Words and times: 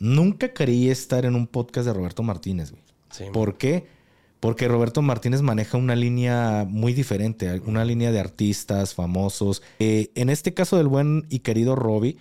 nunca 0.00 0.52
quería 0.52 0.90
estar 0.90 1.24
en 1.24 1.36
un 1.36 1.46
podcast 1.46 1.86
de 1.86 1.92
Roberto 1.92 2.24
Martínez, 2.24 2.72
güey. 2.72 2.82
Sí. 3.10 3.24
¿Por 3.32 3.56
qué? 3.56 3.86
Porque 4.40 4.66
Roberto 4.66 5.02
Martínez 5.02 5.42
maneja 5.42 5.76
una 5.76 5.94
línea 5.94 6.66
muy 6.68 6.94
diferente, 6.94 7.60
una 7.66 7.84
línea 7.84 8.10
de 8.10 8.18
artistas 8.18 8.94
famosos. 8.94 9.62
Eh, 9.78 10.10
en 10.14 10.30
este 10.30 10.54
caso 10.54 10.78
del 10.78 10.88
buen 10.88 11.26
y 11.28 11.40
querido 11.40 11.76
Robbie, 11.76 12.16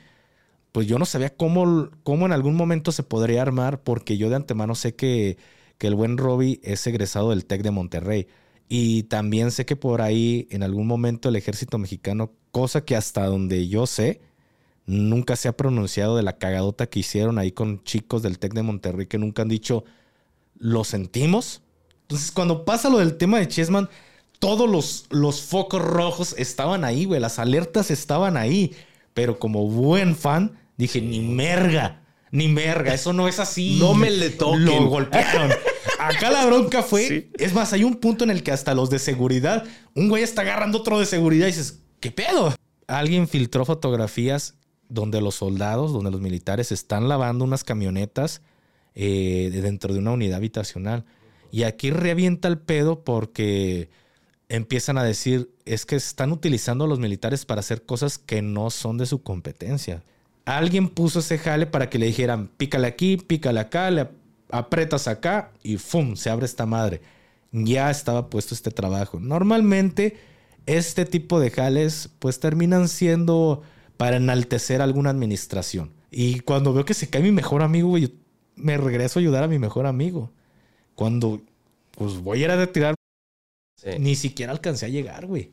pues 0.74 0.86
yo 0.86 1.00
no 1.00 1.06
sabía 1.06 1.36
cómo, 1.36 1.90
cómo 2.04 2.26
en 2.26 2.34
algún 2.34 2.56
momento 2.56 2.92
se 2.92 3.04
podría 3.04 3.42
armar, 3.42 3.82
porque 3.82 4.18
yo 4.18 4.30
de 4.30 4.36
antemano 4.36 4.76
sé 4.76 4.96
que, 4.96 5.38
que 5.78 5.88
el 5.88 5.96
buen 5.96 6.18
Robbie 6.18 6.60
es 6.64 6.86
egresado 6.86 7.30
del 7.30 7.46
TEC 7.46 7.64
de 7.64 7.72
Monterrey. 7.72 8.28
Y 8.68 9.04
también 9.04 9.52
sé 9.52 9.66
que 9.66 9.78
por 9.78 10.02
ahí 10.02 10.48
en 10.52 10.62
algún 10.62 10.88
momento 10.88 11.30
el 11.30 11.38
ejército 11.38 11.78
mexicano, 11.78 12.34
cosa 12.52 12.84
que 12.84 12.98
hasta 12.98 13.26
donde 13.26 13.68
yo 13.70 13.88
sé, 13.88 14.22
nunca 14.90 15.36
se 15.36 15.48
ha 15.48 15.56
pronunciado 15.56 16.18
de 16.18 16.24
la 16.24 16.38
cagadota 16.38 16.88
que 16.88 17.00
hicieron 17.00 17.38
ahí 17.38 17.52
con 17.52 17.84
chicos 17.84 18.24
del 18.24 18.40
TEC 18.40 18.54
de 18.56 18.64
Monterrey 18.64 19.06
que 19.06 19.20
nunca 19.20 19.44
han 19.44 19.48
dicho, 19.48 19.84
lo 20.58 20.84
sentimos. 20.84 21.62
Entonces 22.02 22.32
cuando 22.32 22.66
pasa 22.66 22.90
lo 22.90 22.98
del 22.98 23.16
tema 23.18 23.38
de 23.38 23.48
Chessman, 23.48 23.88
todos 24.40 24.68
los, 24.68 25.06
los 25.12 25.42
focos 25.44 25.82
rojos 25.82 26.34
estaban 26.38 26.84
ahí, 26.84 27.06
güey, 27.06 27.20
las 27.22 27.38
alertas 27.38 27.92
estaban 27.92 28.36
ahí. 28.36 28.76
Pero 29.14 29.38
como 29.38 29.68
buen 29.68 30.16
fan, 30.16 30.58
dije, 30.76 31.02
ni 31.02 31.20
merga, 31.20 32.02
ni 32.32 32.48
merga, 32.48 32.94
eso 32.94 33.14
no 33.14 33.28
es 33.28 33.40
así. 33.40 33.78
No 33.80 33.94
me 33.94 34.10
le 34.10 34.32
toquen. 34.32 34.66
Lo 34.66 34.88
golpearon. 34.88 35.52
Acá 36.00 36.32
la 36.32 36.46
bronca 36.48 36.82
fue, 36.82 37.08
Sí. 37.08 37.32
es 37.38 37.54
más, 37.54 37.74
hay 37.74 37.84
un 37.84 37.96
punto 37.96 38.24
en 38.24 38.32
el 38.32 38.42
que 38.42 38.52
hasta 38.52 38.74
los 38.74 38.90
de 38.90 38.98
seguridad, 38.98 39.66
un 39.94 40.10
güey 40.10 40.24
está 40.24 40.42
agarrando 40.42 40.80
otro 40.80 41.00
de 41.00 41.06
seguridad 41.06 41.46
y 41.46 41.52
dices, 41.52 41.82
¿qué 42.00 42.10
pedo? 42.10 42.56
Alguien 42.88 43.28
filtró 43.28 43.66
fotografías 43.66 44.56
donde 44.90 45.22
los 45.22 45.36
soldados, 45.36 45.94
donde 45.94 46.12
los 46.12 46.20
militares 46.20 46.72
están 46.72 47.08
lavando 47.08 47.46
unas 47.46 47.64
camionetas 47.64 48.42
eh, 48.96 49.50
de 49.54 49.62
dentro 49.62 49.94
de 49.94 50.00
una 50.00 50.12
unidad 50.12 50.38
habitacional. 50.38 51.06
Y 51.52 51.64
aquí 51.64 51.92
revienta 51.92 52.48
el 52.48 52.58
pedo 52.60 53.04
porque 53.04 53.90
empiezan 54.50 54.98
a 54.98 55.04
decir, 55.04 55.52
es 55.66 55.86
que 55.86 55.96
están 55.96 56.32
utilizando 56.32 56.86
a 56.86 56.88
los 56.88 57.00
militares 57.00 57.46
para 57.46 57.60
hacer 57.60 57.86
cosas 57.86 58.18
que 58.18 58.42
no 58.42 58.70
son 58.72 58.98
de 58.98 59.06
su 59.06 59.22
competencia. 59.24 60.04
Alguien 60.46 60.90
puso 60.90 61.20
ese 61.20 61.38
jale 61.38 61.68
para 61.68 61.90
que 61.90 62.00
le 62.00 62.08
dijeran, 62.08 62.48
pícale 62.58 62.88
aquí, 62.88 63.18
pícale 63.18 63.60
acá, 63.60 63.92
le 63.92 64.10
apretas 64.52 65.08
acá 65.08 65.52
y 65.62 65.78
¡fum! 65.78 66.16
Se 66.16 66.32
abre 66.32 66.46
esta 66.46 66.66
madre. 66.66 67.02
Ya 67.52 67.92
estaba 67.92 68.30
puesto 68.30 68.56
este 68.56 68.72
trabajo. 68.72 69.20
Normalmente 69.20 70.18
este 70.66 71.06
tipo 71.06 71.40
de 71.40 71.52
jales 71.52 72.10
pues 72.20 72.40
terminan 72.40 72.88
siendo 72.88 73.62
para 74.00 74.16
enaltecer 74.16 74.82
alguna 74.82 75.10
administración. 75.10 75.92
Y 76.10 76.40
cuando 76.40 76.74
veo 76.74 76.86
que 76.86 76.94
se 76.94 77.10
cae 77.10 77.22
mi 77.22 77.34
mejor 77.34 77.62
amigo, 77.62 77.90
güey, 77.90 78.04
yo 78.04 78.10
me 78.56 78.78
regreso 78.78 79.20
a 79.20 79.22
ayudar 79.22 79.44
a 79.44 79.50
mi 79.50 79.60
mejor 79.60 79.86
amigo. 79.86 80.32
Cuando 80.96 81.42
pues 81.92 82.16
voy 82.22 82.40
a 82.42 82.46
ir 82.46 82.52
a 82.52 82.56
retirar, 82.56 82.96
Sí. 83.76 83.90
ni 84.00 84.16
siquiera 84.16 84.54
alcancé 84.54 84.86
a 84.86 84.90
llegar, 84.90 85.26
güey. 85.26 85.52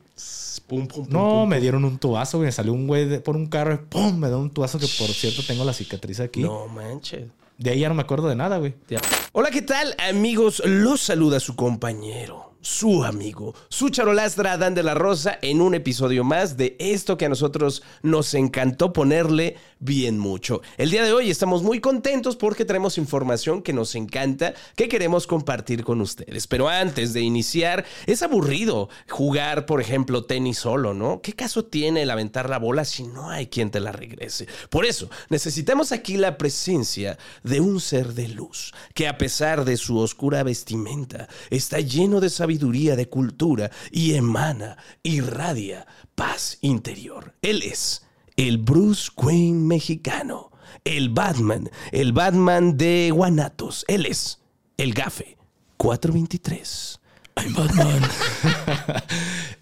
Pum, 0.65 0.87
pum, 0.87 1.03
pum, 1.05 1.07
No, 1.13 1.45
me 1.45 1.59
dieron 1.59 1.83
un 1.83 1.97
tubazo, 1.97 2.37
güey. 2.37 2.47
Me 2.47 2.51
salió 2.53 2.71
un 2.71 2.87
güey 2.87 3.03
de- 3.05 3.19
por 3.19 3.35
un 3.35 3.47
carro 3.47 3.73
y 3.73 3.77
¡pum! 3.77 4.17
Me 4.17 4.29
da 4.29 4.37
un 4.37 4.49
tubazo 4.49 4.79
que, 4.79 4.87
por 4.97 5.09
cierto, 5.09 5.43
tengo 5.45 5.65
la 5.65 5.73
cicatriz 5.73 6.21
aquí. 6.21 6.41
No 6.41 6.67
manches. 6.69 7.25
De 7.57 7.71
ahí 7.71 7.79
ya 7.81 7.89
no 7.89 7.95
me 7.95 8.01
acuerdo 8.03 8.29
de 8.29 8.35
nada, 8.37 8.59
güey. 8.59 8.75
Ya. 8.87 8.99
Hola, 9.33 9.49
¿qué 9.51 9.61
tal, 9.61 9.93
amigos? 10.09 10.61
Los 10.65 11.01
saluda 11.01 11.39
su 11.41 11.55
compañero, 11.57 12.46
su 12.67 13.05
amigo, 13.05 13.55
su 13.69 13.87
charolastra 13.87 14.51
Adán 14.51 14.75
de 14.75 14.83
la 14.83 14.93
Rosa 14.93 15.39
en 15.41 15.61
un 15.61 15.73
episodio 15.73 16.25
más 16.25 16.57
de 16.57 16.75
esto 16.79 17.17
que 17.17 17.23
a 17.23 17.29
nosotros 17.29 17.81
nos 18.03 18.33
encantó 18.33 18.91
ponerle 18.91 19.55
bien 19.79 20.17
mucho. 20.19 20.61
El 20.77 20.91
día 20.91 21.03
de 21.03 21.13
hoy 21.13 21.29
estamos 21.29 21.63
muy 21.63 21.79
contentos 21.79 22.35
porque 22.35 22.65
traemos 22.65 22.97
información 22.97 23.61
que 23.61 23.73
nos 23.73 23.95
encanta, 23.95 24.53
que 24.75 24.87
queremos 24.87 25.27
compartir 25.27 25.83
con 25.83 26.01
ustedes. 26.01 26.47
Pero 26.47 26.69
antes 26.69 27.13
de 27.13 27.21
iniciar, 27.21 27.85
es 28.05 28.23
aburrido 28.23 28.89
jugar, 29.09 29.65
por 29.65 29.81
ejemplo, 29.81 30.25
tenis 30.25 30.59
solo, 30.59 30.93
¿no? 30.93 31.21
¿Qué 31.21 31.33
caso 31.33 31.65
tiene 31.65 32.03
el 32.03 32.11
aventar 32.11 32.49
la 32.49 32.59
bola 32.59 32.85
si 32.85 33.03
no 33.03 33.29
hay 33.29 33.47
quien 33.47 33.71
te 33.71 33.79
la 33.79 33.91
regrese? 33.91 34.47
Por 34.69 34.85
eso, 34.85 35.09
necesitamos 35.29 35.91
aquí 35.91 36.17
la 36.17 36.37
presencia 36.37 37.17
de 37.43 37.59
un 37.59 37.79
ser 37.79 38.13
de 38.13 38.27
luz, 38.27 38.73
que 38.93 39.07
a 39.07 39.17
pesar 39.17 39.65
de 39.65 39.77
su 39.77 39.97
oscura 39.97 40.43
vestimenta, 40.43 41.27
está 41.49 41.79
lleno 41.79 42.19
de 42.19 42.29
sabiduría, 42.29 42.95
de 42.95 43.09
cultura 43.09 43.71
y 43.91 44.13
emana, 44.13 44.77
irradia 45.03 45.85
paz 46.15 46.57
interior. 46.61 47.35
Él 47.43 47.61
es 47.61 48.06
el 48.37 48.59
Bruce 48.59 49.09
Wayne 49.17 49.65
mexicano, 49.65 50.51
el 50.85 51.09
Batman, 51.09 51.69
el 51.91 52.13
Batman 52.13 52.77
de 52.77 53.11
Guanatos. 53.11 53.83
Él 53.87 54.05
es 54.05 54.39
el 54.77 54.93
Gafe 54.93 55.37
423. 55.77 56.99
I'm 57.35 57.53
Batman. 57.53 58.01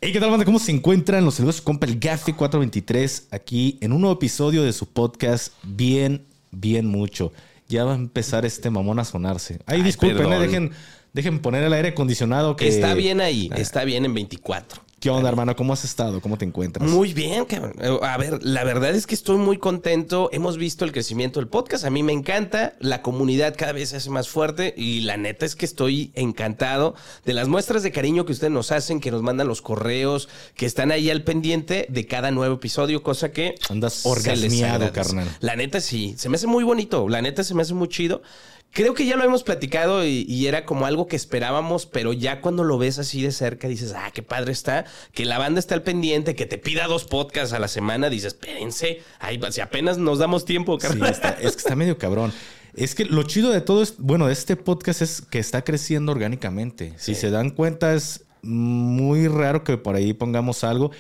hey, 0.02 0.12
¿qué 0.12 0.20
tal, 0.20 0.30
banda? 0.30 0.46
¿Cómo 0.46 0.60
se 0.60 0.72
encuentran? 0.72 1.24
Los 1.24 1.36
saludos 1.36 1.62
compa 1.62 1.88
el 1.88 2.00
Gafe 2.00 2.34
423 2.34 3.30
aquí 3.32 3.78
en 3.82 3.94
un 3.94 4.02
nuevo 4.02 4.16
episodio 4.16 4.64
de 4.64 4.74
su 4.74 4.88
podcast 4.88 5.54
Bien, 5.64 6.26
Bien 6.52 6.86
Mucho. 6.86 7.32
Ya 7.68 7.86
va 7.86 7.94
a 7.94 7.96
empezar 7.96 8.46
este 8.46 8.70
mamón 8.70 9.00
a 9.00 9.06
sonarse. 9.06 9.60
Ay, 9.66 9.78
Ay, 9.78 9.84
disculpen, 9.84 10.32
eh, 10.32 10.40
dejen, 10.40 10.72
dejen 11.14 11.40
poner 11.40 11.64
el 11.64 11.74
aire 11.74 11.90
acondicionado 11.90 12.56
que... 12.56 12.68
Está 12.68 12.94
bien 12.94 13.22
ahí, 13.22 13.50
está 13.56 13.86
bien 13.86 14.06
en 14.06 14.14
24. 14.14 14.85
¿Qué 15.06 15.12
onda, 15.12 15.30
hermano? 15.30 15.56
¿Cómo 15.56 15.72
has 15.72 15.84
estado? 15.84 16.20
¿Cómo 16.20 16.36
te 16.36 16.46
encuentras? 16.46 16.90
Muy 16.90 17.14
bien, 17.14 17.46
cabrón. 17.46 17.76
Eh, 17.80 17.96
A 18.02 18.18
ver, 18.18 18.44
la 18.44 18.64
verdad 18.64 18.90
es 18.90 19.06
que 19.06 19.14
estoy 19.14 19.38
muy 19.38 19.60
contento. 19.60 20.32
Hemos 20.34 20.58
visto 20.58 20.84
el 20.84 20.92
crecimiento 20.92 21.40
del 21.40 21.48
podcast. 21.48 21.86
A 21.86 21.92
mí 21.92 22.02
me 22.02 22.12
encanta. 22.12 22.74
La 22.80 23.04
comunidad 23.04 23.54
cada 23.56 23.72
vez 23.72 23.90
se 23.90 23.98
hace 23.98 24.10
más 24.10 24.28
fuerte. 24.28 24.74
Y 24.76 25.02
la 25.02 25.16
neta 25.16 25.46
es 25.46 25.56
que 25.56 25.66
estoy 25.66 26.12
encantado 26.16 26.96
de 27.24 27.34
las 27.34 27.48
muestras 27.48 27.84
de 27.84 27.92
cariño 27.92 28.26
que 28.26 28.32
ustedes 28.32 28.52
nos 28.52 28.72
hacen, 28.72 29.00
que 29.00 29.12
nos 29.12 29.22
mandan 29.22 29.48
los 29.48 29.62
correos, 29.62 30.28
que 30.56 30.66
están 30.66 30.92
ahí 30.92 31.12
al 31.12 31.24
pendiente 31.24 31.86
de 31.88 32.08
cada 32.08 32.32
nuevo 32.32 32.56
episodio, 32.56 33.04
cosa 33.04 33.32
que. 33.32 33.54
Andas 33.70 34.08
orgasmeado, 34.08 34.92
carnal. 34.92 35.30
La 35.40 35.56
neta 35.56 35.82
sí. 35.82 36.16
Se 36.18 36.30
me 36.30 36.38
hace 36.38 36.48
muy 36.48 36.64
bonito. 36.64 37.08
La 37.10 37.22
neta 37.22 37.44
se 37.44 37.54
me 37.54 37.62
hace 37.62 37.76
muy 37.76 37.90
chido. 37.90 38.24
Creo 38.72 38.94
que 38.94 39.06
ya 39.06 39.16
lo 39.16 39.24
hemos 39.24 39.44
platicado 39.44 40.06
y, 40.06 40.26
y 40.28 40.48
era 40.48 40.66
como 40.66 40.86
algo 40.86 41.08
que 41.08 41.16
esperábamos, 41.16 41.86
pero 41.86 42.12
ya 42.12 42.42
cuando 42.42 42.66
lo 42.66 42.78
ves 42.78 43.00
así 43.00 43.22
de 43.22 43.32
cerca 43.32 43.70
dices, 43.70 43.94
ah, 43.96 44.12
qué 44.14 44.22
padre 44.22 44.52
está, 44.52 44.84
que 45.14 45.24
la 45.24 45.38
banda 45.38 45.60
está 45.60 45.76
al 45.76 45.84
pendiente, 45.84 46.36
que 46.36 46.46
te 46.46 46.58
pida 46.58 46.86
dos 46.88 47.06
podcasts 47.06 47.54
a 47.54 47.60
la 47.60 47.70
semana, 47.70 48.10
dices, 48.10 48.34
espérense, 48.34 49.02
ay, 49.20 49.40
si 49.52 49.62
apenas 49.62 49.98
nos 49.98 50.20
damos 50.20 50.44
tiempo, 50.44 50.78
Sí, 50.80 50.88
está- 51.10 51.30
es 51.42 51.54
que 51.54 51.60
está 51.60 51.76
medio 51.78 51.98
cabrón. 51.98 52.34
Es 52.74 52.96
que 52.96 53.06
lo 53.06 53.24
chido 53.24 53.52
de 53.52 53.62
todo 53.62 53.82
es, 53.82 53.96
bueno, 53.98 54.30
este 54.30 54.58
podcast 54.58 55.02
es 55.02 55.22
que 55.22 55.40
está 55.40 55.64
creciendo 55.64 56.12
orgánicamente. 56.12 56.94
Si 56.98 57.16
se 57.16 57.30
dan 57.30 57.52
cuenta, 57.52 57.94
es 57.94 58.26
muy 58.42 59.30
raro 59.30 59.64
que 59.64 59.78
por 59.78 59.96
ahí 59.96 60.12
pongamos 60.12 60.66
algo. 60.66 60.92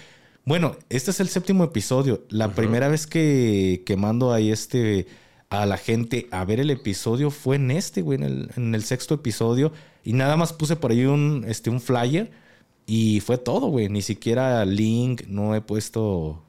Bueno, 0.45 0.77
este 0.89 1.11
es 1.11 1.19
el 1.19 1.27
séptimo 1.27 1.65
episodio. 1.65 2.23
La 2.29 2.53
primera 2.53 2.87
vez 2.87 3.05
que, 3.05 3.83
que 3.85 3.97
mando 3.97 4.31
ahí 4.31 4.51
este 4.51 5.07
a 5.61 5.65
la 5.65 5.77
gente 5.77 6.27
a 6.31 6.43
ver 6.45 6.59
el 6.59 6.69
episodio 6.69 7.31
fue 7.31 7.55
en 7.57 7.71
este, 7.71 8.01
güey, 8.01 8.17
en 8.17 8.23
el, 8.23 8.49
en 8.57 8.73
el 8.75 8.83
sexto 8.83 9.15
episodio. 9.15 9.71
Y 10.03 10.13
nada 10.13 10.37
más 10.37 10.53
puse 10.53 10.75
por 10.75 10.91
ahí 10.91 11.05
un, 11.05 11.45
este, 11.47 11.69
un 11.69 11.81
flyer 11.81 12.31
y 12.85 13.19
fue 13.21 13.37
todo, 13.37 13.67
güey. 13.67 13.89
Ni 13.89 14.01
siquiera 14.01 14.63
link, 14.65 15.23
no 15.27 15.55
he 15.55 15.61
puesto 15.61 16.41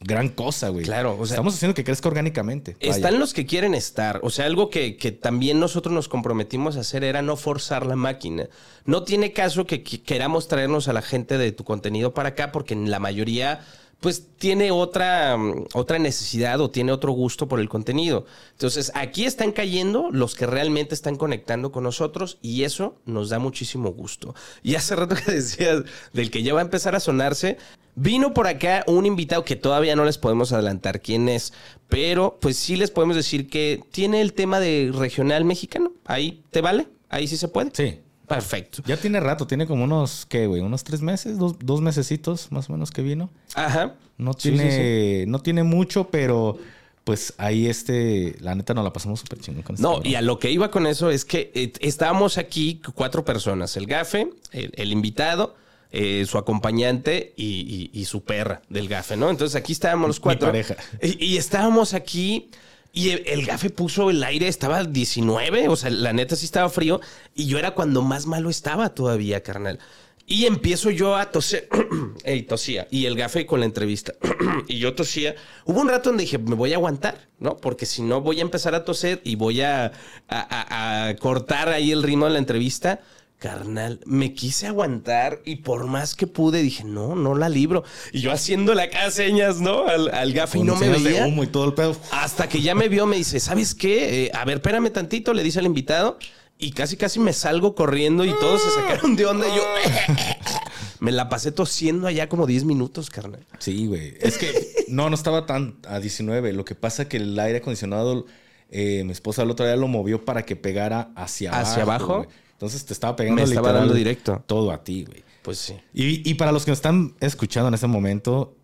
gran 0.00 0.28
cosa, 0.28 0.68
güey. 0.68 0.84
Claro, 0.84 1.16
o 1.18 1.24
sea- 1.26 1.34
Estamos 1.36 1.54
haciendo 1.54 1.74
que 1.74 1.82
crezca 1.82 2.08
orgánicamente. 2.08 2.76
Vaya. 2.80 2.94
Están 2.94 3.18
los 3.18 3.32
que 3.32 3.46
quieren 3.46 3.74
estar. 3.74 4.20
O 4.22 4.28
sea, 4.30 4.44
algo 4.44 4.68
que, 4.68 4.96
que 4.96 5.12
también 5.12 5.58
nosotros 5.58 5.94
nos 5.94 6.08
comprometimos 6.08 6.76
a 6.76 6.80
hacer 6.80 7.04
era 7.04 7.22
no 7.22 7.36
forzar 7.36 7.86
la 7.86 7.96
máquina. 7.96 8.48
No 8.84 9.02
tiene 9.04 9.32
caso 9.32 9.64
que 9.66 9.82
qui- 9.82 10.02
queramos 10.02 10.46
traernos 10.46 10.88
a 10.88 10.92
la 10.92 11.00
gente 11.02 11.38
de 11.38 11.52
tu 11.52 11.64
contenido 11.64 12.12
para 12.12 12.30
acá 12.30 12.52
porque 12.52 12.74
en 12.74 12.90
la 12.90 12.98
mayoría 12.98 13.60
pues 14.04 14.26
tiene 14.36 14.70
otra, 14.70 15.34
mm, 15.38 15.68
otra 15.72 15.98
necesidad 15.98 16.60
o 16.60 16.68
tiene 16.68 16.92
otro 16.92 17.12
gusto 17.12 17.48
por 17.48 17.58
el 17.58 17.70
contenido. 17.70 18.26
Entonces, 18.50 18.92
aquí 18.94 19.24
están 19.24 19.50
cayendo 19.50 20.10
los 20.12 20.34
que 20.34 20.44
realmente 20.44 20.94
están 20.94 21.16
conectando 21.16 21.72
con 21.72 21.84
nosotros 21.84 22.36
y 22.42 22.64
eso 22.64 22.98
nos 23.06 23.30
da 23.30 23.38
muchísimo 23.38 23.92
gusto. 23.92 24.34
Y 24.62 24.74
hace 24.74 24.94
rato 24.94 25.14
que 25.14 25.32
decías 25.32 25.84
del 26.12 26.30
que 26.30 26.42
ya 26.42 26.52
va 26.52 26.60
a 26.60 26.64
empezar 26.64 26.94
a 26.94 27.00
sonarse, 27.00 27.56
vino 27.94 28.34
por 28.34 28.46
acá 28.46 28.84
un 28.88 29.06
invitado 29.06 29.42
que 29.42 29.56
todavía 29.56 29.96
no 29.96 30.04
les 30.04 30.18
podemos 30.18 30.52
adelantar 30.52 31.00
quién 31.00 31.30
es, 31.30 31.54
pero 31.88 32.36
pues 32.42 32.58
sí 32.58 32.76
les 32.76 32.90
podemos 32.90 33.16
decir 33.16 33.48
que 33.48 33.82
tiene 33.90 34.20
el 34.20 34.34
tema 34.34 34.60
de 34.60 34.92
regional 34.94 35.46
mexicano. 35.46 35.92
Ahí 36.04 36.42
te 36.50 36.60
vale, 36.60 36.88
ahí 37.08 37.26
sí 37.26 37.38
se 37.38 37.48
puede. 37.48 37.70
Sí. 37.72 38.00
Perfecto. 38.26 38.82
Ya 38.86 38.96
tiene 38.96 39.20
rato, 39.20 39.46
tiene 39.46 39.66
como 39.66 39.84
unos, 39.84 40.26
¿qué, 40.26 40.46
güey? 40.46 40.62
Unos 40.62 40.82
tres 40.82 41.02
meses, 41.02 41.38
dos, 41.38 41.56
dos 41.58 41.80
mesecitos 41.80 42.50
más 42.52 42.68
o 42.68 42.72
menos 42.72 42.90
que 42.90 43.02
vino. 43.02 43.30
Ajá. 43.54 43.94
No 44.18 44.32
Sí, 44.32 44.50
tiene, 44.50 45.24
no 45.26 45.40
tiene 45.40 45.62
mucho, 45.62 46.08
pero 46.10 46.58
pues 47.04 47.34
ahí 47.36 47.66
este, 47.66 48.36
la 48.40 48.54
neta 48.54 48.72
nos 48.74 48.84
la 48.84 48.92
pasamos 48.92 49.20
súper 49.20 49.38
chingón 49.40 49.62
con 49.62 49.74
este 49.74 49.82
No, 49.86 50.00
y 50.02 50.14
a 50.14 50.22
lo 50.22 50.38
que 50.38 50.50
iba 50.50 50.70
con 50.70 50.86
eso 50.86 51.10
es 51.10 51.24
que 51.24 51.50
eh, 51.54 51.72
estábamos 51.80 52.38
aquí 52.38 52.80
cuatro 52.94 53.24
personas: 53.24 53.76
el 53.76 53.86
gafe, 53.86 54.28
el, 54.52 54.72
el 54.76 54.92
invitado, 54.92 55.54
eh, 55.92 56.24
su 56.26 56.38
acompañante 56.38 57.34
y, 57.36 57.90
y- 57.92 58.00
y 58.00 58.04
su 58.06 58.22
perra 58.22 58.62
del 58.68 58.88
gafe, 58.88 59.16
¿no? 59.16 59.28
Entonces 59.30 59.54
aquí 59.56 59.72
estábamos 59.72 60.08
los 60.08 60.18
Mi 60.18 60.22
cuatro. 60.22 60.48
pareja. 60.48 60.76
Y, 61.02 61.24
y 61.24 61.36
estábamos 61.36 61.92
aquí 61.94 62.48
Y 62.96 63.10
el, 63.10 63.24
el 63.26 63.44
gafe 63.44 63.70
puso 63.70 64.08
el 64.08 64.22
aire, 64.22 64.46
estaba 64.46 64.78
al 64.78 64.92
19, 64.92 65.68
o 65.68 65.74
sea, 65.74 65.90
la 65.90 66.12
neta 66.12 66.36
sí 66.36 66.44
estaba 66.46 66.68
frío. 66.70 67.00
Y 67.34 67.46
yo 67.46 67.58
era 67.58 67.72
cuando 67.74 68.02
más 68.02 68.24
malo 68.26 68.48
estaba 68.50 68.94
todavía, 68.94 69.42
carnal. 69.42 69.80
Y 70.26 70.46
empiezo 70.46 70.90
yo 70.90 71.16
a 71.16 71.30
toser. 71.30 71.68
Ey, 72.24 72.42
tosía. 72.42 72.88
Y 72.90 73.04
el 73.06 73.14
gafe 73.16 73.44
con 73.44 73.60
la 73.60 73.66
entrevista. 73.66 74.14
y 74.68 74.78
yo 74.78 74.94
tosía. 74.94 75.34
Hubo 75.66 75.80
un 75.80 75.88
rato 75.88 76.08
donde 76.10 76.22
dije, 76.24 76.38
me 76.38 76.54
voy 76.54 76.72
a 76.72 76.76
aguantar, 76.76 77.28
¿no? 77.38 77.56
Porque 77.58 77.84
si 77.84 78.00
no, 78.02 78.20
voy 78.22 78.38
a 78.38 78.42
empezar 78.42 78.74
a 78.74 78.84
toser 78.84 79.20
y 79.24 79.36
voy 79.36 79.60
a, 79.60 79.86
a- 79.86 79.92
a- 80.28 81.08
a 81.08 81.16
cortar 81.16 81.68
ahí 81.68 81.92
el 81.92 82.02
ritmo 82.02 82.24
de 82.26 82.32
la 82.32 82.38
entrevista. 82.38 83.00
Carnal, 83.38 84.00
me 84.06 84.32
quise 84.32 84.68
aguantar 84.68 85.40
y 85.44 85.56
por 85.56 85.84
más 85.86 86.14
que 86.14 86.26
pude 86.26 86.62
dije, 86.62 86.84
no, 86.84 87.14
no 87.14 87.34
la 87.34 87.50
libro. 87.50 87.84
Y 88.10 88.20
yo 88.20 88.32
haciéndole 88.32 88.80
acá 88.80 89.10
señas, 89.10 89.60
¿no? 89.60 89.86
Al, 89.86 90.08
al 90.14 90.32
gafe 90.32 90.60
y 90.60 90.62
no 90.62 90.76
me 90.76 90.88
de 90.88 90.98
veía. 90.98 91.26
humo 91.26 91.44
y 91.44 91.48
todo 91.48 91.66
el 91.66 91.74
pedo. 91.74 91.94
Hasta 92.12 92.48
que 92.48 92.62
ya 92.62 92.74
me 92.74 92.88
vio, 92.88 93.04
me 93.04 93.16
dice, 93.16 93.40
¿sabes 93.40 93.74
qué? 93.74 94.24
Eh, 94.26 94.30
a 94.32 94.46
ver, 94.46 94.56
espérame 94.58 94.90
tantito, 94.90 95.34
le 95.34 95.42
dice 95.42 95.58
al 95.58 95.66
invitado. 95.66 96.18
Y 96.58 96.70
casi, 96.72 96.96
casi 96.96 97.18
me 97.20 97.32
salgo 97.32 97.74
corriendo 97.74 98.24
y 98.24 98.30
todos 98.38 98.62
se 98.62 98.70
sacaron 98.70 99.16
de 99.16 99.26
onda. 99.26 99.46
Y 99.48 99.56
yo 99.56 99.62
me 101.00 101.12
la 101.12 101.28
pasé 101.28 101.52
tosiendo 101.52 102.06
allá 102.06 102.28
como 102.28 102.46
10 102.46 102.64
minutos, 102.64 103.10
carnal. 103.10 103.44
Sí, 103.58 103.86
güey. 103.86 104.14
Es 104.20 104.38
que 104.38 104.86
no, 104.88 105.10
no 105.10 105.14
estaba 105.14 105.46
tan 105.46 105.76
a 105.86 105.98
19. 105.98 106.52
Lo 106.52 106.64
que 106.64 106.74
pasa 106.74 107.08
que 107.08 107.16
el 107.16 107.38
aire 107.38 107.58
acondicionado, 107.58 108.26
eh, 108.70 109.02
mi 109.04 109.12
esposa 109.12 109.42
el 109.42 109.50
otro 109.50 109.66
día 109.66 109.76
lo 109.76 109.88
movió 109.88 110.24
para 110.24 110.44
que 110.44 110.56
pegara 110.56 111.10
hacia 111.16 111.50
abajo. 111.50 111.70
¿Hacia 111.70 111.82
abajo? 111.82 112.26
Entonces 112.52 112.84
te 112.84 112.92
estaba 112.92 113.16
pegando 113.16 113.42
Me 113.42 113.48
estaba 113.48 113.68
literal 113.68 113.82
dando 113.82 113.94
directo. 113.94 114.42
Todo 114.46 114.70
a 114.70 114.84
ti, 114.84 115.04
güey. 115.04 115.24
Pues 115.42 115.58
sí. 115.58 115.74
Y, 115.92 116.28
y 116.28 116.34
para 116.34 116.52
los 116.52 116.64
que 116.64 116.70
nos 116.70 116.78
están 116.78 117.14
escuchando 117.20 117.68
en 117.68 117.74
este 117.74 117.88
momento, 117.88 118.56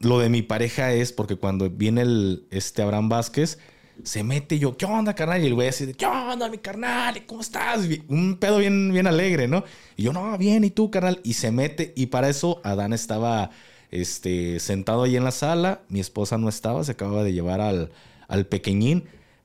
lo 0.00 0.18
de 0.18 0.28
mi 0.28 0.42
pareja 0.42 0.92
es 0.92 1.12
porque 1.12 1.36
cuando 1.36 1.68
viene 1.68 2.02
el, 2.02 2.46
este 2.50 2.82
Abraham 2.82 3.08
Vázquez, 3.08 3.58
se 4.02 4.22
mete 4.22 4.58
yo, 4.58 4.76
¿qué 4.76 4.86
onda, 4.86 5.14
carnal? 5.14 5.42
Y 5.42 5.46
el 5.46 5.54
güey 5.54 5.68
así 5.68 5.86
de, 5.86 5.94
¿qué 5.94 6.06
onda, 6.06 6.48
mi 6.48 6.58
carnal? 6.58 7.24
¿Cómo 7.26 7.40
estás? 7.40 7.88
Un 8.08 8.36
pedo 8.38 8.58
bien, 8.58 8.92
bien 8.92 9.06
alegre, 9.06 9.48
¿no? 9.48 9.64
Y 9.96 10.04
yo, 10.04 10.12
no, 10.12 10.36
bien, 10.38 10.64
¿y 10.64 10.70
tú, 10.70 10.90
carnal? 10.90 11.20
Y 11.24 11.34
se 11.34 11.50
mete, 11.50 11.92
y 11.96 12.06
para 12.06 12.28
eso 12.28 12.60
Adán 12.64 12.92
estaba 12.92 13.50
este, 13.90 14.60
sentado 14.60 15.02
ahí 15.04 15.16
en 15.16 15.24
la 15.24 15.30
sala, 15.30 15.82
mi 15.88 16.00
esposa 16.00 16.38
no 16.38 16.48
estaba, 16.48 16.84
se 16.84 16.92
acababa 16.92 17.24
de 17.24 17.32
llevar 17.32 17.60
al, 17.60 17.90
al 18.28 18.46
pequeñín. 18.46 19.04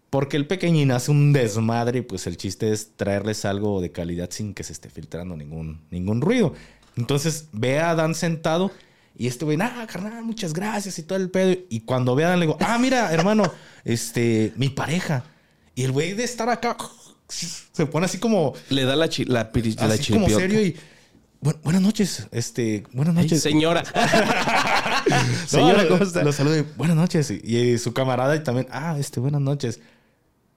Porque 0.09 0.37
el 0.37 0.45
pequeñín 0.45 0.91
hace 0.91 1.09
un 1.09 1.33
desmadre 1.33 1.99
y 1.99 2.01
pues 2.03 2.27
el 2.27 2.37
chiste 2.37 2.71
es 2.71 2.91
traerles 2.95 3.45
algo 3.45 3.81
de 3.81 3.91
calidad 3.91 4.29
sin 4.29 4.53
que 4.53 4.63
se 4.63 4.71
esté 4.71 4.91
filtrando 4.91 5.35
ningún, 5.35 5.81
ningún 5.89 6.21
ruido. 6.21 6.53
Entonces 6.95 7.47
ve 7.51 7.79
a 7.79 7.89
Adán 7.89 8.13
sentado 8.13 8.69
y 9.15 9.27
este 9.27 9.45
güey, 9.45 9.57
ah, 9.61 9.85
carnal, 9.91 10.23
muchas 10.23 10.53
gracias 10.53 10.97
y 10.99 11.03
todo 11.03 11.17
el 11.19 11.29
pedo. 11.29 11.55
Y 11.69 11.81
cuando 11.81 12.15
ve 12.15 12.23
a 12.23 12.27
Adán 12.27 12.39
le 12.39 12.45
digo, 12.47 12.57
ah, 12.61 12.77
mira, 12.79 13.11
hermano, 13.13 13.51
este, 13.85 14.53
mi 14.55 14.69
pareja. 14.69 15.23
Y 15.75 15.83
el 15.83 15.91
güey 15.91 16.13
de 16.13 16.23
estar 16.23 16.49
acá 16.49 16.77
se 17.27 17.85
pone 17.85 18.05
así 18.05 18.17
como, 18.17 18.53
Le 18.69 18.85
da 18.85 18.95
la, 18.95 19.09
chi- 19.09 19.25
la, 19.25 19.51
la 19.53 19.93
así 19.93 20.13
como 20.13 20.29
serio 20.29 20.61
y... 20.61 20.75
"Bu- 21.41 21.59
buenas 21.63 21.81
noches, 21.81 22.27
este, 22.31 22.83
buenas 22.93 23.15
Ay, 23.17 23.23
noches. 23.23 23.41
señora. 23.41 23.83
No, 25.09 25.47
señora, 25.47 25.83
lo- 25.83 25.89
¿cómo 25.89 26.03
está? 26.03 26.23
Lo 26.23 26.31
saludo 26.31 26.57
y, 26.59 26.61
buenas 26.77 26.95
noches. 26.95 27.29
Y, 27.29 27.57
y 27.57 27.77
su 27.77 27.93
camarada 27.93 28.35
y 28.35 28.43
también, 28.43 28.67
ah, 28.71 28.95
este, 28.97 29.19
buenas 29.19 29.41
noches. 29.41 29.79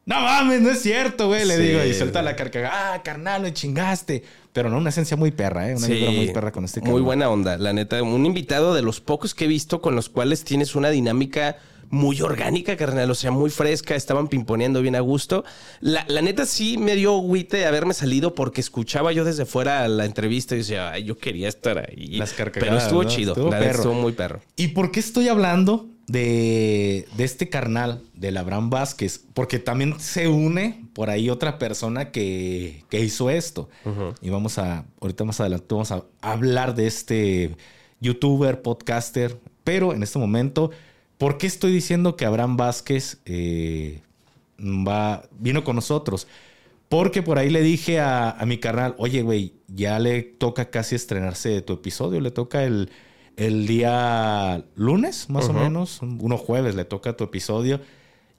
No 0.05 0.21
mames, 0.21 0.61
no 0.63 0.71
es 0.71 0.83
cierto, 0.83 1.27
güey, 1.27 1.45
le 1.45 1.57
Sí, 1.57 1.63
digo. 1.65 1.83
Y 1.85 1.93
suelta 1.95 2.21
güey. 2.21 2.33
la 2.33 2.37
carcajada, 2.37 2.95
ah, 2.95 3.03
carnal, 3.03 3.43
me 3.43 3.53
chingaste. 3.53 4.23
Pero 4.57 4.71
no, 4.71 4.79
una 4.79 4.89
esencia 4.89 5.19
muy 5.19 5.31
perra, 5.33 5.69
¿eh? 5.71 5.77
Una 5.77 5.87
Sí, 5.87 5.93
vibra 5.93 6.11
muy 6.13 6.29
perra 6.31 6.51
con 6.51 6.65
este 6.65 6.81
Muy 6.81 6.87
cabrón. 6.89 7.05
buena 7.05 7.29
onda, 7.29 7.59
la 7.59 7.75
neta. 7.75 8.03
Un 8.03 8.25
invitado 8.25 8.73
de 8.75 8.81
los 8.81 9.03
pocos 9.03 9.35
que 9.35 9.45
he 9.45 9.49
visto 9.49 9.83
con 9.83 9.95
los 9.95 10.09
cuales 10.09 10.45
tienes 10.45 10.75
una 10.75 10.89
dinámica 10.89 11.59
muy 11.91 12.21
orgánica, 12.23 12.75
carnal. 12.77 13.11
O 13.11 13.15
sea, 13.15 13.31
muy 13.31 13.51
fresca. 13.51 13.95
Estaban 13.95 14.29
pimponeando 14.29 14.81
bien 14.81 14.97
a 14.97 15.01
gusto. 15.01 15.45
La, 15.81 16.07
la 16.09 16.23
neta 16.23 16.47
sí 16.47 16.79
me 16.79 16.97
dio 16.97 17.15
agüite 17.17 17.67
haberme 17.67 17.93
salido 17.93 18.35
porque 18.35 18.63
escuchaba 18.63 19.13
yo 19.13 19.25
desde 19.27 19.45
fuera 19.45 19.87
la 19.89 20.07
entrevista 20.07 20.55
y 20.55 20.59
decía, 20.59 20.91
ay, 20.91 21.05
yo 21.05 21.19
quería 21.19 21.49
estar 21.49 21.77
ahí. 21.79 22.17
Las 22.17 22.33
Pero 22.33 22.51
carcajadas, 22.53 22.85
estuvo 22.85 23.03
¿no? 23.03 23.09
chido. 23.11 23.33
Estuvo 23.35 23.51
la 23.51 23.59
neta 23.59 23.67
perro. 23.71 23.83
estuvo 23.83 23.95
muy 24.01 24.13
perro. 24.13 24.41
¿Y 24.57 24.69
por 24.69 24.91
qué 24.91 25.01
estoy 25.01 25.29
hablando 25.29 25.87
de, 26.07 27.09
de 27.17 27.25
este 27.25 27.49
carnal, 27.49 28.03
del 28.15 28.37
Abraham 28.37 28.71
Vázquez? 28.71 29.25
Porque 29.35 29.59
también 29.59 29.99
se 29.99 30.29
une 30.29 30.85
por 30.93 31.11
ahí 31.11 31.31
otra 31.31 31.59
persona 31.59 32.11
que, 32.11 32.85
que 32.89 33.01
hizo 33.01 33.31
esto. 33.31 33.69
Y 34.21 34.31
vamos 34.31 34.59
a, 34.59 34.85
ahorita 35.01 35.25
más 35.25 35.41
adelante 35.41 35.67
vamos 35.71 35.93
a 35.93 36.05
hablar 36.21 36.75
de 36.75 36.87
este 36.87 37.57
youtuber, 38.01 38.63
podcaster. 38.63 39.39
Pero 39.65 39.93
en 39.93 40.03
este 40.03 40.19
momento, 40.19 40.71
¿por 41.19 41.39
qué 41.39 41.47
estoy 41.47 41.73
diciendo 41.73 42.17
que 42.17 42.25
Abraham 42.25 42.57
Vázquez 42.57 43.19
eh, 43.27 44.01
va, 44.59 45.25
vino 45.39 45.65
con 45.65 45.77
nosotros? 45.77 46.29
Porque 46.89 47.21
por 47.21 47.39
ahí 47.39 47.51
le 47.51 47.63
dije 47.63 47.99
a, 47.99 48.31
a 48.31 48.47
mi 48.47 48.59
carnal, 48.59 48.95
oye, 48.99 49.23
güey, 49.23 49.55
ya 49.67 49.99
le 49.99 50.23
toca 50.23 50.71
casi 50.71 50.95
estrenarse 50.95 51.61
tu 51.63 51.73
episodio, 51.73 52.21
le 52.21 52.31
toca 52.31 52.63
el, 52.63 52.91
el 53.37 53.67
día 53.67 54.65
lunes, 54.75 55.29
más 55.31 55.49
o 55.49 55.53
menos, 55.53 56.01
uno 56.03 56.37
jueves 56.39 56.75
le 56.75 56.85
toca 56.85 57.17
tu 57.17 57.25
episodio, 57.25 57.81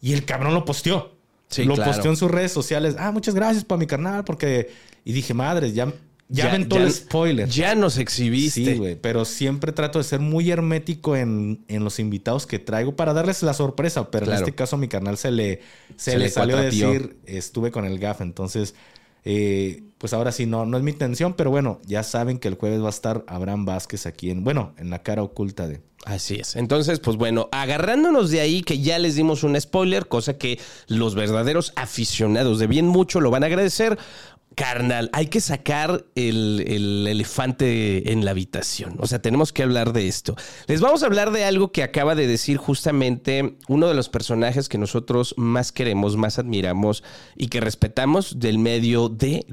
y 0.01 0.13
el 0.13 0.25
cabrón 0.25 0.53
lo 0.53 0.65
posteó. 0.65 1.15
Sí, 1.49 1.63
lo 1.63 1.75
claro. 1.75 1.91
posteó 1.91 2.11
en 2.11 2.17
sus 2.17 2.29
redes 2.29 2.51
sociales. 2.51 2.95
Ah, 2.99 3.11
muchas 3.11 3.33
gracias 3.33 3.63
para 3.63 3.79
mi 3.79 3.87
carnal, 3.87 4.23
porque... 4.25 4.69
Y 5.05 5.13
dije, 5.13 5.33
madres, 5.33 5.73
ya, 5.73 5.93
ya, 6.27 6.49
aventó 6.49 6.75
el 6.75 6.91
spoiler. 6.91 7.47
Ya 7.47 7.73
nos 7.73 7.97
exhibiste. 7.97 8.65
Sí, 8.73 8.77
güey, 8.77 8.95
pero 8.99 9.23
siempre 9.23 9.71
trato 9.71 9.97
de 9.99 10.03
ser 10.03 10.19
muy 10.19 10.51
hermético 10.51 11.15
en, 11.15 11.63
en 11.69 11.85
los 11.85 11.99
invitados 11.99 12.45
que 12.45 12.59
traigo 12.59 12.97
para 12.97 13.13
darles 13.13 13.41
la 13.43 13.53
sorpresa, 13.53 14.11
pero 14.11 14.25
Claro. 14.25 14.39
en 14.41 14.43
este 14.43 14.55
caso 14.55 14.75
a 14.75 14.79
mi 14.79 14.89
carnal 14.89 15.17
se 15.17 15.31
le, 15.31 15.61
se 15.95 16.11
Se 16.11 16.17
le, 16.17 16.25
le 16.25 16.29
salió 16.31 16.57
a 16.57 16.61
decir, 16.61 17.17
estuve 17.25 17.71
con 17.71 17.85
el 17.85 17.97
GAF, 17.97 18.19
entonces, 18.19 18.75
eh, 19.23 19.83
pues 19.97 20.13
ahora 20.13 20.31
sí, 20.31 20.45
no, 20.45 20.65
no 20.65 20.77
es 20.77 20.83
mi 20.83 20.91
intención, 20.91 21.33
pero 21.33 21.49
bueno, 21.49 21.79
ya 21.85 22.03
saben 22.03 22.37
que 22.39 22.47
el 22.47 22.55
jueves 22.55 22.81
va 22.81 22.87
a 22.87 22.91
estar 22.91 23.23
Abraham 23.27 23.65
Vázquez 23.65 24.05
aquí 24.05 24.29
en, 24.29 24.43
bueno, 24.43 24.73
en 24.77 24.89
la 24.89 25.01
cara 25.03 25.23
oculta 25.23 25.67
de... 25.67 25.81
Así 26.05 26.35
es. 26.35 26.55
Entonces, 26.55 26.99
pues 26.99 27.17
bueno, 27.17 27.49
agarrándonos 27.51 28.29
de 28.29 28.39
ahí 28.39 28.61
que 28.61 28.79
ya 28.79 28.99
les 28.99 29.15
dimos 29.15 29.43
un 29.43 29.59
spoiler, 29.59 30.07
cosa 30.07 30.37
que 30.37 30.59
los 30.87 31.15
verdaderos 31.15 31.73
aficionados 31.75 32.59
de 32.59 32.67
bien 32.67 32.87
mucho 32.87 33.19
lo 33.19 33.31
van 33.31 33.43
a 33.43 33.47
agradecer. 33.47 33.97
Carnal, 34.57 35.11
hay 35.13 35.27
que 35.27 35.39
sacar 35.39 36.03
el, 36.15 36.63
el 36.65 37.05
elefante 37.05 38.11
en 38.11 38.25
la 38.25 38.31
habitación. 38.31 38.95
O 38.97 39.05
sea, 39.05 39.21
tenemos 39.21 39.53
que 39.53 39.61
hablar 39.61 39.93
de 39.93 40.07
esto. 40.07 40.35
Les 40.65 40.81
vamos 40.81 41.03
a 41.03 41.05
hablar 41.05 41.29
de 41.29 41.45
algo 41.45 41.71
que 41.71 41.83
acaba 41.83 42.15
de 42.15 42.25
decir 42.25 42.57
justamente 42.57 43.55
uno 43.67 43.87
de 43.87 43.93
los 43.93 44.09
personajes 44.09 44.67
que 44.67 44.79
nosotros 44.79 45.35
más 45.37 45.71
queremos, 45.71 46.17
más 46.17 46.39
admiramos 46.39 47.03
y 47.35 47.49
que 47.49 47.61
respetamos 47.61 48.39
del 48.39 48.57
medio 48.57 49.09
de 49.09 49.45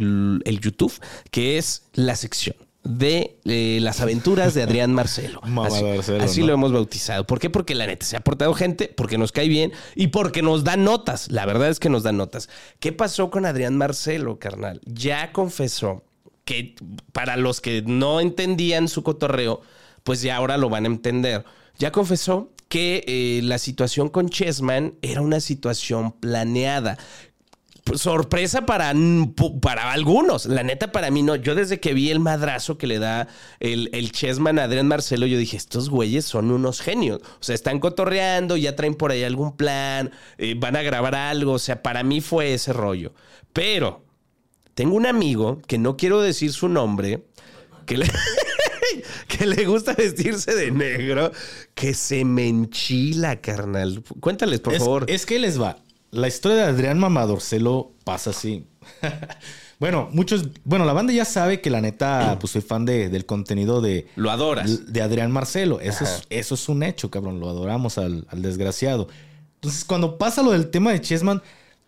YouTube, 0.62 0.98
que 1.30 1.58
es 1.58 1.82
la 1.92 2.16
sección 2.16 2.56
de 2.84 3.38
eh, 3.44 3.78
las 3.80 4.00
aventuras 4.00 4.54
de 4.54 4.62
Adrián 4.62 4.92
Marcelo. 4.92 5.40
Mamá 5.44 5.66
Así, 5.66 5.82
Marcelo, 5.82 6.22
así 6.22 6.40
¿no? 6.40 6.48
lo 6.48 6.54
hemos 6.54 6.72
bautizado. 6.72 7.26
¿Por 7.26 7.40
qué? 7.40 7.50
Porque 7.50 7.74
la 7.74 7.86
neta 7.86 8.06
se 8.06 8.16
ha 8.16 8.20
aportado 8.20 8.54
gente, 8.54 8.92
porque 8.94 9.18
nos 9.18 9.32
cae 9.32 9.48
bien 9.48 9.72
y 9.94 10.08
porque 10.08 10.42
nos 10.42 10.64
da 10.64 10.76
notas. 10.76 11.30
La 11.30 11.46
verdad 11.46 11.70
es 11.70 11.80
que 11.80 11.88
nos 11.88 12.02
da 12.02 12.12
notas. 12.12 12.48
¿Qué 12.78 12.92
pasó 12.92 13.30
con 13.30 13.46
Adrián 13.46 13.76
Marcelo, 13.76 14.38
carnal? 14.38 14.80
Ya 14.84 15.32
confesó 15.32 16.04
que 16.44 16.74
para 17.12 17.36
los 17.36 17.60
que 17.60 17.82
no 17.82 18.20
entendían 18.20 18.88
su 18.88 19.02
cotorreo, 19.02 19.62
pues 20.02 20.20
ya 20.20 20.36
ahora 20.36 20.58
lo 20.58 20.68
van 20.68 20.84
a 20.84 20.88
entender. 20.88 21.44
Ya 21.78 21.90
confesó 21.90 22.52
que 22.68 23.04
eh, 23.06 23.40
la 23.42 23.58
situación 23.58 24.08
con 24.08 24.28
Chessman 24.28 24.94
era 25.00 25.22
una 25.22 25.40
situación 25.40 26.12
planeada 26.12 26.98
sorpresa 27.94 28.64
para, 28.66 28.94
para 29.60 29.92
algunos. 29.92 30.46
La 30.46 30.62
neta, 30.62 30.90
para 30.90 31.10
mí 31.10 31.22
no. 31.22 31.36
Yo 31.36 31.54
desde 31.54 31.80
que 31.80 31.94
vi 31.94 32.10
el 32.10 32.20
madrazo 32.20 32.78
que 32.78 32.86
le 32.86 32.98
da 32.98 33.28
el, 33.60 33.90
el 33.92 34.10
Chessman 34.12 34.58
a 34.58 34.64
Adrián 34.64 34.88
Marcelo, 34.88 35.26
yo 35.26 35.38
dije, 35.38 35.56
estos 35.56 35.90
güeyes 35.90 36.24
son 36.24 36.50
unos 36.50 36.80
genios. 36.80 37.20
O 37.22 37.42
sea, 37.42 37.54
están 37.54 37.80
cotorreando, 37.80 38.56
ya 38.56 38.74
traen 38.74 38.94
por 38.94 39.10
ahí 39.10 39.22
algún 39.22 39.56
plan, 39.56 40.10
eh, 40.38 40.54
van 40.56 40.76
a 40.76 40.82
grabar 40.82 41.14
algo. 41.14 41.52
O 41.52 41.58
sea, 41.58 41.82
para 41.82 42.02
mí 42.02 42.20
fue 42.20 42.54
ese 42.54 42.72
rollo. 42.72 43.12
Pero 43.52 44.04
tengo 44.74 44.96
un 44.96 45.06
amigo, 45.06 45.60
que 45.66 45.78
no 45.78 45.96
quiero 45.96 46.20
decir 46.20 46.52
su 46.52 46.68
nombre, 46.68 47.24
que 47.86 47.98
le... 47.98 48.10
que 49.28 49.46
le 49.46 49.64
gusta 49.64 49.94
vestirse 49.94 50.54
de 50.54 50.70
negro, 50.70 51.32
que 51.74 51.94
se 51.94 52.24
me 52.24 52.46
enchila, 52.48 53.40
carnal. 53.40 54.02
Cuéntales, 54.20 54.60
por 54.60 54.74
es, 54.74 54.78
favor. 54.78 55.04
Es 55.08 55.26
que 55.26 55.38
les 55.38 55.60
va. 55.60 55.83
La 56.14 56.28
historia 56.28 56.58
de 56.58 56.62
Adrián 56.70 56.98
Mamadorcelo 56.98 57.92
pasa 58.04 58.30
así. 58.30 58.66
bueno, 59.80 60.08
muchos. 60.12 60.48
Bueno, 60.64 60.84
la 60.84 60.92
banda 60.92 61.12
ya 61.12 61.24
sabe 61.24 61.60
que 61.60 61.70
la 61.70 61.80
neta, 61.80 62.38
pues 62.40 62.52
soy 62.52 62.62
fan 62.62 62.84
de, 62.84 63.08
del 63.08 63.26
contenido 63.26 63.80
de, 63.80 64.06
Lo 64.16 64.30
adoras. 64.30 64.92
de 64.92 65.02
Adrián 65.02 65.32
Marcelo. 65.32 65.80
Eso 65.80 66.04
Ajá. 66.04 66.14
es, 66.14 66.26
eso 66.30 66.54
es 66.54 66.68
un 66.68 66.82
hecho, 66.82 67.10
cabrón. 67.10 67.40
Lo 67.40 67.48
adoramos 67.48 67.98
al, 67.98 68.26
al 68.30 68.42
desgraciado. 68.42 69.08
Entonces, 69.56 69.84
cuando 69.84 70.18
pasa 70.18 70.42
lo 70.42 70.52
del 70.52 70.70
tema 70.70 70.92
de 70.92 71.00
Chessman, 71.00 71.42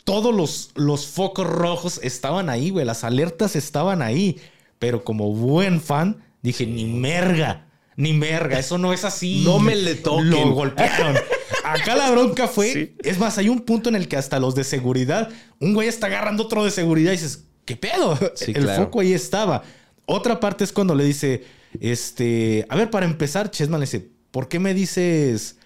todos 0.04 0.34
los, 0.34 0.70
los 0.74 1.06
focos 1.06 1.46
rojos 1.46 2.00
estaban 2.02 2.50
ahí, 2.50 2.70
güey. 2.70 2.84
Las 2.84 3.04
alertas 3.04 3.54
estaban 3.54 4.02
ahí. 4.02 4.40
Pero 4.78 5.04
como 5.04 5.32
buen 5.32 5.80
fan, 5.80 6.22
dije, 6.42 6.66
ni 6.66 6.84
merga. 6.84 7.66
Ni 7.96 8.12
merga, 8.12 8.58
eso 8.58 8.76
no 8.76 8.92
es 8.92 9.04
así. 9.04 9.42
No 9.44 9.58
me 9.58 9.74
le 9.74 9.94
toquen. 9.94 10.30
Lo 10.30 10.50
golpearon. 10.52 11.16
Acá 11.64 11.96
la 11.96 12.10
bronca 12.10 12.48
fue. 12.48 12.72
Sí. 12.72 12.94
Es 13.02 13.18
más, 13.18 13.38
hay 13.38 13.48
un 13.48 13.60
punto 13.60 13.88
en 13.88 13.96
el 13.96 14.08
que 14.08 14.16
hasta 14.16 14.38
los 14.40 14.54
de 14.54 14.64
seguridad, 14.64 15.30
un 15.60 15.74
güey 15.74 15.88
está 15.88 16.06
agarrando 16.06 16.44
otro 16.44 16.64
de 16.64 16.70
seguridad 16.70 17.12
y 17.12 17.16
dices, 17.16 17.44
¿qué 17.64 17.76
pedo? 17.76 18.18
Sí, 18.34 18.52
el 18.54 18.64
claro. 18.64 18.84
foco 18.84 19.00
ahí 19.00 19.12
estaba. 19.12 19.62
Otra 20.06 20.40
parte 20.40 20.64
es 20.64 20.72
cuando 20.72 20.94
le 20.94 21.04
dice, 21.04 21.44
este, 21.80 22.66
a 22.68 22.76
ver, 22.76 22.90
para 22.90 23.06
empezar, 23.06 23.50
Chessman 23.50 23.80
le 23.80 23.86
dice, 23.86 24.08
¿por 24.30 24.48
qué 24.48 24.58
me 24.58 24.74
dices. 24.74 25.56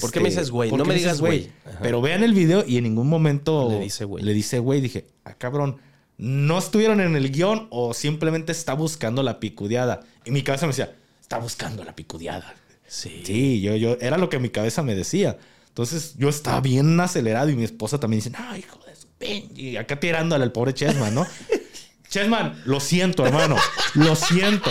¿Por 0.00 0.10
qué 0.10 0.20
me 0.20 0.30
dices 0.30 0.50
güey? 0.50 0.72
No 0.72 0.84
me 0.84 0.94
digas 0.94 1.20
güey. 1.20 1.50
Pero 1.82 2.00
vean 2.00 2.24
el 2.24 2.32
video 2.32 2.64
y 2.66 2.78
en 2.78 2.84
ningún 2.84 3.08
momento 3.08 3.68
Le 3.70 3.80
dice 3.80 4.04
güey. 4.04 4.24
Le 4.24 4.32
dice 4.32 4.58
güey. 4.58 4.80
Dije, 4.80 5.06
ah, 5.24 5.34
cabrón, 5.34 5.76
no 6.16 6.58
estuvieron 6.58 7.00
en 7.00 7.16
el 7.16 7.30
guion 7.30 7.68
o 7.70 7.92
simplemente 7.92 8.52
está 8.52 8.72
buscando 8.74 9.22
la 9.22 9.40
picudeada. 9.40 10.00
Y 10.24 10.30
mi 10.30 10.42
cabeza 10.42 10.66
me 10.66 10.70
decía, 10.70 10.96
está 11.20 11.38
buscando 11.38 11.84
la 11.84 11.94
picudeada. 11.94 12.54
Sí. 12.86 13.22
Sí, 13.24 13.60
yo, 13.60 13.76
yo, 13.76 13.96
era 14.00 14.18
lo 14.18 14.28
que 14.28 14.38
mi 14.38 14.50
cabeza 14.50 14.82
me 14.82 14.94
decía. 14.94 15.36
Entonces 15.68 16.14
yo 16.16 16.28
estaba 16.28 16.60
bien 16.60 16.98
acelerado 17.00 17.50
y 17.50 17.56
mi 17.56 17.64
esposa 17.64 17.98
también 17.98 18.20
dice, 18.22 18.30
no, 18.30 18.56
hijo 18.56 18.78
de 18.86 18.94
su 18.94 19.08
pin-". 19.18 19.50
Y 19.56 19.76
acá 19.76 19.98
tirándole 19.98 20.44
al 20.44 20.52
pobre 20.52 20.72
Chessman, 20.74 21.14
¿no? 21.14 21.26
Chessman, 22.08 22.62
lo 22.64 22.78
siento, 22.80 23.26
hermano. 23.26 23.56
Lo 23.94 24.14
siento. 24.14 24.70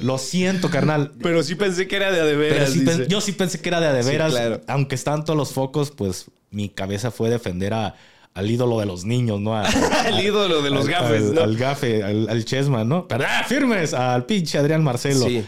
Lo 0.00 0.18
siento, 0.18 0.70
carnal. 0.70 1.12
Pero 1.22 1.42
sí 1.42 1.54
pensé 1.54 1.86
que 1.86 1.96
era 1.96 2.10
de 2.10 2.20
a 2.20 2.24
de 2.24 2.34
Pero 2.36 2.54
veras. 2.54 2.70
sí 2.72 2.84
yo 3.08 3.20
sí 3.20 3.32
pensé 3.32 3.60
que 3.60 3.68
era 3.68 3.80
de 3.80 3.88
a 3.88 3.92
de 3.92 4.02
Sí, 4.02 4.08
veras. 4.10 4.32
claro. 4.32 4.60
Aunque 4.66 4.94
estaban 4.94 5.24
todos 5.24 5.36
los 5.36 5.52
focos, 5.52 5.90
pues 5.90 6.26
mi 6.50 6.68
cabeza 6.68 7.10
fue 7.10 7.28
defender 7.30 7.74
a, 7.74 7.94
al 8.32 8.50
ídolo 8.50 8.80
de 8.80 8.86
los 8.86 9.04
niños, 9.04 9.40
¿no? 9.40 9.54
A- 9.56 9.68
El 10.08 10.20
ídolo 10.20 10.62
de 10.62 10.70
los 10.70 10.86
al- 10.86 10.90
gafes, 10.90 11.22
al, 11.22 11.34
¿no? 11.34 11.40
al 11.42 11.56
gafe, 11.56 12.02
al, 12.02 12.28
al 12.28 12.44
Chessman, 12.44 12.88
¿no? 12.88 13.06
Pero, 13.06 13.24
¡ah, 13.28 13.44
firmes! 13.46 13.92
Al 13.94 14.24
pinche 14.24 14.56
Adrián 14.58 14.82
Marcelo. 14.82 15.26
Sí. 15.26 15.44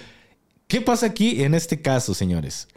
¿Qué 0.68 0.80
pasa 0.80 1.06
aquí 1.06 1.42
en 1.42 1.54
este 1.54 1.80
caso, 1.80 2.14
señores? 2.14 2.68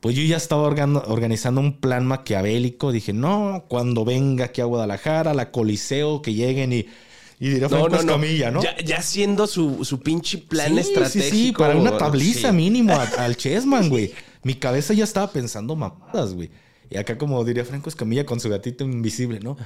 Pues 0.00 0.14
yo 0.14 0.22
ya 0.22 0.36
estaba 0.36 0.62
organ- 0.62 1.02
organizando 1.06 1.60
un 1.60 1.80
plan 1.80 2.06
maquiavélico. 2.06 2.92
Dije, 2.92 3.12
no, 3.12 3.64
cuando 3.68 4.04
venga 4.04 4.46
aquí 4.46 4.60
a 4.60 4.64
Guadalajara, 4.66 5.34
la 5.34 5.50
Coliseo, 5.50 6.22
que 6.22 6.34
lleguen 6.34 6.72
y, 6.72 6.86
y 7.40 7.48
diré 7.48 7.62
No, 7.62 7.68
Franco 7.70 7.88
no, 7.88 7.94
no. 7.96 8.00
Escamilla, 8.02 8.50
¿no? 8.50 8.62
Ya, 8.62 8.76
ya 8.78 9.02
siendo 9.02 9.46
su, 9.46 9.84
su 9.84 10.00
pinche 10.00 10.38
plan 10.38 10.74
Sí, 10.74 10.78
estratégico. 10.80 11.34
Sí, 11.34 11.46
sí, 11.46 11.52
para 11.52 11.76
una 11.76 11.96
tabliza 11.98 12.50
Sí. 12.50 12.54
mínimo 12.56 12.92
a- 12.92 13.02
al 13.24 13.36
Chessman, 13.36 13.88
güey. 13.88 14.12
Mi 14.44 14.54
cabeza 14.54 14.94
ya 14.94 15.04
estaba 15.04 15.32
pensando 15.32 15.74
mamadas, 15.74 16.34
güey. 16.34 16.50
Y 16.90 16.96
acá, 16.96 17.18
como 17.18 17.44
diría 17.44 17.64
Franco 17.64 17.88
Escamilla 17.88 18.24
con 18.24 18.38
su 18.38 18.48
gatito 18.48 18.84
invisible, 18.84 19.40
¿no? 19.40 19.56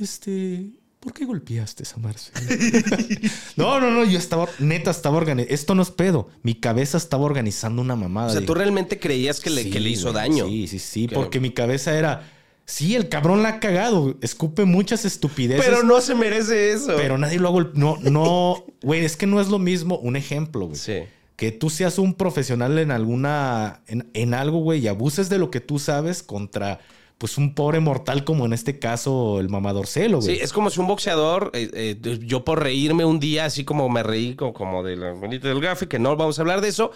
Este, 0.00 0.66
¿por 1.02 1.12
qué 1.12 1.24
golpeaste 1.24 1.82
a 1.94 1.98
Marcelo? 1.98 2.40
no, 3.56 3.80
no, 3.80 3.90
no, 3.90 4.04
yo 4.04 4.18
estaba, 4.18 4.48
neta, 4.60 4.92
estaba 4.92 5.16
organizando. 5.16 5.52
Esto 5.52 5.74
no 5.74 5.82
es 5.82 5.90
pedo. 5.90 6.28
Mi 6.42 6.54
cabeza 6.54 6.96
estaba 6.96 7.24
organizando 7.24 7.82
una 7.82 7.96
mamada. 7.96 8.28
O 8.28 8.32
sea, 8.32 8.46
tú 8.46 8.54
realmente 8.54 9.00
creías 9.00 9.40
que 9.40 9.50
le, 9.50 9.64
sí, 9.64 9.70
que 9.70 9.80
le 9.80 9.90
hizo 9.90 10.12
güey, 10.12 10.14
daño. 10.14 10.46
Sí, 10.46 10.68
sí, 10.68 10.78
sí, 10.78 11.08
Que- 11.08 11.14
porque 11.16 11.40
mi 11.40 11.50
cabeza 11.50 11.98
era, 11.98 12.30
sí, 12.66 12.94
el 12.94 13.08
cabrón 13.08 13.42
la 13.42 13.48
ha 13.48 13.60
cagado, 13.60 14.16
escupe 14.22 14.64
muchas 14.64 15.04
estupideces. 15.04 15.66
Pero 15.66 15.82
no 15.82 16.00
se 16.00 16.14
merece 16.14 16.70
eso. 16.70 16.94
Pero 16.96 17.18
nadie 17.18 17.40
lo 17.40 17.48
hago. 17.48 17.62
No, 17.74 17.98
no, 18.00 18.64
güey, 18.82 19.04
es 19.04 19.16
que 19.16 19.26
no 19.26 19.40
es 19.40 19.48
lo 19.48 19.58
mismo 19.58 19.98
un 19.98 20.14
ejemplo, 20.14 20.66
güey. 20.66 20.78
Sí. 20.78 21.00
Que 21.34 21.50
tú 21.50 21.68
seas 21.68 21.98
un 21.98 22.14
profesional 22.14 22.78
en 22.78 22.92
alguna, 22.92 23.82
en, 23.88 24.08
en 24.14 24.34
algo, 24.34 24.60
güey, 24.60 24.80
y 24.80 24.86
abuses 24.86 25.28
de 25.28 25.38
lo 25.38 25.50
que 25.50 25.58
tú 25.58 25.80
sabes 25.80 26.22
contra, 26.22 26.78
pues, 27.22 27.38
un 27.38 27.54
pobre 27.54 27.78
mortal 27.78 28.24
como 28.24 28.46
en 28.46 28.52
este 28.52 28.80
caso 28.80 29.38
el 29.38 29.48
mamadorcelo, 29.48 30.18
güey. 30.20 30.38
Sí, 30.38 30.42
es 30.42 30.52
como 30.52 30.70
si 30.70 30.80
un 30.80 30.88
boxeador, 30.88 31.52
eh, 31.54 31.70
eh, 31.72 32.18
yo 32.24 32.44
por 32.44 32.60
reírme 32.60 33.04
un 33.04 33.20
día, 33.20 33.44
así 33.44 33.62
como 33.62 33.88
me 33.88 34.02
reí 34.02 34.34
como, 34.34 34.52
como 34.52 34.82
de 34.82 34.96
la 34.96 35.12
bonita 35.12 35.46
del 35.46 35.60
gafe, 35.60 35.86
que 35.86 36.00
no 36.00 36.16
vamos 36.16 36.40
a 36.40 36.42
hablar 36.42 36.60
de 36.60 36.66
eso, 36.66 36.90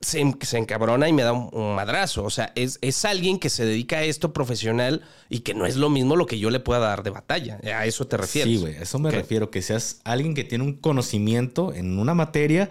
se, 0.00 0.34
se 0.40 0.58
encabrona 0.58 1.08
y 1.08 1.12
me 1.12 1.22
da 1.22 1.32
un, 1.32 1.50
un 1.52 1.76
madrazo. 1.76 2.24
O 2.24 2.30
sea, 2.30 2.50
es, 2.56 2.80
es 2.82 3.04
alguien 3.04 3.38
que 3.38 3.48
se 3.48 3.64
dedica 3.64 3.98
a 3.98 4.02
esto 4.02 4.32
profesional 4.32 5.02
y 5.28 5.40
que 5.40 5.54
no 5.54 5.66
es 5.66 5.76
lo 5.76 5.88
mismo 5.88 6.16
lo 6.16 6.26
que 6.26 6.40
yo 6.40 6.50
le 6.50 6.58
pueda 6.58 6.80
dar 6.80 7.04
de 7.04 7.10
batalla. 7.10 7.60
A 7.62 7.86
eso 7.86 8.08
te 8.08 8.16
refieres. 8.16 8.52
Sí, 8.52 8.58
güey, 8.58 8.74
a 8.74 8.82
eso 8.82 8.98
me 8.98 9.12
refiero, 9.12 9.52
que 9.52 9.62
seas 9.62 10.00
alguien 10.02 10.34
que 10.34 10.42
tiene 10.42 10.64
un 10.64 10.72
conocimiento 10.72 11.72
en 11.72 11.96
una 12.00 12.14
materia 12.14 12.70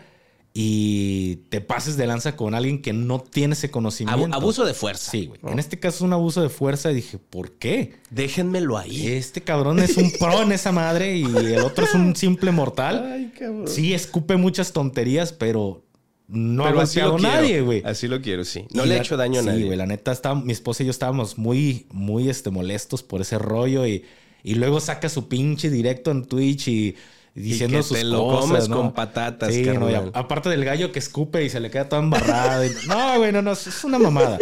y 0.53 1.38
te 1.50 1.62
pases 1.62 1.96
de 1.96 2.08
lanza 2.08 2.36
con 2.36 2.56
alguien 2.56 2.82
que 2.82 2.91
no 2.91 3.20
tiene 3.20 3.53
ese 3.53 3.70
conocimiento. 3.70 4.24
Abu- 4.25 4.34
abuso 4.34 4.65
de 4.65 4.74
fuerza. 4.74 5.12
Sí, 5.12 5.27
güey. 5.27 5.39
¿no? 5.44 5.51
En 5.51 5.60
este 5.60 5.79
caso 5.79 5.98
es 5.98 6.01
un 6.01 6.13
abuso 6.13 6.41
de 6.41 6.50
fuerza 6.50 6.91
y 6.91 6.96
dije, 6.96 7.18
¿por 7.20 7.51
qué? 7.53 7.94
Déjenmelo 8.10 8.77
ahí. 8.77 9.08
Este 9.08 9.41
cabrón 9.41 9.79
es 9.79 9.96
un 9.98 10.12
pro 10.20 10.41
en 10.41 10.51
esa 10.51 10.72
madre 10.72 11.15
y 11.18 11.24
el 11.24 11.60
otro 11.60 11.86
es 11.86 11.94
un 11.94 12.15
simple 12.15 12.51
mortal. 12.51 13.10
Ay, 13.13 13.32
cabrón. 13.38 13.68
Sí, 13.68 13.94
escupe 13.94 14.38
muchas 14.38 14.74
tonterías, 14.74 15.32
pero 15.34 15.86
no 16.27 16.63
Pero 16.63 16.79
ha 16.79 16.84
golpeado 16.84 17.15
a 17.15 17.20
nadie, 17.20 17.62
güey. 17.62 17.82
Así 17.86 18.08
lo 18.08 18.22
quiero, 18.22 18.44
sí. 18.44 18.65
No 18.74 18.86
Y 18.86 18.89
le 18.89 18.96
he 18.96 19.00
hecho 19.00 19.18
daño 19.18 19.39
a 19.39 19.44
sí, 19.44 19.50
nadie. 19.50 19.65
güey, 19.65 19.77
la 19.77 19.86
neta, 19.86 20.12
está, 20.12 20.34
mi 20.36 20.51
esposa 20.51 20.84
y 20.84 20.88
yo 20.88 20.91
estábamos 20.91 21.38
muy, 21.38 21.86
muy 21.91 22.27
este, 22.29 22.50
molestos 22.50 23.01
por 23.03 23.22
ese 23.22 23.38
rollo 23.39 23.86
y, 23.88 24.03
y 24.44 24.56
luego 24.56 24.79
saca 24.79 25.10
su 25.10 25.27
pinche 25.27 25.70
directo 25.70 26.12
en 26.12 26.25
Twitch 26.25 26.68
y, 26.68 26.96
y 27.36 27.42
diciendo 27.42 27.78
que 27.78 27.84
sus 27.84 27.98
te 27.98 28.04
lo 28.04 28.24
cosas, 28.24 28.42
comes 28.50 28.70
¿no? 28.70 28.78
con 28.78 28.94
patatas, 28.94 29.54
Sí, 29.54 29.64
no, 29.64 29.90
y 29.90 29.94
a- 29.94 30.10
aparte 30.14 30.50
del 30.50 30.66
gallo 30.66 30.92
que 30.92 31.00
escupe 31.00 31.44
y 31.44 31.50
se 31.50 31.60
le 31.60 31.70
queda 31.72 31.88
todo 31.90 32.00
embarrado. 32.00 32.66
y- 32.66 32.72
no, 32.88 33.18
güey, 33.18 33.32
no, 33.32 33.42
no, 33.42 33.52
es 33.54 33.84
una 33.84 34.00
mamada. 34.00 34.38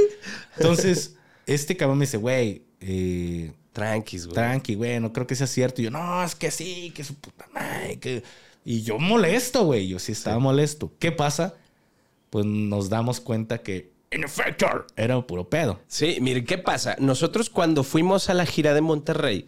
Entonces, 0.58 1.15
este 1.46 1.75
cabrón 1.77 1.98
me 2.00 2.06
dice, 2.06 2.17
güey, 2.17 2.63
eh, 2.82 3.51
Tranquis, 3.74 4.25
güey. 4.25 4.34
tranqui, 4.36 4.75
güey, 4.75 5.00
no 5.00 5.13
creo 5.13 5.27
que 5.27 5.36
sea 5.36 5.48
cierto. 5.48 5.82
Y 5.82 5.86
yo, 5.86 5.91
no, 5.91 6.24
es 6.24 6.34
que 6.36 6.50
sí, 6.51 6.91
que 6.96 7.03
su 7.03 7.15
puta 7.15 7.46
madre, 7.53 8.00
que... 8.00 8.24
Y 8.65 8.82
yo 8.84 9.00
molesto, 9.00 9.63
güey, 9.63 9.88
yo 9.88 9.98
sí 10.00 10.12
estaba 10.12 10.39
molesto. 10.39 10.91
¿Qué 11.00 11.13
pasa? 11.13 11.53
Pues 12.29 12.46
nos 12.46 12.89
damos 12.89 13.22
cuenta 13.22 13.60
que, 13.60 13.91
en 14.12 14.25
efecto, 14.25 14.65
era 14.98 15.22
puro 15.25 15.48
pedo. 15.50 15.79
Sí, 15.88 16.17
mire, 16.20 16.44
¿qué 16.44 16.58
pasa? 16.58 16.98
Nosotros 17.00 17.50
cuando 17.50 17.84
fuimos 17.86 18.29
a 18.29 18.34
la 18.34 18.46
gira 18.46 18.74
de 18.74 18.82
Monterrey, 18.82 19.46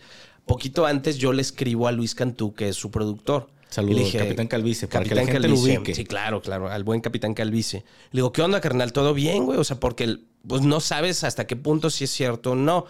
poquito 0.49 0.85
antes 0.85 1.17
yo 1.19 1.31
le 1.31 1.41
escribo 1.43 1.87
a 1.87 1.91
Luis 1.91 2.15
Cantú, 2.15 2.53
que 2.53 2.69
es 2.69 2.75
su 2.75 2.89
productor. 2.89 3.49
Saludos, 3.69 4.11
Capitán 4.11 4.47
Calvice, 4.47 4.87
para 4.87 5.03
que 5.03 5.09
Capitán 5.09 5.25
la 5.27 5.31
gente 5.31 5.47
lo 5.47 5.55
Calvice. 5.55 5.77
ubique. 5.77 5.93
Sí, 5.95 6.03
claro, 6.03 6.41
claro, 6.41 6.69
al 6.69 6.83
buen 6.83 7.01
Capitán 7.01 7.35
Calvice. 7.35 7.85
Le 8.11 8.17
digo, 8.17 8.31
¿qué 8.31 8.41
onda, 8.41 8.59
carnal? 8.59 8.91
¿Todo 8.91 9.13
bien, 9.13 9.45
güey? 9.45 9.59
O 9.59 9.63
sea, 9.63 9.79
porque 9.79 10.17
pues 10.47 10.63
no 10.63 10.79
sabes 10.79 11.23
hasta 11.23 11.45
qué 11.45 11.55
punto 11.55 11.91
si 11.91 12.05
es 12.05 12.09
cierto 12.09 12.51
o 12.51 12.55
no. 12.55 12.85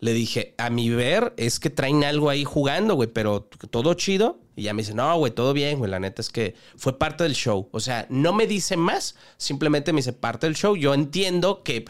Le 0.00 0.14
dije, 0.14 0.54
a 0.56 0.70
mi 0.70 0.88
ver, 0.88 1.34
es 1.36 1.60
que 1.60 1.70
traen 1.70 2.02
algo 2.02 2.30
ahí 2.30 2.44
jugando, 2.44 2.94
güey, 2.94 3.10
pero 3.12 3.42
todo 3.70 3.92
chido. 3.94 4.40
Y 4.56 4.62
ya 4.62 4.74
me 4.74 4.82
dice, 4.82 4.94
no, 4.94 5.16
güey, 5.18 5.32
todo 5.32 5.52
bien, 5.52 5.78
güey. 5.78 5.90
La 5.90 6.00
neta 6.00 6.20
es 6.20 6.30
que 6.30 6.54
fue 6.76 6.98
parte 6.98 7.24
del 7.24 7.34
show. 7.34 7.68
O 7.70 7.80
sea, 7.80 8.06
no 8.10 8.32
me 8.32 8.46
dice 8.46 8.76
más, 8.76 9.14
simplemente 9.36 9.92
me 9.92 9.98
dice 9.98 10.12
parte 10.12 10.46
del 10.46 10.56
show. 10.56 10.76
Yo 10.76 10.92
entiendo 10.92 11.62
que, 11.62 11.84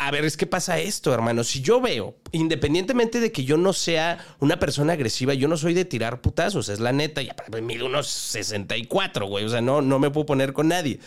a 0.00 0.12
ver, 0.12 0.24
es 0.24 0.36
que 0.36 0.46
pasa 0.46 0.78
esto, 0.78 1.12
hermano. 1.12 1.42
Si 1.42 1.60
yo 1.60 1.80
veo, 1.80 2.14
independientemente 2.30 3.18
de 3.18 3.32
que 3.32 3.44
yo 3.44 3.56
no 3.56 3.72
sea 3.72 4.24
una 4.38 4.60
persona 4.60 4.92
agresiva, 4.92 5.34
yo 5.34 5.48
no 5.48 5.56
soy 5.56 5.74
de 5.74 5.84
tirar 5.84 6.20
putazos, 6.20 6.68
es 6.68 6.78
la 6.78 6.92
neta. 6.92 7.20
Y 7.20 7.28
aparte, 7.28 7.60
mido 7.60 7.86
unos 7.86 8.06
64, 8.06 9.26
güey. 9.26 9.44
O 9.44 9.48
sea, 9.48 9.60
no, 9.60 9.82
no 9.82 9.98
me 9.98 10.10
puedo 10.10 10.24
poner 10.26 10.52
con 10.52 10.68
nadie. 10.68 11.00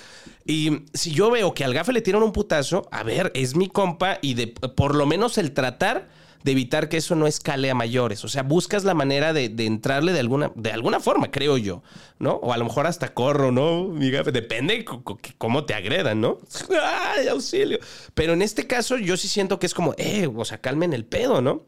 Y 0.46 0.84
si 0.94 1.12
yo 1.12 1.32
veo 1.32 1.54
que 1.54 1.64
al 1.64 1.74
gafe 1.74 1.94
le 1.94 2.02
tiran 2.02 2.22
un 2.22 2.34
putazo, 2.34 2.90
a 2.92 3.04
ver, 3.04 3.32
es 3.34 3.56
mi 3.56 3.70
compa 3.70 4.20
y 4.22 4.34
de 4.34 4.48
por 4.48 4.94
lo 4.94 5.06
menos 5.06 5.38
el 5.38 5.54
tratar 5.54 6.10
de 6.44 6.52
evitar 6.52 6.90
que 6.90 6.98
eso 6.98 7.16
no 7.16 7.28
escale 7.28 7.70
a 7.70 7.76
mayores. 7.76 8.24
O 8.26 8.28
sea, 8.28 8.44
buscas 8.44 8.84
la 8.84 8.94
manera 8.94 9.34
de, 9.34 9.46
entrarle 9.66 10.14
de 10.14 10.20
alguna, 10.20 10.52
de 10.56 10.72
alguna 10.72 11.00
forma, 11.00 11.32
creo 11.32 11.58
yo, 11.58 11.84
¿no? 12.20 12.34
O 12.36 12.54
a 12.54 12.58
lo 12.58 12.66
mejor 12.66 12.88
hasta 12.88 13.14
corro, 13.14 13.52
¿no? 13.52 13.88
Mi 13.88 14.12
gafe, 14.12 14.32
depende 14.32 14.86
cómo 15.38 15.66
te 15.66 15.74
agredan, 15.74 16.22
¿no? 16.22 16.40
¡Ay, 16.84 17.28
auxilio! 17.28 17.80
Pero 18.14 18.34
en 18.34 18.42
este 18.42 18.68
caso 18.68 18.98
yo 18.98 19.18
sí 19.18 19.28
siento 19.28 19.60
que 19.60 19.66
es 19.66 19.74
como, 19.74 19.94
eh, 19.98 20.30
o 20.34 20.46
sea, 20.46 20.60
calmen 20.60 20.94
el 20.94 21.06
pedo, 21.06 21.42
¿no? 21.42 21.66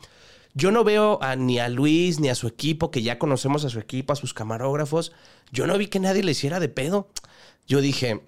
Yo 0.55 0.71
no 0.71 0.83
veo 0.83 1.19
ni 1.37 1.57
a 1.59 1.67
Luis 1.67 2.19
ni 2.19 2.29
a 2.29 2.35
su 2.35 2.47
equipo, 2.47 2.91
que 2.91 3.01
ya 3.01 3.17
conocemos 3.17 3.65
a 3.65 3.69
su 3.69 3.79
equipo, 3.79 4.13
a 4.13 4.15
sus 4.15 4.33
camarógrafos. 4.35 5.11
Yo 5.51 5.65
no 5.65 5.77
vi 5.77 5.87
que 5.87 5.99
nadie 5.99 6.23
le 6.23 6.31
hiciera 6.31 6.59
de 6.59 6.69
pedo. 6.69 7.09
Yo 7.65 7.81
dije, 7.81 8.21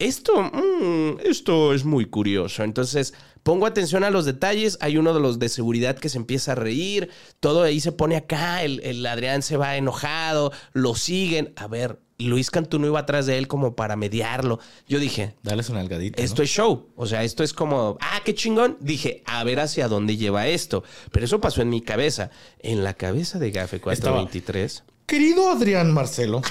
esto, 0.00 0.42
mm, 0.42 1.20
esto 1.24 1.72
es 1.72 1.84
muy 1.84 2.06
curioso. 2.06 2.64
Entonces, 2.64 3.14
pongo 3.42 3.66
atención 3.66 4.04
a 4.04 4.10
los 4.10 4.24
detalles. 4.24 4.78
Hay 4.80 4.96
uno 4.96 5.14
de 5.14 5.20
los 5.20 5.38
de 5.38 5.48
seguridad 5.48 5.98
que 5.98 6.08
se 6.08 6.18
empieza 6.18 6.52
a 6.52 6.56
reír. 6.56 7.10
Todo 7.40 7.62
ahí 7.62 7.80
se 7.80 7.92
pone 7.92 8.16
acá. 8.16 8.62
El, 8.62 8.80
el 8.80 9.04
Adrián 9.06 9.42
se 9.42 9.56
va 9.56 9.76
enojado. 9.76 10.52
Lo 10.72 10.94
siguen. 10.94 11.52
A 11.56 11.66
ver, 11.66 11.98
Luis 12.28 12.50
Cantú 12.50 12.78
no 12.78 12.86
iba 12.86 13.00
atrás 13.00 13.26
de 13.26 13.38
él 13.38 13.48
como 13.48 13.74
para 13.74 13.96
mediarlo. 13.96 14.58
Yo 14.88 14.98
dije, 14.98 15.34
Dale 15.42 15.62
una 15.68 15.78
nalgadita. 15.78 16.20
¿no? 16.20 16.24
esto 16.24 16.42
es 16.42 16.50
show. 16.50 16.88
O 16.96 17.06
sea, 17.06 17.24
esto 17.24 17.42
es 17.42 17.52
como, 17.52 17.96
ah, 18.00 18.20
qué 18.24 18.34
chingón. 18.34 18.76
Dije, 18.80 19.22
a 19.26 19.42
ver 19.44 19.60
hacia 19.60 19.88
dónde 19.88 20.16
lleva 20.16 20.46
esto. 20.46 20.84
Pero 21.10 21.26
eso 21.26 21.40
pasó 21.40 21.62
en 21.62 21.70
mi 21.70 21.80
cabeza. 21.80 22.30
En 22.58 22.84
la 22.84 22.94
cabeza 22.94 23.38
de 23.38 23.50
Gafe 23.50 23.80
423. 23.80 24.84
Querido 25.06 25.50
Adrián 25.50 25.92
Marcelo, 25.92 26.42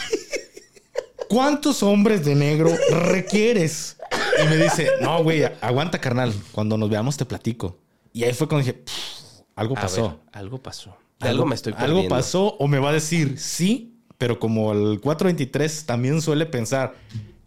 ¿cuántos 1.30 1.84
hombres 1.84 2.26
de 2.26 2.36
negro 2.36 2.70
requieres? 2.90 3.98
Y 4.44 4.48
me 4.48 4.58
dice, 4.58 4.90
no, 5.02 5.24
güey, 5.24 5.44
aguanta, 5.62 6.00
carnal. 6.00 6.34
Cuando 6.52 6.78
nos 6.78 6.90
veamos 6.90 7.18
te 7.18 7.26
platico. 7.26 7.78
Y 8.14 8.24
ahí 8.24 8.34
fue 8.34 8.48
cuando 8.48 8.66
dije, 8.66 8.80
"Pff, 8.80 9.42
algo 9.56 9.76
pasó. 9.76 10.02
ver, 10.10 10.20
algo 10.34 10.62
pasó. 10.62 10.96
De 11.20 11.30
algo, 11.30 11.46
me 11.46 11.56
estoy 11.56 11.74
perdiendo. 11.74 11.98
Algo 12.00 12.10
pasó 12.10 12.56
o 12.58 12.68
me 12.68 12.80
va 12.80 12.90
a 12.90 12.94
decir 12.94 13.38
sí, 13.38 13.96
pero 14.18 14.40
como 14.40 14.72
el 14.72 15.00
423 15.02 15.86
también 15.86 16.22
suele 16.22 16.46
pensar 16.46 16.96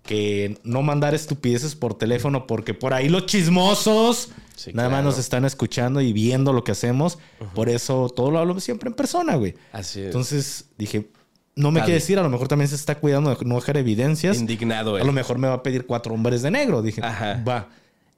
que 0.02 0.59
no 0.64 0.83
mandar 0.83 1.14
estupideces 1.14 1.75
por 1.75 1.94
teléfono 1.94 2.47
porque 2.47 2.75
por 2.75 2.92
ahí 2.92 3.09
los 3.09 3.26
chismosos 3.26 4.30
Sí, 4.56 4.71
nada 4.73 4.88
más 4.88 5.02
nos 5.02 5.18
están 5.18 5.44
escuchando 5.44 6.00
y 6.00 6.12
viendo 6.12 6.52
lo 6.52 6.62
que 6.62 6.71
hacemos. 6.73 7.18
Por 7.54 7.68
eso 7.68 8.09
todo 8.09 8.30
lo 8.30 8.38
hablo 8.38 8.61
siempre 8.61 8.88
en 8.88 8.94
persona, 8.94 9.35
güey. 9.35 9.54
Así 9.73 9.99
es. 10.00 10.06
Entonces 10.06 10.66
dije, 10.78 11.09
no 11.56 11.70
me 11.70 11.80
quiere 11.80 11.94
decir, 11.94 12.18
a 12.18 12.23
lo 12.23 12.30
mejor 12.30 12.49
también 12.49 12.68
se 12.68 12.75
está 12.75 12.96
cuidando 12.96 13.34
de 13.34 13.44
no 13.44 13.54
dejar 13.54 13.76
evidencias. 13.76 14.38
Indignado, 14.38 14.96
A 14.96 15.04
lo 15.04 15.12
mejor 15.12 15.38
me 15.38 15.49
va 15.49 15.54
a 15.54 15.62
pedir 15.62 15.87
cuatro 15.87 16.14
hombres 16.14 16.42
de 16.42 16.50
negro. 16.50 16.82
Dije, 16.82 17.00
Ajá. 17.02 17.42
va. 17.46 17.68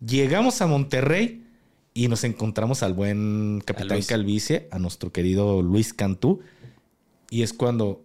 Llegamos 0.04 0.60
a 0.62 0.66
Monterrey 0.66 1.44
y 1.92 2.08
nos 2.08 2.24
encontramos 2.24 2.82
al 2.82 2.92
buen 2.94 3.62
capitán. 3.64 4.00
Calvicie, 4.02 4.68
a 4.70 4.78
nuestro 4.78 5.12
querido 5.12 5.62
Luis 5.62 5.92
Cantú. 5.94 6.40
Y 7.30 7.42
es 7.42 7.52
cuando, 7.52 8.04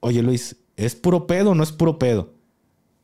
oye 0.00 0.22
Luis, 0.22 0.56
¿es 0.76 0.94
puro 0.94 1.26
pedo 1.26 1.50
o 1.50 1.54
no 1.54 1.62
es 1.62 1.72
puro 1.72 1.98
pedo? 1.98 2.34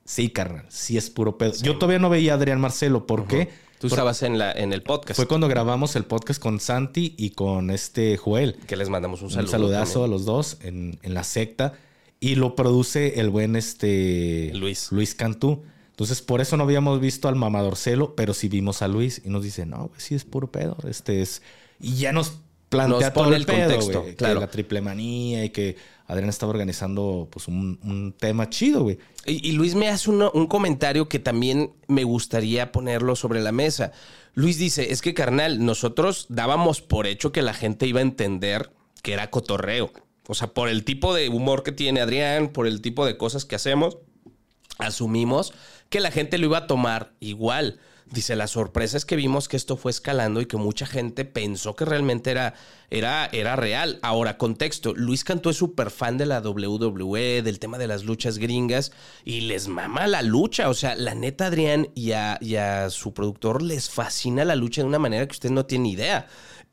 Sí, 0.04 0.30
carnal, 0.30 0.64
sí 0.68 0.96
es 0.96 1.10
puro 1.10 1.38
pedo. 1.38 1.52
Yo 1.62 1.76
todavía 1.78 1.98
no 1.98 2.08
veía 2.10 2.32
a 2.32 2.36
Adrián 2.36 2.60
Marcelo. 2.60 3.06
¿Por 3.06 3.26
qué? 3.26 3.50
Tú 3.78 3.88
Por- 3.88 3.96
estabas 3.96 4.22
en, 4.22 4.38
la, 4.38 4.52
en 4.52 4.72
el 4.72 4.82
podcast. 4.82 5.16
Fue 5.16 5.26
cuando 5.28 5.46
grabamos 5.48 5.94
el 5.96 6.04
podcast 6.04 6.40
con 6.40 6.58
Santi 6.60 7.14
y 7.16 7.30
con 7.30 7.70
este 7.70 8.16
Joel. 8.16 8.56
que 8.66 8.76
les 8.76 8.88
mandamos 8.88 9.20
un 9.20 9.26
Un, 9.26 9.32
saludo. 9.32 9.50
saludazo 9.50 9.92
también. 10.00 10.04
a 10.04 10.14
los 10.14 10.24
dos 10.24 10.56
en, 10.62 10.98
en 11.02 11.14
la 11.14 11.22
secta. 11.24 11.74
Y 12.20 12.34
lo 12.34 12.56
produce 12.56 13.20
el 13.20 13.30
buen 13.30 13.54
este 13.56 14.50
Luis. 14.54 14.90
Luis 14.90 15.14
Cantú. 15.14 15.62
Entonces, 15.90 16.20
por 16.22 16.40
eso 16.40 16.56
no 16.56 16.64
habíamos 16.64 17.00
visto 17.00 17.28
al 17.28 17.36
mamadorcelo, 17.36 18.14
pero 18.16 18.34
sí 18.34 18.48
vimos 18.48 18.82
a 18.82 18.88
Luis 18.88 19.22
y 19.24 19.30
nos 19.30 19.42
dice, 19.44 19.66
no, 19.66 19.86
güey, 19.88 20.00
sí 20.00 20.14
es 20.14 20.24
puro 20.24 20.50
pedo. 20.50 20.76
Este 20.88 21.22
es. 21.22 21.42
Y 21.80 21.94
ya 21.96 22.12
nos 22.12 22.34
plantea 22.68 22.98
Nos 23.08 23.12
todo 23.14 23.28
el, 23.28 23.34
el 23.34 23.46
pedo, 23.46 23.68
contexto, 23.78 24.04
que 24.04 24.14
claro. 24.16 24.40
la 24.40 24.48
triple 24.50 24.80
manía 24.80 25.44
y 25.44 25.50
que 25.50 25.76
Adrián 26.08 26.30
estaba 26.30 26.50
organizando 26.50 27.28
pues 27.30 27.48
un, 27.48 28.14
tema 28.18 28.48
chido, 28.48 28.82
güey. 28.82 28.98
Y, 29.26 29.52
Luis 29.52 29.74
me 29.74 29.88
hace 29.88 30.10
un 30.10 30.46
comentario 30.46 31.06
que 31.06 31.18
también 31.18 31.70
me 31.86 32.02
gustaría 32.02 32.72
ponerlo 32.72 33.14
sobre 33.14 33.42
la 33.42 33.52
mesa. 33.52 33.92
Luis 34.32 34.56
dice, 34.56 34.90
es 34.90 35.02
que 35.02 35.12
carnal, 35.12 35.64
nosotros 35.64 36.24
dábamos 36.30 36.80
por 36.80 37.06
hecho 37.06 37.30
que 37.30 37.42
la 37.42 37.52
gente 37.52 37.86
iba 37.86 38.00
a 38.00 38.02
entender 38.02 38.72
que 39.02 39.12
era 39.12 39.30
cotorreo. 39.30 39.92
O 40.26 40.34
sea, 40.34 40.48
por 40.48 40.70
el 40.70 40.82
tipo 40.84 41.14
de 41.14 41.28
humor 41.28 41.62
que 41.62 41.72
tiene 41.72 42.00
Adrián, 42.00 42.48
por 42.48 42.66
el 42.66 42.80
tipo 42.80 43.04
de 43.04 43.18
cosas 43.18 43.44
que 43.44 43.56
hacemos, 43.56 43.98
asumimos 44.78 45.52
que 45.90 46.00
la 46.00 46.10
gente 46.10 46.38
lo 46.38 46.46
iba 46.46 46.58
a 46.58 46.66
tomar 46.66 47.12
igual. 47.20 47.80
Dice, 48.10 48.36
la 48.36 48.46
sorpresa 48.46 48.96
es 48.96 49.04
que 49.04 49.16
vimos 49.16 49.48
que 49.48 49.56
esto 49.58 49.76
fue 49.76 49.90
escalando 49.90 50.40
y 50.40 50.46
que 50.46 50.56
mucha 50.56 50.86
gente 50.86 51.26
pensó 51.26 51.76
que 51.76 51.84
realmente 51.84 52.30
era, 52.30 52.54
era, 52.88 53.28
era 53.32 53.54
real. 53.54 53.98
Ahora, 54.00 54.38
contexto, 54.38 54.94
Luis 54.94 55.24
Cantú 55.24 55.50
es 55.50 55.56
súper 55.56 55.90
fan 55.90 56.16
de 56.16 56.24
la 56.24 56.40
WWE, 56.40 57.42
del 57.42 57.58
tema 57.58 57.76
de 57.76 57.86
las 57.86 58.04
luchas 58.04 58.38
gringas 58.38 58.92
y 59.24 59.42
les 59.42 59.68
mama 59.68 60.06
la 60.06 60.22
lucha. 60.22 60.70
O 60.70 60.74
sea, 60.74 60.96
la 60.96 61.14
neta, 61.14 61.46
Adrián 61.46 61.88
y 61.94 62.12
a, 62.12 62.38
y 62.40 62.56
a 62.56 62.88
su 62.88 63.12
productor 63.12 63.60
les 63.60 63.90
fascina 63.90 64.44
la 64.46 64.56
lucha 64.56 64.80
de 64.80 64.88
una 64.88 64.98
manera 64.98 65.26
que 65.26 65.32
usted 65.32 65.50
no 65.50 65.66
tiene 65.66 65.90
idea. 65.90 66.28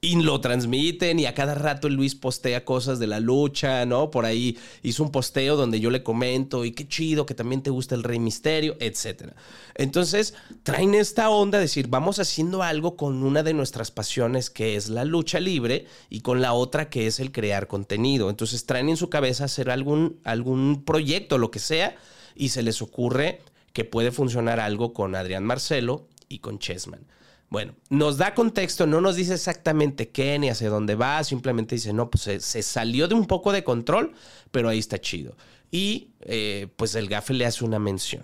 Y 0.05 0.21
lo 0.21 0.39
transmiten 0.39 1.19
y 1.19 1.25
a 1.25 1.33
cada 1.33 1.55
rato 1.55 1.87
el 1.87 1.95
Luis 1.95 2.13
postea 2.13 2.63
cosas 2.63 2.99
de 2.99 3.07
la 3.07 3.19
lucha, 3.19 3.87
¿no? 3.87 4.11
Por 4.11 4.25
ahí 4.25 4.55
hizo 4.83 5.01
un 5.01 5.11
posteo 5.11 5.55
donde 5.55 5.79
yo 5.79 5.89
le 5.89 6.03
comento 6.03 6.63
y 6.63 6.73
qué 6.73 6.87
chido 6.87 7.25
que 7.25 7.33
también 7.33 7.63
te 7.63 7.71
gusta 7.71 7.95
el 7.95 8.03
Rey 8.03 8.19
Misterio, 8.19 8.77
etc. 8.79 9.31
Entonces 9.73 10.35
traen 10.61 10.93
esta 10.93 11.31
onda 11.31 11.57
de 11.57 11.63
decir, 11.63 11.87
vamos 11.87 12.19
haciendo 12.19 12.61
algo 12.61 12.95
con 12.97 13.23
una 13.23 13.41
de 13.41 13.55
nuestras 13.55 13.89
pasiones 13.89 14.51
que 14.51 14.75
es 14.75 14.89
la 14.89 15.05
lucha 15.05 15.39
libre 15.39 15.87
y 16.11 16.21
con 16.21 16.39
la 16.39 16.53
otra 16.53 16.87
que 16.87 17.07
es 17.07 17.19
el 17.19 17.31
crear 17.31 17.65
contenido. 17.65 18.29
Entonces 18.29 18.67
traen 18.67 18.89
en 18.89 18.97
su 18.97 19.09
cabeza 19.09 19.45
hacer 19.45 19.71
algún, 19.71 20.19
algún 20.23 20.83
proyecto, 20.85 21.39
lo 21.39 21.49
que 21.49 21.57
sea, 21.57 21.95
y 22.35 22.49
se 22.49 22.61
les 22.61 22.83
ocurre 22.83 23.41
que 23.73 23.85
puede 23.85 24.11
funcionar 24.11 24.59
algo 24.59 24.93
con 24.93 25.15
Adrián 25.15 25.45
Marcelo 25.45 26.07
y 26.29 26.39
con 26.39 26.59
Chessman. 26.59 27.07
Bueno, 27.55 27.73
nos 27.89 28.17
da 28.17 28.35
contexto, 28.35 28.85
no 28.85 28.99
nos 28.99 29.15
dice 29.15 29.33
exactamente 29.33 30.09
qué 30.09 30.37
ni 30.37 30.49
hacia 30.49 30.69
dónde 30.69 30.95
va, 30.95 31.23
simplemente 31.23 31.75
dice, 31.75 31.93
no, 31.93 32.09
pues 32.09 32.23
se, 32.23 32.41
se 32.41 32.61
salió 32.61 33.07
de 33.07 33.15
un 33.15 33.27
poco 33.27 33.53
de 33.53 33.63
control, 33.63 34.11
pero 34.51 34.67
ahí 34.67 34.77
está 34.77 34.99
chido. 34.99 35.37
Y 35.71 36.09
eh, 36.19 36.67
pues 36.75 36.95
el 36.95 37.07
gafe 37.07 37.33
le 37.33 37.45
hace 37.45 37.63
una 37.63 37.79
mención, 37.79 38.23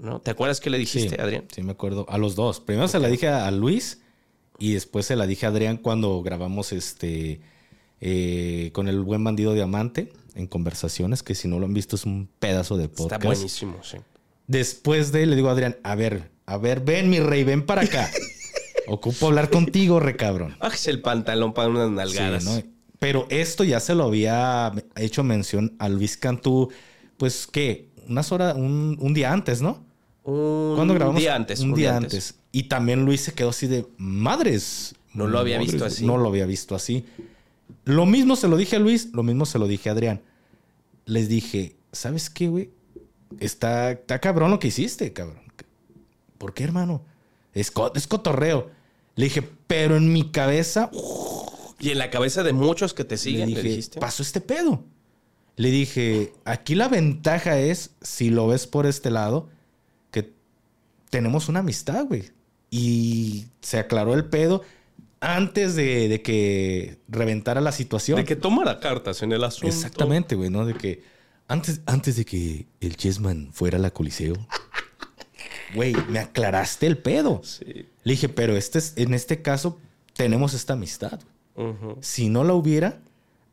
¿no? 0.00 0.22
¿Te 0.22 0.30
acuerdas 0.30 0.60
que 0.60 0.70
le 0.70 0.78
dijiste, 0.78 1.10
sí, 1.10 1.20
Adrián? 1.20 1.44
Sí, 1.54 1.60
me 1.62 1.72
acuerdo. 1.72 2.06
A 2.08 2.16
los 2.16 2.36
dos. 2.36 2.58
Primero 2.60 2.88
se 2.88 2.98
la 3.00 3.08
dije 3.08 3.28
a, 3.28 3.50
Luis 3.50 4.00
y 4.58 4.72
después 4.72 5.04
se 5.04 5.14
la 5.14 5.26
dije 5.26 5.44
a 5.44 5.50
Adrián 5.50 5.76
cuando 5.76 6.22
grabamos 6.22 6.72
este 6.72 7.42
eh, 8.00 8.70
con 8.72 8.88
el 8.88 9.02
buen 9.02 9.22
bandido 9.22 9.52
diamante 9.52 10.10
en 10.34 10.46
conversaciones, 10.46 11.22
que 11.22 11.34
si 11.34 11.48
no 11.48 11.58
lo 11.58 11.66
han 11.66 11.74
visto 11.74 11.96
es 11.96 12.06
un 12.06 12.30
pedazo 12.38 12.78
de 12.78 12.84
Está 12.84 12.96
podcast. 12.96 13.24
buenísimo, 13.24 13.84
sí. 13.84 13.98
Después 14.46 15.12
de, 15.12 15.26
le 15.26 15.36
digo 15.36 15.50
a 15.50 15.52
Adrián, 15.52 15.76
a 15.82 15.94
ver, 15.94 16.30
a 16.46 16.56
ver, 16.56 16.80
ven 16.80 17.10
mi 17.10 17.20
rey, 17.20 17.44
ven 17.44 17.66
para 17.66 17.82
acá. 17.82 18.10
Ocupo 18.90 19.26
hablar 19.28 19.50
contigo, 19.50 20.00
re 20.00 20.16
cabrón. 20.16 20.56
Bájese 20.60 20.90
el 20.90 21.00
pantalón 21.00 21.52
para 21.54 21.68
unas 21.68 21.90
nalgadas. 21.90 22.44
Sí, 22.44 22.50
¿no? 22.50 22.62
Pero 22.98 23.26
esto 23.30 23.64
ya 23.64 23.80
se 23.80 23.94
lo 23.94 24.04
había 24.04 24.72
hecho 24.96 25.22
mención 25.24 25.74
a 25.78 25.88
Luis 25.88 26.16
Cantú, 26.16 26.70
pues, 27.16 27.46
¿qué? 27.46 27.88
Unas 28.08 28.30
horas, 28.32 28.56
un, 28.56 28.96
un 29.00 29.14
día 29.14 29.32
antes, 29.32 29.62
¿no? 29.62 29.84
Un 30.24 30.74
¿Cuándo 30.76 30.94
grabamos? 30.94 31.20
día 31.20 31.34
antes. 31.34 31.60
Un, 31.60 31.74
día 31.74 31.96
antes. 31.96 32.34
Y 32.52 32.64
también 32.64 33.04
Luis 33.04 33.20
se 33.22 33.32
quedó 33.32 33.50
así 33.50 33.66
de 33.68 33.86
madres. 33.96 34.94
No 35.14 35.26
lo 35.26 35.38
había 35.38 35.56
madres, 35.58 35.72
visto 35.72 35.86
así. 35.86 36.04
No 36.04 36.18
lo 36.18 36.28
había 36.28 36.44
visto 36.46 36.74
así. 36.74 37.04
Lo 37.84 38.04
mismo 38.06 38.36
se 38.36 38.48
lo 38.48 38.56
dije 38.56 38.76
a 38.76 38.78
Luis, 38.78 39.10
lo 39.12 39.22
mismo 39.22 39.46
se 39.46 39.58
lo 39.58 39.66
dije 39.66 39.88
a 39.88 39.92
Adrián. 39.92 40.20
Les 41.06 41.28
dije, 41.28 41.76
¿sabes 41.92 42.28
qué, 42.28 42.48
güey? 42.48 42.70
Está, 43.38 43.92
está 43.92 44.18
cabrón 44.18 44.50
lo 44.50 44.58
que 44.58 44.68
hiciste, 44.68 45.12
cabrón. 45.12 45.40
¿Por 46.36 46.52
qué, 46.52 46.64
hermano? 46.64 47.02
Es, 47.54 47.70
co- 47.70 47.92
es 47.94 48.06
cotorreo. 48.06 48.70
Le 49.16 49.24
dije, 49.24 49.42
pero 49.66 49.96
en 49.96 50.12
mi 50.12 50.30
cabeza 50.30 50.90
Y 51.78 51.90
en 51.90 51.98
la 51.98 52.10
cabeza 52.10 52.42
de 52.42 52.52
muchos 52.52 52.94
que 52.94 53.04
te 53.04 53.16
siguen, 53.16 53.50
le, 53.50 53.56
dije, 53.56 53.68
dijiste. 53.68 54.00
pasó 54.00 54.22
este 54.22 54.40
pedo. 54.40 54.84
Le 55.56 55.70
dije, 55.70 56.32
aquí 56.44 56.74
la 56.74 56.88
ventaja 56.88 57.58
es, 57.58 57.90
si 58.00 58.30
lo 58.30 58.46
ves 58.46 58.66
por 58.66 58.86
este 58.86 59.10
lado, 59.10 59.48
que 60.10 60.32
tenemos 61.10 61.48
una 61.48 61.60
amistad, 61.60 62.06
güey. 62.06 62.30
Y 62.70 63.46
se 63.60 63.78
aclaró 63.78 64.14
el 64.14 64.24
pedo 64.24 64.62
antes 65.20 65.74
de, 65.74 66.08
de 66.08 66.22
que 66.22 66.98
reventara 67.08 67.60
la 67.60 67.72
situación. 67.72 68.16
De 68.16 68.24
que 68.24 68.36
tomara 68.36 68.80
cartas 68.80 69.22
en 69.22 69.32
el 69.32 69.44
asunto. 69.44 69.68
Exactamente, 69.68 70.34
güey, 70.34 70.50
¿no? 70.50 70.64
De 70.64 70.74
que 70.74 71.02
antes, 71.50 71.80
antes 71.86 72.16
de 72.16 72.24
que 72.24 72.66
el 72.80 72.96
Chessman 72.96 73.50
fuera 73.52 73.76
a 73.76 73.80
la 73.80 73.90
Coliseo, 73.90 74.34
güey, 75.74 75.94
me 76.08 76.18
aclaraste 76.18 76.86
el 76.86 76.98
pedo. 76.98 77.42
Sí. 77.44 77.86
Le 78.02 78.12
dije, 78.12 78.28
pero 78.28 78.56
este 78.56 78.78
es, 78.78 78.94
en 78.96 79.14
este 79.14 79.42
caso 79.42 79.78
tenemos 80.14 80.54
esta 80.54 80.74
amistad. 80.74 81.20
Si 82.00 82.30
no 82.30 82.42
la 82.42 82.54
hubiera, 82.54 83.00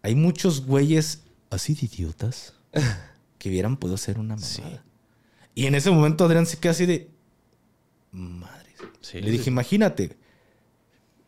hay 0.02 0.16
muchos 0.16 0.66
güeyes 0.66 1.24
así 1.50 1.74
de 1.74 1.88
idiotas 1.88 2.54
que 3.38 3.50
hubieran 3.50 3.76
podido 3.76 3.98
ser 3.98 4.18
una 4.18 4.38
mamada. 4.38 4.84
Y 5.54 5.66
en 5.66 5.76
ese 5.76 5.92
momento 5.92 6.24
Adrián 6.24 6.46
se 6.46 6.58
queda 6.58 6.72
así 6.72 6.86
de 6.86 7.10
madre. 8.12 8.70
Sí. 9.02 9.20
Le 9.20 9.32
dije, 9.32 9.50
imagínate 9.50 10.16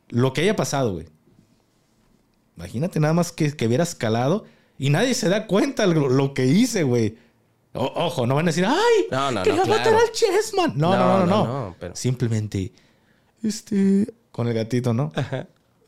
lo 0.08 0.32
que 0.32 0.42
haya 0.42 0.56
pasado, 0.56 0.94
güey. 0.94 1.08
Imagínate 2.56 3.00
nada 3.00 3.14
más 3.14 3.32
que, 3.32 3.56
que 3.56 3.68
hubiera 3.68 3.84
escalado 3.84 4.46
y 4.78 4.90
nadie 4.90 5.14
se 5.14 5.30
da 5.30 5.48
cuenta 5.48 5.86
lo, 5.86 6.08
lo 6.08 6.34
que 6.34 6.46
hice, 6.46 6.84
güey. 6.84 7.18
O- 7.74 7.92
ojo, 8.06 8.26
no 8.26 8.36
van 8.36 8.46
a 8.46 8.50
decir, 8.52 8.66
¡ay! 8.66 9.06
No, 9.12 9.32
no, 9.32 9.44
que 9.44 9.52
no, 9.52 9.58
va 9.58 9.64
a 9.64 9.68
matar 9.68 9.84
claro. 9.90 10.00
al 10.00 10.12
Chessman. 10.12 10.74
No, 10.76 10.96
no, 10.96 11.20
no, 11.20 11.26
no. 11.26 11.26
no, 11.26 11.46
no, 11.46 11.76
pero- 11.80 11.96
Simplemente, 11.96 12.74
este, 13.44 14.12
con 14.32 14.48
el 14.48 14.54
gatito, 14.54 14.94
¿no? 14.94 15.12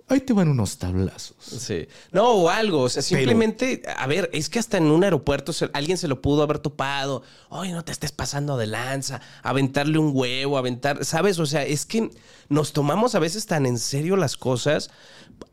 Ahí 0.08 0.20
te 0.20 0.34
van 0.34 0.50
unos 0.50 0.78
tablazos. 0.78 1.38
Sí. 1.40 1.88
No, 2.12 2.32
o 2.32 2.50
algo. 2.50 2.82
O 2.82 2.90
sea, 2.90 3.02
simplemente, 3.02 3.82
a 3.96 4.08
ver, 4.08 4.30
es 4.34 4.50
que 4.50 4.60
hasta 4.60 4.76
en 4.78 4.88
un 4.88 5.06
aeropuerto 5.06 5.54
se- 5.54 5.70
alguien 5.74 5.98
se 5.98 6.10
lo 6.10 6.22
pudo 6.22 6.44
haber 6.44 6.60
topado. 6.60 7.24
Oye, 7.48 7.72
no 7.72 7.86
te 7.86 7.94
estés 7.94 8.12
pasando 8.12 8.58
de 8.58 8.68
lanza. 8.68 9.22
Aventarle 9.42 9.98
un 10.00 10.12
huevo, 10.14 10.58
aventar. 10.58 11.06
¿Sabes? 11.06 11.40
O 11.40 11.46
sea, 11.46 11.64
es 11.64 11.86
que 11.86 12.10
nos 12.50 12.74
tomamos 12.74 13.16
a 13.16 13.20
veces 13.20 13.46
tan 13.46 13.66
en 13.66 13.80
serio 13.80 14.18
las 14.18 14.36
cosas. 14.36 14.90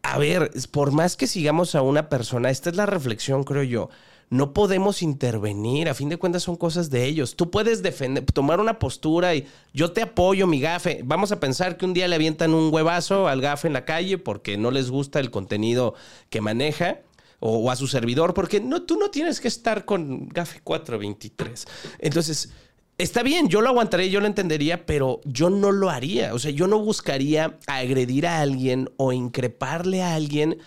A 0.02 0.18
ver, 0.18 0.50
por 0.72 0.90
más 0.90 1.16
que 1.16 1.28
sigamos 1.28 1.76
a 1.76 1.82
una 1.82 2.08
persona, 2.08 2.50
esta 2.50 2.68
es 2.70 2.74
la 2.74 2.86
reflexión, 2.86 3.44
creo 3.44 3.62
yo. 3.62 3.90
No 4.30 4.52
podemos 4.52 5.02
intervenir, 5.02 5.88
a 5.88 5.94
fin 5.94 6.10
de 6.10 6.18
cuentas 6.18 6.42
son 6.42 6.56
cosas 6.56 6.90
de 6.90 7.04
ellos. 7.06 7.34
Tú 7.34 7.50
puedes 7.50 7.82
defender, 7.82 8.24
tomar 8.26 8.60
una 8.60 8.78
postura 8.78 9.34
y 9.34 9.46
yo 9.72 9.92
te 9.92 10.02
apoyo, 10.02 10.46
mi 10.46 10.60
gafe. 10.60 11.00
Vamos 11.04 11.32
a 11.32 11.40
pensar 11.40 11.76
que 11.76 11.86
un 11.86 11.94
día 11.94 12.08
le 12.08 12.16
avientan 12.16 12.52
un 12.52 12.72
huevazo 12.72 13.26
al 13.26 13.40
gafe 13.40 13.68
en 13.68 13.72
la 13.72 13.84
calle 13.84 14.18
porque 14.18 14.58
no 14.58 14.70
les 14.70 14.90
gusta 14.90 15.18
el 15.20 15.30
contenido 15.30 15.94
que 16.28 16.42
maneja 16.42 17.00
o, 17.40 17.70
a 17.70 17.76
su 17.76 17.86
servidor, 17.86 18.34
porque 18.34 18.60
no, 18.60 18.82
tú 18.82 18.98
no 18.98 19.10
tienes 19.10 19.40
que 19.40 19.48
estar 19.48 19.84
con 19.84 20.28
gafe 20.28 20.60
423. 20.62 21.66
Entonces, 22.00 22.50
está 22.98 23.22
bien, 23.22 23.48
yo 23.48 23.60
lo 23.60 23.68
aguantaría, 23.68 24.08
yo 24.08 24.20
lo 24.20 24.26
entendería, 24.26 24.84
pero 24.84 25.20
yo 25.24 25.48
no 25.50 25.72
lo 25.72 25.88
haría. 25.88 26.34
O 26.34 26.38
sea, 26.38 26.50
yo 26.50 26.66
no 26.66 26.80
buscaría 26.80 27.58
agredir 27.66 28.26
a 28.26 28.40
alguien 28.40 28.90
o 28.96 29.12
increparle 29.12 30.02
a 30.02 30.14
alguien 30.14 30.58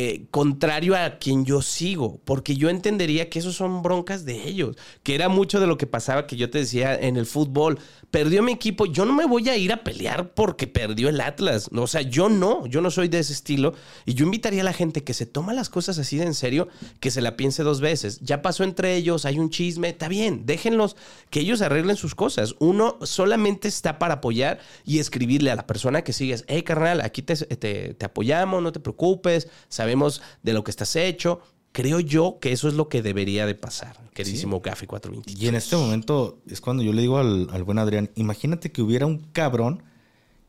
eh, 0.00 0.28
contrario 0.30 0.94
a 0.94 1.18
quien 1.18 1.44
yo 1.44 1.60
sigo, 1.60 2.20
porque 2.24 2.54
yo 2.54 2.70
entendería 2.70 3.28
que 3.28 3.40
esos 3.40 3.56
son 3.56 3.82
broncas 3.82 4.24
de 4.24 4.46
ellos, 4.46 4.76
que 5.02 5.16
era 5.16 5.28
mucho 5.28 5.58
de 5.58 5.66
lo 5.66 5.76
que 5.76 5.88
pasaba 5.88 6.28
que 6.28 6.36
yo 6.36 6.50
te 6.50 6.58
decía 6.58 6.94
en 6.94 7.16
el 7.16 7.26
fútbol. 7.26 7.80
Perdió 8.12 8.44
mi 8.44 8.52
equipo, 8.52 8.86
yo 8.86 9.04
no 9.04 9.12
me 9.12 9.26
voy 9.26 9.48
a 9.48 9.56
ir 9.56 9.72
a 9.72 9.82
pelear 9.82 10.34
porque 10.34 10.68
perdió 10.68 11.08
el 11.08 11.20
Atlas. 11.20 11.68
O 11.74 11.88
sea, 11.88 12.02
yo 12.02 12.28
no, 12.28 12.64
yo 12.66 12.80
no 12.80 12.92
soy 12.92 13.08
de 13.08 13.18
ese 13.18 13.32
estilo. 13.32 13.74
Y 14.06 14.14
yo 14.14 14.24
invitaría 14.24 14.60
a 14.60 14.64
la 14.64 14.72
gente 14.72 15.02
que 15.02 15.14
se 15.14 15.26
toma 15.26 15.52
las 15.52 15.68
cosas 15.68 15.98
así 15.98 16.16
de 16.16 16.26
en 16.26 16.34
serio, 16.34 16.68
que 17.00 17.10
se 17.10 17.20
la 17.20 17.36
piense 17.36 17.64
dos 17.64 17.80
veces. 17.80 18.20
Ya 18.20 18.40
pasó 18.40 18.62
entre 18.62 18.94
ellos, 18.94 19.24
hay 19.24 19.40
un 19.40 19.50
chisme, 19.50 19.88
está 19.88 20.06
bien, 20.06 20.46
déjenlos 20.46 20.94
que 21.28 21.40
ellos 21.40 21.60
arreglen 21.60 21.96
sus 21.96 22.14
cosas. 22.14 22.54
Uno 22.60 22.98
solamente 23.02 23.66
está 23.66 23.98
para 23.98 24.14
apoyar 24.14 24.60
y 24.84 25.00
escribirle 25.00 25.50
a 25.50 25.56
la 25.56 25.66
persona 25.66 26.02
que 26.02 26.12
sigues, 26.12 26.44
hey 26.46 26.62
carnal, 26.62 27.00
aquí 27.00 27.20
te, 27.20 27.34
te, 27.34 27.94
te 27.94 28.06
apoyamos, 28.06 28.62
no 28.62 28.70
te 28.70 28.78
preocupes, 28.78 29.48
sabemos 29.88 30.20
de 30.42 30.52
lo 30.52 30.64
que 30.64 30.70
estás 30.70 30.94
hecho. 30.96 31.40
Creo 31.72 32.00
yo 32.00 32.38
que 32.40 32.52
eso 32.52 32.68
es 32.68 32.74
lo 32.74 32.88
que 32.88 33.02
debería 33.02 33.46
de 33.46 33.54
pasar, 33.54 33.96
queridísimo 34.14 34.60
Café 34.60 34.86
420. 34.86 35.42
Y 35.42 35.48
en 35.48 35.54
este 35.54 35.76
momento 35.76 36.38
es 36.48 36.60
cuando 36.60 36.82
yo 36.82 36.92
le 36.92 37.02
digo 37.02 37.18
al, 37.18 37.48
al 37.52 37.62
buen 37.62 37.78
Adrián, 37.78 38.10
imagínate 38.16 38.72
que 38.72 38.82
hubiera 38.82 39.06
un 39.06 39.18
cabrón 39.32 39.82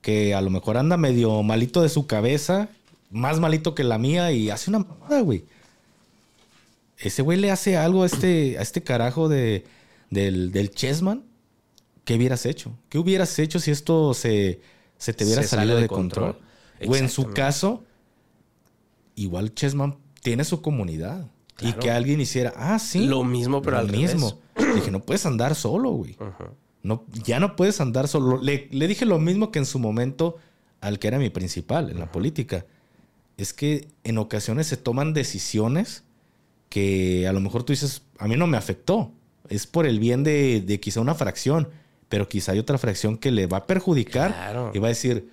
que 0.01 0.33
a 0.33 0.41
lo 0.41 0.49
mejor 0.49 0.77
anda 0.77 0.97
medio 0.97 1.43
malito 1.43 1.81
de 1.81 1.89
su 1.89 2.07
cabeza, 2.07 2.69
más 3.11 3.39
malito 3.39 3.75
que 3.75 3.83
la 3.83 3.97
mía 3.97 4.31
y 4.31 4.49
hace 4.49 4.69
una 4.71 4.79
mamada, 4.79 5.21
güey. 5.21 5.43
Ese 6.97 7.21
güey 7.21 7.37
le 7.37 7.51
hace 7.51 7.77
algo 7.77 8.03
a 8.03 8.05
este, 8.05 8.57
a 8.57 8.61
este 8.61 8.81
carajo 8.81 9.29
de, 9.29 9.65
del, 10.09 10.51
del 10.51 10.71
Chessman. 10.71 11.23
¿Qué 12.05 12.15
hubieras 12.15 12.45
hecho? 12.45 12.71
¿Qué 12.89 12.97
hubieras 12.97 13.37
hecho 13.39 13.59
si 13.59 13.71
esto 13.71 14.13
se, 14.13 14.61
se 14.97 15.13
te 15.13 15.25
hubiera 15.25 15.43
Se 15.43 15.49
salido 15.49 15.75
de, 15.75 15.83
de 15.83 15.87
control? 15.89 16.33
control. 16.33 16.89
O 16.89 16.95
en 16.95 17.09
su 17.09 17.25
caso, 17.31 17.83
igual 19.23 19.53
Chessman 19.53 19.97
tiene 20.21 20.43
su 20.43 20.61
comunidad. 20.61 21.27
Y 21.61 21.73
que 21.73 21.91
alguien 21.91 22.21
hiciera, 22.21 22.53
ah, 22.55 22.79
sí. 22.79 23.05
Lo 23.05 23.23
mismo, 23.25 23.61
pero 23.61 23.77
lo 23.77 23.81
al 23.83 23.91
mismo. 23.91 24.39
Dije, 24.75 24.91
no 24.91 25.01
puedes 25.01 25.25
andar 25.25 25.55
solo, 25.55 25.91
güey. 25.91 26.15
No, 26.83 27.03
ya 27.25 27.41
no 27.41 27.57
puedes 27.57 27.81
andar 27.81 28.07
solo. 28.07 28.41
Le, 28.41 28.69
le 28.71 28.87
dije 28.87 29.05
lo 29.05 29.19
mismo 29.19 29.51
que 29.51 29.59
en 29.59 29.65
su 29.65 29.77
momento 29.79 30.37
al 30.79 30.97
que 30.99 31.09
era 31.09 31.17
mi 31.19 31.29
principal 31.29 31.89
en 31.89 31.99
la 31.99 32.09
política. 32.11 32.65
Es 33.35 33.51
que 33.51 33.89
en 34.05 34.17
ocasiones 34.17 34.67
se 34.67 34.77
toman 34.77 35.13
decisiones 35.13 36.03
que 36.69 37.27
a 37.27 37.33
lo 37.33 37.41
mejor 37.41 37.63
tú 37.63 37.73
dices, 37.73 38.03
a 38.17 38.27
mí 38.29 38.37
no 38.37 38.47
me 38.47 38.55
afectó. 38.55 39.11
Es 39.49 39.67
por 39.67 39.85
el 39.85 39.99
bien 39.99 40.23
de, 40.23 40.61
de 40.61 40.79
quizá 40.79 41.01
una 41.01 41.15
fracción, 41.15 41.67
pero 42.07 42.29
quizá 42.29 42.53
hay 42.53 42.59
otra 42.59 42.77
fracción 42.77 43.17
que 43.17 43.31
le 43.31 43.47
va 43.47 43.57
a 43.57 43.67
perjudicar 43.67 44.31
Claro. 44.31 44.71
y 44.73 44.79
va 44.79 44.87
a 44.87 44.89
decir, 44.89 45.29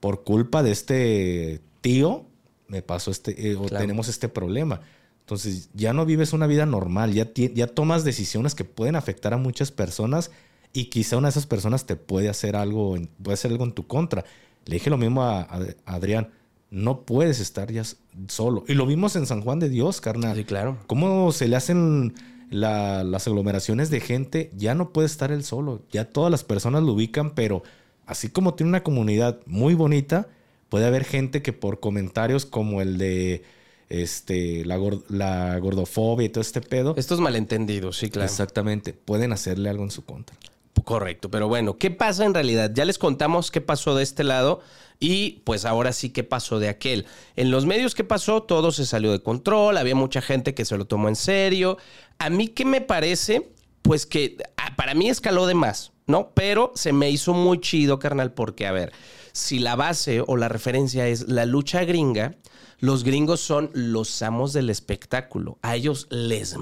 por 0.00 0.24
culpa 0.24 0.62
de 0.62 0.70
este 0.70 1.60
tío, 1.82 2.24
me 2.68 2.82
pasó 2.82 3.10
este, 3.10 3.50
eh, 3.50 3.56
o 3.56 3.64
Claro. 3.66 3.82
tenemos 3.82 4.08
este 4.08 4.28
problema. 4.28 4.80
Entonces 5.20 5.70
ya 5.74 5.92
no 5.92 6.06
vives 6.06 6.32
una 6.32 6.46
vida 6.46 6.66
normal, 6.66 7.12
ya, 7.12 7.28
ya 7.34 7.66
tomas 7.66 8.04
decisiones 8.04 8.54
que 8.54 8.64
pueden 8.64 8.94
afectar 8.96 9.34
a 9.34 9.36
muchas 9.38 9.72
personas 9.72 10.30
y 10.72 10.84
quizá 10.86 11.16
una 11.16 11.28
de 11.28 11.30
esas 11.30 11.46
personas 11.46 11.84
te 11.86 11.96
puede 11.96 12.28
hacer 12.28 12.54
algo, 12.54 12.96
en- 12.96 13.08
puede 13.22 13.34
hacer 13.34 13.50
algo 13.50 13.64
en 13.64 13.72
tu 13.72 13.86
contra. 13.86 14.24
Le 14.66 14.74
dije 14.74 14.90
lo 14.90 14.98
mismo 14.98 15.22
a, 15.22 15.40
a- 15.42 15.60
a 15.84 15.94
Adrián, 15.94 16.30
no 16.70 17.02
puedes 17.02 17.40
estar 17.40 17.72
ya 17.72 17.82
solo. 18.28 18.64
Y 18.68 18.74
lo 18.74 18.86
vimos 18.86 19.16
en 19.16 19.26
San 19.26 19.40
Juan 19.42 19.58
de 19.58 19.68
Dios, 19.68 20.00
carnal. 20.00 20.36
Sí, 20.36 20.44
claro. 20.44 20.78
¿Cómo 20.86 21.32
se 21.32 21.48
le 21.48 21.56
hacen 21.56 22.14
la- 22.50 23.02
las 23.04 23.26
aglomeraciones 23.26 23.90
de 23.90 24.00
gente? 24.00 24.52
Ya 24.56 24.74
no 24.74 24.92
puede 24.92 25.06
estar 25.06 25.32
él 25.32 25.42
solo. 25.44 25.82
Ya 25.90 26.04
todas 26.10 26.30
las 26.30 26.44
personas 26.44 26.82
lo 26.84 26.92
ubican, 26.92 27.34
pero 27.34 27.62
así 28.04 28.28
como 28.28 28.54
tiene 28.54 28.68
una 28.70 28.82
comunidad 28.84 29.40
muy 29.46 29.74
bonita, 29.74 30.28
puede 30.76 30.88
haber 30.88 31.04
gente 31.04 31.40
que 31.40 31.54
por 31.54 31.80
comentarios 31.80 32.44
como 32.44 32.82
el 32.82 32.98
de 32.98 33.42
este, 33.88 34.62
la, 34.66 34.76
gor- 34.76 35.04
la 35.08 35.58
gordofobia 35.58 36.26
y 36.26 36.28
todo 36.28 36.42
este 36.42 36.60
pedo, 36.60 36.92
Estos 36.98 37.18
malentendidos, 37.18 37.96
sí, 37.96 38.10
claro. 38.10 38.26
exactamente, 38.26 38.92
pueden 38.92 39.32
hacerle 39.32 39.70
algo 39.70 39.84
en 39.84 39.90
su 39.90 40.04
contra. 40.04 40.36
Correcto, 40.84 41.30
pero 41.30 41.48
bueno, 41.48 41.78
¿qué 41.78 41.90
pasa 41.90 42.26
en 42.26 42.34
realidad? 42.34 42.72
Ya 42.74 42.84
les 42.84 42.98
contamos 42.98 43.50
qué 43.50 43.62
pasó 43.62 43.94
de 43.94 44.02
este 44.02 44.22
lado 44.22 44.60
y 45.00 45.40
pues 45.44 45.64
ahora 45.64 45.94
sí 45.94 46.10
qué 46.10 46.24
pasó 46.24 46.58
de 46.58 46.68
aquel. 46.68 47.06
En 47.36 47.50
los 47.50 47.64
medios 47.64 47.94
qué 47.94 48.04
pasó, 48.04 48.42
todo 48.42 48.70
se 48.70 48.84
salió 48.84 49.12
de 49.12 49.22
control, 49.22 49.78
había 49.78 49.94
mucha 49.94 50.20
gente 50.20 50.52
que 50.52 50.66
se 50.66 50.76
lo 50.76 50.84
tomó 50.84 51.08
en 51.08 51.16
serio. 51.16 51.78
A 52.18 52.28
mí 52.28 52.48
qué 52.48 52.66
me 52.66 52.82
parece, 52.82 53.48
pues 53.80 54.04
que 54.04 54.36
ah, 54.58 54.76
para 54.76 54.92
mí 54.92 55.08
escaló 55.08 55.46
de 55.46 55.54
más, 55.54 55.92
¿no? 56.06 56.32
Pero 56.34 56.72
se 56.74 56.92
me 56.92 57.08
hizo 57.10 57.32
muy 57.32 57.62
chido, 57.62 57.98
carnal, 57.98 58.32
porque 58.34 58.66
a 58.66 58.72
ver, 58.72 58.92
si 59.36 59.58
la 59.58 59.76
base 59.76 60.22
o 60.26 60.36
la 60.38 60.48
referencia 60.48 61.06
es 61.08 61.28
la 61.28 61.44
lucha 61.44 61.84
gringa, 61.84 62.36
los 62.78 63.04
gringos 63.04 63.40
son 63.40 63.70
los 63.74 64.22
amos 64.22 64.54
del 64.54 64.70
espectáculo. 64.70 65.58
A 65.60 65.76
ellos 65.76 66.06
les 66.10 66.56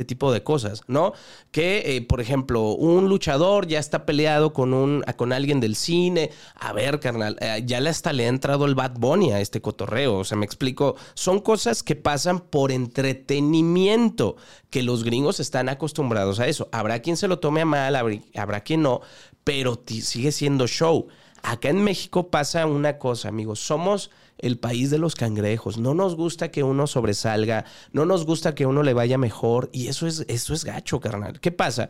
este 0.00 0.04
tipo 0.06 0.32
de 0.32 0.42
cosas, 0.42 0.82
¿no? 0.86 1.12
Que, 1.50 1.96
eh, 1.96 2.00
por 2.00 2.22
ejemplo, 2.22 2.70
un 2.70 3.08
luchador 3.10 3.66
ya 3.66 3.78
está 3.78 4.06
peleado 4.06 4.54
con, 4.54 4.72
un, 4.72 5.04
con 5.16 5.32
alguien 5.32 5.60
del 5.60 5.76
cine. 5.76 6.30
A 6.54 6.72
ver, 6.72 7.00
carnal, 7.00 7.36
eh, 7.40 7.62
ya 7.66 7.80
le 7.80 7.90
hasta 7.90 8.14
le 8.14 8.24
ha 8.24 8.28
entrado 8.28 8.64
el 8.64 8.74
Bad 8.74 8.92
Bunny 8.98 9.32
a 9.32 9.40
este 9.40 9.60
cotorreo. 9.60 10.18
O 10.18 10.24
sea, 10.24 10.38
me 10.38 10.46
explico. 10.46 10.96
Son 11.14 11.40
cosas 11.40 11.82
que 11.82 11.96
pasan 11.96 12.40
por 12.40 12.72
entretenimiento, 12.72 14.36
que 14.70 14.82
los 14.82 15.04
gringos 15.04 15.38
están 15.38 15.68
acostumbrados 15.68 16.40
a 16.40 16.46
eso. 16.46 16.70
Habrá 16.72 17.00
quien 17.00 17.18
se 17.18 17.28
lo 17.28 17.40
tome 17.40 17.60
a 17.60 17.66
mal, 17.66 17.96
habrá, 18.36 18.60
quien 18.60 18.80
no, 18.80 19.02
pero 19.44 19.82
sigue 19.86 20.32
siendo 20.32 20.66
show. 20.66 21.08
Acá 21.42 21.68
en 21.70 21.82
México 21.82 22.28
pasa 22.30 22.66
una 22.66 22.98
cosa, 22.98 23.28
amigos. 23.28 23.60
Somos 23.60 24.10
el 24.38 24.58
país 24.58 24.90
de 24.90 24.98
los 24.98 25.14
cangrejos. 25.14 25.78
No 25.78 25.94
nos 25.94 26.16
gusta 26.16 26.50
que 26.50 26.62
uno 26.62 26.86
sobresalga, 26.86 27.64
no 27.92 28.04
nos 28.06 28.24
gusta 28.26 28.54
que 28.54 28.66
uno 28.66 28.82
le 28.82 28.94
vaya 28.94 29.18
mejor. 29.18 29.68
Y 29.72 29.88
eso 29.88 30.06
es, 30.06 30.24
eso 30.28 30.54
es 30.54 30.64
gacho, 30.64 31.00
carnal. 31.00 31.40
¿Qué 31.40 31.50
pasa? 31.52 31.88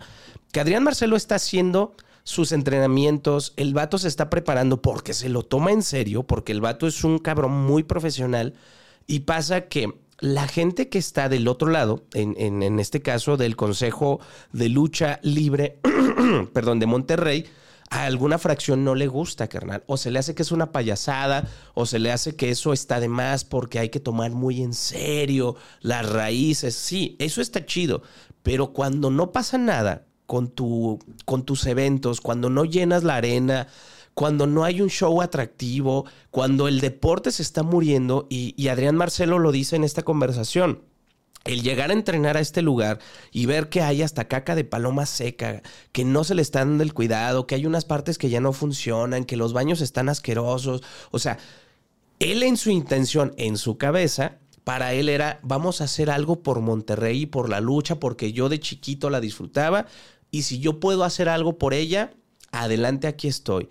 Que 0.52 0.60
Adrián 0.60 0.82
Marcelo 0.84 1.16
está 1.16 1.36
haciendo 1.36 1.94
sus 2.22 2.52
entrenamientos, 2.52 3.54
el 3.56 3.72
vato 3.74 3.98
se 3.98 4.06
está 4.08 4.30
preparando 4.30 4.82
porque 4.82 5.14
se 5.14 5.28
lo 5.28 5.42
toma 5.42 5.72
en 5.72 5.82
serio, 5.82 6.22
porque 6.22 6.52
el 6.52 6.60
vato 6.60 6.86
es 6.86 7.02
un 7.02 7.18
cabrón 7.18 7.52
muy 7.52 7.82
profesional. 7.82 8.54
Y 9.06 9.20
pasa 9.20 9.62
que 9.68 9.94
la 10.20 10.46
gente 10.46 10.88
que 10.88 10.98
está 10.98 11.28
del 11.28 11.48
otro 11.48 11.70
lado, 11.70 12.04
en, 12.12 12.34
en- 12.38 12.62
en 12.62 12.78
este 12.78 13.00
caso 13.00 13.36
del 13.36 13.56
Consejo 13.56 14.20
de 14.52 14.68
Lucha 14.68 15.18
Libre, 15.22 15.78
perdón, 16.52 16.78
de 16.78 16.86
Monterrey, 16.86 17.46
a 17.90 18.04
alguna 18.04 18.38
fracción 18.38 18.84
no 18.84 18.94
le 18.94 19.08
gusta, 19.08 19.48
carnal. 19.48 19.82
O 19.86 19.96
se 19.96 20.12
le 20.12 20.20
hace 20.20 20.34
que 20.34 20.42
es 20.42 20.52
una 20.52 20.70
payasada, 20.70 21.48
o 21.74 21.86
se 21.86 21.98
le 21.98 22.12
hace 22.12 22.36
que 22.36 22.50
eso 22.50 22.72
está 22.72 23.00
de 23.00 23.08
más 23.08 23.44
porque 23.44 23.80
hay 23.80 23.88
que 23.88 23.98
tomar 23.98 24.30
muy 24.30 24.62
en 24.62 24.74
serio 24.74 25.56
las 25.80 26.08
raíces. 26.08 26.76
Sí, 26.76 27.16
eso 27.18 27.42
está 27.42 27.66
chido. 27.66 28.02
Pero 28.44 28.72
cuando 28.72 29.10
no 29.10 29.32
pasa 29.32 29.58
nada 29.58 30.06
con, 30.26 30.48
tu, 30.48 31.00
con 31.24 31.44
tus 31.44 31.66
eventos, 31.66 32.20
cuando 32.20 32.48
no 32.48 32.64
llenas 32.64 33.02
la 33.02 33.16
arena, 33.16 33.66
cuando 34.14 34.46
no 34.46 34.62
hay 34.62 34.80
un 34.80 34.88
show 34.88 35.20
atractivo, 35.20 36.06
cuando 36.30 36.68
el 36.68 36.80
deporte 36.80 37.32
se 37.32 37.42
está 37.42 37.64
muriendo, 37.64 38.28
y, 38.30 38.54
y 38.56 38.68
Adrián 38.68 38.94
Marcelo 38.94 39.40
lo 39.40 39.50
dice 39.50 39.74
en 39.74 39.82
esta 39.82 40.02
conversación. 40.02 40.84
El 41.44 41.62
llegar 41.62 41.90
a 41.90 41.94
entrenar 41.94 42.36
a 42.36 42.40
este 42.40 42.60
lugar 42.60 42.98
y 43.32 43.46
ver 43.46 43.70
que 43.70 43.80
hay 43.80 44.02
hasta 44.02 44.28
caca 44.28 44.54
de 44.54 44.64
paloma 44.64 45.06
seca, 45.06 45.62
que 45.92 46.04
no 46.04 46.22
se 46.22 46.34
le 46.34 46.42
está 46.42 46.58
dando 46.60 46.82
el 46.82 46.92
cuidado, 46.92 47.46
que 47.46 47.54
hay 47.54 47.64
unas 47.64 47.86
partes 47.86 48.18
que 48.18 48.28
ya 48.28 48.40
no 48.40 48.52
funcionan, 48.52 49.24
que 49.24 49.36
los 49.36 49.52
baños 49.54 49.80
están 49.80 50.10
asquerosos. 50.10 50.82
O 51.10 51.18
sea, 51.18 51.38
él 52.18 52.42
en 52.42 52.58
su 52.58 52.70
intención, 52.70 53.32
en 53.38 53.56
su 53.56 53.78
cabeza, 53.78 54.36
para 54.64 54.92
él 54.92 55.08
era, 55.08 55.40
vamos 55.42 55.80
a 55.80 55.84
hacer 55.84 56.10
algo 56.10 56.42
por 56.42 56.60
Monterrey 56.60 57.22
y 57.22 57.26
por 57.26 57.48
la 57.48 57.60
lucha, 57.60 57.98
porque 57.98 58.32
yo 58.32 58.48
de 58.48 58.60
chiquito 58.60 59.08
la 59.08 59.20
disfrutaba, 59.20 59.86
y 60.30 60.42
si 60.42 60.60
yo 60.60 60.78
puedo 60.78 61.04
hacer 61.04 61.28
algo 61.28 61.58
por 61.58 61.74
ella, 61.74 62.12
adelante 62.52 63.06
aquí 63.06 63.26
estoy. 63.26 63.68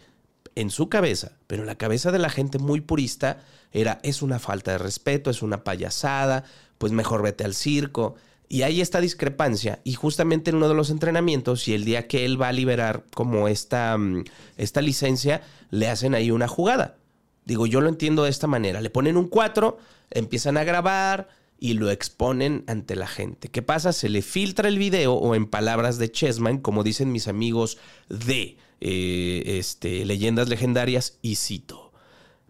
En 0.55 0.71
su 0.71 0.89
cabeza, 0.89 1.37
pero 1.47 1.61
en 1.61 1.67
la 1.67 1.77
cabeza 1.77 2.11
de 2.11 2.19
la 2.19 2.29
gente 2.29 2.57
muy 2.57 2.81
purista, 2.81 3.43
era, 3.71 3.99
es 4.03 4.21
una 4.21 4.39
falta 4.39 4.71
de 4.71 4.77
respeto, 4.79 5.29
es 5.29 5.41
una 5.41 5.63
payasada, 5.63 6.43
pues 6.79 6.91
mejor 6.91 7.21
vete 7.21 7.43
al 7.43 7.53
circo. 7.53 8.15
Y 8.47 8.63
hay 8.63 8.81
esta 8.81 8.99
discrepancia. 8.99 9.79
Y 9.83 9.93
justamente 9.93 10.49
en 10.49 10.55
uno 10.55 10.67
de 10.67 10.73
los 10.73 10.89
entrenamientos, 10.89 11.67
y 11.67 11.75
el 11.75 11.85
día 11.85 12.07
que 12.07 12.25
él 12.25 12.41
va 12.41 12.47
a 12.47 12.53
liberar 12.53 13.03
como 13.13 13.47
esta, 13.47 13.95
mm, 13.95 14.23
esta 14.57 14.81
licencia, 14.81 15.43
le 15.69 15.87
hacen 15.87 16.15
ahí 16.15 16.31
una 16.31 16.47
jugada. 16.47 16.97
Digo, 17.45 17.67
yo 17.67 17.81
lo 17.81 17.89
entiendo 17.89 18.23
de 18.23 18.31
esta 18.31 18.47
manera. 18.47 18.81
Le 18.81 18.89
ponen 18.89 19.17
un 19.17 19.27
4, 19.27 19.77
empiezan 20.09 20.57
a 20.57 20.63
grabar 20.63 21.29
y 21.59 21.73
lo 21.73 21.91
exponen 21.91 22.63
ante 22.67 22.95
la 22.95 23.07
gente. 23.07 23.49
¿Qué 23.49 23.61
pasa? 23.61 23.93
Se 23.93 24.09
le 24.09 24.21
filtra 24.21 24.67
el 24.67 24.79
video 24.79 25.13
o 25.13 25.35
en 25.35 25.45
palabras 25.45 25.99
de 25.99 26.11
Chessman, 26.11 26.59
como 26.59 26.83
dicen 26.83 27.11
mis 27.11 27.27
amigos 27.27 27.77
de 28.07 28.57
eh, 28.81 29.43
este, 29.45 30.05
Leyendas 30.05 30.49
Legendarias, 30.49 31.19
y 31.21 31.35
cito. 31.35 31.88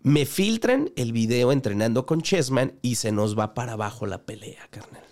Me 0.01 0.25
filtran 0.25 0.91
el 0.95 1.11
video 1.11 1.51
entrenando 1.51 2.05
con 2.05 2.21
Chessman 2.21 2.73
y 2.81 2.95
se 2.95 3.11
nos 3.11 3.37
va 3.37 3.53
para 3.53 3.73
abajo 3.73 4.05
la 4.05 4.23
pelea, 4.25 4.67
carnal. 4.69 5.03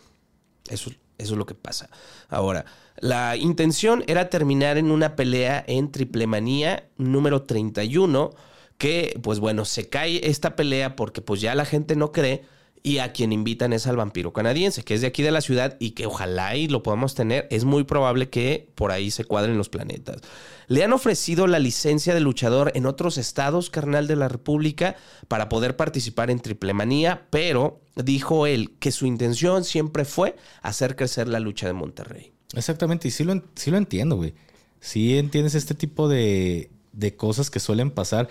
Eso, 0.70 0.92
eso 1.18 1.34
es 1.34 1.38
lo 1.38 1.46
que 1.46 1.56
pasa. 1.56 1.90
Ahora, 2.30 2.66
la 2.98 3.36
intención 3.36 4.04
era 4.08 4.30
terminar 4.30 4.78
en 4.78 4.92
una 4.92 5.16
pelea 5.16 5.64
en 5.68 5.92
Triple 5.92 6.28
Manía 6.28 6.90
número 6.98 7.44
31, 7.44 8.32
que 8.78 9.20
pues 9.22 9.40
bueno, 9.40 9.66
se 9.66 9.90
cae 9.90 10.30
esta 10.30 10.56
pelea 10.56 10.96
porque 10.96 11.22
pues 11.22 11.42
ya 11.42 11.54
la 11.56 11.66
gente 11.66 11.96
no 11.96 12.12
cree 12.12 12.44
Y 12.84 13.00
a 13.00 13.12
quien 13.12 13.34
invitan 13.34 13.74
es 13.74 13.88
al 13.88 13.98
vampiro 13.98 14.34
canadiense, 14.34 14.84
que 14.84 14.94
es 14.94 15.02
de 15.02 15.08
aquí 15.08 15.24
de 15.24 15.32
la 15.32 15.42
ciudad 15.42 15.76
y 15.80 15.92
que 15.92 16.06
ojalá 16.06 16.56
y 16.56 16.68
lo 16.68 16.84
podamos 16.84 17.16
tener. 17.16 17.48
Es 17.52 17.66
muy 17.66 17.84
probable 17.84 18.30
que 18.30 18.70
por 18.76 18.92
ahí 18.92 19.12
se 19.12 19.26
cuadren 19.26 19.58
los 19.58 19.70
planetas. 19.70 20.22
Le 20.68 20.84
han 20.84 20.94
ofrecido 20.94 21.48
la 21.48 21.60
licencia 21.60 22.14
de 22.14 22.20
luchador 22.20 22.72
en 22.76 22.86
otros 22.86 23.18
estados, 23.18 23.70
carnal 23.70 24.08
de 24.08 24.16
la 24.16 24.28
República, 24.28 24.96
para 25.28 25.50
poder 25.50 25.76
participar 25.76 26.30
en 26.30 26.40
Triple 26.40 26.74
Manía, 26.74 27.28
pero 27.30 27.82
dijo 27.96 28.48
él 28.48 28.72
que 28.80 28.92
su 28.92 29.06
intención 29.06 29.64
siempre 29.64 30.06
fue 30.06 30.36
hacer 30.62 30.96
crecer 30.96 31.28
la 31.28 31.40
lucha 31.40 31.68
de 31.68 31.74
Monterrey. 31.74 32.32
Exactamente, 32.54 33.08
y 33.08 33.12
sí 33.12 33.24
lo, 33.24 33.42
sí 33.56 33.72
lo 33.72 33.78
entiendo, 33.78 34.16
güey. 34.16 34.34
Sí 34.80 35.18
entiendes 35.18 35.56
este 35.56 35.74
tipo 35.74 36.08
de, 36.08 36.70
de 36.94 37.16
cosas 37.16 37.50
que 37.50 37.60
suelen 37.60 37.92
pasar. 37.92 38.30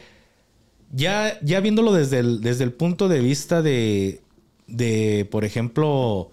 Ya, 0.93 1.39
ya 1.43 1.61
viéndolo 1.61 1.93
desde 1.93 2.21
el, 2.21 2.41
desde 2.41 2.65
el 2.65 2.73
punto 2.73 3.09
de 3.09 3.21
vista 3.21 3.61
de, 3.61 4.23
de, 4.67 5.27
por 5.31 5.45
ejemplo, 5.45 6.31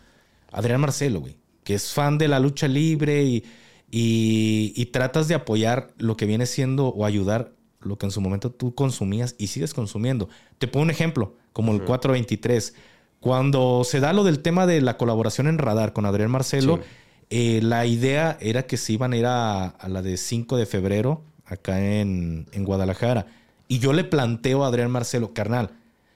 Adrián 0.51 0.81
Marcelo, 0.81 1.19
güey, 1.21 1.37
que 1.63 1.75
es 1.75 1.91
fan 1.93 2.17
de 2.17 2.27
la 2.27 2.39
lucha 2.39 2.67
libre 2.67 3.23
y, 3.23 3.43
y, 3.91 4.73
y 4.75 4.85
tratas 4.87 5.27
de 5.27 5.35
apoyar 5.35 5.93
lo 5.97 6.17
que 6.17 6.25
viene 6.25 6.45
siendo 6.45 6.87
o 6.87 7.05
ayudar 7.05 7.53
lo 7.81 7.97
que 7.97 8.05
en 8.05 8.11
su 8.11 8.21
momento 8.21 8.49
tú 8.51 8.73
consumías 8.75 9.35
y 9.37 9.47
sigues 9.47 9.73
consumiendo. 9.73 10.29
Te 10.57 10.67
pongo 10.67 10.83
un 10.85 10.89
ejemplo, 10.91 11.35
como 11.51 11.73
el 11.73 11.79
423. 11.83 12.75
Cuando 13.19 13.83
se 13.83 13.99
da 13.99 14.13
lo 14.13 14.23
del 14.23 14.39
tema 14.39 14.65
de 14.65 14.81
la 14.81 14.97
colaboración 14.97 15.47
en 15.47 15.57
Radar 15.57 15.93
con 15.93 16.05
Adrián 16.05 16.31
Marcelo, 16.31 16.77
Sí. 16.77 16.83
eh, 17.29 17.59
la 17.61 17.85
idea 17.85 18.37
era 18.41 18.63
que 18.67 18.77
se 18.77 18.93
iban 18.93 19.13
a 19.13 19.17
ir 19.17 19.25
a, 19.25 19.65
a 19.67 19.89
la 19.89 20.01
de 20.01 20.17
5 20.17 20.57
de 20.57 20.65
febrero 20.65 21.23
acá 21.45 21.83
en, 21.99 22.47
en 22.51 22.63
Guadalajara. 22.63 23.27
Y 23.67 23.79
yo 23.79 23.91
le 23.93 24.03
planteo 24.05 24.63
a 24.63 24.67
Adrián 24.67 24.91
Marcelo, 24.91 25.33
carnal, 25.33 25.71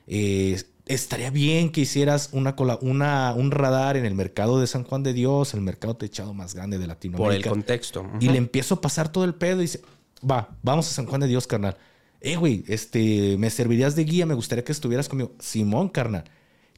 eh, 0.08 0.62
estaría 0.88 1.30
bien 1.30 1.72
que 1.72 1.82
hicieras 1.82 2.30
una, 2.32 2.56
cola- 2.56 2.80
una, 2.82 3.34
un 3.36 3.52
radar 3.52 3.98
en 3.98 4.06
el 4.06 4.16
mercado 4.16 4.60
de 4.60 4.68
San 4.68 4.84
Juan 4.84 5.04
de 5.04 5.14
Dios, 5.14 5.54
el 5.54 5.62
mercado 5.62 5.96
techado 5.96 6.34
más 6.34 6.54
grande 6.56 6.78
de 6.78 6.84
Por 6.86 6.86
el 6.86 6.90
Latinoamérica. 6.90 7.50
contexto. 7.50 8.06
Y 8.20 8.30
le 8.30 8.38
empiezo 8.38 8.76
a 8.76 8.82
pasar 8.82 9.12
todo 9.12 9.24
el 9.26 9.36
pedo 9.36 9.60
y 9.60 9.64
dice, 9.64 9.82
va, 10.30 10.50
vamos 10.64 10.88
a 10.90 10.92
San 10.94 11.06
Juan 11.06 11.22
de 11.22 11.28
Dios, 11.28 11.48
carnal. 11.48 11.78
Eh, 12.22 12.36
güey, 12.36 12.64
este, 12.68 13.38
me 13.38 13.50
servirías 13.50 13.96
de 13.96 14.04
guía, 14.04 14.26
me 14.26 14.34
gustaría 14.34 14.64
que 14.64 14.72
estuvieras 14.72 15.08
conmigo. 15.08 15.34
Simón, 15.40 15.90
carnal. 15.90 16.24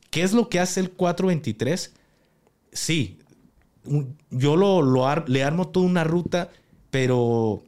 ¿Qué 0.09 0.23
es 0.23 0.33
lo 0.33 0.49
que 0.49 0.59
hace 0.59 0.79
el 0.81 0.91
423? 0.91 1.93
Sí, 2.73 3.19
un- 3.85 4.17
yo 4.29 4.55
lo, 4.55 4.81
lo 4.81 5.07
ar- 5.07 5.29
le 5.29 5.43
armo 5.43 5.69
toda 5.69 5.85
una 5.85 6.03
ruta, 6.03 6.49
pero 6.91 7.63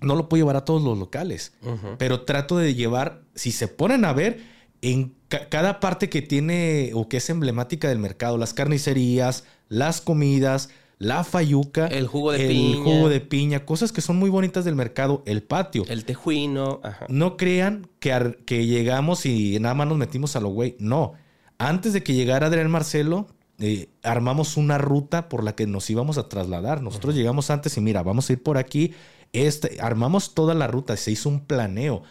no 0.00 0.14
lo 0.16 0.28
puedo 0.28 0.42
llevar 0.42 0.56
a 0.56 0.64
todos 0.64 0.82
los 0.82 0.98
locales. 0.98 1.52
Pero 1.98 2.22
trato 2.22 2.56
de 2.58 2.74
llevar, 2.74 3.22
si 3.34 3.52
se 3.52 3.68
ponen 3.68 4.04
a 4.04 4.12
ver, 4.12 4.40
en 4.82 5.14
ca- 5.28 5.48
cada 5.48 5.80
parte 5.80 6.08
que 6.08 6.22
tiene 6.22 6.90
o 6.94 7.08
que 7.08 7.18
es 7.18 7.30
emblemática 7.30 7.88
del 7.88 7.98
mercado, 7.98 8.38
las 8.38 8.54
carnicerías, 8.54 9.44
las 9.68 10.00
comidas, 10.00 10.70
la 10.98 11.22
fayuca, 11.22 11.86
El 11.86 12.06
jugo 12.08 12.32
de 12.32 12.42
el 12.42 12.48
piña. 12.48 12.82
jugo 12.84 13.08
de 13.08 13.20
piña, 13.20 13.64
cosas 13.64 13.92
que 13.92 14.00
son 14.00 14.16
muy 14.16 14.30
bonitas 14.30 14.64
del 14.64 14.74
mercado, 14.74 15.22
el 15.26 15.42
patio. 15.42 15.84
El 15.88 16.04
tejuino. 16.04 16.80
Ajá. 16.82 17.06
No 17.08 17.36
crean 17.36 17.86
que, 18.00 18.38
que 18.46 18.66
llegamos 18.66 19.24
y 19.24 19.58
nada 19.60 19.74
más 19.74 19.86
nos 19.86 19.96
metimos 19.98 20.34
a 20.34 20.40
lo 20.40 20.48
güey. 20.48 20.74
No. 20.80 21.12
Antes 21.58 21.92
de 21.92 22.02
que 22.02 22.14
llegara 22.14 22.48
Adrián 22.48 22.70
Marcelo, 22.70 23.28
eh, 23.60 23.88
armamos 24.02 24.56
una 24.56 24.78
ruta 24.78 25.28
por 25.28 25.44
la 25.44 25.54
que 25.54 25.66
nos 25.66 25.88
íbamos 25.90 26.18
a 26.18 26.28
trasladar. 26.28 26.82
Nosotros 26.82 27.14
llegamos 27.14 27.50
antes 27.50 27.76
y 27.76 27.80
mira, 27.80 28.02
vamos 28.02 28.28
a 28.28 28.32
ir 28.32 28.42
por 28.42 28.58
aquí. 28.58 28.92
Este, 29.32 29.78
armamos 29.80 30.34
toda 30.34 30.54
la 30.54 30.66
ruta, 30.68 30.96
se 30.96 31.10
hizo 31.12 31.28
un 31.28 31.40
planeo. 31.44 32.02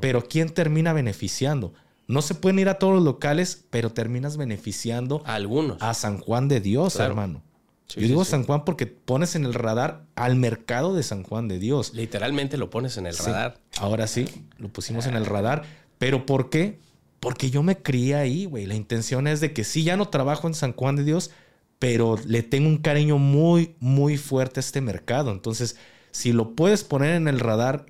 Pero 0.00 0.22
¿quién 0.22 0.50
termina 0.50 0.92
beneficiando? 0.92 1.72
No 2.08 2.22
se 2.22 2.34
pueden 2.34 2.58
ir 2.58 2.68
a 2.68 2.78
todos 2.78 2.94
los 2.94 3.02
locales, 3.04 3.64
pero 3.70 3.90
terminas 3.90 4.36
beneficiando 4.36 5.22
Algunos. 5.26 5.82
a 5.82 5.92
San 5.94 6.18
Juan 6.18 6.48
de 6.48 6.60
Dios, 6.60 6.94
Claro. 6.94 7.10
hermano. 7.10 7.42
Sí, 7.88 8.00
Yo 8.00 8.08
digo 8.08 8.24
sí. 8.24 8.32
San 8.32 8.44
Juan 8.44 8.64
porque 8.64 8.86
pones 8.86 9.36
en 9.36 9.44
el 9.44 9.54
radar 9.54 10.06
al 10.16 10.34
mercado 10.36 10.94
de 10.94 11.02
San 11.02 11.22
Juan 11.22 11.46
de 11.48 11.58
Dios. 11.58 11.92
Literalmente 11.94 12.56
lo 12.58 12.68
pones 12.70 12.96
en 12.96 13.06
el 13.06 13.16
radar. 13.16 13.58
Ahora 13.78 14.06
sí, 14.08 14.26
lo 14.58 14.68
pusimos 14.68 15.06
en 15.06 15.14
el 15.14 15.24
radar. 15.26 15.62
¿Pero 15.98 16.26
por 16.26 16.50
qué? 16.50 16.80
Porque 17.20 17.50
yo 17.50 17.62
me 17.62 17.78
crié 17.78 18.16
ahí, 18.16 18.44
güey. 18.44 18.66
La 18.66 18.74
intención 18.74 19.26
es 19.26 19.40
de 19.40 19.52
que 19.52 19.62
sí, 19.64 19.82
ya 19.84 19.96
no 19.96 20.08
trabajo 20.08 20.46
en 20.48 20.54
San 20.54 20.72
Juan 20.74 20.96
de 20.96 21.04
Dios, 21.04 21.30
pero 21.78 22.18
le 22.26 22.42
tengo 22.42 22.68
un 22.68 22.78
cariño 22.78 23.18
muy, 23.18 23.76
muy 23.78 24.16
fuerte 24.16 24.58
a 24.58 24.62
este 24.62 24.80
mercado. 24.80 25.30
Entonces, 25.30 25.76
si 26.10 26.32
lo 26.32 26.54
puedes 26.54 26.82
poner 26.84 27.14
en 27.14 27.28
el 27.28 27.38
radar, 27.40 27.86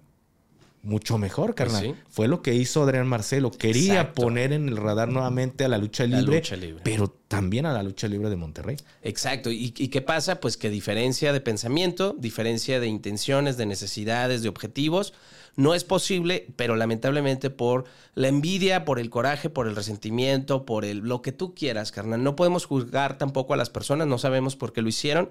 mucho 0.86 1.18
mejor, 1.18 1.54
carnal. 1.54 1.82
sí. 1.82 1.94
Fue 2.08 2.28
lo 2.28 2.40
que 2.42 2.54
hizo 2.54 2.82
Adrián 2.82 3.06
Marcelo. 3.06 3.50
Quería 3.50 4.00
Exacto. 4.00 4.22
poner 4.22 4.52
en 4.52 4.68
el 4.68 4.76
radar 4.76 5.08
nuevamente 5.08 5.64
a 5.64 5.68
la 5.68 5.78
lucha 5.78 6.06
La 6.06 6.20
libre, 6.20 6.36
lucha 6.36 6.56
libre. 6.56 6.80
pero 6.84 7.08
también 7.28 7.66
a 7.66 7.72
la 7.72 7.82
lucha 7.82 8.08
libre 8.08 8.30
de 8.30 8.36
Monterrey. 8.36 8.76
Exacto. 9.02 9.50
¿Y, 9.50 9.74
y 9.76 9.88
qué 9.88 10.00
pasa? 10.00 10.40
Pues 10.40 10.56
que 10.56 10.70
diferencia 10.70 11.32
de 11.32 11.40
pensamiento, 11.40 12.14
diferencia 12.18 12.80
de 12.80 12.86
intenciones, 12.86 13.56
de 13.56 13.66
necesidades, 13.66 14.42
de 14.42 14.48
objetivos, 14.48 15.12
no 15.56 15.74
es 15.74 15.84
posible, 15.84 16.46
pero 16.56 16.76
lamentablemente 16.76 17.48
por 17.50 17.84
la 18.14 18.28
envidia, 18.28 18.84
por 18.84 18.98
el 18.98 19.08
coraje, 19.10 19.48
por 19.50 19.66
el 19.66 19.74
resentimiento, 19.74 20.64
por 20.66 20.84
el 20.84 20.98
lo 20.98 21.22
que 21.22 21.32
tú 21.32 21.54
quieras, 21.54 21.92
carnal. 21.92 22.22
No 22.22 22.36
podemos 22.36 22.66
juzgar 22.66 23.18
tampoco 23.18 23.54
a 23.54 23.56
las 23.56 23.70
personas, 23.70 24.06
no 24.06 24.18
sabemos 24.18 24.54
por 24.54 24.72
qué 24.72 24.82
lo 24.82 24.88
hicieron, 24.88 25.30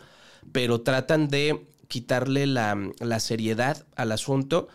pero 0.51 0.81
tratan 0.81 1.27
de 1.27 1.65
quitarle 1.87 2.47
la, 2.47 2.75
la 2.99 3.19
seriedad 3.19 3.85
al 3.95 4.11
asunto. 4.11 4.67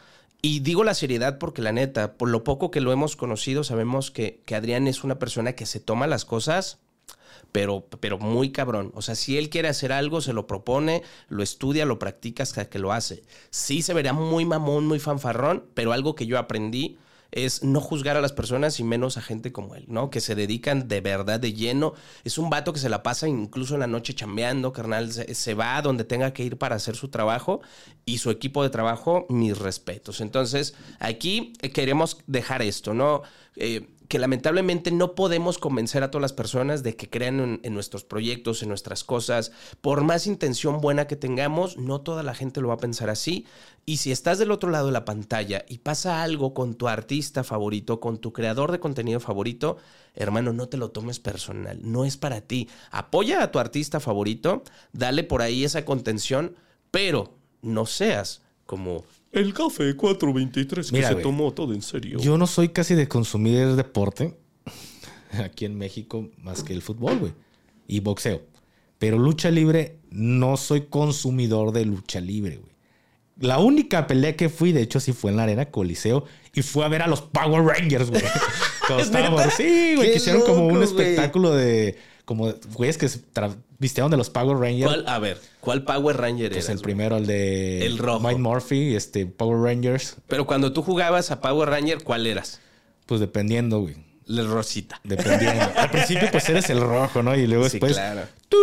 Y 0.42 0.60
digo 0.60 0.84
la 0.84 0.94
seriedad 0.94 1.38
porque 1.38 1.62
la 1.62 1.72
neta, 1.72 2.14
por 2.14 2.28
lo 2.30 2.44
poco 2.44 2.70
que 2.70 2.80
lo 2.80 2.92
hemos 2.92 3.16
conocido, 3.16 3.62
sabemos 3.64 4.10
que, 4.10 4.40
Adrián 4.54 4.86
es 4.86 5.04
una 5.04 5.18
persona 5.18 5.52
que 5.52 5.66
se 5.66 5.80
toma 5.80 6.06
las 6.06 6.24
cosas 6.24 6.78
pero, 7.52 7.84
pero 7.98 8.18
muy 8.18 8.52
cabrón. 8.52 8.92
O 8.94 9.02
sea, 9.02 9.16
si 9.16 9.36
él 9.36 9.50
quiere 9.50 9.68
hacer 9.68 9.92
algo, 9.92 10.20
se 10.20 10.32
lo 10.32 10.46
propone, 10.46 11.02
lo 11.28 11.42
estudia, 11.42 11.84
lo 11.84 11.98
practica 11.98 12.44
hasta 12.44 12.68
que 12.68 12.78
lo 12.78 12.92
hace. 12.92 13.24
Sí 13.50 13.82
se 13.82 13.92
vería 13.92 14.12
muy 14.12 14.44
mamón, 14.44 14.86
muy 14.86 15.00
fanfarrón, 15.00 15.64
pero 15.74 15.92
algo 15.92 16.14
que 16.14 16.26
yo 16.26 16.38
aprendí 16.38 16.96
es 17.32 17.62
no 17.62 17.80
juzgar 17.80 18.16
a 18.16 18.20
las 18.20 18.32
personas 18.32 18.80
y 18.80 18.84
menos 18.84 19.16
a 19.16 19.22
gente 19.22 19.52
como 19.52 19.74
él, 19.74 19.84
¿no? 19.88 20.10
Que 20.10 20.20
se 20.20 20.34
dedican 20.34 20.88
de 20.88 21.00
verdad 21.00 21.40
de 21.40 21.52
lleno. 21.52 21.94
Es 22.24 22.38
un 22.38 22.50
vato 22.50 22.72
que 22.72 22.80
se 22.80 22.88
la 22.88 23.02
pasa 23.02 23.28
incluso 23.28 23.74
en 23.74 23.80
la 23.80 23.86
noche 23.86 24.14
chambeando, 24.14 24.72
carnal. 24.72 25.12
Se, 25.12 25.54
va 25.54 25.76
a 25.76 25.82
donde 25.82 26.04
tenga 26.04 26.32
que 26.32 26.44
ir 26.44 26.56
para 26.56 26.76
hacer 26.76 26.96
su 26.96 27.08
trabajo 27.08 27.60
y 28.04 28.18
su 28.18 28.30
equipo 28.30 28.62
de 28.62 28.70
trabajo, 28.70 29.26
mis 29.28 29.58
respetos. 29.58 30.20
Entonces, 30.20 30.74
aquí 30.98 31.52
eh, 31.62 31.70
queremos 31.70 32.18
dejar 32.26 32.62
esto, 32.62 32.94
¿no? 32.94 33.22
Eh, 33.56 33.88
que 34.10 34.18
lamentablemente 34.18 34.90
no 34.90 35.14
podemos 35.14 35.58
convencer 35.58 36.02
a 36.02 36.10
todas 36.10 36.22
las 36.22 36.32
personas 36.32 36.82
de 36.82 36.96
que 36.96 37.08
crean 37.08 37.60
en, 37.62 37.74
nuestros 37.74 38.02
proyectos, 38.02 38.60
en 38.60 38.68
nuestras 38.68 39.04
cosas. 39.04 39.52
Por 39.80 40.02
más 40.02 40.26
intención 40.26 40.80
buena 40.80 41.06
que 41.06 41.14
tengamos, 41.14 41.76
no 41.76 42.00
toda 42.00 42.24
la 42.24 42.34
gente 42.34 42.60
lo 42.60 42.66
va 42.66 42.74
a 42.74 42.78
pensar 42.78 43.08
así. 43.08 43.46
Y 43.86 43.98
si 43.98 44.10
estás 44.10 44.40
del 44.40 44.50
otro 44.50 44.68
lado 44.68 44.86
de 44.86 44.92
la 44.92 45.04
pantalla 45.04 45.64
y 45.68 45.78
pasa 45.78 46.24
algo 46.24 46.54
con 46.54 46.74
tu 46.74 46.88
artista 46.88 47.44
favorito, 47.44 48.00
con 48.00 48.18
tu 48.18 48.32
creador 48.32 48.72
de 48.72 48.80
contenido 48.80 49.20
favorito, 49.20 49.76
hermano, 50.16 50.52
no 50.52 50.68
te 50.68 50.76
lo 50.76 50.90
tomes 50.90 51.20
personal. 51.20 51.78
No 51.80 52.04
es 52.04 52.16
para 52.16 52.40
ti. 52.40 52.68
Apoya 52.90 53.44
a 53.44 53.52
tu 53.52 53.60
artista 53.60 54.00
favorito, 54.00 54.64
dale 54.92 55.22
por 55.22 55.40
ahí 55.40 55.62
esa 55.62 55.84
contención, 55.84 56.56
pero 56.90 57.38
no 57.62 57.86
seas 57.86 58.42
como 58.66 59.04
el 59.32 59.54
café 59.54 59.94
423 59.94 60.90
que 60.90 60.96
Mira, 60.96 61.08
se 61.08 61.14
güey, 61.14 61.22
tomó 61.22 61.52
todo 61.52 61.72
en 61.72 61.82
serio. 61.82 62.18
Yo 62.18 62.36
no 62.38 62.46
soy 62.46 62.70
casi 62.70 62.94
de 62.94 63.08
consumir 63.08 63.76
deporte 63.76 64.36
aquí 65.44 65.64
en 65.64 65.76
México 65.76 66.28
más 66.38 66.62
que 66.62 66.72
el 66.72 66.82
fútbol, 66.82 67.18
güey. 67.18 67.32
Y 67.86 68.00
boxeo. 68.00 68.42
Pero 68.98 69.18
lucha 69.18 69.50
libre, 69.50 69.98
no 70.10 70.56
soy 70.56 70.82
consumidor 70.82 71.72
de 71.72 71.86
lucha 71.86 72.20
libre, 72.20 72.56
güey. 72.56 72.70
La 73.38 73.58
única 73.58 74.06
pelea 74.06 74.36
que 74.36 74.50
fui, 74.50 74.72
de 74.72 74.82
hecho, 74.82 75.00
sí 75.00 75.14
fue 75.14 75.30
en 75.30 75.38
la 75.38 75.44
Arena 75.44 75.70
Coliseo 75.70 76.26
y 76.52 76.60
fue 76.60 76.84
a 76.84 76.88
ver 76.88 77.00
a 77.00 77.06
los 77.06 77.22
Power 77.22 77.62
Rangers, 77.64 78.10
güey. 78.10 78.22
Sí, 79.56 79.94
güey, 79.94 80.10
que 80.10 80.16
hicieron 80.16 80.42
como 80.42 80.66
un 80.66 80.82
espectáculo 80.82 81.52
de. 81.54 81.96
Como 82.24 82.52
güeyes 82.74 82.96
que 82.98 83.08
se 83.08 83.20
vistieron 83.78 84.10
de 84.10 84.16
los 84.16 84.30
Power 84.30 84.56
Rangers. 84.58 84.84
¿Cuál, 84.92 85.08
a 85.08 85.18
ver, 85.18 85.38
¿cuál 85.60 85.84
Power 85.84 86.16
Ranger 86.16 86.52
Pues 86.52 86.66
eras, 86.66 86.76
el 86.76 86.82
primero, 86.82 87.16
el 87.16 87.26
de. 87.26 87.84
El 87.86 87.98
rojo. 87.98 88.20
Mike 88.26 88.40
Murphy, 88.40 88.94
este, 88.94 89.26
Power 89.26 89.58
Rangers. 89.60 90.16
Pero 90.28 90.46
cuando 90.46 90.72
tú 90.72 90.82
jugabas 90.82 91.30
a 91.30 91.40
Power 91.40 91.68
Ranger, 91.68 92.02
¿cuál 92.04 92.26
eras? 92.26 92.60
Pues 93.06 93.20
dependiendo, 93.20 93.80
güey. 93.80 93.96
El 94.28 94.46
Rosita. 94.48 95.00
Dependiendo. 95.02 95.64
Al 95.76 95.90
principio, 95.90 96.28
pues 96.30 96.48
eres 96.48 96.70
el 96.70 96.80
rojo, 96.80 97.20
¿no? 97.22 97.36
Y 97.36 97.48
luego 97.48 97.64
Sí, 97.64 97.72
después. 97.72 97.94
claro. 97.94 98.22
tu, 98.48 98.56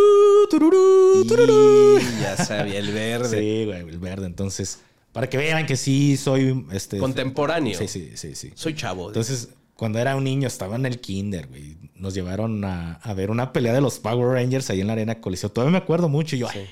tururú, 0.49 1.25
tururú. 1.27 1.99
Y 1.99 2.21
ya 2.21 2.37
sabía, 2.37 2.79
el 2.79 2.93
verde. 2.93 3.37
Sí, 3.37 3.65
güey, 3.65 3.79
el 3.81 3.99
verde. 3.99 4.27
Entonces, 4.27 4.79
para 5.11 5.27
que 5.29 5.37
vean 5.37 5.65
que 5.65 5.75
sí 5.75 6.15
soy. 6.15 6.65
Este, 6.71 6.99
Contemporáneo. 6.99 7.77
Sí, 7.77 7.89
sí, 7.89 8.11
sí, 8.15 8.33
sí. 8.35 8.53
Soy 8.55 8.75
chavo. 8.75 9.07
Entonces, 9.07 9.49
cuando 9.77 9.99
era 9.99 10.15
un 10.15 10.23
niño, 10.25 10.47
estaba 10.47 10.75
en 10.75 10.85
el 10.85 10.99
kinder, 10.99 11.47
güey. 11.47 11.77
Nos 11.95 12.13
llevaron 12.13 12.63
a, 12.65 12.93
a 12.95 13.13
ver 13.13 13.31
una 13.31 13.53
pelea 13.53 13.73
de 13.73 13.81
los 13.81 13.99
Power 13.99 14.29
Rangers 14.33 14.69
ahí 14.69 14.81
en 14.81 14.87
la 14.87 14.93
arena 14.93 15.21
Coliseo. 15.21 15.49
Todavía 15.51 15.71
me 15.71 15.77
acuerdo 15.77 16.09
mucho. 16.09 16.35
Y 16.35 16.39
yo, 16.39 16.49
Sí. 16.49 16.59
"Ay, 16.59 16.67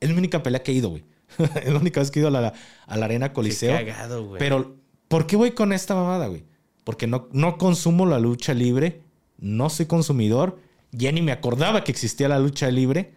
es 0.00 0.10
mi 0.10 0.16
única 0.18 0.42
pelea 0.42 0.62
que 0.62 0.72
he 0.72 0.74
ido, 0.74 0.88
güey. 0.90 1.04
es 1.62 1.70
la 1.72 1.78
única 1.78 2.00
vez 2.00 2.10
que 2.10 2.18
he 2.18 2.22
ido 2.22 2.28
a 2.28 2.40
la, 2.40 2.52
a 2.86 2.96
la 2.96 3.04
arena 3.04 3.32
Coliseo. 3.32 3.72
cagado, 3.76 4.26
güey. 4.26 4.38
Pero, 4.38 4.76
¿por 5.08 5.26
qué 5.26 5.36
voy 5.36 5.52
con 5.52 5.72
esta 5.72 5.94
mamada, 5.94 6.26
güey? 6.26 6.44
Porque 6.84 7.06
no, 7.06 7.28
no 7.32 7.58
consumo 7.58 8.06
la 8.06 8.18
lucha 8.18 8.54
libre, 8.54 9.02
no 9.38 9.68
soy 9.70 9.86
consumidor, 9.86 10.58
ya 10.92 11.10
ni 11.12 11.20
me 11.22 11.32
acordaba 11.32 11.84
que 11.84 11.92
existía 11.92 12.28
la 12.28 12.38
lucha 12.38 12.70
libre. 12.70 13.12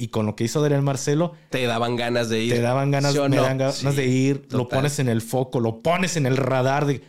Y 0.00 0.08
con 0.08 0.26
lo 0.26 0.36
que 0.36 0.44
hizo 0.44 0.60
Adrián 0.60 0.84
Marcelo, 0.84 1.32
Te 1.50 1.64
daban 1.66 1.96
ganas 1.96 2.28
de 2.28 2.40
ir. 2.44 2.52
te 2.54 2.60
daban 2.60 2.92
ganas, 2.92 3.14
¿Sí 3.14 3.18
me 3.18 3.36
dan 3.36 3.58
ganas 3.58 3.74
Sí, 3.76 3.88
de 3.88 4.06
ir, 4.06 4.46
lo 4.50 4.68
pones 4.68 5.00
en 5.00 5.08
el 5.08 5.20
foco, 5.22 5.58
lo 5.58 5.80
pones 5.82 6.16
en 6.16 6.26
el 6.26 6.36
radar 6.36 6.86
de. 6.86 7.02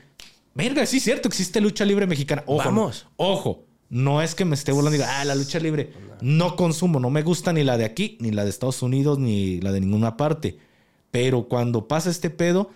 Verga, 0.59 0.85
sí 0.85 0.97
es 0.97 1.03
cierto, 1.03 1.27
existe 1.27 1.59
lucha 1.61 1.85
libre 1.85 2.05
mexicana. 2.07 2.43
Ojo, 2.45 2.65
Vamos. 2.65 3.07
ojo. 3.17 3.65
No 3.89 4.21
es 4.21 4.35
que 4.35 4.45
me 4.45 4.53
esté 4.53 4.71
burlando 4.71 4.95
y 4.95 4.99
diga, 4.99 5.19
ah, 5.19 5.25
la 5.25 5.33
lucha 5.33 5.59
libre. 5.59 5.91
No 6.21 6.55
consumo, 6.55 6.99
no 6.99 7.09
me 7.09 7.23
gusta 7.23 7.51
ni 7.53 7.63
la 7.63 7.75
de 7.75 7.85
aquí, 7.85 8.17
ni 8.21 8.29
la 8.29 8.43
de 8.43 8.51
Estados 8.51 8.83
Unidos, 8.83 9.17
ni 9.17 9.59
la 9.61 9.71
de 9.71 9.79
ninguna 9.79 10.15
parte. 10.15 10.59
Pero 11.09 11.47
cuando 11.47 11.87
pasa 11.87 12.11
este 12.11 12.29
pedo, 12.29 12.69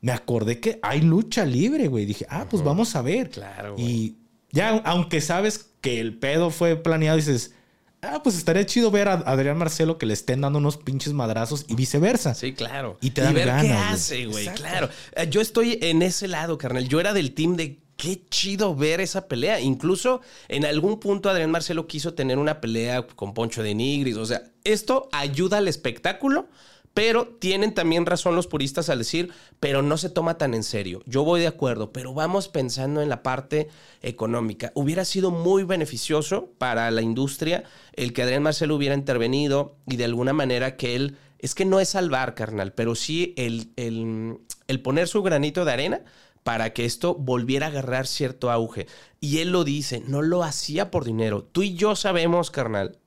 me 0.00 0.12
acordé 0.12 0.60
que 0.60 0.78
hay 0.82 1.00
lucha 1.00 1.44
libre, 1.44 1.88
güey. 1.88 2.06
Dije, 2.06 2.24
ah, 2.28 2.46
pues 2.48 2.62
vamos 2.62 2.94
a 2.94 3.02
ver. 3.02 3.30
Claro, 3.30 3.74
güey. 3.74 3.84
Y 3.84 4.16
ya, 4.52 4.76
aunque 4.84 5.20
sabes 5.20 5.70
que 5.80 5.98
el 6.00 6.18
pedo 6.18 6.50
fue 6.50 6.76
planeado, 6.76 7.16
dices, 7.16 7.54
ah, 8.02 8.20
pues 8.22 8.36
estaría 8.36 8.64
chido 8.66 8.90
ver 8.90 9.08
a 9.08 9.14
Adrián 9.14 9.58
Marcelo 9.58 9.98
que 9.98 10.06
le 10.06 10.14
estén 10.14 10.40
dando 10.40 10.58
unos 10.58 10.76
pinches 10.76 11.12
madrazos 11.12 11.64
y 11.68 11.74
viceversa. 11.74 12.34
Sí, 12.34 12.52
claro. 12.52 12.98
Y 13.00 13.10
te 13.10 13.22
dan 13.22 13.34
ver 13.34 13.44
qué 13.44 13.50
ganas, 13.50 13.66
güey. 13.76 13.94
hace, 13.94 14.26
güey. 14.26 14.46
Claro. 14.54 14.88
Eh, 15.16 15.28
Yo 15.30 15.40
estoy 15.40 15.78
en 15.82 16.02
ese 16.02 16.28
lado, 16.28 16.58
carnal. 16.58 16.88
Yo 16.88 17.00
era 17.00 17.12
del 17.12 17.32
team 17.34 17.56
de 17.56 17.80
qué 17.96 18.22
chido 18.30 18.74
ver 18.74 19.00
esa 19.00 19.28
pelea. 19.28 19.60
Incluso 19.60 20.22
en 20.48 20.64
algún 20.64 20.98
punto 21.00 21.28
Adrián 21.28 21.50
Marcelo 21.50 21.86
quiso 21.86 22.14
tener 22.14 22.38
una 22.38 22.60
pelea 22.60 23.06
con 23.06 23.34
Poncho 23.34 23.62
de 23.62 23.74
Nigris. 23.74 24.16
O 24.16 24.24
sea, 24.26 24.42
esto 24.64 25.08
ayuda 25.12 25.58
al 25.58 25.68
espectáculo. 25.68 26.48
Pero 26.92 27.26
tienen 27.26 27.72
también 27.72 28.04
razón 28.04 28.34
los 28.34 28.48
puristas 28.48 28.88
al 28.88 28.98
decir, 28.98 29.32
pero 29.60 29.80
no 29.80 29.96
se 29.96 30.10
toma 30.10 30.38
tan 30.38 30.54
en 30.54 30.64
serio. 30.64 31.02
Yo 31.06 31.22
voy 31.22 31.40
de 31.40 31.46
acuerdo, 31.46 31.92
pero 31.92 32.14
vamos 32.14 32.48
pensando 32.48 33.00
en 33.00 33.08
la 33.08 33.22
parte 33.22 33.68
económica. 34.02 34.72
Hubiera 34.74 35.04
sido 35.04 35.30
muy 35.30 35.62
beneficioso 35.62 36.50
para 36.58 36.90
la 36.90 37.02
industria 37.02 37.64
el 37.92 38.12
que 38.12 38.22
Adrián 38.22 38.42
Marcelo 38.42 38.74
hubiera 38.74 38.94
intervenido 38.94 39.76
y 39.86 39.96
de 39.96 40.04
alguna 40.04 40.32
manera 40.32 40.76
que 40.76 40.96
él, 40.96 41.16
es 41.38 41.54
que 41.54 41.64
no 41.64 41.78
es 41.78 41.90
salvar, 41.90 42.34
carnal, 42.34 42.72
pero 42.72 42.94
sí 42.94 43.34
el, 43.36 43.70
el, 43.76 44.38
el 44.66 44.82
poner 44.82 45.06
su 45.06 45.22
granito 45.22 45.64
de 45.64 45.72
arena 45.72 46.02
para 46.42 46.72
que 46.72 46.84
esto 46.84 47.14
volviera 47.14 47.66
a 47.66 47.68
agarrar 47.68 48.06
cierto 48.06 48.50
auge. 48.50 48.86
Y 49.20 49.38
él 49.38 49.50
lo 49.50 49.64
dice, 49.64 50.02
no 50.06 50.22
lo 50.22 50.42
hacía 50.42 50.90
por 50.90 51.04
dinero. 51.04 51.44
Tú 51.44 51.62
y 51.62 51.74
yo 51.74 51.94
sabemos, 51.96 52.50
carnal, 52.50 52.98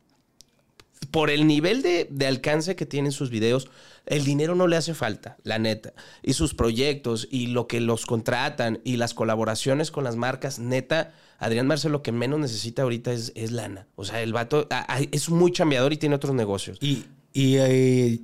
por 1.12 1.30
el 1.30 1.48
nivel 1.48 1.82
de, 1.82 2.08
de 2.10 2.28
alcance 2.28 2.76
que 2.76 2.86
tienen 2.86 3.12
sus 3.12 3.30
videos, 3.30 3.70
el 4.06 4.26
dinero 4.26 4.56
no 4.56 4.68
le 4.68 4.76
hace 4.76 4.94
falta, 4.94 5.38
la 5.44 5.60
neta. 5.60 5.94
Y 6.22 6.34
sus 6.34 6.54
proyectos 6.54 7.28
y 7.32 7.48
lo 7.48 7.68
que 7.68 7.80
los 7.80 8.06
contratan 8.06 8.80
y 8.84 8.98
las 8.98 9.14
colaboraciones 9.14 9.92
con 9.92 10.04
las 10.04 10.16
marcas, 10.16 10.60
neta, 10.60 11.14
Adrián 11.40 11.68
Marcelo 11.68 11.94
lo 11.94 12.02
que 12.02 12.12
menos 12.12 12.40
necesita 12.40 12.84
ahorita 12.84 13.12
es, 13.14 13.32
es 13.36 13.52
lana. 13.52 13.88
O 13.96 14.06
sea, 14.06 14.22
el 14.22 14.34
vato 14.34 14.68
es 15.12 15.30
muy 15.30 15.52
chambeador 15.52 15.94
y 15.94 15.98
tiene 15.98 16.16
otros 16.16 16.34
negocios. 16.34 16.78
Y, 16.82 17.06
y 17.34 17.58
eh, 17.58 18.20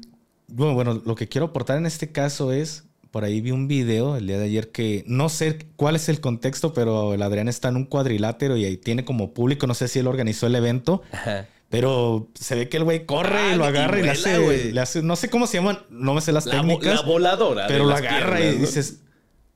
bueno, 0.48 0.74
bueno, 0.74 1.02
lo 1.06 1.15
que 1.15 1.28
quiero 1.28 1.48
aportar 1.48 1.78
en 1.78 1.86
este 1.86 2.12
caso 2.12 2.52
es, 2.52 2.86
por 3.12 3.24
ahí 3.24 3.42
vi 3.42 3.52
un 3.52 3.68
video 3.68 4.15
el 4.18 4.28
día 4.28 4.38
de 4.38 4.46
ayer 4.46 4.72
que 4.72 5.04
no 5.08 5.30
sé 5.30 5.68
cuál 5.76 5.96
es 5.96 6.10
el 6.10 6.22
contexto, 6.22 6.74
pero 6.74 7.13
el 7.13 7.22
Adrián 7.22 7.48
está 7.48 7.70
en 7.70 7.76
un 7.76 7.86
cuadrilátero 7.86 8.58
y 8.58 8.65
ahí 8.65 8.78
tiene 8.78 9.06
como 9.06 9.34
público, 9.34 9.68
no 9.68 9.74
sé 9.74 9.88
si 9.88 10.00
él 10.00 10.08
organizó 10.08 10.48
el 10.48 10.56
evento, 10.56 11.02
Ajá. 11.12 11.48
Pero 11.70 12.28
se 12.34 12.56
ve 12.56 12.70
que 12.70 12.78
el 12.78 12.84
güey 12.84 13.06
corre 13.06 13.38
Ah, 13.40 13.54
y 13.54 13.58
lo 13.58 13.66
y 13.66 13.68
agarra 13.68 14.00
y, 14.00 14.04
le, 14.04 14.10
hace, 14.12 14.38
güey. 14.40 14.72
le 14.72 14.82
hace, 14.82 15.02
no 15.04 15.16
sé 15.16 15.30
cómo 15.30 15.46
se 15.48 15.58
llaman, 15.58 15.80
no 15.90 16.14
me 16.14 16.22
sé 16.22 16.32
las 16.32 16.46
La, 16.46 16.54
técnicas, 16.62 16.96
la 16.96 17.02
voladora. 17.02 17.68
pero 17.68 17.86
lo 17.86 17.96
agarra 17.96 18.38
piernas, 18.38 18.54
y 18.56 18.58
¿no? 18.60 18.66
dices, 18.66 19.00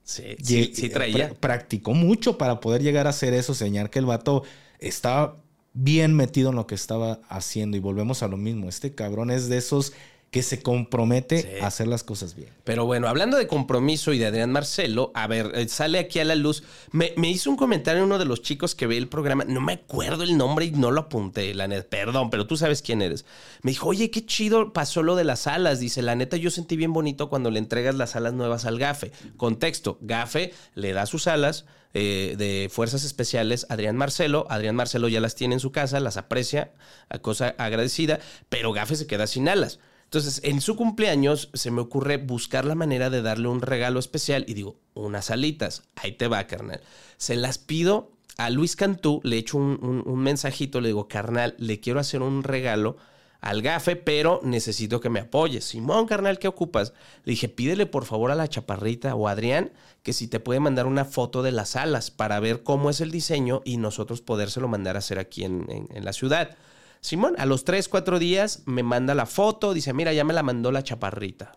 Sí, 0.05 0.23
sí, 0.43 0.71
sí 0.75 0.85
y 0.87 0.89
traía. 0.89 1.29
pra- 1.31 1.35
practicó 1.35 1.93
mucho 1.93 2.37
para 2.37 2.59
poder 2.59 2.81
llegar 2.83 3.07
a 3.07 3.11
hacer 3.11 3.33
eso, 3.33 3.53
señalar 3.53 3.89
que 3.89 3.99
el 3.99 4.05
vato 4.05 4.43
estaba 4.79 5.37
bien 5.73 6.13
metido 6.13 6.49
en 6.49 6.57
lo 6.57 6.67
que 6.67 6.75
estaba 6.75 7.21
haciendo. 7.29 7.77
Y 7.77 7.79
volvemos 7.79 8.21
a 8.21 8.27
lo 8.27 8.35
mismo. 8.37 8.67
Este 8.69 8.93
cabrón 8.93 9.31
es 9.31 9.47
de 9.49 9.57
esos 9.57 9.93
que 10.33 10.43
se 10.43 10.61
compromete 10.61 11.41
Sí. 11.43 11.47
a 11.61 11.67
hacer 11.67 11.87
las 11.87 12.03
cosas 12.03 12.35
bien. 12.35 12.49
Pero 12.65 12.85
bueno, 12.85 13.07
hablando 13.07 13.37
de 13.37 13.47
compromiso 13.47 14.11
y 14.11 14.17
de 14.17 14.25
Adrián 14.25 14.51
Marcelo, 14.51 15.11
a 15.13 15.27
ver, 15.27 15.51
eh, 15.55 15.69
sale 15.69 15.99
aquí 15.99 16.19
a 16.19 16.25
la 16.25 16.35
luz. 16.35 16.63
Me, 16.91 17.13
me 17.15 17.29
hizo 17.29 17.49
un 17.49 17.55
comentario 17.55 18.03
uno 18.03 18.17
de 18.17 18.25
los 18.25 18.41
chicos 18.41 18.75
que 18.75 18.87
ve 18.87 18.97
el 18.97 19.07
programa. 19.07 19.45
No 19.45 19.61
me 19.61 19.73
acuerdo 19.73 20.23
el 20.23 20.35
nombre 20.35 20.65
y 20.65 20.71
no 20.71 20.91
lo 20.91 21.01
apunté, 21.01 21.53
la 21.53 21.67
neta. 21.69 21.87
Perdón, 21.87 22.29
pero 22.29 22.47
tú 22.47 22.57
sabes 22.57 22.81
quién 22.81 23.01
eres. 23.01 23.23
Me 23.61 23.71
dijo, 23.71 23.87
oye, 23.87 24.11
qué 24.11 24.25
chido 24.25 24.73
pasó 24.73 25.03
lo 25.03 25.15
de 25.15 25.23
las 25.23 25.47
alas. 25.47 25.79
Dice, 25.79 26.01
la 26.01 26.15
neta, 26.15 26.35
yo 26.35 26.49
sentí 26.51 26.75
bien 26.75 26.91
bonito 26.91 27.29
cuando 27.29 27.51
le 27.51 27.59
entregas 27.59 27.95
las 27.95 28.15
alas 28.15 28.33
nuevas 28.33 28.65
al 28.65 28.79
Gafe. 28.79 29.11
Contexto: 29.37 29.97
Gafe 30.01 30.51
le 30.75 30.91
da 30.93 31.05
sus 31.05 31.27
alas. 31.27 31.65
eh, 31.95 32.33
de 32.39 32.69
Fuerzas 32.71 33.03
Especiales, 33.03 33.67
Adrián 33.69 33.95
Marcelo. 33.95 34.47
Adrián 34.49 34.75
Marcelo 34.75 35.09
ya 35.09 35.19
las 35.21 35.35
tiene 35.35 35.53
en 35.53 35.59
su 35.59 35.71
casa, 35.71 35.99
las 35.99 36.17
aprecia, 36.17 36.71
a 37.07 37.19
cosa 37.19 37.53
agradecida, 37.59 38.19
pero 38.49 38.73
Gafe 38.73 38.95
se 38.95 39.05
queda 39.05 39.27
sin 39.27 39.47
alas. 39.47 39.77
Entonces, 40.13 40.41
en 40.43 40.61
su 40.61 40.75
cumpleaños 40.75 41.49
se 41.55 41.71
me 41.71 41.81
ocurre 41.81 42.17
buscar 42.17 42.65
la 42.65 42.75
manera 42.75 43.09
de 43.09 43.23
darle 43.23 43.47
un 43.47 43.63
regalo 43.63 43.97
especial 43.99 44.45
y 44.47 44.53
digo, 44.53 44.75
unas 44.93 45.31
alitas. 45.31 45.81
Ahí 45.95 46.11
te 46.11 46.27
va, 46.27 46.45
carnal. 46.45 46.81
Se 47.17 47.35
las 47.35 47.57
pido 47.57 48.11
a 48.37 48.51
Luis 48.51 48.75
Cantú, 48.75 49.21
le 49.23 49.39
echo 49.39 49.57
un, 49.57 49.79
un- 49.81 50.03
un 50.05 50.19
mensajito, 50.19 50.81
le 50.81 50.89
digo, 50.89 51.07
carnal, 51.07 51.55
le 51.57 51.79
quiero 51.79 51.99
hacer 51.99 52.21
un 52.21 52.43
regalo 52.43 52.95
al 53.41 53.63
gafe, 53.63 53.95
pero 53.95 54.39
necesito 54.43 55.01
que 55.01 55.09
me 55.09 55.19
apoyes. 55.21 55.65
Simón, 55.65 56.05
carnal, 56.05 56.37
¿qué 56.37 56.47
ocupas? 56.47 56.93
Le 57.25 57.31
dije, 57.31 57.49
pídele 57.49 57.87
por 57.87 58.05
favor 58.05 58.29
a 58.29 58.35
la 58.35 58.47
chaparrita 58.47 59.15
o 59.15 59.27
a 59.27 59.31
Adrián 59.31 59.71
que 60.03 60.13
si 60.13 60.27
te 60.27 60.39
puede 60.39 60.59
mandar 60.59 60.85
una 60.85 61.05
foto 61.05 61.41
de 61.41 61.51
las 61.51 61.75
alas 61.75 62.11
para 62.11 62.39
ver 62.39 62.61
cómo 62.61 62.91
es 62.91 63.01
el 63.01 63.09
diseño 63.09 63.63
y 63.65 63.77
nosotros 63.77 64.21
podérselo 64.21 64.67
mandar 64.67 64.95
a 64.95 64.99
hacer 64.99 65.17
aquí 65.17 65.43
en- 65.43 65.65
en- 65.71 65.87
en 65.91 66.05
la 66.05 66.13
ciudad. 66.13 66.55
Simón, 67.03 67.35
a 67.37 67.45
los 67.45 67.65
3, 67.65 67.89
4 67.89 68.17
días 68.17 68.63
me 68.65 68.81
manda 68.81 69.13
la 69.13 69.25
foto, 69.25 69.73
dice, 69.73 69.91
mira, 69.91 70.13
ya 70.13 70.23
me 70.23 70.31
la 70.31 70.41
mandó 70.41 70.71
la 70.71 70.83
chaparrita. 70.83 71.51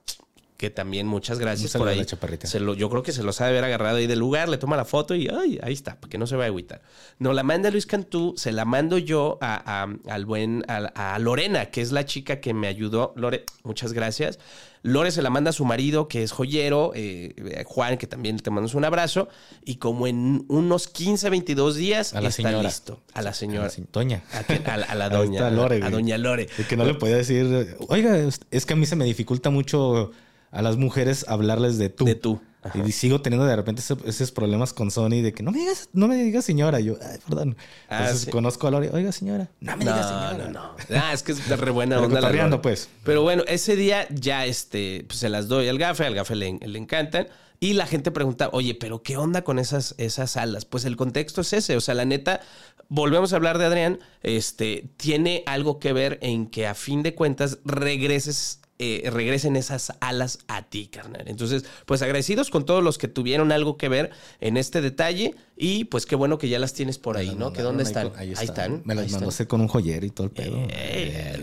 Que 0.57 0.71
también 0.71 1.07
muchas 1.07 1.39
gracias 1.39 1.73
por 1.77 1.87
ahí. 1.89 2.05
Se 2.45 2.61
lo, 2.61 2.73
yo 2.75 2.89
creo 2.89 3.03
que 3.03 3.13
se 3.13 3.23
los 3.23 3.41
ha 3.41 3.45
de 3.45 3.51
haber 3.51 3.65
agarrado 3.65 3.99
ahí 3.99 4.07
del 4.07 4.19
lugar, 4.19 4.49
le 4.49 4.57
toma 4.57 4.75
la 4.77 4.87
foto 4.87 5.15
y 5.15 5.29
ay, 5.29 5.59
ahí 5.63 5.75
está, 5.75 5.97
para 6.01 6.09
que 6.11 6.17
no 6.17 6.27
se 6.27 6.35
vaya 6.35 6.47
a 6.47 6.49
agüitar. 6.49 6.81
No, 7.19 7.35
la 7.35 7.43
manda 7.43 7.71
Luis 7.71 7.85
Cantú, 7.85 8.33
se 8.39 8.53
la 8.53 8.65
mando 8.65 8.97
yo 8.97 9.37
a, 9.43 9.83
a- 9.83 10.13
al 10.13 10.25
buen, 10.25 10.65
a, 10.69 11.15
a 11.15 11.19
Lorena, 11.19 11.67
que 11.67 11.83
es 11.83 11.93
la 11.93 12.07
chica 12.07 12.41
que 12.41 12.55
me 12.55 12.69
ayudó. 12.69 13.13
Lore, 13.17 13.45
muchas 13.65 13.93
gracias. 13.93 14.39
Lore 14.83 15.11
se 15.11 15.21
la 15.21 15.31
manda 15.31 15.51
a 15.51 15.53
su 15.53 15.65
marido, 15.65 16.07
que 16.09 16.23
es 16.23 16.31
joyero, 16.33 16.93
eh, 16.95 17.65
Juan, 17.67 17.99
que 17.99 18.07
también 18.07 18.39
te 18.39 18.51
mandamos 18.51 18.75
un 18.75 18.85
abrazo. 18.85 19.29
Y 19.65 19.77
como 19.77 20.07
en 20.07 20.45
unos 20.49 20.87
15, 20.89 21.29
22 21.29 21.75
días, 21.77 22.15
A 22.15 22.21
la 22.21 22.29
está 22.29 22.45
señora. 22.45 22.63
listo. 22.63 23.03
A 23.13 23.21
la 23.23 23.35
señora. 23.35 23.67
A 23.67 23.69
la 23.69 23.75
Doña. 23.93 24.23
A, 24.33 24.77
la- 24.77 24.87
a 24.87 24.95
la 24.95 25.05
Ahí 25.07 25.11
doña. 25.11 25.51
Lore, 25.51 25.81
a 25.83 25.91
doña 25.91 26.17
Lore. 26.19 26.47
Que 26.69 26.77
no 26.77 26.85
le 26.85 26.95
podía 26.95 27.17
decir, 27.17 27.77
oiga, 27.89 28.17
es 28.51 28.65
que 28.67 28.73
a 28.75 28.77
mí 28.77 28.87
se 28.87 28.95
me 28.97 29.05
dificulta 29.05 29.51
mucho 29.51 30.13
a 30.57 30.63
las 30.63 30.77
mujeres 30.77 31.25
hablarles 31.29 31.79
de 31.79 31.89
tú. 31.91 32.05
De 32.05 32.15
tú. 32.15 32.41
Ajá. 32.63 32.83
Y 32.85 32.91
sigo 32.91 33.21
teniendo 33.23 33.47
de 33.47 33.55
repente 33.55 33.81
ese- 33.81 33.97
esos 34.07 34.33
problemas 34.33 34.73
con 34.73 34.91
Sony 34.91 35.23
de 35.23 35.33
que 35.33 35.45
no 35.45 35.53
me 35.53 35.59
digas, 35.59 35.89
no 35.93 36.09
me 36.09 36.17
digas 36.17 36.45
señora. 36.45 36.81
Yo, 36.81 36.97
ay, 37.01 37.19
perdón. 37.29 37.57
Ah, 37.89 38.01
Entonces 38.01 38.23
sí. 38.25 38.31
conozco 38.33 38.67
a 38.67 38.73
Lore, 38.73 38.91
oiga 38.93 39.13
señora, 39.13 39.49
no 39.61 39.77
me 39.77 39.85
No, 39.85 39.93
digas 39.93 40.09
señora. 40.09 40.49
no, 40.49 40.51
no. 40.51 40.77
Ah, 41.01 41.13
es 41.13 41.23
que 41.23 41.31
es 41.33 41.49
de 41.49 41.55
re 41.55 41.71
buena 41.71 41.95
Pero 41.97 42.07
onda. 42.07 42.21
la 42.21 42.27
cotorreando, 42.27 42.57
Lore. 42.57 42.63
pues. 42.63 42.89
Pero 43.05 43.23
bueno, 43.23 43.45
ese 43.47 43.77
día 43.77 44.09
ya 44.11 44.47
este, 44.47 45.05
pues, 45.07 45.21
se 45.21 45.29
las 45.29 45.47
doy 45.47 45.69
al 45.69 45.79
gafe, 45.79 46.07
al 46.07 46.15
gafe 46.17 46.35
le, 46.35 46.59
le 46.61 46.79
encantan. 46.79 47.29
Y 47.61 47.73
la 47.75 47.87
gente 47.87 48.11
pregunta, 48.11 48.51
oye, 48.53 48.75
pero 48.75 49.03
¿qué 49.03 49.17
onda 49.17 49.43
con 49.43 49.59
esas, 49.59 49.95
esas 49.97 50.37
alas? 50.37 50.65
Pues 50.67 50.85
el 50.85 50.97
contexto 50.97 51.41
es 51.43 51.53
ese. 51.55 51.77
O 51.77 51.81
sea, 51.81 51.95
la 51.95 52.05
neta, 52.05 52.41
volvemos 52.89 53.33
a 53.33 53.37
hablar 53.37 53.57
de 53.59 53.65
Adrián. 53.65 53.99
Este, 54.23 54.91
tiene 54.99 55.43
algo 55.47 55.79
que 55.79 55.93
ver 55.95 56.19
en 56.21 56.49
que 56.49 56.67
a 56.67 56.75
fin 56.75 57.03
de 57.03 57.15
cuentas 57.15 57.59
regreses. 57.65 58.61
Eh, 58.79 59.09
regresen 59.11 59.57
esas 59.57 59.93
alas 60.01 60.39
a 60.49 60.63
ti, 60.63 60.89
carnal. 60.89 61.23
Entonces, 61.27 61.65
pues 61.87 62.03
agradecidos 62.03 62.51
con 62.51 62.67
todos 62.67 62.83
los 62.85 62.99
que 62.99 63.09
tuvieron 63.09 63.51
algo 63.53 63.77
que 63.77 63.89
ver 63.89 64.11
en 64.41 64.57
este 64.57 64.81
detalle 64.83 65.35
y 65.57 65.85
pues 65.85 66.05
qué 66.05 66.15
bueno 66.17 66.37
que 66.39 66.49
ya 66.49 66.59
las 66.59 66.75
tienes 66.75 66.99
por 66.99 67.17
ahí, 67.17 67.35
¿no? 67.35 67.53
¿Que 67.53 67.63
dónde 67.63 67.83
están? 67.85 68.13
Ahí, 68.17 68.35
Ahí 68.37 68.45
están. 68.45 68.83
Me 68.85 68.95
las 68.95 69.11
mandó 69.13 69.29
hacer 69.31 69.47
con 69.47 69.61
un 69.63 69.69
joyero 69.69 70.05
y 70.05 70.11
todo 70.11 70.27
el 70.27 70.33
pedo. 70.33 70.67
Eh, 70.69 71.43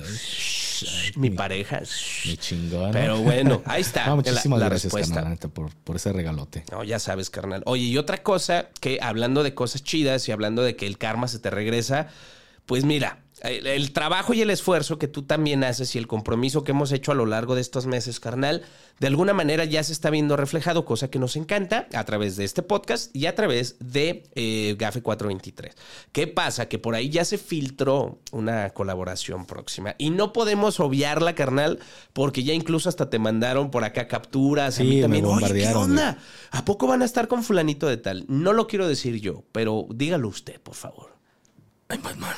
Ay, 0.85 1.11
mi 1.15 1.29
pareja. 1.29 1.81
Mi 2.25 2.37
chingón. 2.37 2.91
Pero 2.91 3.17
bueno, 3.19 3.61
ahí 3.65 3.81
está. 3.81 4.05
No, 4.13 4.17
muchísimas 4.17 4.59
la, 4.59 4.65
la 4.65 4.69
gracias, 4.69 4.93
respuesta. 4.93 5.15
carnal, 5.15 5.37
por, 5.37 5.73
por 5.75 5.95
ese 5.95 6.11
regalote. 6.11 6.65
No, 6.71 6.84
ya 6.84 6.99
sabes, 6.99 7.29
carnal. 7.29 7.63
Oye, 7.65 7.84
y 7.84 7.97
otra 7.97 8.21
cosa 8.21 8.69
que 8.79 8.99
hablando 9.01 9.43
de 9.43 9.53
cosas 9.53 9.81
chidas 9.84 10.27
y 10.27 10.31
hablando 10.31 10.61
de 10.61 10.75
que 10.75 10.86
el 10.86 10.97
karma 10.97 11.27
se 11.27 11.39
te 11.39 11.49
regresa, 11.49 12.09
pues 12.65 12.84
mira, 12.86 13.19
el, 13.43 13.67
el 13.67 13.91
trabajo 13.91 14.33
y 14.33 14.41
el 14.41 14.49
esfuerzo 14.49 14.97
que 14.97 15.07
tú 15.07 15.23
también 15.23 15.63
haces 15.63 15.95
y 15.95 15.99
el 15.99 16.07
compromiso 16.07 16.63
que 16.63 16.71
hemos 16.71 16.91
hecho 16.91 17.11
a 17.11 17.15
lo 17.15 17.25
largo 17.25 17.55
de 17.55 17.61
estos 17.61 17.85
meses, 17.85 18.19
carnal, 18.19 18.63
de 18.99 19.07
alguna 19.07 19.33
manera 19.33 19.65
ya 19.65 19.83
se 19.83 19.91
está 19.91 20.09
viendo 20.09 20.37
reflejado, 20.37 20.85
cosa 20.85 21.09
que 21.09 21.19
nos 21.19 21.35
encanta 21.35 21.87
a 21.93 22.03
través 22.05 22.37
de 22.37 22.45
este 22.45 22.61
podcast 22.61 23.13
y 23.15 23.25
a 23.25 23.35
través 23.35 23.75
de 23.79 24.23
eh, 24.35 24.75
GAFE 24.77 25.01
423. 25.01 25.75
¿Qué 26.11 26.27
pasa? 26.27 26.69
Que 26.69 26.79
por 26.79 26.95
ahí 26.95 27.09
ya 27.09 27.25
se 27.25 27.37
filtró 27.37 28.19
una 28.31 28.69
colaboración 28.69 29.45
próxima 29.45 29.95
y 29.97 30.09
no 30.09 30.31
podemos 30.31 30.79
obviarla, 30.79 31.35
carnal, 31.35 31.79
porque 32.13 32.43
ya 32.43 32.53
incluso 32.53 32.87
hasta 32.87 33.09
te 33.09 33.19
mandaron 33.19 33.71
por 33.71 33.83
acá 33.83 34.07
capturas. 34.07 34.79
a 34.79 34.83
mí 34.83 34.97
me 34.97 35.01
también. 35.01 35.25
Oye, 35.25 35.53
¿qué 35.53 35.73
onda? 35.73 36.17
¿A 36.51 36.63
poco 36.65 36.87
van 36.87 37.01
a 37.01 37.05
estar 37.05 37.27
con 37.27 37.43
fulanito 37.43 37.87
de 37.87 37.97
tal? 37.97 38.25
No 38.27 38.53
lo 38.53 38.67
quiero 38.67 38.87
decir 38.87 39.19
yo, 39.19 39.43
pero 39.51 39.87
dígalo 39.93 40.29
usted, 40.29 40.61
por 40.61 40.75
favor. 40.75 41.17
Ay, 41.89 41.99
Batman. 42.01 42.33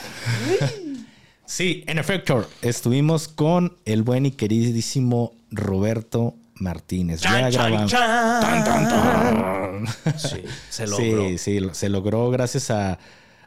Sí, 1.46 1.84
en 1.88 1.98
efecto, 1.98 2.48
estuvimos 2.62 3.28
con 3.28 3.78
el 3.86 4.04
buen 4.04 4.26
y 4.26 4.32
queridísimo 4.32 5.34
Roberto 5.52 6.36
Martínez. 6.56 7.22
ya 7.22 7.50
grabamos. 7.50 7.92
Tan, 7.92 8.64
tan, 8.64 8.90
tan. 8.90 9.86
Sí, 10.18 10.44
se 10.70 10.88
logró. 10.88 11.30
Sí, 11.30 11.38
sí, 11.38 11.60
se 11.72 11.90
logró 11.90 12.30
gracias 12.30 12.72
a, 12.72 13.00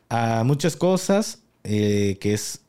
a 0.08 0.44
muchas 0.44 0.76
cosas, 0.76 1.40
eh, 1.64 2.18
que 2.20 2.34
es 2.34 2.60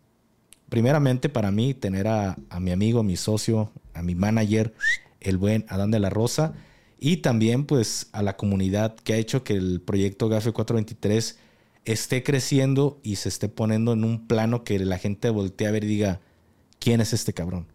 primeramente 0.69 1.30
para 1.30 1.51
mí 1.51 1.73
tener 1.73 2.07
a, 2.07 2.38
a 2.49 2.59
mi 2.59 2.71
amigo, 2.71 3.03
mi 3.03 3.17
socio, 3.17 3.71
a 3.93 4.01
mi 4.01 4.15
manager, 4.15 4.73
el 5.19 5.38
buen 5.38 5.65
Adán 5.69 5.91
de 5.91 5.99
la 5.99 6.09
Rosa, 6.09 6.53
y 6.99 7.17
también 7.17 7.65
pues 7.65 8.07
a 8.11 8.23
la 8.23 8.38
comunidad 8.38 8.95
que 8.95 9.13
ha 9.13 9.17
hecho 9.17 9.43
que 9.43 9.53
el 9.53 9.82
proyecto 9.82 10.30
GAFE 10.30 10.51
423 10.51 11.38
esté 11.91 12.23
creciendo 12.23 12.99
y 13.03 13.15
se 13.15 13.29
esté 13.29 13.49
poniendo 13.49 13.93
en 13.93 14.03
un 14.03 14.27
plano 14.27 14.63
que 14.63 14.77
la 14.79 14.97
gente 14.97 15.29
voltee 15.29 15.67
a 15.67 15.71
ver 15.71 15.83
y 15.83 15.87
diga, 15.87 16.19
¿quién 16.79 17.01
es 17.01 17.13
este 17.13 17.33
cabrón? 17.33 17.65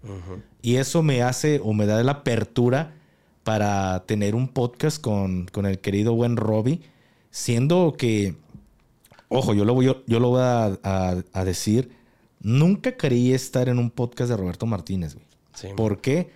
Y 0.63 0.77
eso 0.77 1.03
me 1.03 1.23
hace 1.23 1.61
o 1.63 1.73
me 1.73 1.87
da 1.87 2.03
la 2.03 2.13
apertura 2.13 2.95
para 3.43 4.05
tener 4.07 4.35
un 4.35 4.49
podcast 4.49 5.01
con, 5.01 5.47
con 5.47 5.67
el 5.67 5.81
querido 5.81 6.15
buen 6.15 6.37
Robbie, 6.37 6.81
siendo 7.31 7.95
que, 7.99 8.37
ojo, 9.29 9.53
yo 9.53 9.65
lo 9.65 9.75
voy, 9.75 9.87
yo, 9.87 10.21
lo 10.21 10.29
voy 10.31 10.43
a, 10.43 10.79
a, 11.33 11.45
decir, 11.45 11.91
nunca 12.41 12.97
quería 12.97 13.35
estar 13.35 13.69
en 13.69 13.79
un 13.79 13.91
podcast 13.91 14.31
de 14.31 14.37
Roberto 14.37 14.65
Martínez, 14.67 15.15
güey. 15.15 15.75
¿Por 15.75 16.01
qué? 16.01 16.31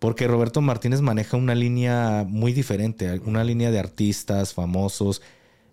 Porque 0.00 0.26
Roberto 0.26 0.60
Martínez 0.60 1.00
maneja 1.00 1.36
una 1.36 1.54
línea 1.54 2.24
muy 2.26 2.52
diferente, 2.52 3.20
una 3.24 3.44
línea 3.44 3.70
de 3.70 3.78
artistas 3.78 4.54
famosos. 4.54 5.22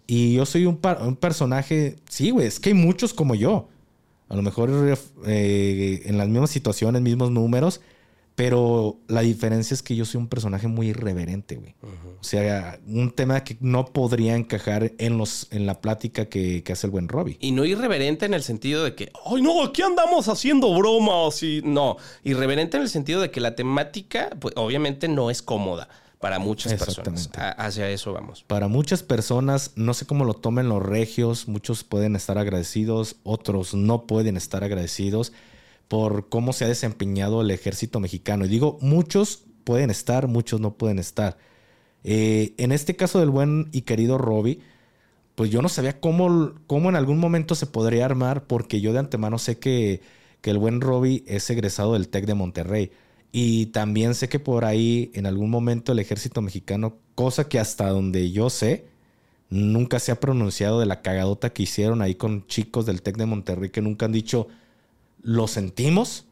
Y 0.08 0.34
yo 0.34 0.46
soy 0.46 0.66
un, 0.66 0.80
un 1.02 1.16
personaje, 1.18 1.98
sí, 2.10 2.32
güey, 2.32 2.48
es 2.48 2.60
que 2.62 2.70
hay 2.70 2.76
muchos 2.76 3.14
como 3.14 3.36
yo. 3.36 3.68
A 4.30 4.36
lo 4.36 4.42
mejor 4.42 4.70
eh, 5.26 6.02
en 6.06 6.18
las 6.18 6.28
mismas 6.30 6.50
situaciones, 6.50 7.02
mismos 7.02 7.32
números, 7.32 7.82
pero 8.36 9.00
la 9.08 9.22
diferencia 9.22 9.74
es 9.74 9.82
que 9.82 9.96
yo 9.96 10.06
soy 10.06 10.20
un 10.20 10.28
personaje 10.28 10.68
muy 10.68 10.90
irreverente, 10.90 11.56
güey. 11.56 11.76
O 11.82 12.24
sea, 12.24 12.80
un 12.88 13.12
tema 13.12 13.44
que 13.44 13.58
no 13.62 13.86
podría 13.86 14.36
encajar 14.36 14.94
en, 14.98 15.18
los, 15.18 15.48
en 15.52 15.66
la 15.66 15.82
plática 15.82 16.26
que, 16.26 16.64
hace 16.72 16.88
el 16.88 16.92
buen 16.92 17.08
Robbie. 17.08 17.38
Y 17.40 17.52
no 17.52 17.66
irreverente 17.66 18.26
en 18.26 18.34
el 18.34 18.44
sentido 18.44 18.84
de 18.84 18.96
que, 18.96 19.12
ay, 19.26 19.42
no, 19.42 19.64
aquí 19.64 19.82
andamos 19.82 20.28
haciendo 20.28 20.74
bromas 20.78 21.42
y 21.42 21.62
no. 21.64 21.98
Irreverente 22.24 22.78
en 22.78 22.84
el 22.84 22.90
sentido 22.90 23.22
de 23.22 23.32
que 23.32 23.42
la 23.42 23.56
temática, 23.56 24.30
pues 24.40 24.54
obviamente 24.56 25.08
no 25.08 25.32
es 25.32 25.42
cómoda 25.42 25.90
para 26.20 26.40
muchas 26.40 26.74
personas. 26.74 27.30
hacia 27.36 27.90
eso 27.90 28.14
vamos. 28.14 28.44
Para 28.48 28.68
muchas 28.68 29.04
personas, 29.04 29.74
no 29.76 29.94
sé 29.94 30.06
cómo 30.06 30.26
lo 30.26 30.34
tomen 30.34 30.70
los 30.70 30.82
regios, 30.82 31.48
muchos 31.48 31.84
pueden 31.84 32.16
estar 32.16 32.38
agradecidos, 32.38 33.18
otros 33.24 33.74
no 33.74 34.08
pueden 34.08 34.38
estar 34.38 34.64
agradecidos 34.64 35.34
por 35.88 36.28
cómo 36.30 36.54
se 36.54 36.66
ha 36.66 36.68
desempeñado 36.68 37.42
el 37.42 37.52
ejército 37.52 38.00
mexicano. 38.00 38.46
Y 38.46 38.50
digo, 38.50 38.78
muchos 38.82 39.44
pueden 39.64 39.90
estar, 39.90 40.28
muchos 40.28 40.60
no 40.60 40.74
pueden 40.74 41.00
estar. 41.00 41.38
Eh, 42.04 42.54
en 42.58 42.72
este 42.72 42.96
caso 42.96 43.20
del 43.20 43.30
buen 43.30 43.70
y 43.72 43.82
querido 43.82 44.18
Robbie, 44.18 44.60
pues 45.36 45.52
yo 45.52 45.62
no 45.62 45.70
sabía 45.70 46.00
cómo, 46.00 46.54
cómo 46.66 46.90
en 46.90 46.96
algún 46.96 47.20
momento 47.20 47.54
se 47.54 47.68
podría 47.68 48.06
armar, 48.06 48.46
porque 48.48 48.82
yo 48.82 48.92
de 48.92 49.00
antemano 49.00 49.38
sé 49.38 49.60
que, 49.60 50.02
que 50.42 50.50
el 50.50 50.58
buen 50.58 50.82
Robbie 50.82 51.24
es 51.28 51.50
egresado 51.50 51.94
del 51.94 52.10
TEC 52.10 52.26
de 52.26 52.34
Monterrey. 52.34 52.92
Y 53.32 53.68
también 53.68 54.16
sé 54.16 54.30
que 54.30 54.40
por 54.40 54.66
ahí 54.66 55.12
en 55.14 55.26
algún 55.26 55.50
momento 55.50 55.92
el 55.92 56.00
ejército 56.00 56.42
mexicano, 56.42 56.98
cosa 57.16 57.48
que 57.50 57.60
hasta 57.60 57.90
donde 57.90 58.32
yo 58.32 58.50
sé, 58.50 58.86
nunca 59.50 60.00
se 60.00 60.12
ha 60.12 60.20
pronunciado 60.20 60.80
de 60.80 60.86
la 60.86 61.02
cagadota 61.02 61.52
que 61.52 61.64
hicieron 61.64 62.02
ahí 62.02 62.16
con 62.16 62.46
chicos 62.48 62.86
del 62.86 63.02
TEC 63.02 63.18
de 63.18 63.26
Monterrey 63.26 63.70
que 63.70 63.82
nunca 63.82 64.06
han 64.06 64.12
dicho, 64.12 64.48
lo 65.22 65.48
sentimos, 65.48 66.26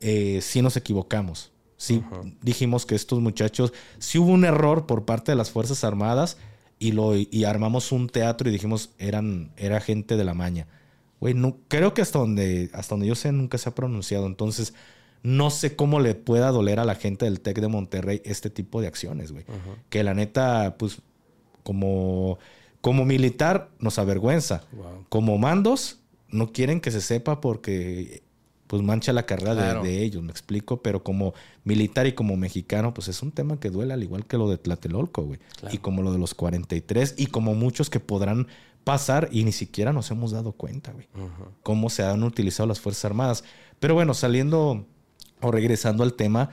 eh, 0.00 0.40
sí 0.42 0.62
nos 0.62 0.76
equivocamos. 0.76 1.50
Sí, 1.76 2.02
dijimos 2.40 2.86
que 2.86 2.94
estos 2.94 3.20
muchachos, 3.20 3.72
sí 3.98 4.18
hubo 4.18 4.30
un 4.30 4.44
error 4.44 4.86
por 4.86 5.04
parte 5.04 5.32
de 5.32 5.36
las 5.36 5.50
Fuerzas 5.50 5.84
Armadas 5.84 6.38
y, 6.78 6.92
lo, 6.92 7.14
y 7.16 7.44
armamos 7.44 7.92
un 7.92 8.08
teatro 8.08 8.48
y 8.48 8.52
dijimos, 8.52 8.90
eran, 8.98 9.52
era 9.56 9.80
gente 9.80 10.16
de 10.16 10.24
la 10.24 10.34
maña. 10.34 10.66
Güey, 11.20 11.34
no, 11.34 11.58
creo 11.68 11.92
que 11.92 12.02
hasta 12.02 12.18
donde, 12.18 12.70
hasta 12.72 12.94
donde 12.94 13.06
yo 13.06 13.14
sé 13.14 13.32
nunca 13.32 13.58
se 13.58 13.68
ha 13.68 13.74
pronunciado. 13.74 14.26
Entonces, 14.26 14.72
no 15.24 15.48
sé 15.48 15.74
cómo 15.74 16.00
le 16.00 16.14
pueda 16.14 16.50
doler 16.50 16.78
a 16.78 16.84
la 16.84 16.94
gente 16.94 17.24
del 17.24 17.40
TEC 17.40 17.60
de 17.60 17.68
Monterrey 17.68 18.20
este 18.26 18.50
tipo 18.50 18.82
de 18.82 18.88
acciones, 18.88 19.32
güey. 19.32 19.46
Que 19.88 20.04
la 20.04 20.12
neta, 20.12 20.76
pues, 20.78 21.00
como, 21.62 22.38
como 22.82 23.06
militar 23.06 23.70
nos 23.78 23.98
avergüenza. 23.98 24.64
Como 25.08 25.38
mandos, 25.38 26.00
no 26.28 26.52
quieren 26.52 26.82
que 26.82 26.90
se 26.90 27.00
sepa 27.00 27.40
porque 27.40 28.22
pues 28.66 28.82
mancha 28.82 29.12
la 29.12 29.24
carrera 29.24 29.82
de, 29.82 30.02
ellos, 30.02 30.22
me 30.22 30.30
explico, 30.30 30.82
pero 30.82 31.02
como 31.02 31.32
militar 31.64 32.06
y 32.06 32.12
como 32.12 32.36
mexicano, 32.36 32.92
pues 32.92 33.08
es 33.08 33.22
un 33.22 33.30
tema 33.30 33.58
que 33.58 33.70
duele 33.70 33.94
al 33.94 34.02
igual 34.02 34.26
que 34.26 34.36
lo 34.36 34.50
de 34.50 34.58
Tlatelolco, 34.58 35.22
güey. 35.22 35.38
Y 35.70 35.78
como 35.78 36.02
lo 36.02 36.12
de 36.12 36.18
los 36.18 36.34
43 36.34 37.14
y 37.16 37.26
como 37.26 37.54
muchos 37.54 37.88
que 37.88 38.00
podrán 38.00 38.48
pasar 38.84 39.30
y 39.32 39.44
ni 39.44 39.52
siquiera 39.52 39.94
nos 39.94 40.10
hemos 40.10 40.32
dado 40.32 40.52
cuenta, 40.52 40.92
güey. 40.92 41.08
Cómo 41.62 41.88
se 41.88 42.04
han 42.04 42.22
utilizado 42.24 42.66
las 42.66 42.80
Fuerzas 42.80 43.06
Armadas. 43.06 43.44
Pero 43.80 43.94
bueno, 43.94 44.12
saliendo 44.12 44.86
o 45.44 45.50
regresando 45.52 46.02
al 46.02 46.14
tema, 46.14 46.50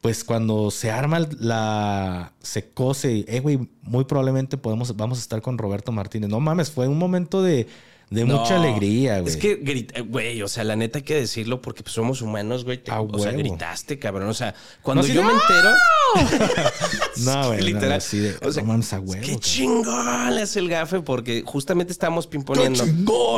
pues 0.00 0.24
cuando 0.24 0.70
se 0.70 0.90
arma 0.90 1.20
la 1.38 2.32
se 2.40 2.70
cose, 2.70 3.24
eh, 3.28 3.40
güey, 3.40 3.68
muy 3.82 4.04
probablemente 4.04 4.56
podemos 4.56 4.96
vamos 4.96 5.18
a 5.18 5.20
estar 5.20 5.42
con 5.42 5.58
Roberto 5.58 5.92
Martínez. 5.92 6.30
No 6.30 6.40
mames, 6.40 6.70
fue 6.70 6.88
un 6.88 6.98
momento 6.98 7.42
de 7.42 7.66
de 8.10 8.24
mucha 8.24 8.56
alegría, 8.56 9.20
güey. 9.20 9.32
Es 9.32 9.36
que, 9.36 9.54
güey, 10.02 10.42
o 10.42 10.48
sea, 10.48 10.64
la 10.64 10.74
neta 10.74 10.98
hay 10.98 11.04
que 11.04 11.14
decirlo 11.14 11.62
porque 11.62 11.84
pues, 11.84 11.94
somos 11.94 12.22
humanos, 12.22 12.64
güey. 12.64 12.82
o 12.88 13.18
sea, 13.20 13.30
gritaste, 13.30 14.00
cabrón. 14.00 14.28
O 14.28 14.34
sea, 14.34 14.52
cuando 14.82 15.06
yo 15.06 15.22
me 15.22 15.32
entero. 15.32 15.70
no, 17.24 17.46
güey. 17.46 17.62
Literal. 17.62 17.92
así 17.92 18.18
de, 18.18 18.36
o 18.42 18.50
sea, 18.50 18.64
a 18.64 19.00
huevo, 19.00 19.22
qué 19.24 19.38
chingón 19.38 20.36
es 20.38 20.56
el 20.56 20.68
gafe 20.68 21.00
porque 21.00 21.44
justamente 21.46 21.92
estábamos 21.92 22.26
pimponiendo. 22.26 22.84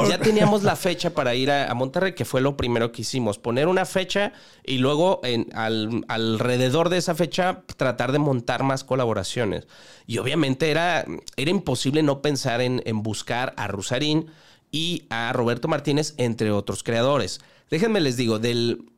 Ya 0.09 0.19
teníamos 0.19 0.63
la 0.63 0.75
fecha 0.75 1.11
para 1.11 1.35
ir 1.35 1.51
a, 1.51 1.73
Monterrey, 1.75 2.15
que 2.15 2.25
fue 2.25 2.41
lo 2.41 2.57
primero 2.57 2.93
que 2.93 3.03
hicimos. 3.03 3.39
Poner 3.39 3.69
una 3.69 3.85
fecha 3.85 4.33
y 4.65 4.79
luego 4.79 5.21
en, 5.23 5.51
al, 5.55 6.03
alrededor 6.09 6.89
de 6.89 6.97
esa 6.97 7.15
fecha 7.15 7.63
tratar 7.77 8.11
de 8.11 8.19
montar 8.19 8.63
más 8.63 8.85
colaboraciones. 8.85 9.67
Y 10.07 10.17
obviamente 10.17 10.71
era, 10.71 11.05
era 11.37 11.51
imposible 11.51 12.03
no 12.03 12.23
pensar 12.23 12.63
en, 12.63 12.83
en 12.87 13.03
buscar 13.03 13.53
a 13.59 13.67
Rusarín 13.67 14.31
y 14.73 15.07
a 15.11 15.33
Roberto 15.33 15.69
Martínez, 15.69 16.15
entre 16.17 16.51
otros 16.51 16.83
creadores. 16.83 17.41
Déjenme 17.71 18.01
les 18.01 18.17
digo, 18.17 18.41
del, 18.41 18.91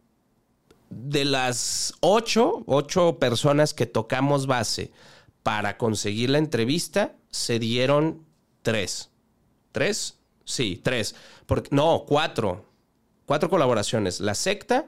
de 0.88 1.26
las 1.26 1.94
ocho, 2.00 2.62
ocho 2.66 3.18
personas 3.18 3.74
que 3.74 3.84
tocamos 3.84 4.46
base 4.46 4.92
para 5.42 5.76
conseguir 5.76 6.30
la 6.30 6.38
entrevista, 6.38 7.16
se 7.30 7.58
dieron 7.58 8.24
tres. 8.62 9.10
¿Tres? 9.72 10.18
Sí, 10.44 10.80
tres. 10.82 11.14
Porque, 11.44 11.68
no, 11.72 12.04
cuatro. 12.06 12.64
Cuatro 13.26 13.50
colaboraciones. 13.50 14.20
La 14.20 14.34
secta, 14.34 14.86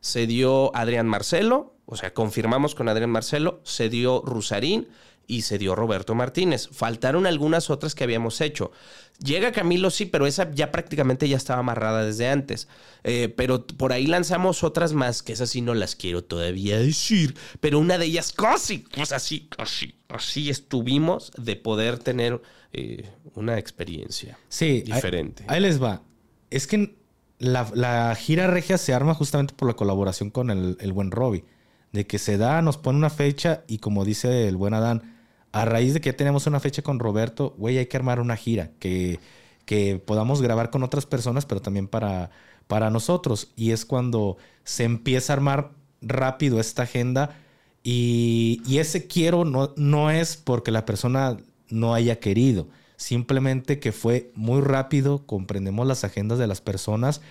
se 0.00 0.26
dio 0.26 0.74
Adrián 0.74 1.06
Marcelo, 1.06 1.76
o 1.86 1.96
sea, 1.96 2.12
confirmamos 2.12 2.74
con 2.74 2.88
Adrián 2.88 3.10
Marcelo, 3.10 3.60
se 3.64 3.88
dio 3.88 4.22
Rusarín 4.24 4.88
y 5.26 5.42
se 5.42 5.58
dio 5.58 5.74
Roberto 5.74 6.14
Martínez. 6.14 6.68
Faltaron 6.70 7.26
algunas 7.26 7.70
otras 7.70 7.94
que 7.94 8.04
habíamos 8.04 8.40
hecho. 8.40 8.72
Llega 9.18 9.52
Camilo, 9.52 9.90
sí, 9.90 10.06
pero 10.06 10.26
esa 10.26 10.50
ya 10.52 10.70
prácticamente 10.70 11.28
ya 11.28 11.36
estaba 11.36 11.60
amarrada 11.60 12.04
desde 12.04 12.28
antes. 12.28 12.68
Eh, 13.02 13.32
pero 13.34 13.66
por 13.66 13.92
ahí 13.92 14.06
lanzamos 14.06 14.62
otras 14.62 14.92
más, 14.92 15.22
que 15.22 15.32
esas 15.32 15.50
sí 15.50 15.62
no 15.62 15.74
las 15.74 15.96
quiero 15.96 16.22
todavía 16.22 16.78
decir. 16.78 17.34
Pero 17.60 17.78
una 17.78 17.98
de 17.98 18.06
ellas 18.06 18.32
casi, 18.32 18.78
pues 18.78 19.12
así, 19.12 19.48
así, 19.58 19.94
así 20.08 20.50
estuvimos 20.50 21.32
de 21.36 21.56
poder 21.56 21.98
tener 21.98 22.40
eh, 22.72 23.10
una 23.34 23.58
experiencia 23.58 24.38
sí, 24.48 24.82
diferente. 24.82 25.44
Ahí, 25.48 25.60
les 25.60 25.82
va. 25.82 26.02
Es 26.50 26.66
que 26.66 26.94
la, 27.38 28.14
gira 28.16 28.46
regia 28.46 28.76
se 28.78 28.92
arma 28.92 29.14
justamente 29.14 29.54
por 29.54 29.66
la 29.66 29.74
colaboración 29.74 30.30
con 30.30 30.50
el, 30.50 30.76
el 30.80 30.92
buen 30.92 31.10
Robbie. 31.10 31.44
De 31.92 32.06
que 32.06 32.18
se 32.18 32.36
da, 32.36 32.60
nos 32.60 32.76
pone 32.76 32.98
una 32.98 33.08
fecha 33.08 33.64
y 33.66 33.78
como 33.78 34.04
dice 34.04 34.48
el 34.48 34.56
buen 34.56 34.74
Adán, 34.74 35.15
a 35.56 35.64
raíz 35.64 35.94
de 35.94 36.02
que 36.02 36.10
ya 36.10 36.16
tenemos 36.16 36.46
una 36.46 36.60
fecha 36.60 36.82
con 36.82 36.98
Roberto, 36.98 37.54
güey, 37.56 37.78
hay 37.78 37.86
que 37.86 37.96
armar 37.96 38.20
una 38.20 38.36
gira 38.36 38.72
que, 38.78 39.20
que 39.64 39.98
podamos 39.98 40.42
grabar 40.42 40.68
con 40.68 40.82
otras 40.82 41.06
personas, 41.06 41.46
pero 41.46 41.62
también 41.62 41.88
para, 41.88 42.30
para 42.66 42.90
nosotros. 42.90 43.52
Y 43.56 43.70
es 43.70 43.86
cuando 43.86 44.36
se 44.64 44.84
empieza 44.84 45.32
a 45.32 45.36
armar 45.36 45.70
rápido 46.02 46.60
esta 46.60 46.82
agenda. 46.82 47.38
Y, 47.82 48.60
ese 48.78 49.06
quiero 49.06 49.46
no, 49.46 49.72
no 49.76 50.10
es 50.10 50.36
porque 50.36 50.70
la 50.70 50.84
persona 50.84 51.38
no 51.70 51.94
haya 51.94 52.20
querido, 52.20 52.68
simplemente 52.96 53.80
que 53.80 53.92
fue 53.92 54.32
muy 54.34 54.60
rápido, 54.60 55.24
comprendemos 55.24 55.86
las 55.86 56.04
agendas 56.04 56.38
de 56.38 56.48
las 56.48 56.60
personas 56.60 57.22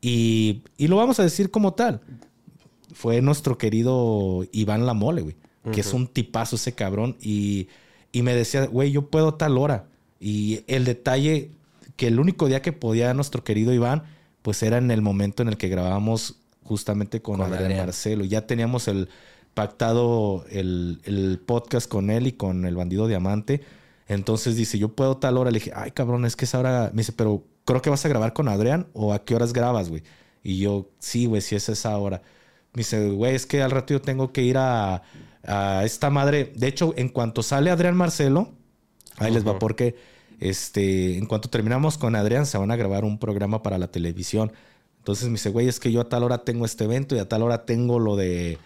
y, 0.00 0.62
y 0.78 0.88
lo 0.88 0.96
vamos 0.96 1.20
a 1.20 1.24
decir 1.24 1.50
como 1.50 1.74
tal. 1.74 2.00
Fue 2.94 3.20
nuestro 3.20 3.58
querido 3.58 4.46
Iván 4.50 4.86
Lamole, 4.86 5.20
güey 5.20 5.36
que 5.72 5.80
es 5.80 5.92
un 5.92 6.06
tipazo 6.06 6.56
ese 6.56 6.72
cabrón. 6.72 7.16
Y, 7.20 7.68
y 8.12 8.22
me 8.22 8.34
decía, 8.34 8.66
güey, 8.66 8.92
yo 8.92 9.10
puedo 9.10 9.34
tal 9.34 9.58
hora. 9.58 9.86
Y 10.20 10.64
el 10.66 10.84
detalle 10.84 11.50
que 11.96 12.08
el 12.08 12.20
único 12.20 12.46
día 12.46 12.62
que 12.62 12.72
podía 12.72 13.12
nuestro 13.14 13.44
querido 13.44 13.72
Iván, 13.72 14.04
pues 14.42 14.62
era 14.62 14.78
en 14.78 14.90
el 14.90 15.02
momento 15.02 15.42
en 15.42 15.48
el 15.48 15.56
que 15.56 15.68
grabábamos 15.68 16.36
justamente 16.62 17.22
con, 17.22 17.38
Con 17.38 17.46
Adrián, 17.46 17.64
Adrián. 17.64 17.86
Marcelo. 17.86 18.24
Ya 18.24 18.46
teníamos 18.46 18.88
el 18.88 19.08
pactado 19.54 20.44
el, 20.50 21.00
el 21.04 21.40
podcast 21.44 21.88
con 21.88 22.10
él 22.10 22.26
y 22.26 22.32
con 22.32 22.66
el 22.66 22.76
bandido 22.76 23.08
Diamante. 23.08 23.62
Entonces 24.08 24.56
dice, 24.56 24.78
yo 24.78 24.90
puedo 24.90 25.16
tal 25.16 25.36
hora. 25.36 25.50
Le 25.50 25.58
dije, 25.58 25.72
ay, 25.74 25.90
cabrón, 25.90 26.24
es 26.24 26.36
que 26.36 26.44
esa 26.44 26.58
hora. 26.58 26.90
Me 26.92 27.00
dice, 27.00 27.12
pero 27.12 27.44
creo 27.64 27.82
que 27.82 27.90
vas 27.90 28.04
a 28.04 28.08
grabar 28.08 28.32
con 28.32 28.48
Adrián 28.48 28.86
o 28.92 29.12
a 29.12 29.24
qué 29.24 29.34
horas 29.34 29.52
grabas, 29.52 29.88
güey. 29.88 30.02
Y 30.42 30.58
yo, 30.58 30.88
sí, 30.98 31.26
güey, 31.26 31.42
sí 31.42 31.56
es 31.56 31.68
esa 31.68 31.96
hora. 31.98 32.22
Me 32.72 32.80
dice, 32.80 33.10
güey, 33.10 33.34
es 33.34 33.46
que 33.46 33.62
al 33.62 33.70
rato 33.70 33.94
yo 33.94 34.00
tengo 34.00 34.32
que 34.32 34.42
ir 34.42 34.58
a, 34.58 35.02
a 35.46 35.84
esta 35.84 36.10
madre. 36.10 36.52
De 36.54 36.66
hecho, 36.66 36.94
en 36.96 37.08
cuanto 37.08 37.42
sale 37.42 37.70
Adrián 37.70 37.96
Marcelo, 37.96 38.52
ahí 39.18 39.32
les 39.32 39.46
va 39.46 39.58
porque, 39.58 39.96
este, 40.40 41.16
en 41.16 41.26
cuanto 41.26 41.48
terminamos 41.48 41.98
con 41.98 42.16
Adrián, 42.16 42.46
se 42.46 42.58
van 42.58 42.70
a 42.70 42.76
grabar 42.76 43.04
un 43.04 43.18
programa 43.18 43.62
para 43.62 43.78
la 43.78 43.88
televisión. 43.88 44.52
Entonces 44.98 45.26
me 45.26 45.32
dice, 45.32 45.50
güey, 45.50 45.68
es 45.68 45.78
que 45.78 45.92
yo 45.92 46.00
a 46.00 46.08
tal 46.08 46.24
hora 46.24 46.38
tengo 46.38 46.64
este 46.64 46.84
evento 46.84 47.14
y 47.14 47.20
a 47.20 47.28
tal 47.28 47.42
hora 47.42 47.64
tengo 47.64 47.98
lo 47.98 48.16
de 48.16 48.58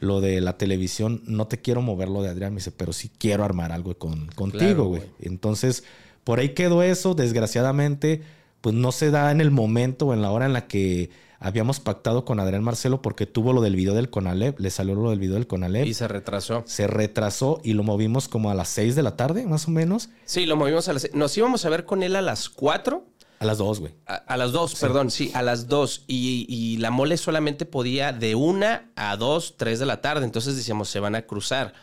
lo 0.00 0.20
de 0.20 0.40
la 0.40 0.58
televisión. 0.58 1.22
No 1.26 1.46
te 1.46 1.60
quiero 1.60 1.80
mover 1.80 2.08
lo 2.08 2.22
de 2.22 2.28
Adrián. 2.28 2.52
Me 2.52 2.58
dice, 2.58 2.72
pero 2.72 2.92
sí 2.92 3.10
quiero 3.18 3.44
armar 3.44 3.70
algo 3.70 3.96
con, 3.96 4.26
contigo, 4.28 4.86
güey. 4.86 5.02
Entonces, 5.20 5.84
por 6.24 6.40
ahí 6.40 6.50
quedó 6.54 6.82
eso. 6.82 7.14
Desgraciadamente, 7.14 8.22
pues 8.62 8.74
no 8.74 8.92
se 8.92 9.10
da 9.10 9.30
en 9.30 9.42
el 9.42 9.50
momento 9.50 10.06
o 10.06 10.14
en 10.14 10.22
la 10.22 10.30
hora 10.30 10.46
en 10.46 10.54
la 10.54 10.66
que 10.66 11.10
habíamos 11.40 11.80
pactado 11.80 12.24
con 12.24 12.38
Adrián 12.38 12.62
Marcelo 12.62 13.02
porque 13.02 13.26
tuvo 13.26 13.52
lo 13.52 13.60
del 13.60 13.74
video 13.74 13.94
del 13.94 14.08
Conalep. 14.08 14.58
Le 14.60 14.70
salió 14.70 14.94
lo 14.94 15.10
del 15.10 15.18
video 15.18 15.34
del 15.34 15.48
Conalep. 15.48 15.84
Y 15.84 15.94
se 15.94 16.06
retrasó. 16.06 16.62
Se 16.64 16.86
retrasó 16.86 17.60
y 17.64 17.72
lo 17.74 17.82
movimos 17.82 18.28
como 18.28 18.50
a 18.50 18.54
las 18.54 18.68
6 18.68 18.94
de 18.94 19.02
la 19.02 19.16
tarde, 19.16 19.44
más 19.44 19.66
o 19.66 19.72
menos. 19.72 20.08
Sí, 20.24 20.46
lo 20.46 20.56
movimos 20.56 20.88
a 20.88 20.92
las... 20.92 21.12
Nos 21.12 21.36
íbamos 21.36 21.64
a 21.64 21.68
ver 21.68 21.84
con 21.84 22.04
él 22.04 22.14
a 22.14 22.22
las 22.22 22.48
4. 22.48 23.04
A 23.40 23.44
las 23.44 23.58
2, 23.58 23.80
güey. 23.80 23.94
A, 24.06 24.14
a 24.14 24.36
las 24.36 24.52
2, 24.52 24.76
perdón, 24.76 25.10
sí, 25.10 25.32
a 25.34 25.42
las 25.42 25.66
2. 25.66 26.04
Y, 26.06 26.46
y 26.48 26.76
la 26.76 26.92
mole 26.92 27.16
solamente 27.16 27.66
podía 27.66 28.12
de 28.12 28.36
1 28.36 28.66
a 28.94 29.16
2, 29.16 29.54
3 29.56 29.80
de 29.80 29.86
la 29.86 30.00
tarde. 30.00 30.24
Entonces 30.24 30.56
decíamos, 30.56 30.88
se 30.88 31.00
van 31.00 31.16
a 31.16 31.22
cruzar. 31.22 31.74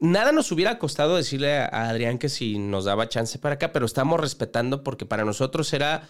Nada 0.00 0.32
nos 0.32 0.50
hubiera 0.50 0.78
costado 0.78 1.16
decirle 1.16 1.58
a, 1.58 1.66
Adrián 1.90 2.18
que 2.18 2.30
si 2.30 2.58
nos 2.58 2.86
daba 2.86 3.08
chance 3.10 3.38
para 3.38 3.56
acá, 3.56 3.70
pero 3.72 3.84
estamos 3.84 4.18
respetando 4.18 4.82
porque 4.82 5.04
para 5.04 5.26
nosotros 5.26 5.72
era, 5.74 6.08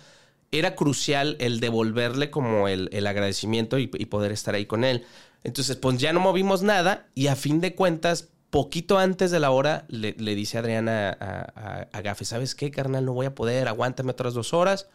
era 0.52 0.76
crucial 0.76 1.36
el 1.40 1.58
devolverle 1.58 2.30
como 2.30 2.68
el, 2.68 2.88
el 2.92 3.06
agradecimiento 3.08 3.78
y, 3.78 3.88
poder 3.88 4.30
estar 4.30 4.54
ahí 4.54 4.64
con 4.66 4.84
él. 4.84 5.04
Entonces, 5.42 5.76
pues 5.76 5.98
ya 5.98 6.12
no 6.12 6.20
movimos 6.20 6.62
nada 6.62 7.08
y 7.16 7.26
a 7.26 7.36
fin 7.36 7.60
de 7.60 7.74
cuentas, 7.74 8.28
poquito 8.50 8.98
antes 8.98 9.32
de 9.32 9.40
la 9.40 9.50
hora, 9.50 9.86
le, 9.88 10.12
dice 10.12 10.58
Adrián 10.58 10.88
a, 10.88 11.10
a, 11.10 11.88
a- 11.92 12.00
Gafe, 12.02 12.24
¿sabes 12.24 12.54
qué, 12.54 12.70
carnal? 12.70 13.04
No 13.04 13.12
voy 13.12 13.26
a 13.26 13.34
poder, 13.34 13.66
aguántame 13.66 14.12
otras 14.12 14.34
dos 14.34 14.54
horas. 14.54 14.88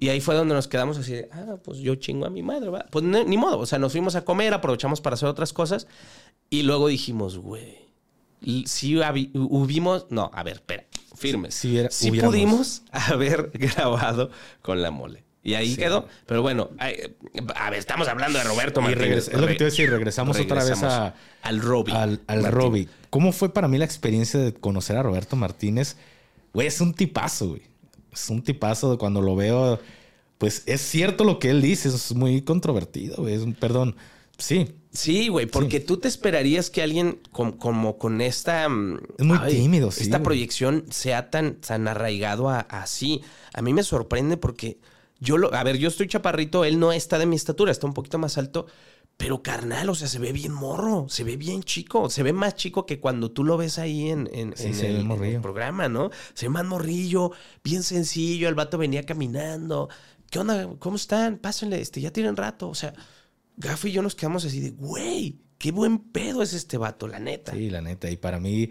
Y 0.00 0.10
ahí 0.10 0.20
fue 0.20 0.36
donde 0.36 0.54
nos 0.54 0.68
quedamos 0.68 0.96
así 0.96 1.12
de, 1.12 1.28
ah, 1.32 1.56
pues 1.64 1.78
yo 1.78 1.96
chingo 1.96 2.24
a 2.26 2.30
mi 2.30 2.42
madre, 2.44 2.70
¿va? 2.70 2.86
Pues 2.90 3.04
ni 3.04 3.36
modo, 3.36 3.58
o 3.58 3.66
sea, 3.66 3.80
nos 3.80 3.90
fuimos 3.90 4.14
a 4.14 4.24
comer, 4.24 4.54
aprovechamos 4.54 5.00
para 5.00 5.14
hacer 5.14 5.28
otras 5.28 5.52
cosas 5.52 5.88
y 6.50 6.62
luego 6.62 6.86
dijimos, 6.86 7.38
güey, 7.38 7.87
habi- 8.42 9.30
hubimos, 9.34 10.06
no, 10.10 10.30
a 10.34 10.42
ver, 10.42 10.54
espera, 10.54 10.84
sí 11.90 12.10
hubiéramos. 12.10 12.34
pudimos 12.34 12.82
haber 12.90 13.50
grabado 13.54 14.30
con 14.62 14.82
la 14.82 14.90
mole. 14.90 15.24
Y 15.42 15.54
ahí 15.54 15.70
Sí. 15.70 15.76
quedó. 15.76 16.06
Pero 16.26 16.42
bueno, 16.42 16.70
a 16.78 17.70
ver, 17.70 17.78
estamos 17.78 18.06
hablando 18.08 18.38
de 18.38 18.44
Roberto 18.44 18.82
Martínez. 18.82 19.28
es 19.28 19.32
lo 19.40 19.46
que 19.46 19.54
te 19.54 19.62
iba 19.62 19.68
a 19.68 19.70
decir, 19.70 19.88
regresamos 19.90 20.38
otra 20.38 20.62
vez 20.62 20.82
a- 20.82 21.14
al 21.42 21.60
Robbie. 21.60 21.94
al, 21.94 22.20
al. 22.26 22.44
Robbie. 22.52 22.88
¿Cómo 23.08 23.32
fue 23.32 23.52
para 23.52 23.68
mí 23.68 23.78
la 23.78 23.84
experiencia 23.86 24.38
de 24.40 24.52
conocer 24.52 24.96
a 24.96 25.02
Roberto 25.02 25.36
Martínez? 25.36 25.96
Güey, 26.52 26.66
es 26.66 26.80
un 26.80 26.92
tipazo, 26.92 27.50
güey. 27.50 27.62
Es 28.12 28.28
un 28.28 28.42
tipazo 28.42 28.90
de 28.90 28.98
cuando 28.98 29.22
lo 29.22 29.36
veo. 29.36 29.80
Pues 30.38 30.64
es 30.66 30.80
cierto 30.82 31.24
lo 31.24 31.38
que 31.38 31.50
él 31.50 31.62
dice, 31.62 31.88
es 31.88 32.14
muy 32.14 32.42
controvertido, 32.42 33.16
güey. 33.18 33.34
Es 33.34 33.42
un, 33.42 33.54
perdón. 33.54 33.96
Sí, 34.36 34.74
Sí, 34.92 35.28
güey, 35.28 35.46
porque 35.46 35.80
tú 35.80 35.98
te 35.98 36.08
esperarías 36.08 36.70
que 36.70 36.82
alguien 36.82 37.20
con- 37.30 37.52
como 37.52 37.98
con 37.98 38.20
esta... 38.20 38.68
mm, 38.68 38.98
Es 39.18 39.24
muy 39.26 39.38
tímido, 39.48 39.90
sí, 39.90 40.02
Esta 40.04 40.18
güey. 40.18 40.24
proyección 40.24 40.84
sea 40.90 41.30
tan, 41.30 41.56
tan 41.56 41.86
arraigado 41.88 42.48
a- 42.48 42.60
así. 42.60 43.20
A 43.52 43.60
mí 43.62 43.72
me 43.74 43.82
sorprende 43.82 44.36
porque 44.38 44.78
yo 45.20 45.36
lo... 45.36 45.52
A 45.54 45.62
ver, 45.62 45.76
yo 45.76 45.88
estoy 45.88 46.06
chaparrito, 46.08 46.64
él 46.64 46.78
no 46.80 46.92
está 46.92 47.18
de 47.18 47.26
mi 47.26 47.36
estatura, 47.36 47.70
está 47.70 47.86
un 47.86 47.94
poquito 47.94 48.18
más 48.18 48.38
alto. 48.38 48.66
Pero 49.18 49.42
carnal, 49.42 49.90
o 49.90 49.94
sea, 49.96 50.06
se 50.06 50.20
ve 50.20 50.32
bien 50.32 50.52
morro, 50.52 51.06
se 51.08 51.24
ve 51.24 51.36
bien 51.36 51.64
chico, 51.64 52.08
se 52.08 52.22
ve 52.22 52.32
más 52.32 52.54
chico 52.54 52.86
que 52.86 53.00
cuando 53.00 53.32
tú 53.32 53.42
lo 53.44 53.56
ves 53.56 53.78
ahí 53.80 54.10
en, 54.10 54.30
en- 54.32 54.56
Sí, 54.56 54.68
en 54.68 54.74
se 54.74 54.82
ve 54.84 55.00
el, 55.00 55.10
en 55.10 55.24
el 55.24 55.40
programa, 55.40 55.88
¿no? 55.88 56.10
Se 56.34 56.46
ve 56.46 56.50
más 56.50 56.64
morrillo, 56.64 57.32
bien 57.64 57.82
sencillo, 57.82 58.48
el 58.48 58.54
vato 58.54 58.78
venía 58.78 59.04
caminando. 59.04 59.88
¿Qué 60.30 60.38
onda? 60.38 60.68
¿Cómo 60.78 60.96
están? 60.96 61.38
Pásenle, 61.38 61.80
este, 61.80 62.00
ya 62.00 62.12
tienen 62.12 62.36
rato. 62.36 62.68
O 62.68 62.74
sea, 62.76 62.94
Gafo 63.58 63.88
y 63.88 63.92
yo 63.92 64.02
nos 64.02 64.14
quedamos 64.14 64.44
así 64.44 64.60
de, 64.60 64.70
güey, 64.70 65.36
qué 65.58 65.70
buen 65.72 65.98
pedo 65.98 66.42
es 66.42 66.52
este 66.54 66.76
vato, 66.78 67.06
la 67.08 67.18
neta. 67.18 67.52
sí, 67.52 67.70
la 67.70 67.80
neta. 67.82 68.10
Y 68.10 68.16
para 68.16 68.40
mí, 68.40 68.70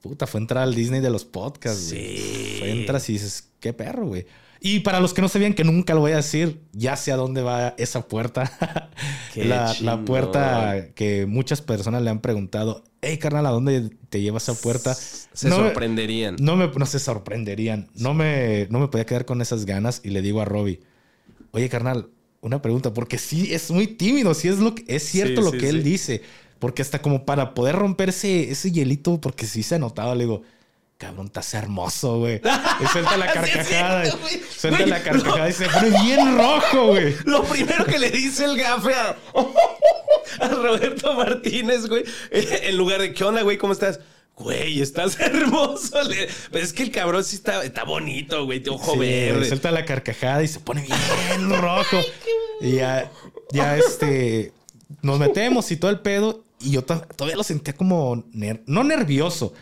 puta, 0.00 0.26
fue 0.26 0.40
entrar 0.40 0.62
al 0.64 0.74
Disney 0.74 1.00
de 1.00 1.10
los 1.10 1.24
podcasts, 1.24 1.90
güey. 1.92 2.16
Sí. 2.16 2.56
Fue 2.58 2.70
entras 2.70 3.08
y 3.08 3.14
dices, 3.14 3.50
qué 3.60 3.72
perro, 3.72 4.06
güey. 4.06 4.26
Y 4.60 4.80
para 4.80 4.98
los 5.00 5.12
que 5.12 5.20
no 5.20 5.28
sabían, 5.28 5.52
que 5.52 5.62
nunca 5.62 5.92
lo 5.92 6.00
voy 6.00 6.12
a 6.12 6.16
decir, 6.16 6.62
ya 6.72 6.96
sé 6.96 7.12
a 7.12 7.16
dónde 7.16 7.42
va 7.42 7.74
esa 7.76 8.08
puerta. 8.08 8.50
Qué 9.34 9.44
la, 9.44 9.74
la 9.82 10.02
puerta 10.06 10.86
que 10.94 11.26
muchas 11.26 11.60
personas 11.60 12.00
le 12.02 12.08
han 12.08 12.20
preguntado, 12.22 12.82
hey, 13.02 13.18
carnal, 13.18 13.44
¿a 13.44 13.50
dónde 13.50 13.90
te 14.08 14.22
lleva 14.22 14.38
esa 14.38 14.54
puerta? 14.54 14.94
Se 14.94 15.50
No 15.50 15.58
me- 15.58 15.64
sorprenderían. 15.66 16.36
No, 16.40 16.56
me, 16.56 16.68
no 16.68 16.86
se 16.86 16.98
sorprenderían. 16.98 17.90
No, 17.94 18.14
me, 18.14 18.66
no 18.70 18.78
me 18.78 18.88
podía 18.88 19.04
quedar 19.04 19.26
con 19.26 19.42
esas 19.42 19.66
ganas 19.66 20.00
y 20.02 20.10
le 20.10 20.22
digo 20.22 20.40
a 20.40 20.46
Robbie, 20.46 20.80
oye, 21.50 21.68
carnal, 21.68 22.08
una 22.44 22.60
pregunta, 22.60 22.92
porque 22.92 23.18
sí 23.18 23.52
es 23.54 23.70
muy 23.70 23.86
tímido, 23.86 24.34
sí 24.34 24.48
es, 24.48 24.58
lo 24.58 24.74
que, 24.74 24.84
es 24.86 25.02
cierto 25.02 25.40
Sí, 25.40 25.44
lo 25.46 25.50
sí, 25.52 25.58
que 25.58 25.68
él 25.70 25.82
sí. 25.82 25.90
dice, 25.90 26.22
porque 26.58 26.82
hasta 26.82 27.00
como 27.00 27.24
para 27.24 27.54
poder 27.54 27.74
romper 27.74 28.10
ese, 28.10 28.70
hielito, 28.70 29.20
porque 29.20 29.46
sí 29.46 29.62
se 29.62 29.76
ha 29.76 29.78
notado, 29.78 30.14
le 30.14 30.24
digo, 30.24 30.42
cabrón, 30.98 31.26
estás 31.26 31.54
hermoso, 31.54 32.18
güey. 32.18 32.42
Y 32.82 32.86
suelta 32.86 33.16
la 33.16 33.26
carcajada, 33.32 34.02
cierto, 34.04 34.18
güey. 34.20 34.40
suelta 34.56 34.78
Güey, 34.78 34.90
la 34.90 35.02
carcajada 35.02 35.48
y 35.48 35.52
se 35.52 35.68
pone 35.68 36.02
bien 36.02 36.36
rojo, 36.36 36.86
güey. 36.88 37.16
Lo 37.24 37.44
primero 37.44 37.86
que 37.86 37.98
le 37.98 38.10
dice 38.10 38.44
el 38.44 38.58
gafe 38.58 38.94
a, 38.94 39.16
a 40.40 40.48
Roberto 40.48 41.14
Martínez, 41.14 41.86
güey, 41.88 42.04
en 42.30 42.76
lugar 42.76 43.00
de, 43.00 43.14
¿qué 43.14 43.24
onda, 43.24 43.42
güey? 43.42 43.56
¿Cómo 43.56 43.72
estás? 43.72 44.00
Güey, 44.36 44.80
estás 44.80 45.18
hermoso. 45.20 45.96
Pero 46.50 46.64
es 46.64 46.72
que 46.72 46.82
el 46.82 46.90
cabrón 46.90 47.22
sí 47.24 47.36
está, 47.36 47.64
está 47.64 47.84
bonito, 47.84 48.44
güey, 48.44 48.62
ojo 48.68 48.94
Sí, 48.94 48.98
verde. 48.98 49.46
Suelta 49.46 49.70
la 49.70 49.84
carcajada 49.84 50.42
y 50.42 50.48
se 50.48 50.60
pone 50.60 50.82
bien 50.82 51.50
rojo. 51.60 51.98
Y 52.60 52.72
ya, 52.76 53.10
ya 53.52 53.76
este, 53.76 54.52
nos 55.02 55.18
metemos 55.18 55.70
y 55.70 55.76
todo 55.76 55.90
el 55.90 56.00
pedo. 56.00 56.44
Y 56.60 56.72
yo 56.72 56.82
to- 56.84 57.00
todavía 57.16 57.36
lo 57.36 57.44
sentía 57.44 57.74
como, 57.74 58.16
ner- 58.32 58.62
no 58.66 58.82
nervioso, 58.84 59.52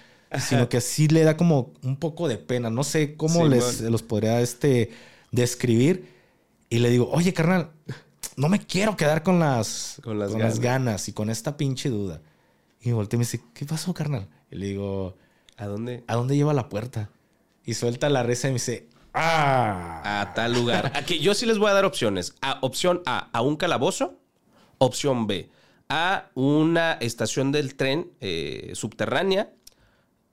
sino 0.41 0.69
que 0.69 0.81
sí 0.81 1.09
le 1.09 1.25
da 1.25 1.37
como 1.37 1.73
un 1.83 1.97
poco 1.97 2.29
de 2.29 2.39
pena. 2.39 2.71
No 2.71 2.85
sé 2.85 3.15
cómo 3.17 3.47
les 3.49 3.81
los 3.83 4.03
podría 4.03 4.41
este, 4.41 4.91
describir. 5.33 6.09
Y 6.71 6.79
le 6.79 6.89
digo, 6.91 7.11
oye, 7.13 7.35
carnal, 7.35 7.71
no 8.37 8.49
me 8.49 8.59
quiero 8.65 8.97
quedar 8.97 9.23
con 9.23 9.39
las, 9.39 9.99
Con 10.03 10.19
las 10.19 10.33
ganas. 10.33 10.61
ganas. 10.61 11.09
y 11.09 11.13
con 11.13 11.29
esta 11.29 11.57
pinche 11.59 11.91
duda. 11.91 12.23
Y 12.83 12.89
me 12.89 12.95
volteé 12.95 13.17
y 13.17 13.19
me 13.19 13.25
dice, 13.25 13.41
¿qué 13.55 13.65
pasó, 13.65 13.95
carnal? 13.95 14.29
Y 14.51 14.57
le 14.57 14.67
digo, 14.67 15.17
¿A 15.57 15.67
dónde? 15.67 16.03
¿a 16.07 16.15
dónde 16.15 16.37
lleva 16.37 16.53
la 16.53 16.69
puerta? 16.69 17.11
Y 17.65 17.75
suelta 17.75 18.09
la 18.09 18.25
reza 18.25 18.49
y 18.49 18.51
me 18.51 18.55
dice, 18.55 18.89
¡ah! 19.15 20.21
A 20.21 20.35
tal 20.35 20.55
lugar. 20.55 20.93
Aquí 20.97 21.21
yo 21.21 21.35
sí 21.35 21.47
les 21.47 21.59
voy 21.59 21.71
a 21.71 21.75
dar 21.75 21.85
opciones. 21.85 22.35
A, 22.41 22.59
opción 22.63 23.03
A, 23.07 23.29
a 23.33 23.41
un 23.43 23.57
calabozo. 23.57 24.19
Opción 24.79 25.29
B, 25.29 25.49
a 25.89 26.31
una 26.35 26.95
estación 26.95 27.53
del 27.53 27.77
tren 27.77 28.11
eh, 28.21 28.73
subterránea. 28.75 29.53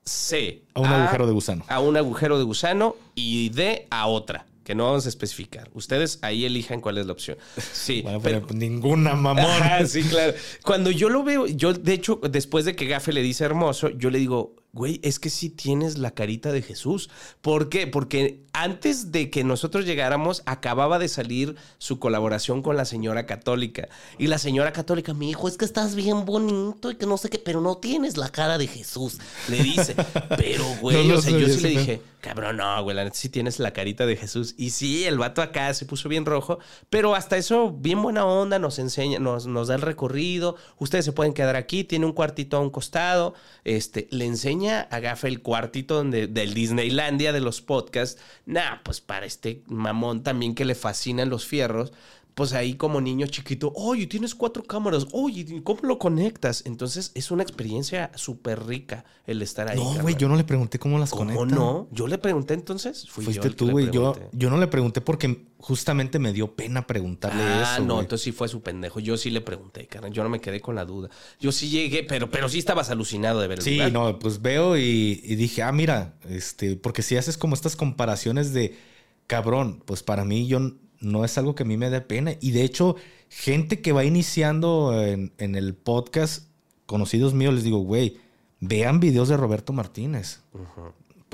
C, 0.04 0.64
A 0.74 0.80
un 0.80 0.86
agujero 0.88 1.26
de 1.28 1.32
gusano. 1.32 1.64
A 1.68 1.78
un 1.78 1.96
agujero 1.96 2.36
de 2.36 2.42
gusano. 2.42 2.96
Y 3.14 3.50
D, 3.50 3.86
a 3.90 4.08
otra, 4.08 4.46
que 4.70 4.76
no 4.76 4.84
vamos 4.84 5.04
a 5.04 5.08
especificar. 5.08 5.68
Ustedes 5.74 6.20
ahí 6.22 6.44
elijan 6.44 6.80
cuál 6.80 6.96
es 6.98 7.06
la 7.06 7.10
opción. 7.10 7.36
Sí, 7.72 8.02
Bueno, 8.02 8.20
pero... 8.22 8.46
pero 8.46 8.56
ninguna 8.56 9.14
mamón. 9.14 9.44
Ajá, 9.44 9.84
sí, 9.84 10.04
claro. 10.04 10.32
Cuando 10.62 10.92
yo 10.92 11.08
lo 11.08 11.24
veo, 11.24 11.48
yo 11.48 11.72
de 11.72 11.92
hecho, 11.92 12.20
después 12.30 12.64
de 12.64 12.76
que 12.76 12.86
Gafe 12.86 13.12
le 13.12 13.20
dice 13.20 13.42
hermoso, 13.44 13.88
yo 13.90 14.10
le 14.10 14.20
digo, 14.20 14.54
güey, 14.72 15.00
es 15.02 15.18
que 15.18 15.30
sí 15.30 15.50
tienes 15.50 15.98
la 15.98 16.12
carita 16.12 16.52
de 16.52 16.62
Jesús. 16.62 17.10
¿Por 17.40 17.68
qué? 17.68 17.86
Porque 17.86 18.44
antes 18.52 19.10
de 19.10 19.30
que 19.30 19.42
nosotros 19.42 19.84
llegáramos, 19.84 20.42
acababa 20.46 20.98
de 20.98 21.08
salir 21.08 21.56
su 21.78 21.98
colaboración 21.98 22.62
con 22.62 22.76
la 22.76 22.84
señora 22.84 23.26
católica. 23.26 23.88
Y 24.18 24.28
la 24.28 24.38
señora 24.38 24.72
católica 24.72 25.12
me 25.12 25.26
dijo, 25.26 25.48
es 25.48 25.56
que 25.56 25.64
estás 25.64 25.94
bien 25.96 26.24
bonito 26.24 26.90
y 26.90 26.96
que 26.96 27.06
no 27.06 27.16
sé 27.16 27.30
qué, 27.30 27.38
pero 27.38 27.60
no 27.60 27.78
tienes 27.78 28.16
la 28.16 28.28
cara 28.28 28.58
de 28.58 28.68
Jesús. 28.68 29.18
Le 29.48 29.62
dice, 29.62 29.96
pero 30.36 30.64
güey, 30.80 31.08
No 31.08 31.16
o 31.16 31.22
sea, 31.22 31.36
yo 31.36 31.48
sí 31.48 31.60
le 31.60 31.68
dije, 31.70 32.02
cabrón, 32.20 32.58
no, 32.58 32.82
güey, 32.84 32.94
la 32.94 33.04
neta 33.04 33.16
sí 33.16 33.28
tienes 33.28 33.58
la 33.58 33.72
carita 33.72 34.06
de 34.06 34.16
Jesús. 34.16 34.54
Y 34.56 34.70
sí, 34.70 35.04
el 35.04 35.18
vato 35.18 35.42
acá 35.42 35.72
se 35.74 35.84
puso 35.84 36.08
bien 36.08 36.26
rojo, 36.26 36.60
pero 36.90 37.16
hasta 37.16 37.36
eso, 37.36 37.72
bien 37.72 38.00
buena 38.02 38.24
onda, 38.24 38.60
nos 38.60 38.78
enseña, 38.78 39.18
nos, 39.18 39.46
nos 39.46 39.68
da 39.68 39.74
el 39.74 39.82
recorrido. 39.82 40.56
Ustedes 40.78 41.04
se 41.04 41.12
pueden 41.12 41.32
quedar 41.32 41.56
aquí, 41.56 41.82
tiene 41.82 42.06
un 42.06 42.12
cuartito 42.12 42.56
a 42.56 42.60
un 42.60 42.70
costado, 42.70 43.34
este, 43.64 44.06
le 44.10 44.26
enseña 44.26 44.59
enseña 44.60 44.88
a 44.90 45.00
Gafe 45.00 45.28
el 45.28 45.42
cuartito 45.42 45.94
donde, 45.94 46.26
del 46.26 46.54
Disneylandia 46.54 47.32
de 47.32 47.40
los 47.40 47.60
podcasts. 47.60 48.20
Nah, 48.46 48.78
pues 48.82 49.00
para 49.00 49.26
este 49.26 49.62
mamón 49.66 50.22
también 50.22 50.54
que 50.54 50.64
le 50.64 50.74
fascinan 50.74 51.30
los 51.30 51.46
fierros, 51.46 51.92
pues 52.40 52.54
ahí 52.54 52.72
como 52.72 53.02
niño 53.02 53.26
chiquito, 53.26 53.70
oye, 53.76 54.06
tienes 54.06 54.34
cuatro 54.34 54.62
cámaras, 54.62 55.06
oye, 55.12 55.60
¿cómo 55.62 55.80
lo 55.82 55.98
conectas? 55.98 56.62
Entonces 56.64 57.12
es 57.14 57.30
una 57.30 57.42
experiencia 57.42 58.10
súper 58.14 58.64
rica 58.66 59.04
el 59.26 59.42
estar 59.42 59.68
ahí. 59.68 59.76
No, 59.76 60.00
güey, 60.00 60.16
yo 60.16 60.26
no 60.26 60.36
le 60.36 60.44
pregunté 60.44 60.78
cómo 60.78 60.98
las 60.98 61.10
¿Cómo 61.10 61.34
conecta. 61.34 61.54
no? 61.54 61.86
Yo 61.92 62.06
le 62.06 62.16
pregunté 62.16 62.54
entonces. 62.54 63.06
Fui 63.10 63.22
yo 63.26 63.30
Fuiste 63.30 63.50
que 63.50 63.54
tú, 63.54 63.70
güey. 63.70 63.90
Yo, 63.90 64.16
yo 64.32 64.48
no 64.48 64.56
le 64.56 64.68
pregunté 64.68 65.02
porque 65.02 65.44
justamente 65.58 66.18
me 66.18 66.32
dio 66.32 66.56
pena 66.56 66.86
preguntarle 66.86 67.42
Ah, 67.42 67.74
eso. 67.74 67.84
no, 67.84 67.96
güey. 67.96 68.04
entonces 68.06 68.24
sí 68.24 68.32
fue 68.32 68.48
su 68.48 68.62
pendejo. 68.62 69.00
Yo 69.00 69.18
sí 69.18 69.28
le 69.28 69.42
pregunté, 69.42 69.86
carnal. 69.86 70.10
Yo 70.10 70.22
no 70.22 70.30
me 70.30 70.40
quedé 70.40 70.62
con 70.62 70.74
la 70.76 70.86
duda. 70.86 71.10
Yo 71.38 71.52
sí 71.52 71.68
llegué, 71.68 72.04
pero, 72.04 72.30
pero 72.30 72.48
sí 72.48 72.58
estabas 72.58 72.88
alucinado 72.88 73.40
de 73.40 73.48
ver 73.48 73.58
el 73.58 73.64
Sí, 73.64 73.74
lugar. 73.74 73.92
no, 73.92 74.18
pues 74.18 74.40
veo 74.40 74.78
y, 74.78 75.20
y 75.22 75.34
dije, 75.36 75.62
ah, 75.62 75.72
mira, 75.72 76.14
este, 76.26 76.76
porque 76.76 77.02
si 77.02 77.18
haces 77.18 77.36
como 77.36 77.52
estas 77.54 77.76
comparaciones 77.76 78.54
de 78.54 78.78
cabrón, 79.26 79.82
pues 79.84 80.02
para 80.02 80.24
mí 80.24 80.46
yo 80.46 80.58
no 81.00 81.24
es 81.24 81.36
algo 81.38 81.54
que 81.54 81.62
a 81.62 81.66
mí 81.66 81.76
me 81.76 81.90
dé 81.90 82.00
pena. 82.00 82.32
Y 82.40 82.52
de 82.52 82.62
hecho, 82.62 82.96
gente 83.28 83.80
que 83.80 83.92
va 83.92 84.04
iniciando 84.04 85.02
en, 85.02 85.32
en 85.38 85.54
el 85.54 85.74
podcast, 85.74 86.46
conocidos 86.86 87.34
míos, 87.34 87.54
les 87.54 87.64
digo, 87.64 87.78
güey, 87.78 88.18
vean 88.60 89.00
videos 89.00 89.28
de 89.28 89.36
Roberto 89.36 89.72
Martínez. 89.72 90.40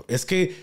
Es 0.09 0.25
que 0.27 0.55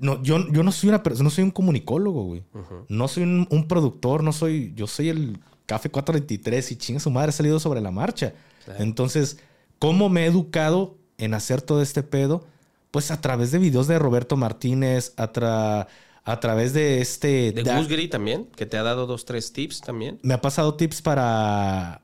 no, 0.00 0.22
yo, 0.22 0.46
yo 0.52 0.62
no 0.62 0.72
soy 0.72 0.88
una 0.88 1.02
persona, 1.02 1.24
no 1.24 1.30
soy 1.30 1.44
un 1.44 1.50
comunicólogo, 1.50 2.24
güey. 2.24 2.42
No 2.88 3.08
soy 3.08 3.22
un, 3.24 3.46
un 3.50 3.68
productor, 3.68 4.22
no 4.22 4.32
soy, 4.32 4.72
yo 4.74 4.86
soy 4.86 5.08
el 5.08 5.38
Café 5.66 5.90
423 5.90 6.72
y 6.72 6.76
chinga 6.76 7.00
su 7.00 7.10
madre, 7.10 7.30
he 7.30 7.32
salido 7.32 7.58
sobre 7.58 7.80
la 7.80 7.90
marcha. 7.90 8.34
Claro. 8.64 8.82
Entonces, 8.82 9.38
¿cómo 9.78 10.08
me 10.08 10.22
he 10.22 10.26
educado 10.26 10.96
en 11.18 11.34
hacer 11.34 11.62
todo 11.62 11.82
este 11.82 12.02
pedo? 12.02 12.44
Pues 12.90 13.10
a 13.10 13.20
través 13.20 13.50
de 13.50 13.58
videos 13.58 13.88
de 13.88 13.98
Roberto 13.98 14.36
Martínez, 14.36 15.12
a, 15.16 15.32
tra- 15.32 15.86
a 16.26 16.40
través 16.40 16.72
de 16.72 17.00
este... 17.00 17.52
De 17.52 17.62
Gus 17.62 17.88
Gris 17.88 18.10
también, 18.10 18.46
que 18.56 18.66
te 18.66 18.76
ha 18.76 18.82
dado 18.82 19.06
dos, 19.06 19.24
tres 19.24 19.52
tips 19.52 19.80
también. 19.80 20.18
me 20.22 20.34
ha 20.34 20.40
pasado 20.40 20.74
tips 20.74 21.00
para, 21.00 22.02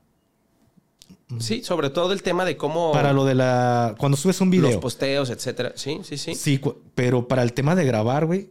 Sí, 1.39 1.61
sobre 1.63 1.89
todo 1.89 2.13
el 2.13 2.23
tema 2.23 2.45
de 2.45 2.55
cómo 2.55 2.91
para 2.93 3.11
lo 3.11 3.25
de 3.25 3.35
la... 3.35 3.95
Cuando 3.97 4.17
subes 4.17 4.39
un 4.39 4.49
los 4.49 4.61
video. 4.61 4.79
posteos, 4.79 5.29
etcétera. 5.29 5.73
Sí, 5.75 5.99
sí, 6.03 6.17
sí. 6.17 6.35
Sí, 6.35 6.61
pero 6.95 7.27
para 7.27 7.43
el 7.43 7.53
tema 7.53 7.75
de 7.75 7.83
grabar, 7.85 8.25
güey, 8.25 8.49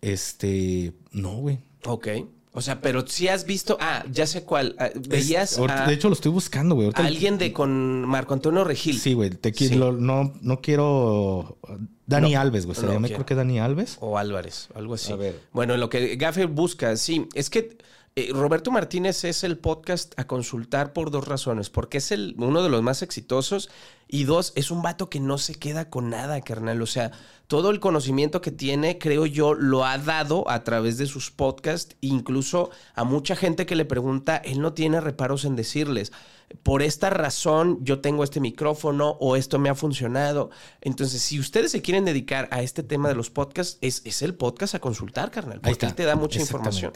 este... 0.00 0.92
No, 1.10 1.36
güey. 1.38 1.58
Ok. 1.84 2.08
O 2.52 2.60
sea, 2.60 2.80
pero 2.80 3.06
si 3.06 3.28
has 3.28 3.44
visto. 3.44 3.76
Ah, 3.80 4.04
ya 4.10 4.26
sé 4.26 4.42
cuál. 4.42 4.74
Ah, 4.78 4.86
Es- 4.86 5.08
Veías 5.08 5.58
a, 5.58 5.86
de 5.86 5.94
hecho, 5.94 6.08
lo 6.08 6.14
estoy 6.14 6.32
buscando, 6.32 6.74
güey. 6.74 6.90
A 6.94 7.04
alguien 7.06 7.38
de 7.38 7.52
con 7.52 8.02
Marco 8.06 8.34
Antonio 8.34 8.64
Regil. 8.64 8.98
Sí, 8.98 9.12
güey. 9.14 9.30
te 9.30 9.52
qui- 9.52 9.68
Sí. 9.68 9.74
lo- 9.76 9.92
no, 9.92 10.32
no 10.40 10.60
quiero. 10.60 11.58
Dani 12.06 12.32
No, 12.34 12.40
Alves, 12.40 12.64
güey. 12.64 12.74
Se 12.74 12.86
no 12.86 12.92
llama, 12.94 13.08
creo 13.08 13.26
que 13.26 13.34
Dani 13.34 13.58
Alves. 13.60 13.98
O 14.00 14.16
Álvarez, 14.18 14.68
algo 14.74 14.94
así. 14.94 15.12
A 15.12 15.16
ver. 15.16 15.38
Bueno, 15.52 15.74
en 15.74 15.80
lo 15.80 15.90
que 15.90 16.16
Gaffer 16.16 16.46
busca, 16.46 16.96
sí, 16.96 17.28
es 17.34 17.50
que 17.50 17.76
eh, 18.18 18.30
Roberto 18.32 18.72
Martínez 18.72 19.22
es 19.22 19.44
el 19.44 19.58
podcast 19.58 20.12
a 20.18 20.26
consultar 20.26 20.92
por 20.92 21.12
dos 21.12 21.28
razones. 21.28 21.70
Porque 21.70 21.98
es 21.98 22.10
el, 22.10 22.34
uno 22.38 22.64
de 22.64 22.68
los 22.68 22.82
más 22.82 23.02
exitosos 23.02 23.70
y 24.08 24.24
dos, 24.24 24.52
es 24.56 24.72
un 24.72 24.82
vato 24.82 25.08
que 25.08 25.20
no 25.20 25.38
se 25.38 25.54
queda 25.54 25.88
con 25.88 26.10
nada, 26.10 26.40
carnal. 26.40 26.82
O 26.82 26.86
sea, 26.86 27.12
todo 27.46 27.70
el 27.70 27.78
conocimiento 27.78 28.40
que 28.40 28.50
tiene, 28.50 28.98
creo 28.98 29.24
yo, 29.24 29.54
lo 29.54 29.84
ha 29.84 29.98
dado 29.98 30.50
a 30.50 30.64
través 30.64 30.98
de 30.98 31.06
sus 31.06 31.30
podcasts. 31.30 31.94
Incluso 32.00 32.70
a 32.96 33.04
mucha 33.04 33.36
gente 33.36 33.66
que 33.66 33.76
le 33.76 33.84
pregunta, 33.84 34.38
él 34.38 34.60
no 34.60 34.72
tiene 34.72 35.00
reparos 35.00 35.44
en 35.44 35.54
decirles. 35.54 36.10
Por 36.64 36.82
esta 36.82 37.10
razón 37.10 37.78
yo 37.82 38.00
tengo 38.00 38.24
este 38.24 38.40
micrófono 38.40 39.10
o 39.20 39.36
esto 39.36 39.60
me 39.60 39.68
ha 39.68 39.76
funcionado. 39.76 40.50
Entonces, 40.80 41.22
si 41.22 41.38
ustedes 41.38 41.70
se 41.70 41.82
quieren 41.82 42.04
dedicar 42.04 42.48
a 42.50 42.62
este 42.62 42.82
tema 42.82 43.08
de 43.08 43.14
los 43.14 43.30
podcasts, 43.30 43.78
es, 43.80 44.02
es 44.04 44.22
el 44.22 44.34
podcast 44.34 44.74
a 44.74 44.80
consultar, 44.80 45.30
carnal. 45.30 45.60
Ahí 45.62 45.72
Porque 45.72 45.86
él 45.86 45.94
te 45.94 46.04
da 46.04 46.16
mucha 46.16 46.40
información. 46.40 46.92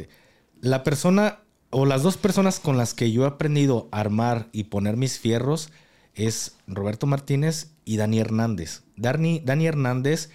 La 0.62 0.84
persona 0.84 1.40
o 1.70 1.84
las 1.86 2.02
dos 2.02 2.16
personas 2.16 2.60
con 2.60 2.76
las 2.76 2.94
que 2.94 3.10
yo 3.12 3.24
he 3.24 3.26
aprendido 3.26 3.88
a 3.90 4.00
armar 4.00 4.48
y 4.52 4.64
poner 4.64 4.96
mis 4.96 5.18
fierros 5.18 5.70
es 6.14 6.56
Roberto 6.66 7.06
Martínez 7.06 7.72
y 7.84 7.96
Dani 7.96 8.18
Hernández. 8.20 8.82
Dani, 8.96 9.40
Dani 9.44 9.66
Hernández, 9.66 10.30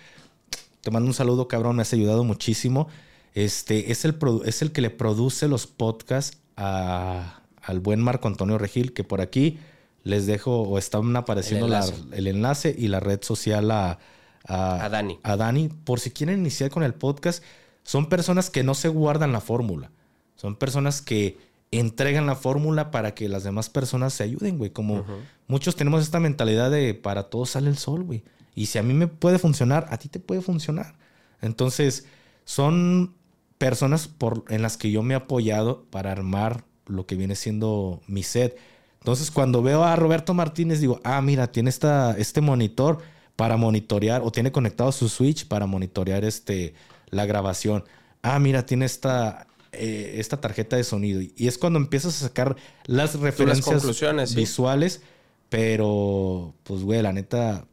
te 0.81 0.91
mando 0.91 1.07
un 1.07 1.13
saludo, 1.13 1.47
cabrón, 1.47 1.77
me 1.77 1.81
has 1.83 1.93
ayudado 1.93 2.23
muchísimo. 2.23 2.87
Este 3.33 3.91
es 3.91 4.03
el, 4.03 4.17
es 4.45 4.61
el 4.61 4.71
que 4.71 4.81
le 4.81 4.89
produce 4.89 5.47
los 5.47 5.65
podcasts 5.67 6.37
a- 6.57 7.41
al 7.61 7.79
buen 7.79 8.01
Marco 8.01 8.27
Antonio 8.27 8.57
Regil, 8.57 8.93
que 8.93 9.03
por 9.03 9.21
aquí 9.21 9.59
les 10.03 10.25
dejo 10.25 10.61
o 10.63 10.77
están 10.77 11.15
apareciendo 11.15 11.65
El 11.67 11.71
la- 11.71 11.79
enlace. 11.85 12.03
el 12.11 12.27
enlace 12.27 12.75
y 12.77 12.87
la 12.89 12.99
red 12.99 13.19
social 13.23 13.71
a, 13.71 13.99
A 14.45 14.89
Dani. 14.89 15.19
a 15.23 15.37
Dani, 15.37 15.69
por 15.69 15.99
si 15.99 16.11
quieren 16.11 16.39
iniciar 16.39 16.69
con 16.69 16.83
el 16.83 16.93
podcast, 16.95 17.43
son 17.83 18.09
personas 18.09 18.49
que 18.49 18.63
no 18.63 18.73
se 18.73 18.87
guardan 18.89 19.31
la 19.31 19.41
fórmula. 19.41 19.91
Son 20.37 20.55
personas 20.55 21.01
que 21.01 21.37
entregan 21.71 22.25
la 22.25 22.35
fórmula 22.35 22.91
para 22.91 23.13
que 23.13 23.27
las 23.27 23.43
demás 23.43 23.69
personas 23.69 24.13
se 24.13 24.23
ayuden, 24.23 24.57
güey. 24.57 24.69
Como 24.69 25.03
muchos 25.47 25.75
tenemos 25.75 26.01
esta 26.03 26.19
mentalidad 26.19 26.71
de 26.71 26.93
para 26.93 27.23
todos 27.23 27.51
sale 27.51 27.69
el 27.69 27.77
sol, 27.77 28.03
güey. 28.03 28.23
Y 28.55 28.67
si 28.67 28.77
a 28.77 28.83
mí 28.83 28.93
me 28.93 29.07
puede 29.07 29.37
funcionar, 29.39 29.87
a 29.89 29.97
ti 29.97 30.07
te 30.07 30.19
puede 30.19 30.41
funcionar. 30.41 30.95
Entonces, 31.41 32.05
son 32.45 33.13
personas 33.57 34.07
por, 34.07 34.45
en 34.49 34.61
las 34.61 34.77
que 34.77 34.91
yo 34.91 35.03
me 35.03 35.13
he 35.13 35.17
apoyado 35.17 35.83
para 35.89 36.11
armar 36.11 36.63
lo 36.85 37.05
que 37.05 37.15
viene 37.15 37.35
siendo 37.35 38.01
mi 38.07 38.23
set. 38.23 38.57
Entonces, 38.99 39.31
cuando 39.31 39.61
veo 39.61 39.83
a 39.83 39.95
Roberto 39.95 40.33
Martínez, 40.33 40.79
digo, 40.79 41.01
ah, 41.03 41.21
mira, 41.21 41.51
tiene 41.51 41.69
esta, 41.69 42.15
este 42.17 42.41
monitor 42.41 42.99
para 43.35 43.57
monitorear, 43.57 44.21
o 44.23 44.31
tiene 44.31 44.51
conectado 44.51 44.91
su 44.91 45.09
switch 45.09 45.47
para 45.47 45.67
monitorear 45.67 46.23
este, 46.23 46.73
la 47.09 47.25
grabación. 47.25 47.83
Ah, 48.21 48.39
mira, 48.39 48.65
tiene 48.65 48.85
esta, 48.85 49.47
eh, 49.77 50.15
esta 50.19 50.41
tarjeta 50.41 50.75
de 50.75 50.83
sonido. 50.83 51.21
Y 51.21 51.47
es 51.47 51.57
cuando 51.57 51.79
empiezas 51.79 52.21
a 52.21 52.27
sacar 52.27 52.55
las 52.85 53.19
referencias 53.19 53.65
conclusiones, 53.65 54.31
sí. 54.31 54.35
visuales, 54.35 55.01
pero, 55.49 56.53
pues, 56.63 56.81
güey, 56.81 57.01
la 57.01 57.13
neta, 57.13 57.65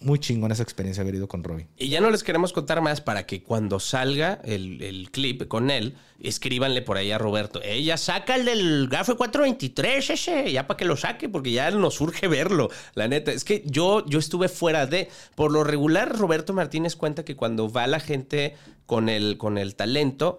muy 0.00 0.18
chingón 0.18 0.52
esa 0.52 0.62
experiencia 0.62 1.02
haber 1.02 1.16
ido 1.16 1.28
con 1.28 1.42
Robbie. 1.42 1.66
Y 1.76 1.88
ya 1.88 2.00
no 2.00 2.10
les 2.10 2.22
queremos 2.22 2.52
contar 2.52 2.80
más 2.80 3.00
para 3.00 3.26
que 3.26 3.42
cuando 3.42 3.80
salga 3.80 4.40
el, 4.44 4.82
el 4.82 5.10
clip 5.10 5.48
con 5.48 5.70
él, 5.70 5.96
escríbanle 6.20 6.82
por 6.82 6.96
ahí 6.96 7.10
a 7.10 7.18
Roberto. 7.18 7.60
Ella 7.62 7.96
saca 7.96 8.36
el 8.36 8.44
del 8.44 8.88
Gafe 8.88 9.14
423 9.14 10.10
ese, 10.10 10.52
ya 10.52 10.66
para 10.66 10.76
que 10.76 10.84
lo 10.84 10.96
saque, 10.96 11.28
porque 11.28 11.52
ya 11.52 11.70
nos 11.70 11.94
surge 11.94 12.28
verlo. 12.28 12.70
La 12.94 13.08
neta, 13.08 13.32
es 13.32 13.44
que 13.44 13.62
yo, 13.66 14.04
yo 14.06 14.18
estuve 14.18 14.48
fuera 14.48 14.86
de. 14.86 15.08
Por 15.34 15.52
lo 15.52 15.64
regular, 15.64 16.16
Roberto 16.16 16.52
Martínez 16.52 16.96
cuenta 16.96 17.24
que 17.24 17.36
cuando 17.36 17.70
va 17.70 17.86
la 17.86 18.00
gente 18.00 18.54
con 18.86 19.08
el, 19.08 19.36
con 19.38 19.58
el 19.58 19.74
talento, 19.74 20.38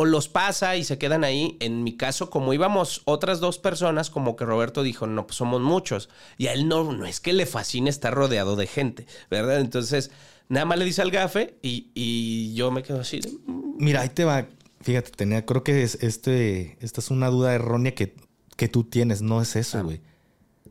o 0.00 0.04
los 0.04 0.28
pasa 0.28 0.76
y 0.76 0.84
se 0.84 0.96
quedan 0.96 1.24
ahí. 1.24 1.56
En 1.58 1.82
mi 1.82 1.96
caso, 1.96 2.30
como 2.30 2.54
íbamos 2.54 3.02
otras 3.04 3.40
dos 3.40 3.58
personas, 3.58 4.10
como 4.10 4.36
que 4.36 4.44
Roberto 4.44 4.84
dijo, 4.84 5.08
no, 5.08 5.26
pues 5.26 5.36
somos 5.38 5.60
muchos. 5.60 6.08
Y 6.36 6.46
a 6.46 6.52
él 6.52 6.68
no, 6.68 6.92
no 6.92 7.04
es 7.04 7.18
que 7.18 7.32
le 7.32 7.46
fascine 7.46 7.90
estar 7.90 8.14
rodeado 8.14 8.54
de 8.54 8.68
gente, 8.68 9.06
¿verdad? 9.28 9.58
Entonces, 9.58 10.12
nada 10.48 10.66
más 10.66 10.78
le 10.78 10.84
dice 10.84 11.02
al 11.02 11.10
gafe 11.10 11.56
y, 11.62 11.90
y 11.94 12.54
yo 12.54 12.70
me 12.70 12.84
quedo 12.84 13.00
así. 13.00 13.18
"Mm". 13.46 13.82
Mira, 13.84 14.02
ahí 14.02 14.08
te 14.10 14.24
va. 14.24 14.46
Fíjate, 14.82 15.10
tenía, 15.10 15.44
creo 15.44 15.64
que 15.64 15.82
es, 15.82 15.96
este, 16.00 16.76
esta 16.80 17.00
es 17.00 17.10
una 17.10 17.26
duda 17.28 17.52
errónea 17.52 17.92
que, 17.96 18.14
que 18.56 18.68
tú 18.68 18.84
tienes. 18.84 19.20
No 19.20 19.42
es 19.42 19.56
eso, 19.56 19.78
Ah. 19.78 19.82
güey. 19.82 20.00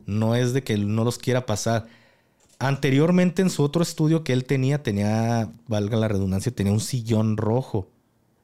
No 0.06 0.36
es 0.36 0.54
de 0.54 0.64
que 0.64 0.78
no 0.78 1.04
los 1.04 1.18
quiera 1.18 1.44
pasar. 1.44 1.86
Anteriormente 2.58 3.42
en 3.42 3.50
su 3.50 3.62
otro 3.62 3.82
estudio 3.82 4.24
que 4.24 4.32
él 4.32 4.44
tenía, 4.44 4.82
tenía, 4.82 5.52
valga 5.66 5.96
la 5.98 6.08
redundancia, 6.08 6.50
tenía 6.54 6.72
un 6.72 6.80
sillón 6.80 7.36
rojo. 7.36 7.90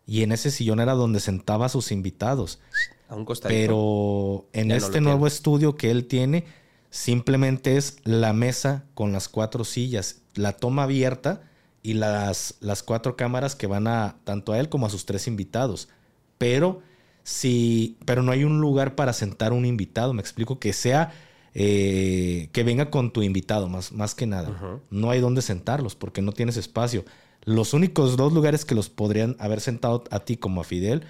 Y 0.07 0.22
en 0.22 0.32
ese 0.32 0.50
sillón 0.50 0.80
era 0.80 0.92
donde 0.94 1.20
sentaba 1.20 1.66
a 1.66 1.68
sus 1.70 1.92
invitados. 1.92 2.61
A 3.09 3.14
un 3.14 3.24
costadito. 3.24 3.59
Pero 3.59 4.46
en 4.52 4.68
Ya 4.68 4.76
este 4.76 5.00
nuevo 5.00 5.20
tiene. 5.20 5.34
estudio 5.34 5.76
que 5.76 5.90
él 5.90 6.07
tiene, 6.07 6.44
simplemente 6.90 7.76
es 7.76 7.98
la 8.05 8.32
mesa 8.32 8.84
con 8.94 9.12
las 9.12 9.28
cuatro 9.28 9.64
sillas, 9.64 10.20
la 10.34 10.52
toma 10.52 10.84
abierta 10.84 11.42
y 11.82 11.94
las, 11.94 12.55
las 12.61 12.82
cuatro 12.82 13.16
cámaras 13.16 13.55
que 13.57 13.66
van 13.66 13.86
a 13.86 14.16
tanto 14.24 14.52
a 14.52 14.59
él 14.61 14.68
como 14.68 14.86
a 14.86 14.90
sus 14.90 15.07
tres 15.07 15.26
invitados. 15.26 15.88
Pero 16.38 16.82
si, 17.22 17.96
pero 18.05 18.22
no 18.22 18.32
hay 18.32 18.44
un 18.44 18.61
lugar 18.61 18.94
para 18.94 19.12
sentar 19.12 19.52
un 19.52 19.64
invitado. 19.64 20.12
Me 20.12 20.20
explico 20.20 20.59
que 20.59 20.72
sea 20.72 21.12
eh, 21.55 22.48
que 22.52 22.64
venga 22.64 22.90
con 22.90 23.12
tu 23.12 23.22
invitado, 23.22 23.68
más, 23.68 23.92
más 23.92 24.14
que 24.14 24.26
nada. 24.26 24.80
No 24.90 25.11
hay 25.11 25.20
dónde 25.20 25.40
sentarlos 25.40 25.94
porque 25.94 26.20
no 26.20 26.32
tienes 26.32 26.57
espacio. 26.57 27.05
Los 27.45 27.74
únicos 27.74 28.16
dos 28.16 28.32
lugares 28.32 28.64
que 28.64 28.74
los 28.74 28.88
podrían 28.90 29.36
haber 29.38 29.61
sentado 29.61 30.05
a 30.11 30.20
ti 30.20 30.36
como 30.36 30.61
a 30.61 30.64
Fidel 30.64 31.03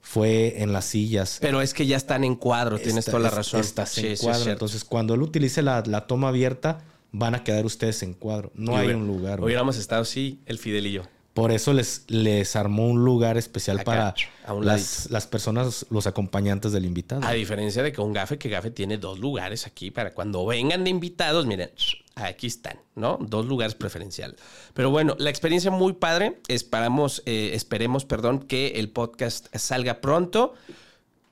fue 0.00 0.62
en 0.62 0.72
las 0.72 0.86
sillas. 0.86 1.38
Pero 1.40 1.60
es 1.60 1.74
que 1.74 1.86
ya 1.86 1.96
están 1.96 2.24
en 2.24 2.34
cuadro, 2.34 2.78
tienes 2.78 3.04
toda 3.04 3.18
la 3.20 3.30
razón. 3.30 3.60
Estás 3.60 3.90
Sí, 3.90 4.00
en 4.00 4.06
sí, 4.06 4.12
es 4.14 4.20
cuadro. 4.20 4.50
Entonces, 4.50 4.84
cuando 4.84 5.14
él 5.14 5.22
utilice 5.22 5.62
la, 5.62 5.82
la 5.86 6.06
toma 6.06 6.28
abierta, 6.28 6.82
van 7.12 7.34
a 7.34 7.44
quedar 7.44 7.64
ustedes 7.66 8.02
en 8.02 8.14
cuadro. 8.14 8.50
No 8.54 8.72
Y 8.72 8.74
hay 8.76 8.84
hubiera- 8.86 8.98
un 8.98 9.06
lugar. 9.06 9.38
güey. 9.38 9.46
Hubiéramos 9.48 9.76
estado, 9.76 10.04
sí, 10.04 10.40
el 10.46 10.58
Fidel 10.58 10.86
y 10.86 10.92
yo. 10.92 11.02
Por 11.34 11.50
eso 11.50 11.72
les, 11.72 12.04
les 12.08 12.56
armó 12.56 12.88
un 12.88 13.04
lugar 13.04 13.38
especial 13.38 13.80
Acá, 13.80 14.14
para 14.46 14.60
las, 14.60 15.10
las 15.10 15.26
personas, 15.26 15.86
los 15.88 16.06
acompañantes 16.06 16.72
del 16.72 16.84
invitado. 16.84 17.24
A 17.24 17.32
diferencia 17.32 17.82
de 17.82 17.90
que 17.92 18.00
un 18.02 18.12
gafe, 18.12 18.36
que 18.36 18.50
gafe 18.50 18.70
tiene 18.70 18.98
dos 18.98 19.18
lugares 19.18 19.66
aquí 19.66 19.90
para 19.90 20.12
cuando 20.12 20.44
vengan 20.44 20.84
de 20.84 20.90
invitados, 20.90 21.46
miren, 21.46 21.70
aquí 22.16 22.46
están, 22.46 22.78
¿no? 22.94 23.18
Dos 23.20 23.46
lugares 23.46 23.74
preferenciales. 23.74 24.38
Pero 24.74 24.90
bueno, 24.90 25.16
la 25.18 25.30
experiencia 25.30 25.70
muy 25.70 25.94
padre. 25.94 26.40
Esperamos, 26.48 27.22
eh, 27.24 27.52
esperemos, 27.54 28.04
perdón, 28.04 28.40
que 28.40 28.72
el 28.76 28.90
podcast 28.90 29.46
salga 29.56 30.00
pronto. 30.00 30.54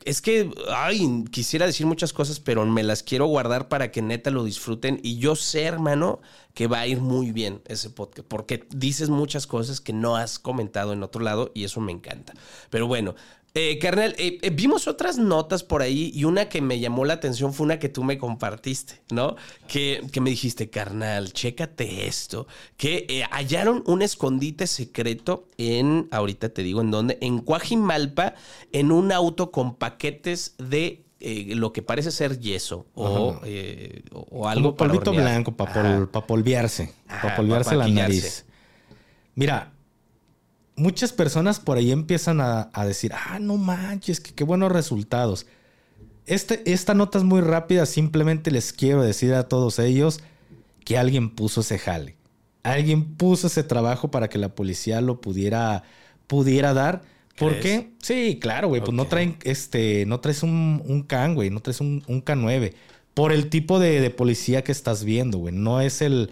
Es 0.04 0.22
que, 0.22 0.50
ay, 0.70 1.24
quisiera 1.30 1.66
decir 1.66 1.86
muchas 1.86 2.12
cosas, 2.12 2.40
pero 2.40 2.64
me 2.64 2.82
las 2.82 3.02
quiero 3.02 3.26
guardar 3.26 3.68
para 3.68 3.90
que 3.90 4.00
neta 4.00 4.30
lo 4.30 4.44
disfruten. 4.44 4.98
Y 5.02 5.18
yo 5.18 5.36
sé, 5.36 5.64
hermano, 5.64 6.20
que 6.54 6.66
va 6.66 6.80
a 6.80 6.86
ir 6.86 7.00
muy 7.00 7.32
bien 7.32 7.60
ese 7.66 7.90
podcast, 7.90 8.26
porque 8.26 8.66
dices 8.70 9.10
muchas 9.10 9.46
cosas 9.46 9.80
que 9.80 9.92
no 9.92 10.16
has 10.16 10.38
comentado 10.38 10.94
en 10.94 11.02
otro 11.02 11.22
lado 11.22 11.52
y 11.54 11.64
eso 11.64 11.80
me 11.80 11.92
encanta. 11.92 12.32
Pero 12.70 12.86
bueno, 12.86 13.14
eh, 13.54 13.78
carnal, 13.78 14.14
eh, 14.18 14.38
eh, 14.42 14.50
vimos 14.50 14.86
otras 14.86 15.18
notas 15.18 15.64
por 15.64 15.82
ahí 15.82 16.12
y 16.14 16.24
una 16.24 16.48
que 16.48 16.60
me 16.60 16.78
llamó 16.78 17.04
la 17.04 17.14
atención 17.14 17.52
fue 17.52 17.64
una 17.64 17.78
que 17.78 17.88
tú 17.88 18.04
me 18.04 18.16
compartiste, 18.16 19.02
¿no? 19.10 19.34
Que, 19.66 20.02
que 20.12 20.20
me 20.20 20.30
dijiste, 20.30 20.70
carnal, 20.70 21.32
chécate 21.32 22.06
esto, 22.06 22.46
que 22.76 23.06
eh, 23.08 23.24
hallaron 23.30 23.82
un 23.86 24.02
escondite 24.02 24.66
secreto 24.66 25.48
en, 25.58 26.06
ahorita 26.12 26.50
te 26.50 26.62
digo 26.62 26.80
en 26.80 26.90
dónde, 26.90 27.18
en 27.20 27.40
Cuajimalpa, 27.40 28.34
en 28.72 28.92
un 28.92 29.10
auto 29.10 29.50
con 29.50 29.74
paquetes 29.74 30.54
de 30.58 31.04
eh, 31.18 31.54
lo 31.54 31.72
que 31.72 31.82
parece 31.82 32.12
ser 32.12 32.38
yeso 32.38 32.86
o, 32.94 33.40
eh, 33.44 34.04
algo 34.46 34.74
Como 34.74 34.76
polvito 34.76 35.12
blanco 35.12 35.52
para 35.56 35.70
Ajá. 35.70 36.26
polviarse. 36.26 36.94
Ajá, 37.08 37.20
Para 37.22 37.34
pa' 37.34 37.36
polviarse 37.36 37.74
la 37.76 37.88
nariz. 37.88 38.46
Mira, 39.34 39.72
muchas 40.80 41.12
personas 41.12 41.60
por 41.60 41.76
ahí 41.76 41.92
empiezan 41.92 42.40
a, 42.40 42.70
a 42.72 42.84
decir, 42.84 43.12
ah, 43.14 43.38
no 43.38 43.56
manches, 43.56 44.20
que 44.20 44.32
qué 44.32 44.44
buenos 44.44 44.72
resultados. 44.72 45.46
Este, 46.26 46.62
esta 46.72 46.94
nota 46.94 47.18
es 47.18 47.24
muy 47.24 47.40
rápida, 47.40 47.86
simplemente 47.86 48.50
les 48.50 48.72
quiero 48.72 49.02
decir 49.02 49.34
a 49.34 49.48
todos 49.48 49.78
ellos 49.78 50.20
que 50.84 50.98
alguien 50.98 51.30
puso 51.30 51.60
ese 51.60 51.78
jale. 51.78 52.16
Alguien 52.62 53.16
puso 53.16 53.46
ese 53.46 53.62
trabajo 53.62 54.10
para 54.10 54.28
que 54.28 54.38
la 54.38 54.54
policía 54.54 55.00
lo 55.00 55.20
pudiera, 55.20 55.82
pudiera 56.26 56.74
dar. 56.74 57.02
¿Por 57.38 57.58
qué? 57.58 57.90
Sí, 58.02 58.38
claro, 58.40 58.68
güey. 58.68 58.80
Pues 58.80 58.92
no 58.92 59.06
traen, 59.06 59.38
este, 59.44 60.04
no 60.06 60.20
traes 60.20 60.42
un, 60.42 60.82
un 60.86 61.02
can, 61.02 61.34
güey. 61.34 61.48
No 61.48 61.60
traes 61.60 61.80
un, 61.80 62.02
un 62.06 62.22
K9. 62.22 62.74
Por 63.14 63.32
el 63.32 63.48
tipo 63.48 63.78
de, 63.78 64.00
de 64.00 64.10
policía 64.10 64.62
que 64.62 64.72
estás 64.72 65.04
viendo, 65.04 65.38
güey. 65.38 65.54
No 65.54 65.80
es 65.80 66.02
el. 66.02 66.30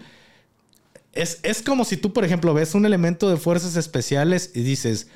Es, 1.21 1.39
es 1.43 1.61
como 1.61 1.85
si 1.85 1.97
tú, 1.97 2.13
por 2.13 2.23
ejemplo, 2.23 2.53
ves 2.53 2.75
un 2.75 2.85
elemento 2.85 3.29
de 3.29 3.37
fuerzas 3.37 3.75
especiales 3.75 4.51
y 4.55 4.61
dices, 4.63 5.07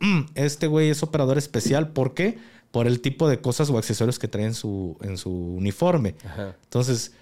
"Mm, 0.00 0.22
este 0.34 0.66
güey 0.66 0.90
es 0.90 1.02
operador 1.02 1.38
especial. 1.38 1.88
¿Por 1.88 2.14
qué? 2.14 2.38
Por 2.70 2.86
el 2.86 3.00
tipo 3.00 3.28
de 3.28 3.40
cosas 3.40 3.70
o 3.70 3.78
accesorios 3.78 4.18
que 4.18 4.28
trae 4.28 4.44
en 4.44 4.54
su, 4.54 4.96
en 5.02 5.16
su 5.16 5.30
uniforme. 5.30 6.14
Ajá. 6.24 6.56
Entonces, 6.64 7.12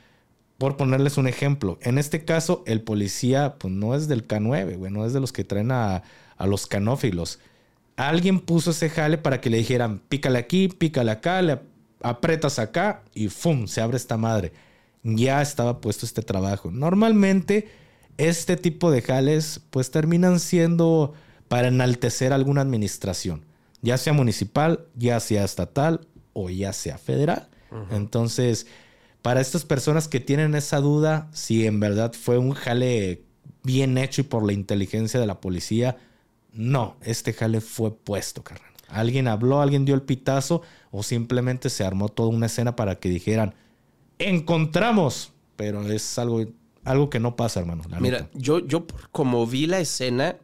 por 0.58 0.76
ponerles 0.76 1.18
un 1.18 1.26
ejemplo, 1.26 1.78
en 1.82 1.98
este 1.98 2.24
caso, 2.24 2.62
el 2.66 2.80
policía, 2.80 3.56
pues 3.58 3.72
no 3.72 3.94
es 3.94 4.08
del 4.08 4.26
K9, 4.26 4.76
güey, 4.78 4.90
no 4.92 5.04
es 5.04 5.12
de 5.12 5.20
los 5.20 5.32
que 5.32 5.44
traen 5.44 5.70
a, 5.72 6.02
a 6.36 6.46
los 6.46 6.66
canófilos. 6.66 7.40
Alguien 7.96 8.40
puso 8.40 8.70
ese 8.70 8.88
jale 8.88 9.18
para 9.18 9.40
que 9.40 9.50
le 9.50 9.58
dijeran, 9.58 10.00
pícale 10.08 10.38
aquí, 10.38 10.68
pícale 10.68 11.10
acá, 11.10 11.42
le 11.42 11.60
apretas 12.02 12.58
acá 12.58 13.02
y 13.14 13.28
¡fum! 13.28 13.66
Se 13.66 13.80
abre 13.80 13.96
esta 13.96 14.16
madre. 14.16 14.52
Ya 15.02 15.42
estaba 15.42 15.80
puesto 15.80 16.06
este 16.06 16.22
trabajo. 16.22 16.70
Normalmente, 16.70 17.68
este 18.18 18.56
tipo 18.56 18.90
de 18.90 19.02
jales, 19.02 19.60
pues 19.70 19.90
terminan 19.90 20.40
siendo 20.40 21.14
para 21.48 21.68
enaltecer 21.68 22.32
alguna 22.32 22.60
administración, 22.62 23.44
ya 23.82 23.98
sea 23.98 24.12
municipal, 24.12 24.86
ya 24.94 25.20
sea 25.20 25.44
estatal 25.44 26.06
o 26.32 26.50
ya 26.50 26.72
sea 26.72 26.98
federal. 26.98 27.48
Entonces, 27.90 28.68
para 29.20 29.40
estas 29.40 29.64
personas 29.64 30.06
que 30.06 30.20
tienen 30.20 30.54
esa 30.54 30.78
duda, 30.78 31.28
si 31.32 31.66
en 31.66 31.80
verdad 31.80 32.12
fue 32.12 32.38
un 32.38 32.52
jale 32.52 33.24
bien 33.64 33.98
hecho 33.98 34.20
y 34.20 34.24
por 34.24 34.44
la 34.46 34.52
inteligencia 34.52 35.18
de 35.18 35.26
la 35.26 35.40
policía, 35.40 35.96
no, 36.52 36.96
este 37.02 37.32
jale 37.32 37.60
fue 37.60 37.92
puesto, 37.92 38.44
carnal. 38.44 38.70
Alguien 38.88 39.26
habló, 39.26 39.60
alguien 39.60 39.84
dio 39.84 39.96
el 39.96 40.02
pitazo 40.02 40.62
o 40.92 41.02
simplemente 41.02 41.68
se 41.68 41.84
armó 41.84 42.08
toda 42.10 42.28
una 42.28 42.46
escena 42.46 42.76
para 42.76 43.00
que 43.00 43.08
dijeran, 43.08 43.54
encontramos, 44.18 45.32
pero 45.56 45.82
es 45.90 46.16
algo, 46.18 46.44
algo 46.84 47.10
que 47.10 47.20
no 47.20 47.36
pasa, 47.36 47.60
hermano. 47.60 47.82
la 47.88 48.00
Mira, 48.00 48.18
neta. 48.20 48.30
yo, 48.34 48.58
yo 48.60 48.86
como 49.12 49.46
vi 49.46 49.66
la 49.66 49.80
escena, 49.80 50.36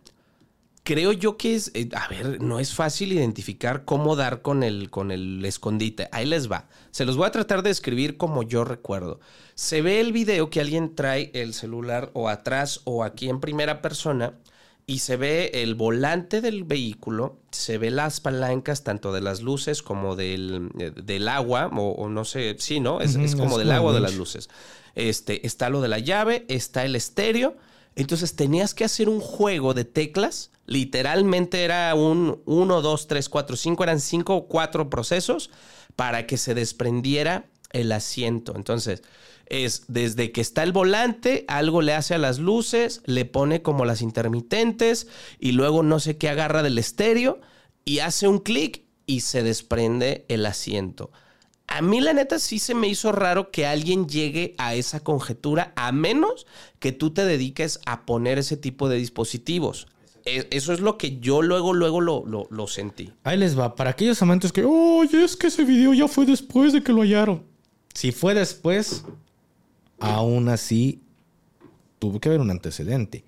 creo 0.82 1.12
yo 1.12 1.36
que 1.36 1.55
es, 1.55 1.70
eh, 1.74 1.88
a 1.95 2.09
ver, 2.09 2.43
no 2.43 2.59
es 2.59 2.74
fácil 2.74 3.12
identificar 3.12 3.84
cómo 3.84 4.16
dar 4.16 4.43
con 4.43 4.62
el, 4.62 4.91
con 4.91 5.11
el 5.11 5.45
escondite. 5.45 6.09
Ahí 6.12 6.26
les 6.26 6.51
va. 6.51 6.68
Se 6.91 7.05
los 7.05 7.16
voy 7.16 7.26
a 7.26 7.30
tratar 7.30 7.62
de 7.62 7.70
escribir 7.70 8.16
como 8.16 8.43
yo 8.43 8.64
recuerdo. 8.64 9.20
Se 9.55 9.82
ve 9.82 10.01
el 10.01 10.12
video 10.12 10.51
que 10.51 10.61
alguien 10.61 10.95
trae 10.95 11.30
el 11.34 11.55
celular 11.55 12.11
o 12.14 12.28
atrás 12.28 12.80
o 12.84 13.05
aquí 13.05 13.28
en 13.28 13.41
primera 13.41 13.82
persona 13.82 14.34
y 14.86 14.99
se 15.01 15.16
ve 15.16 15.53
el 15.55 15.76
volante 15.76 16.41
del 16.41 16.64
vehículo, 16.64 17.38
se 17.53 17.78
ve 17.78 17.93
las 17.93 18.20
palancas 18.20 18.82
tanto 18.82 19.12
de 19.12 19.20
las 19.20 19.41
luces 19.41 19.82
como 19.82 20.16
del, 20.16 20.70
eh, 20.80 20.91
del 20.91 21.28
agua, 21.28 21.70
o, 21.72 21.91
o 21.93 22.09
no 22.09 22.24
sé, 22.24 22.57
sí, 22.59 22.80
¿no? 22.80 23.01
Es, 23.01 23.16
como 23.36 23.53
es 23.53 23.59
del 23.59 23.70
agua 23.70 23.93
o 23.93 23.95
de 23.95 24.01
las 24.01 24.16
luces. 24.16 24.49
Este, 24.95 25.47
está 25.47 25.68
lo 25.70 25.80
de 25.80 25.88
la 25.88 25.99
llave, 25.99 26.45
está 26.49 26.84
el 26.84 26.97
estéreo. 26.97 27.57
Entonces 27.97 28.36
tenías 28.36 28.74
que 28.74 28.84
hacer 28.84 29.09
un 29.09 29.20
juego 29.20 29.74
de 29.74 29.84
teclas. 29.84 30.51
Literalmente 30.66 31.64
era 31.64 31.95
un 31.95 32.43
1, 32.47 32.82
2, 32.82 33.07
3, 33.07 33.28
4, 33.28 33.57
5. 33.57 33.82
Eran 33.82 34.01
5 34.01 34.34
o 34.34 34.47
4 34.49 34.91
procesos 34.91 35.51
para 35.97 36.26
que 36.26 36.36
se 36.36 36.55
desprendiera 36.55 37.47
el 37.72 37.93
asiento. 37.93 38.55
Entonces 38.57 39.03
es 39.47 39.84
desde 39.88 40.30
que 40.30 40.41
está 40.41 40.62
el 40.62 40.72
volante, 40.72 41.45
algo 41.49 41.82
le 41.82 41.95
hace 41.95 42.14
a 42.14 42.18
las 42.18 42.38
luces, 42.38 43.03
le 43.05 43.24
pone 43.24 43.62
como 43.62 43.84
las 43.84 44.01
intermitentes 44.01 45.09
y 45.41 45.53
luego 45.53 45.82
no 45.82 45.99
sé 45.99 46.16
qué 46.16 46.28
agarra 46.28 46.62
del 46.62 46.78
estéreo 46.78 47.41
y 47.84 47.99
hace 47.99 48.28
un 48.28 48.38
clic 48.38 48.84
y 49.07 49.20
se 49.20 49.43
desprende 49.43 50.24
el 50.28 50.47
asiento. 50.47 51.11
A 51.71 51.83
mí 51.83 52.01
la 52.01 52.12
neta 52.12 52.39
sí 52.41 52.59
se 52.59 52.75
me 52.75 52.89
hizo 52.89 53.12
raro 53.12 53.51
que 53.53 53.64
alguien 53.64 54.07
llegue 54.09 54.55
a 54.59 54.75
esa 54.75 55.01
conjetura 55.01 55.73
a 55.77 55.93
menos 55.93 56.47
que 56.81 56.91
tú 56.93 57.12
te 57.12 57.25
dediques 57.25 57.79
a 57.87 58.05
poner 58.05 58.39
ese 58.39 58.57
tipo 58.57 58.89
de 58.89 58.97
dispositivos. 58.97 59.87
E- 60.25 60.49
Eso 60.51 60.73
es 60.73 60.81
lo 60.81 60.99
que 60.99 61.21
yo 61.21 61.43
luego, 61.43 61.73
luego 61.73 62.01
lo, 62.01 62.25
lo- 62.27 62.66
sentí. 62.66 63.12
Ahí 63.23 63.39
les 63.39 63.59
va. 63.59 63.77
Para 63.77 63.91
aquellos 63.91 64.21
amantes 64.21 64.53
que, 64.53 64.64
oye, 64.64 65.23
es 65.25 65.37
que 65.37 65.47
ese 65.47 65.64
video 65.64 65.95
ya 65.95 66.09
fue 66.09 66.27
después 66.27 66.73
de 66.73 66.83
que 66.83 66.93
lo 66.93 67.03
hallaron. 67.03 67.45
Si 67.95 68.11
fue 68.12 68.35
después, 68.35 69.05
aún 70.01 70.49
así 70.49 71.01
tuvo 71.99 72.18
que 72.21 72.29
haber 72.31 72.41
un 72.41 72.51
antecedente. 72.51 73.25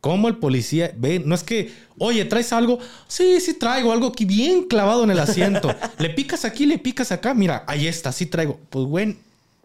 ¿Cómo 0.00 0.28
el 0.28 0.36
policía 0.36 0.92
ve? 0.96 1.20
No 1.24 1.34
es 1.34 1.42
que, 1.42 1.72
oye, 1.98 2.24
¿traes 2.24 2.52
algo? 2.52 2.78
Sí, 3.06 3.38
sí 3.40 3.54
traigo 3.54 3.92
algo 3.92 4.06
aquí 4.08 4.24
bien 4.24 4.64
clavado 4.64 5.04
en 5.04 5.10
el 5.10 5.18
asiento. 5.18 5.74
le 5.98 6.10
picas 6.10 6.44
aquí, 6.44 6.64
le 6.66 6.78
picas 6.78 7.12
acá. 7.12 7.34
Mira, 7.34 7.64
ahí 7.66 7.86
está, 7.86 8.10
sí 8.12 8.26
traigo. 8.26 8.58
Pues, 8.70 8.86
güey, 8.86 9.16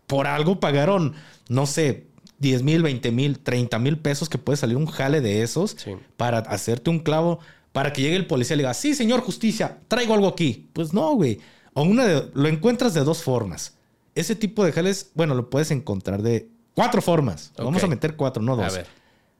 por 0.07 0.27
algo 0.27 0.59
pagaron, 0.59 1.13
no 1.47 1.65
sé, 1.65 2.03
10 2.39 2.63
mil, 2.63 2.83
20 2.83 3.11
mil, 3.11 3.39
30 3.39 3.79
mil 3.79 3.97
pesos 3.97 4.27
que 4.27 4.37
puede 4.37 4.57
salir 4.57 4.75
un 4.75 4.87
jale 4.87 5.21
de 5.21 5.41
esos 5.41 5.71
Sí. 5.79 5.91
para 6.17 6.39
hacerte 6.39 6.89
un 6.89 6.99
clavo, 6.99 7.39
para 7.71 7.93
que 7.93 8.01
llegue 8.01 8.17
el 8.17 8.27
policía 8.27 8.55
y 8.55 8.57
le 8.57 8.63
diga, 8.63 8.73
sí, 8.73 8.93
señor 8.93 9.21
justicia, 9.21 9.77
traigo 9.87 10.13
algo 10.13 10.27
aquí. 10.27 10.67
Pues 10.73 10.93
no, 10.93 11.13
güey. 11.15 11.39
O 11.73 11.83
una 11.83 12.05
de, 12.05 12.29
lo 12.33 12.47
encuentras 12.49 12.93
de 12.93 13.01
dos 13.05 13.23
formas. 13.23 13.73
Ese 14.15 14.35
tipo 14.35 14.65
de 14.65 14.71
jales, 14.73 15.11
bueno, 15.13 15.33
lo 15.33 15.49
puedes 15.49 15.71
encontrar 15.71 16.21
de 16.21 16.47
cuatro 16.73 17.01
formas. 17.01 17.51
Vamos 17.57 17.83
a 17.83 17.87
meter 17.87 18.15
cuatro, 18.17 18.43
no 18.43 18.55
dos. 18.57 18.65
A 18.73 18.77
ver. 18.77 18.87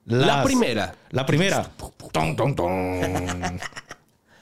La 0.05 0.43
primera. 0.43 0.95
La 1.11 1.25
primera. 1.25 1.71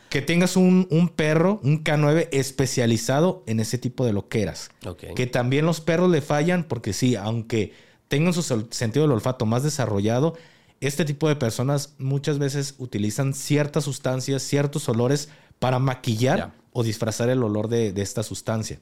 Que 0.09 0.21
tengas 0.21 0.57
un, 0.57 0.87
un 0.91 1.09
perro, 1.09 1.59
un 1.63 1.83
K9 1.83 2.27
especializado 2.31 3.43
en 3.47 3.59
ese 3.59 3.79
tipo 3.79 4.05
de 4.05 4.13
loqueras. 4.13 4.69
Que 5.15 5.25
también 5.25 5.65
los 5.65 5.81
perros 5.81 6.11
le 6.11 6.21
fallan 6.21 6.65
porque 6.65 6.93
sí, 6.93 7.15
aunque 7.15 7.73
tengan 8.09 8.31
su 8.31 8.43
sentido 8.43 9.05
del 9.05 9.11
olfato 9.11 9.47
más 9.47 9.63
desarrollado, 9.63 10.35
este 10.81 11.03
tipo 11.03 11.27
de 11.29 11.35
personas 11.35 11.95
muchas 11.97 12.37
veces 12.37 12.75
utilizan 12.77 13.33
ciertas 13.33 13.85
sustancias, 13.85 14.43
ciertos 14.43 14.87
olores 14.87 15.29
para 15.57 15.79
maquillar 15.79 16.51
o 16.73 16.83
disfrazar 16.83 17.29
el 17.29 17.41
olor 17.41 17.67
de, 17.67 17.91
de 17.91 18.01
esta 18.03 18.21
sustancia. 18.21 18.79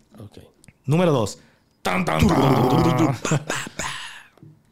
Número 0.84 1.14
dos. 1.14 1.40
Tan, 1.82 2.04
tan, 2.04 2.28
tan. 2.28 3.16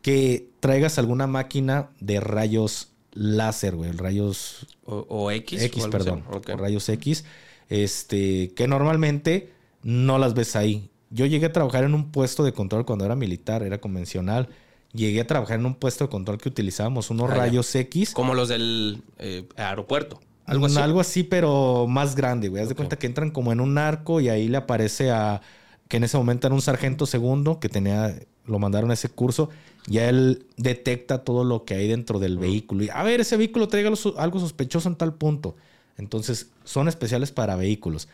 que 0.02 0.50
traigas 0.60 0.98
alguna 0.98 1.28
máquina 1.28 1.90
de 2.00 2.20
rayos 2.20 2.90
láser, 3.14 3.76
güey. 3.76 3.92
Rayos 3.92 4.66
O, 4.86 5.06
o 5.10 5.32
X. 5.32 5.62
X, 5.64 5.84
o 5.86 5.90
perdón. 5.90 6.24
Ok. 6.32 6.50
Rayos 6.50 6.88
X. 6.90 7.26
Este, 7.70 8.54
que 8.56 8.68
normalmente 8.68 9.52
no 9.84 10.18
las 10.18 10.34
ves 10.34 10.56
ahí. 10.56 10.90
Yo 11.12 11.26
llegué 11.26 11.48
a 11.48 11.54
trabajar 11.54 11.84
en 11.84 11.94
un 11.94 12.12
puesto 12.12 12.44
de 12.44 12.54
control 12.54 12.86
cuando 12.86 13.06
era 13.06 13.16
militar, 13.16 13.64
era 13.64 13.80
convencional. 13.80 14.50
llegué 14.94 15.22
a 15.22 15.28
trabajar 15.28 15.60
en 15.60 15.66
un 15.66 15.76
puesto 15.76 16.06
de 16.06 16.10
control 16.10 16.38
que 16.40 16.50
utilizábamos 16.50 17.10
unos 17.12 17.30
Ah, 17.32 17.36
rayos 17.36 17.74
X. 17.76 18.12
Como 18.12 18.34
los 18.34 18.50
del 18.50 19.02
eh, 19.20 19.48
aeropuerto. 19.56 20.20
Algo 20.46 20.66
así. 20.66 20.78
Algo 20.80 21.00
así, 21.00 21.24
pero 21.24 21.86
más 21.88 22.16
grande, 22.16 22.48
güey. 22.50 22.64
Haz 22.64 22.70
de 22.70 22.76
cuenta 22.76 22.98
que 22.98 23.06
entran 23.06 23.30
como 23.30 23.52
en 23.52 23.60
un 23.60 23.78
arco 23.78 24.20
y 24.20 24.30
ahí 24.30 24.48
le 24.48 24.58
aparece 24.58 25.12
a. 25.12 25.42
Que 25.88 25.98
en 25.98 26.04
ese 26.04 26.18
momento 26.18 26.48
era 26.48 26.56
un 26.56 26.62
sargento 26.62 27.06
segundo 27.06 27.60
que 27.60 27.70
tenía. 27.70 28.20
Lo 28.46 28.58
mandaron 28.58 28.90
a 28.90 28.96
ese 28.96 29.10
curso. 29.10 29.50
Ya 29.90 30.08
él 30.08 30.46
detecta 30.58 31.24
todo 31.24 31.44
lo 31.44 31.66
que 31.66 31.74
hay 31.74 31.88
dentro 31.88 32.20
del 32.20 32.38
vehículo. 32.38 32.84
Y 32.84 32.90
a 32.90 33.04
ver, 33.04 33.22
ese 33.22 33.38
vehículo 33.38 33.68
trae 33.68 33.86
algo 33.86 34.40
sospechoso 34.40 34.88
en 34.88 34.96
tal 34.96 35.16
punto. 35.16 35.56
Entonces, 35.98 36.52
son 36.64 36.88
especiales 36.88 37.32
para 37.32 37.56
vehículos. 37.56 38.08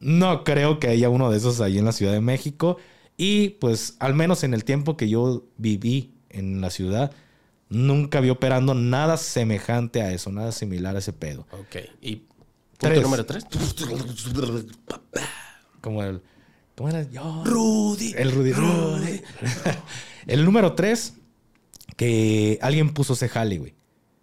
No 0.00 0.42
creo 0.42 0.78
que 0.78 0.88
haya 0.88 1.08
uno 1.08 1.30
de 1.30 1.38
esos 1.38 1.60
ahí 1.60 1.78
en 1.78 1.84
la 1.84 1.92
Ciudad 1.92 2.12
de 2.12 2.20
México. 2.20 2.78
Y 3.16 3.50
pues, 3.50 3.96
al 3.98 4.14
menos 4.14 4.42
en 4.42 4.54
el 4.54 4.64
tiempo 4.64 4.96
que 4.96 5.08
yo 5.08 5.44
viví 5.56 6.14
en 6.30 6.60
la 6.60 6.70
ciudad, 6.70 7.12
nunca 7.68 8.20
vi 8.20 8.30
operando 8.30 8.74
nada 8.74 9.16
semejante 9.16 10.02
a 10.02 10.12
eso, 10.12 10.30
nada 10.30 10.52
similar 10.52 10.96
a 10.96 11.00
ese 11.00 11.12
pedo. 11.12 11.46
Ok. 11.52 11.76
Y 12.00 12.16
punto 12.16 12.28
Tres. 12.78 13.02
número 13.02 13.26
tres. 13.26 13.46
Como 15.80 16.02
el. 16.02 16.22
¿Cómo 16.76 16.88
era? 16.90 17.02
Yo. 17.10 17.42
Rudy. 17.44 18.14
El 18.16 18.30
Rudy. 18.30 18.52
Rudy. 18.52 19.20
el 20.26 20.44
número 20.44 20.74
tres, 20.74 21.14
que 21.98 22.60
alguien 22.62 22.94
puso 22.94 23.14
ese 23.14 23.28
jale, 23.28 23.58
güey. 23.58 23.74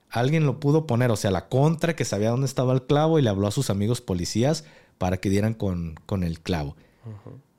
Alguien 0.10 0.46
lo 0.46 0.62
pudo 0.62 0.88
poner, 0.88 1.12
o 1.12 1.18
sea, 1.18 1.30
la 1.30 1.50
contra, 1.50 1.94
que 1.94 2.06
sabía 2.06 2.30
dónde 2.30 2.48
estaba 2.48 2.72
el 2.74 2.84
clavo 2.84 3.20
y 3.20 3.22
le 3.22 3.30
habló 3.30 3.48
a 3.48 3.52
sus 3.52 3.70
amigos 3.70 4.00
policías 4.00 4.64
para 4.98 5.18
que 5.18 5.30
dieran 5.30 5.54
con, 5.54 5.96
con 6.06 6.24
el 6.24 6.40
clavo. 6.40 6.78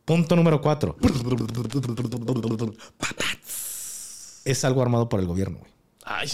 Punto 0.07 0.35
número 0.35 0.63
cuatro. 0.63 0.97
Es 4.47 4.65
algo 4.65 4.81
armado 4.81 5.11
por 5.11 5.21
el 5.21 5.27
gobierno, 5.27 5.59
güey. 5.59 5.71
Ay, 6.05 6.31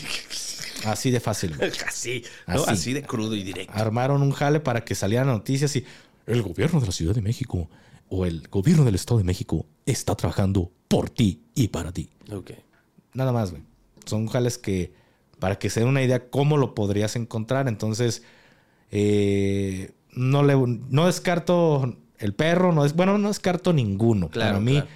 Así 0.84 1.10
de 1.10 1.18
fácil, 1.18 1.56
güey. 1.56 1.72
así, 1.86 2.22
¿no? 2.46 2.62
Así. 2.62 2.70
Así 2.70 2.92
de 2.92 3.02
crudo 3.02 3.34
y 3.34 3.42
directo. 3.42 3.72
Armaron 3.74 4.22
un 4.22 4.30
jale 4.30 4.60
para 4.60 4.84
que 4.84 4.94
salieran 4.94 5.26
noticias 5.26 5.74
y 5.74 5.84
el 6.26 6.42
gobierno 6.42 6.78
de 6.78 6.86
la 6.86 6.92
Ciudad 6.92 7.16
de 7.16 7.22
México 7.22 7.68
o 8.08 8.26
el 8.26 8.46
gobierno 8.48 8.84
del 8.84 8.94
Estado 8.94 9.18
de 9.18 9.24
México 9.24 9.66
está 9.86 10.14
trabajando 10.14 10.70
por 10.86 11.10
ti 11.10 11.42
y 11.56 11.68
para 11.68 11.90
ti. 11.90 12.10
Ok. 12.30 12.52
Nada 13.14 13.32
más, 13.32 13.50
güey. 13.50 13.71
Son 14.04 14.26
jales 14.26 14.58
que, 14.58 14.92
para 15.38 15.58
que 15.58 15.70
se 15.70 15.80
den 15.80 15.88
una 15.88 16.02
idea 16.02 16.28
cómo 16.30 16.56
lo 16.56 16.74
podrías 16.74 17.16
encontrar. 17.16 17.68
Entonces, 17.68 18.22
eh, 18.90 19.92
no, 20.12 20.42
le, 20.42 20.54
no 20.56 21.06
descarto 21.06 21.96
el 22.18 22.34
perro, 22.34 22.72
no 22.72 22.84
es, 22.84 22.94
bueno, 22.94 23.18
no 23.18 23.28
descarto 23.28 23.72
ninguno. 23.72 24.28
Claro, 24.28 24.52
para 24.52 24.60
mí, 24.60 24.72
claro. 24.72 24.88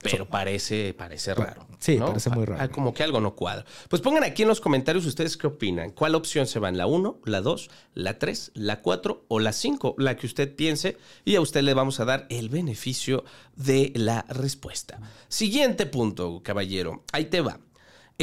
Pero 0.00 0.26
parece, 0.26 0.94
parece 0.94 1.34
raro. 1.34 1.66
Sí, 1.78 1.96
¿no? 1.96 2.06
parece 2.06 2.30
muy 2.30 2.44
raro. 2.44 2.62
Ah, 2.62 2.68
Como 2.68 2.94
que 2.94 3.02
algo 3.02 3.20
no 3.20 3.34
cuadra. 3.34 3.64
Pues 3.88 4.00
pongan 4.00 4.22
aquí 4.22 4.42
en 4.42 4.48
los 4.48 4.60
comentarios 4.60 5.04
ustedes 5.06 5.36
qué 5.36 5.48
opinan. 5.48 5.90
¿Cuál 5.90 6.14
opción 6.14 6.46
se 6.46 6.60
van? 6.60 6.76
¿La 6.76 6.86
1, 6.86 7.20
la 7.24 7.40
2, 7.40 7.70
la 7.94 8.18
3, 8.18 8.52
la 8.54 8.80
4 8.80 9.24
o 9.26 9.40
la 9.40 9.52
5? 9.52 9.96
La 9.98 10.16
que 10.16 10.26
usted 10.26 10.54
piense. 10.54 10.98
Y 11.24 11.34
a 11.34 11.40
usted 11.40 11.62
le 11.62 11.74
vamos 11.74 11.98
a 11.98 12.04
dar 12.04 12.26
el 12.30 12.48
beneficio 12.48 13.24
de 13.56 13.92
la 13.96 14.24
respuesta. 14.28 15.00
Siguiente 15.28 15.86
punto, 15.86 16.42
caballero. 16.44 17.02
Ahí 17.12 17.24
te 17.24 17.40
va. 17.40 17.58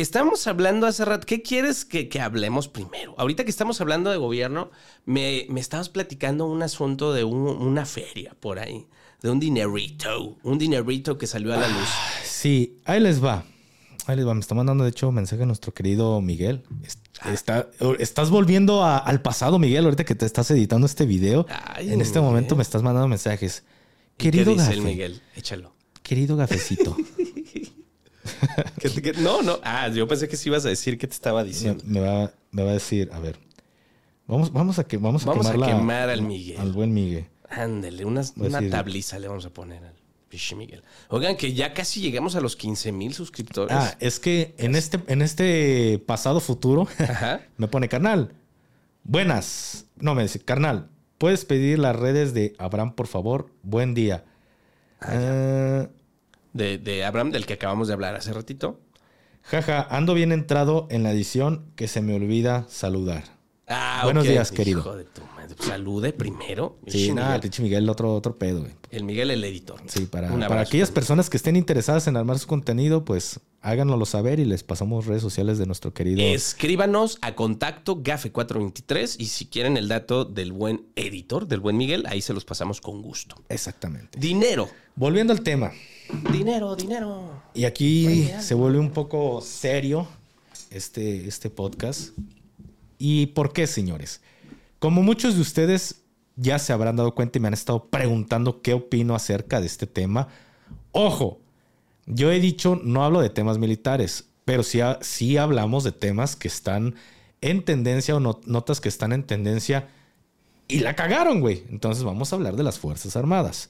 Estamos 0.05 0.45
hablando 0.47 0.87
hace 0.87 1.05
rato. 1.05 1.25
¿Qué 1.25 1.41
quieres 1.41 1.85
que, 1.85 2.09
que 2.09 2.19
hablemos 2.19 2.67
primero? 2.67 3.15
Ahorita 3.17 3.45
que 3.45 3.49
estamos 3.49 3.79
hablando 3.79 4.09
de 4.11 4.17
gobierno, 4.17 4.69
me, 5.05 5.45
me 5.49 5.61
estabas 5.61 5.87
platicando 5.87 6.45
un 6.47 6.61
asunto 6.63 7.13
de 7.13 7.23
un- 7.23 7.47
una 7.47 7.85
feria 7.85 8.35
por 8.41 8.59
ahí. 8.59 8.87
De 9.21 9.29
un 9.29 9.39
dinerito. 9.39 10.35
Un 10.43 10.57
dinerito 10.57 11.17
que 11.17 11.27
salió 11.27 11.53
a 11.53 11.57
la 11.57 11.69
luz. 11.69 11.87
Sí, 12.25 12.77
ahí 12.83 12.99
les 12.99 13.23
va. 13.23 13.45
Ahí 14.05 14.17
les 14.17 14.27
va. 14.27 14.33
Me 14.33 14.41
está 14.41 14.53
mandando, 14.53 14.83
de 14.83 14.89
hecho, 14.89 15.13
mensaje 15.13 15.45
nuestro 15.45 15.73
querido 15.73 16.19
Miguel. 16.19 16.63
Está, 17.31 17.69
estás 17.97 18.29
volviendo 18.29 18.83
a- 18.83 18.97
al 18.97 19.21
pasado, 19.21 19.59
Miguel, 19.59 19.85
ahorita 19.85 20.03
que 20.03 20.13
te 20.15 20.25
estás 20.25 20.51
editando 20.51 20.85
este 20.87 21.05
video. 21.05 21.45
Ay, 21.49 21.93
en 21.93 22.01
este 22.01 22.19
Miguel. 22.19 22.31
momento 22.33 22.57
me 22.57 22.63
estás 22.63 22.83
mandando 22.83 23.07
mensajes. 23.07 23.63
¿Y 23.65 24.17
¿Qué 24.17 24.31
Querido 24.31 24.51
dice 24.51 24.63
Gafe, 24.65 24.73
el 24.77 24.81
Miguel? 24.81 25.21
Échalo. 25.37 25.73
querido 26.03 26.35
gafecito, 26.35 26.95
¿Qué 28.79 28.89
te- 28.89 29.01
qué- 29.01 29.13
no, 29.13 29.41
no. 29.41 29.59
Ah, 29.63 29.87
yo 29.89 30.07
pensé 30.07 30.27
que 30.27 30.37
sí 30.37 30.49
ibas 30.49 30.65
a 30.65 30.69
decir 30.69 30.97
qué 30.97 31.07
te 31.07 31.13
estaba 31.13 31.43
diciendo. 31.43 31.83
me 31.87 31.99
va, 31.99 32.31
me 32.51 32.63
va 32.63 32.71
a 32.71 32.73
decir, 32.73 33.09
a 33.13 33.19
ver, 33.19 33.37
vamos, 34.27 34.51
vamos 34.51 34.79
a 34.79 34.83
que 34.85 34.97
vamos 34.97 35.23
a, 35.23 35.27
Vamos 35.29 35.47
a 35.47 35.51
quemar 35.53 36.07
la- 36.07 36.13
al 36.13 36.21
Miguel. 36.21 36.57
al 36.59 36.71
buen 36.73 36.93
Miguel. 36.93 37.27
Ándale, 37.49 38.05
una, 38.05 38.23
tabliza 38.69 39.19
le 39.19 39.27
vamos 39.27 39.45
a 39.45 39.49
poner 39.51 39.83
al 39.83 39.93
pichi 40.29 40.55
Miguel. 40.55 40.83
Oigan, 41.09 41.37
que 41.37 41.53
ya 41.53 41.73
casi 41.73 42.01
llegamos 42.01 42.35
a 42.35 42.41
los 42.41 42.55
15 42.55 42.91
mil 42.91 43.13
suscriptores. 43.13 43.75
Ah, 43.77 43.95
es 43.99 44.19
que 44.19 44.55
en 44.57 44.75
este, 44.75 44.99
en 45.07 45.21
este 45.21 46.01
pasado 46.05 46.39
futuro 46.39 46.87
Ajá. 46.99 47.41
me 47.57 47.67
pone 47.67 47.87
carnal. 47.87 48.33
Buenas. 49.03 49.85
No, 49.97 50.15
me 50.15 50.23
dice, 50.23 50.39
carnal, 50.39 50.89
¿puedes 51.19 51.45
pedir 51.45 51.77
las 51.77 51.95
redes 51.95 52.33
de 52.33 52.55
Abraham, 52.57 52.95
por 52.95 53.05
favor? 53.07 53.51
Buen 53.61 53.93
día. 53.93 54.25
Ah, 54.99 55.87
De, 56.55 56.77
de 56.77 57.03
Abraham, 57.03 57.31
del 57.31 57.45
que 57.45 57.53
acabamos 57.53 57.89
de 57.89 57.93
hablar 57.93 58.15
hace 58.15 58.31
ratito. 58.31 58.79
jaja, 59.43 59.85
ando 59.89 60.13
bien 60.13 60.31
entrado 60.31 60.87
en 60.89 61.03
la 61.03 61.11
edición 61.11 61.65
que 61.75 61.89
se 61.89 62.01
me 62.01 62.15
olvida 62.15 62.65
saludar. 62.69 63.25
Ah, 63.67 64.01
Buenos 64.05 64.25
días, 64.25 64.51
querido. 64.51 64.79
Hijo 64.79 64.95
de 64.95 65.03
tu 65.03 65.21
madre. 65.35 65.55
Salude 65.59 66.13
primero. 66.13 66.77
Sí, 66.87 67.11
nada, 67.13 67.37
Miguel. 67.39 67.51
Miguel, 67.61 67.89
otro, 67.89 68.13
otro 68.15 68.37
pedo, 68.37 68.61
güey. 68.61 68.71
El 68.89 69.03
Miguel, 69.03 69.31
el 69.31 69.43
editor. 69.43 69.81
Sí, 69.87 70.05
para, 70.05 70.29
para 70.29 70.61
aquellas 70.61 70.91
personas 70.91 71.29
que 71.29 71.35
estén 71.37 71.55
interesadas 71.57 72.07
en 72.07 72.15
armar 72.15 72.39
su 72.39 72.47
contenido, 72.47 73.03
pues 73.03 73.41
háganoslo 73.61 74.05
saber 74.05 74.39
y 74.39 74.45
les 74.45 74.63
pasamos 74.63 75.07
redes 75.07 75.21
sociales 75.23 75.57
de 75.57 75.65
nuestro 75.65 75.93
querido. 75.93 76.21
Escríbanos 76.21 77.17
a 77.21 77.35
contacto 77.35 78.01
gafe423 78.01 79.15
y 79.19 79.25
si 79.25 79.47
quieren 79.47 79.75
el 79.77 79.87
dato 79.89 80.23
del 80.25 80.53
buen 80.53 80.85
editor, 80.95 81.47
del 81.47 81.59
buen 81.59 81.75
Miguel, 81.75 82.05
ahí 82.07 82.21
se 82.21 82.33
los 82.33 82.45
pasamos 82.45 82.79
con 82.79 83.01
gusto. 83.01 83.35
Exactamente. 83.49 84.17
Dinero. 84.19 84.69
Volviendo 84.95 85.33
al 85.33 85.41
tema. 85.41 85.71
Dinero, 86.31 86.75
dinero. 86.75 87.29
Y 87.53 87.65
aquí 87.65 88.29
se 88.39 88.53
vuelve 88.53 88.79
un 88.79 88.91
poco 88.91 89.41
serio 89.41 90.07
este, 90.71 91.27
este 91.27 91.49
podcast. 91.49 92.17
¿Y 92.97 93.27
por 93.27 93.53
qué, 93.53 93.67
señores? 93.67 94.21
Como 94.79 95.01
muchos 95.03 95.35
de 95.35 95.41
ustedes 95.41 96.01
ya 96.35 96.59
se 96.59 96.73
habrán 96.73 96.95
dado 96.95 97.15
cuenta 97.15 97.37
y 97.37 97.41
me 97.41 97.47
han 97.47 97.53
estado 97.53 97.85
preguntando 97.87 98.61
qué 98.61 98.73
opino 98.73 99.15
acerca 99.15 99.59
de 99.61 99.67
este 99.67 99.87
tema. 99.87 100.27
Ojo, 100.91 101.39
yo 102.05 102.31
he 102.31 102.39
dicho, 102.39 102.79
no 102.83 103.03
hablo 103.03 103.21
de 103.21 103.29
temas 103.29 103.57
militares, 103.57 104.25
pero 104.43 104.63
sí, 104.63 104.79
sí 105.01 105.37
hablamos 105.37 105.83
de 105.83 105.91
temas 105.91 106.35
que 106.35 106.47
están 106.47 106.95
en 107.41 107.63
tendencia 107.63 108.15
o 108.15 108.19
no- 108.19 108.41
notas 108.45 108.79
que 108.81 108.89
están 108.89 109.11
en 109.13 109.23
tendencia 109.23 109.89
y 110.67 110.79
la 110.79 110.95
cagaron, 110.95 111.41
güey. 111.41 111.63
Entonces 111.69 112.03
vamos 112.03 112.31
a 112.31 112.35
hablar 112.35 112.55
de 112.55 112.63
las 112.63 112.79
Fuerzas 112.79 113.15
Armadas. 113.15 113.69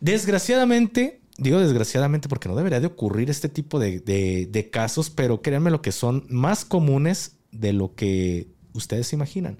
Desgraciadamente, 0.00 1.20
digo 1.38 1.58
desgraciadamente 1.58 2.28
porque 2.28 2.48
no 2.48 2.56
debería 2.56 2.80
de 2.80 2.86
ocurrir 2.86 3.30
este 3.30 3.48
tipo 3.48 3.78
de, 3.78 4.68
casos, 4.72 5.10
pero 5.10 5.42
créanme 5.42 5.70
lo 5.70 5.82
que 5.82 5.92
son 5.92 6.26
más 6.28 6.64
comunes 6.64 7.36
de 7.52 7.72
lo 7.72 7.94
que 7.94 8.48
ustedes 8.74 9.12
imaginan. 9.12 9.58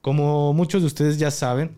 Como 0.00 0.52
muchos 0.52 0.82
de 0.82 0.86
ustedes 0.86 1.18
ya 1.18 1.30
saben, 1.30 1.74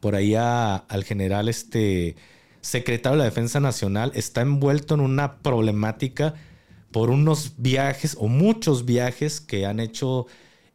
por 0.00 0.14
ahí 0.14 0.34
al 0.34 1.04
general 1.04 1.48
este 1.48 2.16
secretario 2.60 3.16
de 3.16 3.18
la 3.18 3.24
Defensa 3.30 3.60
Nacional 3.60 4.10
está 4.14 4.40
envuelto 4.40 4.94
en 4.94 5.00
una 5.00 5.38
problemática 5.38 6.34
por 6.90 7.10
unos 7.10 7.54
viajes 7.58 8.16
o 8.18 8.26
muchos 8.26 8.84
viajes 8.84 9.40
que 9.40 9.66
han 9.66 9.78
hecho 9.78 10.26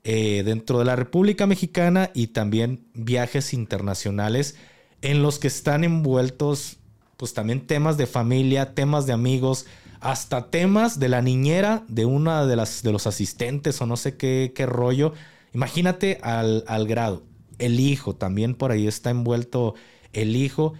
eh, 0.03 0.43
dentro 0.45 0.79
de 0.79 0.85
la 0.85 0.95
República 0.95 1.45
Mexicana 1.45 2.09
y 2.13 2.27
también 2.27 2.85
viajes 2.93 3.53
internacionales 3.53 4.55
en 5.01 5.23
los 5.23 5.39
que 5.39 5.47
están 5.47 5.83
envueltos 5.83 6.77
pues 7.21 7.35
también 7.35 7.67
temas 7.67 7.97
de 7.97 8.07
familia, 8.07 8.73
temas 8.73 9.05
de 9.05 9.13
amigos, 9.13 9.67
hasta 9.99 10.49
temas 10.49 10.97
de 10.97 11.07
la 11.07 11.21
niñera 11.21 11.85
de 11.87 12.05
una 12.05 12.47
de 12.47 12.55
las 12.55 12.81
de 12.81 12.91
los 12.91 13.05
asistentes 13.05 13.79
o 13.79 13.85
no 13.85 13.95
sé 13.95 14.17
qué, 14.17 14.53
qué 14.55 14.65
rollo. 14.65 15.13
Imagínate 15.53 16.17
al, 16.23 16.63
al 16.65 16.87
grado. 16.87 17.21
El 17.59 17.79
hijo, 17.79 18.15
también 18.15 18.55
por 18.55 18.71
ahí 18.71 18.87
está 18.87 19.11
envuelto 19.11 19.75
el 20.13 20.35
hijo. 20.35 20.73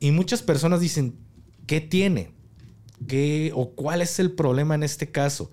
Y 0.00 0.10
muchas 0.10 0.40
personas 0.40 0.80
dicen, 0.80 1.18
¿qué 1.66 1.82
tiene? 1.82 2.32
¿Qué 3.06 3.52
o 3.54 3.72
cuál 3.72 4.00
es 4.00 4.18
el 4.18 4.32
problema 4.32 4.74
en 4.74 4.84
este 4.84 5.10
caso? 5.10 5.50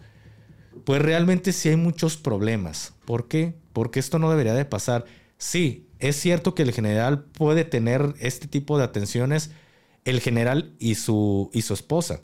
Pues 0.85 1.01
realmente 1.01 1.51
sí 1.51 1.67
hay 1.67 1.75
muchos 1.75 2.15
problemas. 2.15 2.93
¿Por 3.03 3.27
qué? 3.27 3.57
Porque 3.73 3.99
esto 3.99 4.17
no 4.17 4.29
debería 4.29 4.53
de 4.53 4.63
pasar. 4.63 5.03
Sí, 5.37 5.89
es 6.01 6.15
cierto 6.19 6.55
que 6.55 6.63
el 6.63 6.73
general 6.73 7.23
puede 7.23 7.63
tener 7.63 8.15
este 8.19 8.47
tipo 8.47 8.77
de 8.77 8.83
atenciones, 8.83 9.51
el 10.03 10.19
general 10.19 10.73
y 10.79 10.95
su, 10.95 11.49
y 11.53 11.61
su 11.61 11.73
esposa. 11.73 12.21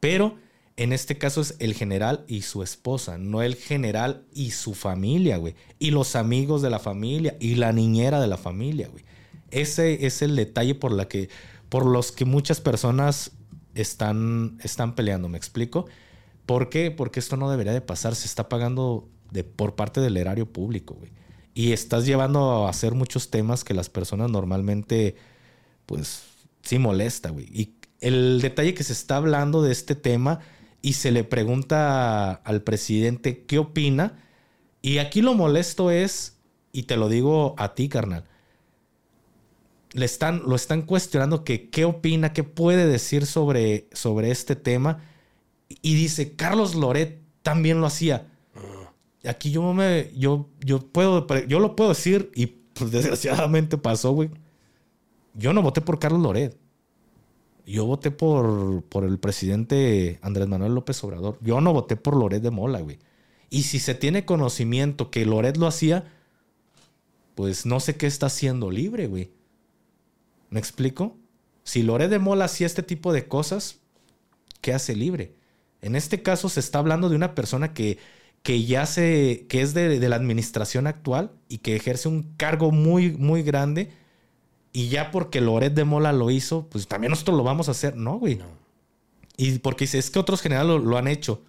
Pero 0.00 0.36
en 0.76 0.92
este 0.92 1.16
caso 1.16 1.40
es 1.40 1.54
el 1.60 1.74
general 1.74 2.24
y 2.26 2.42
su 2.42 2.62
esposa, 2.62 3.18
no 3.18 3.40
el 3.40 3.54
general 3.54 4.24
y 4.32 4.50
su 4.50 4.74
familia, 4.74 5.36
güey. 5.36 5.54
Y 5.78 5.92
los 5.92 6.16
amigos 6.16 6.60
de 6.60 6.70
la 6.70 6.80
familia 6.80 7.36
y 7.38 7.54
la 7.54 7.72
niñera 7.72 8.20
de 8.20 8.26
la 8.26 8.36
familia, 8.36 8.88
güey. 8.88 9.04
Ese 9.52 10.06
es 10.06 10.20
el 10.22 10.34
detalle 10.34 10.74
por, 10.74 10.90
la 10.92 11.06
que, 11.06 11.28
por 11.68 11.86
los 11.86 12.10
que 12.10 12.24
muchas 12.24 12.60
personas 12.60 13.32
están, 13.74 14.58
están 14.64 14.96
peleando, 14.96 15.28
¿me 15.28 15.38
explico? 15.38 15.86
¿Por 16.46 16.68
qué? 16.68 16.90
Porque 16.90 17.20
esto 17.20 17.36
no 17.36 17.48
debería 17.48 17.72
de 17.72 17.80
pasar, 17.80 18.16
se 18.16 18.26
está 18.26 18.48
pagando 18.48 19.08
de, 19.30 19.44
por 19.44 19.76
parte 19.76 20.00
del 20.00 20.16
erario 20.16 20.50
público, 20.50 20.94
güey. 20.94 21.12
Y 21.54 21.72
estás 21.72 22.06
llevando 22.06 22.66
a 22.66 22.70
hacer 22.70 22.94
muchos 22.94 23.30
temas 23.30 23.64
que 23.64 23.74
las 23.74 23.90
personas 23.90 24.30
normalmente, 24.30 25.16
pues, 25.86 26.22
sí 26.62 26.78
molesta, 26.78 27.30
güey. 27.30 27.46
Y 27.52 27.74
el 28.00 28.40
detalle 28.40 28.74
que 28.74 28.84
se 28.84 28.92
está 28.92 29.16
hablando 29.16 29.62
de 29.62 29.72
este 29.72 29.94
tema 29.94 30.40
y 30.82 30.94
se 30.94 31.12
le 31.12 31.24
pregunta 31.24 32.32
al 32.32 32.62
presidente 32.62 33.44
qué 33.44 33.58
opina. 33.58 34.18
Y 34.82 34.98
aquí 34.98 35.22
lo 35.22 35.34
molesto 35.34 35.90
es, 35.90 36.38
y 36.72 36.84
te 36.84 36.96
lo 36.96 37.08
digo 37.08 37.54
a 37.58 37.74
ti, 37.74 37.88
carnal, 37.88 38.24
le 39.92 40.04
están, 40.04 40.42
lo 40.46 40.56
están 40.56 40.82
cuestionando 40.82 41.44
que 41.44 41.70
qué 41.70 41.84
opina, 41.84 42.32
qué 42.32 42.44
puede 42.44 42.86
decir 42.86 43.26
sobre, 43.26 43.88
sobre 43.92 44.30
este 44.30 44.56
tema. 44.56 45.04
Y 45.68 45.94
dice, 45.94 46.34
Carlos 46.34 46.74
Loret 46.74 47.20
también 47.42 47.80
lo 47.80 47.86
hacía. 47.86 48.31
Aquí 49.28 49.50
yo 49.50 49.72
me, 49.72 50.10
yo, 50.16 50.48
yo 50.60 50.80
puedo, 50.80 51.26
yo 51.46 51.60
lo 51.60 51.76
puedo 51.76 51.90
decir 51.90 52.30
y 52.34 52.46
pues, 52.46 52.90
desgraciadamente 52.92 53.78
pasó, 53.78 54.12
güey. 54.12 54.30
Yo 55.34 55.52
no 55.52 55.62
voté 55.62 55.80
por 55.80 55.98
Carlos 55.98 56.20
Loret. 56.20 56.56
Yo 57.64 57.86
voté 57.86 58.10
por, 58.10 58.82
por 58.84 59.04
el 59.04 59.18
presidente 59.18 60.18
Andrés 60.22 60.48
Manuel 60.48 60.74
López 60.74 61.02
Obrador. 61.04 61.38
Yo 61.40 61.60
no 61.60 61.72
voté 61.72 61.96
por 61.96 62.16
Loret 62.16 62.42
de 62.42 62.50
Mola, 62.50 62.80
güey. 62.80 62.98
Y 63.50 63.62
si 63.62 63.78
se 63.78 63.94
tiene 63.94 64.24
conocimiento 64.24 65.10
que 65.10 65.24
Loret 65.24 65.56
lo 65.56 65.66
hacía, 65.66 66.04
pues 67.34 67.64
no 67.64 67.80
sé 67.80 67.96
qué 67.96 68.06
está 68.06 68.26
haciendo 68.26 68.70
libre, 68.70 69.06
güey. 69.06 69.30
¿Me 70.50 70.58
explico? 70.58 71.16
Si 71.62 71.82
Loret 71.82 72.10
de 72.10 72.18
Mola 72.18 72.46
hacía 72.46 72.66
este 72.66 72.82
tipo 72.82 73.12
de 73.12 73.28
cosas, 73.28 73.78
¿qué 74.60 74.74
hace 74.74 74.96
libre? 74.96 75.34
En 75.80 75.96
este 75.96 76.22
caso 76.22 76.48
se 76.48 76.60
está 76.60 76.78
hablando 76.78 77.08
de 77.08 77.16
una 77.16 77.34
persona 77.34 77.74
que, 77.74 77.98
que 78.42 78.64
ya 78.64 78.86
se, 78.86 79.46
que 79.48 79.62
es 79.62 79.72
de, 79.74 80.00
de, 80.00 80.08
la 80.08 80.16
administración 80.16 80.86
actual 80.86 81.32
y 81.48 81.58
que 81.58 81.76
ejerce 81.76 82.08
un 82.08 82.34
cargo 82.36 82.72
muy, 82.72 83.12
muy 83.12 83.42
grande. 83.42 83.92
Y 84.72 84.88
ya 84.88 85.10
porque 85.10 85.40
Loret 85.40 85.74
de 85.74 85.84
Mola 85.84 86.12
lo 86.12 86.30
hizo, 86.30 86.68
pues 86.68 86.88
también 86.88 87.10
nosotros 87.10 87.36
lo 87.36 87.44
vamos 87.44 87.68
a 87.68 87.72
hacer. 87.72 87.96
No, 87.96 88.18
güey. 88.18 88.36
No. 88.36 88.46
Y 89.36 89.58
porque 89.58 89.84
es 89.84 90.10
que 90.10 90.18
otros 90.18 90.40
generales 90.40 90.68
lo, 90.68 90.78
lo, 90.78 90.98
han 90.98 91.08
hecho. 91.08 91.42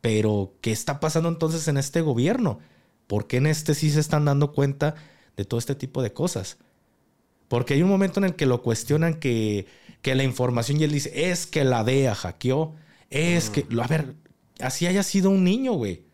Pero, 0.00 0.54
¿qué 0.60 0.70
está 0.70 1.00
pasando 1.00 1.28
entonces 1.28 1.66
en 1.68 1.76
este 1.76 2.00
gobierno? 2.00 2.60
¿Por 3.06 3.26
qué 3.26 3.38
en 3.38 3.46
este 3.46 3.74
sí 3.74 3.90
se 3.90 4.00
están 4.00 4.24
dando 4.24 4.52
cuenta 4.52 4.94
de 5.36 5.44
todo 5.44 5.58
este 5.58 5.74
tipo 5.74 6.02
de 6.02 6.12
cosas? 6.12 6.58
Porque 7.48 7.74
hay 7.74 7.82
un 7.82 7.88
momento 7.88 8.20
en 8.20 8.24
el 8.24 8.36
que 8.36 8.46
lo 8.46 8.62
cuestionan 8.62 9.14
que, 9.14 9.66
que 10.02 10.14
la 10.14 10.22
información 10.22 10.80
y 10.80 10.84
él 10.84 10.92
dice, 10.92 11.30
es 11.30 11.46
que 11.46 11.64
la 11.64 11.82
DEA 11.82 12.14
hackeó, 12.14 12.76
es 13.10 13.50
que, 13.50 13.66
a 13.82 13.86
ver, 13.88 14.14
así 14.62 14.86
haya 14.86 15.02
sido 15.02 15.30
un 15.30 15.44
niño, 15.44 15.72
güey. 15.72 16.04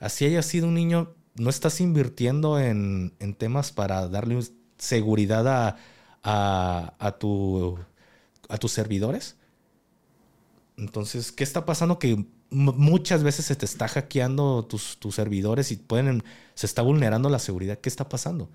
Así 0.00 0.24
haya 0.24 0.42
sido 0.42 0.68
un 0.68 0.74
niño, 0.74 1.14
¿no 1.36 1.50
estás 1.50 1.80
invirtiendo 1.80 2.58
en, 2.58 3.14
en 3.18 3.34
temas 3.34 3.72
para 3.72 4.08
darle 4.08 4.40
seguridad 4.76 5.46
a, 5.48 5.76
a, 6.22 6.94
a, 6.98 7.12
tu, 7.18 7.78
a 8.48 8.58
tus 8.58 8.72
servidores? 8.72 9.36
Entonces, 10.76 11.32
¿qué 11.32 11.44
está 11.44 11.64
pasando? 11.64 11.98
Que 11.98 12.26
muchas 12.50 13.22
veces 13.22 13.46
se 13.46 13.56
te 13.56 13.64
está 13.64 13.88
hackeando 13.88 14.64
tus, 14.64 14.98
tus 14.98 15.14
servidores 15.14 15.72
y 15.72 15.76
pueden, 15.76 16.22
se 16.54 16.66
está 16.66 16.82
vulnerando 16.82 17.28
la 17.28 17.38
seguridad. 17.38 17.78
¿Qué 17.78 17.88
está 17.88 18.08
pasando? 18.08 18.50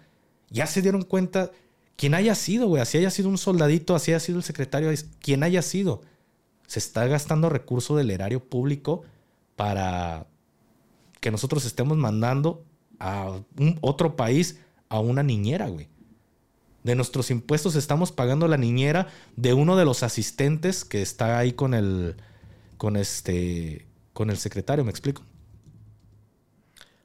Ya 0.50 0.68
se 0.68 0.82
dieron 0.82 1.04
cuenta 1.04 1.52
quien 1.96 2.14
haya 2.14 2.34
sido, 2.34 2.68
güey, 2.68 2.82
así 2.82 2.98
haya 2.98 3.10
sido 3.10 3.28
un 3.28 3.38
soldadito, 3.38 3.94
así 3.94 4.12
haya 4.12 4.22
sido 4.22 4.38
el 4.38 4.44
secretario, 4.44 4.90
quien 5.20 5.44
haya 5.44 5.62
sido, 5.62 6.02
se 6.66 6.80
está 6.80 7.06
gastando 7.08 7.50
recursos 7.50 7.98
del 7.98 8.10
erario 8.10 8.42
público 8.42 9.04
para 9.60 10.26
que 11.20 11.32
nosotros 11.32 11.66
estemos 11.66 11.98
mandando 11.98 12.64
a 12.98 13.42
otro 13.82 14.16
país 14.16 14.62
a 14.88 15.02
una 15.02 15.22
niñera, 15.22 15.68
güey. 15.68 15.90
De 16.86 16.96
nuestros 16.96 17.30
impuestos 17.30 17.76
estamos 17.76 18.14
pagando 18.14 18.48
la 18.48 18.56
niñera 18.56 19.10
de 19.36 19.54
uno 19.54 19.76
de 19.76 19.84
los 19.84 20.02
asistentes 20.02 20.86
que 20.86 21.02
está 21.02 21.38
ahí 21.38 21.52
con 21.52 21.74
el 21.74 22.16
con 22.78 22.96
este 22.96 23.86
con 24.14 24.30
el 24.30 24.38
secretario, 24.38 24.86
¿me 24.86 24.92
explico? 24.92 25.24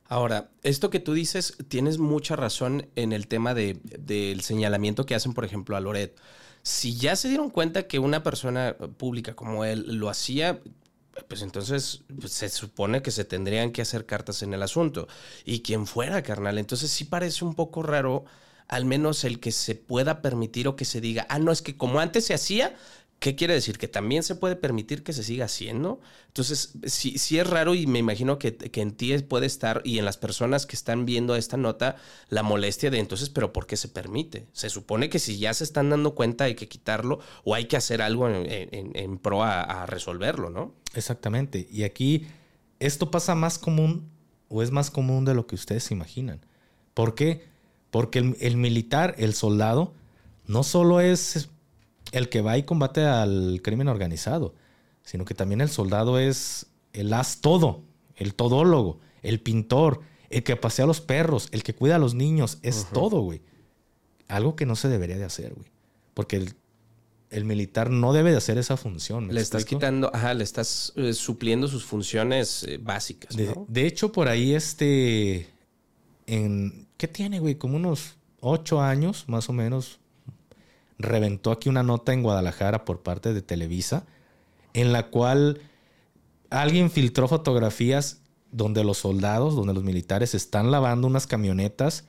Ahora, 0.07 0.49
esto 0.63 0.91
que 0.91 1.01
tú 1.01 1.13
dices, 1.13 1.57
tienes 1.67 1.99
mucha 1.99 2.37
razón 2.37 2.87
en 2.95 3.13
el 3.13 3.27
tema 3.27 3.53
de, 3.55 3.81
del 3.99 4.43
señalamiento 4.43 5.07
que 5.07 5.17
hacen, 5.17 5.35
por 5.35 5.45
ejemplo, 5.45 5.77
a 5.77 5.81
Loret. 5.81 6.17
Si 6.63 6.95
ya 6.95 7.17
se 7.17 7.27
dieron 7.27 7.51
cuenta 7.51 7.89
que 7.89 7.99
una 7.99 8.23
persona 8.23 8.77
pública 8.97 9.35
como 9.35 9.65
él 9.65 9.99
lo 9.99 10.09
hacía, 10.09 10.61
pues 11.29 11.43
entonces 11.43 12.03
pues 12.21 12.33
se 12.33 12.49
supone 12.49 13.03
que 13.03 13.11
se 13.11 13.25
tendrían 13.25 13.73
que 13.73 13.83
hacer 13.83 14.07
cartas 14.07 14.43
en 14.43 14.55
el 14.55 14.62
asunto. 14.62 15.09
Y 15.45 15.62
quien 15.62 15.87
fuera, 15.87 16.23
carnal. 16.23 16.59
Entonces 16.59 16.91
sí 16.91 17.05
parece 17.05 17.45
un 17.45 17.55
poco 17.55 17.83
raro, 17.83 18.25
al 18.69 18.85
menos 18.85 19.25
el 19.25 19.41
que 19.41 19.53
se 19.53 19.75
pueda 19.75 20.23
permitir 20.23 20.69
o 20.69 20.77
que 20.77 20.85
se 20.85 21.01
diga, 21.01 21.27
ah, 21.29 21.39
no, 21.39 21.53
es 21.53 21.62
que 21.62 21.77
como 21.77 22.01
antes 22.01 22.27
se 22.27 22.35
hacía, 22.35 22.77
¿Qué 23.25 23.37
quiere 23.37 23.55
decir? 23.55 23.79
Que 23.79 23.89
también 23.89 24.22
se 24.22 24.35
puede 24.35 24.55
permitir 24.55 25.03
que 25.03 25.14
se 25.14 25.22
siga 25.22 25.47
haciendo. 25.47 25.99
Entonces, 26.27 26.75
sí, 26.85 27.16
sí 27.16 27.39
es 27.39 27.49
raro 27.49 27.75
y 27.75 27.87
me 27.87 27.99
imagino 27.99 28.39
que, 28.39 28.55
que, 28.55 28.83
en 28.83 28.93
ti 28.93 29.16
puede 29.20 29.47
estar 29.47 29.81
y 29.83 29.99
en 29.99 30.05
las 30.05 30.18
personas 30.18 30.66
que 30.66 30.77
están 30.77 31.07
viendo 31.07 31.35
esta 31.35 31.57
nota 31.57 31.97
la 32.29 32.43
molestia 32.43 32.91
de 32.91 32.99
entonces, 32.99 33.31
pero 33.31 33.51
¿por 33.51 33.66
qué 33.66 33.79
se 33.79 33.89
permite? 33.89 34.47
Se 34.53 34.68
supone 34.68 35.09
que 35.09 35.18
si 35.18 35.39
ya 35.39 35.55
se 35.55 35.64
están 35.64 35.89
dando 35.89 36.14
cuenta 36.14 36.45
hay 36.45 36.55
que 36.55 36.68
quitarlo 36.68 37.18
o 37.45 37.55
hay 37.55 37.64
que 37.64 37.79
hacer 37.79 38.03
algo 38.03 38.29
en, 38.29 38.45
en, 38.45 38.91
en 38.95 39.16
pro 39.16 39.43
a, 39.43 39.87
resolverlo, 39.87 40.51
¿no? 40.51 40.75
Exactamente. 40.93 41.66
Y 41.72 41.85
aquí 41.85 42.27
esto 42.79 43.11
pasa 43.11 43.35
más 43.35 43.57
común 43.59 44.07
o 44.51 44.62
es 44.62 44.70
más 44.70 44.91
común 44.91 45.25
de 45.25 45.33
lo 45.33 45.47
que 45.47 45.55
ustedes 45.55 45.91
imaginan. 45.91 46.45
¿Por 46.93 47.14
qué? 47.14 47.47
Porque 47.91 48.35
el 48.39 48.59
militar, 48.59 49.14
el 49.16 49.33
soldado, 49.33 49.95
no 50.47 50.62
solo 50.62 51.01
es 51.01 51.49
el 52.13 52.29
que 52.29 52.41
va 52.41 52.57
y 52.59 52.63
combate 52.63 53.05
al 53.05 53.61
crimen 53.63 53.89
organizado, 53.89 54.55
sino 55.03 55.25
que 55.25 55.35
también 55.35 55.61
el 55.61 55.69
soldado 55.69 56.19
es 56.19 56.67
el 56.93 57.13
haz 57.13 57.41
todo, 57.41 57.83
el 58.17 58.35
todólogo, 58.35 59.01
el 59.23 59.41
pintor, 59.41 60.01
el 60.31 60.43
que 60.43 60.57
pasea 60.57 60.85
a 60.85 60.89
los 60.89 61.01
perros, 61.01 61.49
el 61.53 61.63
que 61.63 61.75
cuida 61.75 61.97
a 61.97 61.99
los 61.99 62.15
niños, 62.15 62.59
es 62.63 62.77
uh 62.77 62.85
-huh. 62.87 62.93
todo, 62.93 63.21
güey. 63.21 63.43
Algo 64.29 64.57
que 64.57 64.67
no 64.67 64.77
se 64.77 64.89
debería 64.89 65.17
de 65.17 65.25
hacer, 65.25 65.55
güey. 65.55 65.69
Porque 66.15 66.37
el, 66.37 66.55
el, 67.31 67.45
militar 67.45 67.91
no 67.91 68.13
debe 68.13 68.31
de 68.31 68.39
hacer 68.39 68.57
esa 68.59 68.77
función. 68.77 69.33
le 69.33 69.41
estás 69.41 69.63
explico? 69.63 69.81
quitando, 69.81 70.11
ajá, 70.15 70.35
le 70.35 70.45
estás 70.45 70.93
eh, 70.97 71.13
supliendo 71.13 71.69
sus 71.69 71.85
funciones 71.85 72.65
eh, 72.65 72.79
básicas. 72.81 73.37
De, 73.37 73.47
¿no? 73.47 73.67
de, 73.69 73.87
hecho, 73.87 74.13
por 74.13 74.29
ahí 74.29 74.55
este, 74.55 75.49
en, 76.27 76.89
¿qué 76.97 77.09
tiene, 77.09 77.41
güey? 77.41 77.57
Como 77.57 77.77
unos 77.77 78.17
ocho 78.41 78.81
años, 78.81 79.25
más 79.27 79.49
o 79.49 79.53
menos, 79.53 80.01
reventó 80.99 81.51
aquí 81.51 81.69
una 81.69 81.83
nota 81.83 82.13
en 82.13 82.23
Guadalajara 82.23 82.85
por 82.85 83.03
parte 83.03 83.35
de 83.35 83.43
Televisa, 83.43 84.07
en 84.73 84.93
la 84.93 85.09
cual 85.09 85.61
alguien 86.51 86.91
filtró 86.91 87.29
fotografías 87.29 88.23
donde 88.51 88.85
los 88.85 88.99
soldados, 88.99 89.57
donde 89.57 89.75
los 89.75 89.83
militares 89.83 90.35
están 90.35 90.71
lavando 90.71 91.07
unas 91.07 91.27
camionetas 91.27 92.05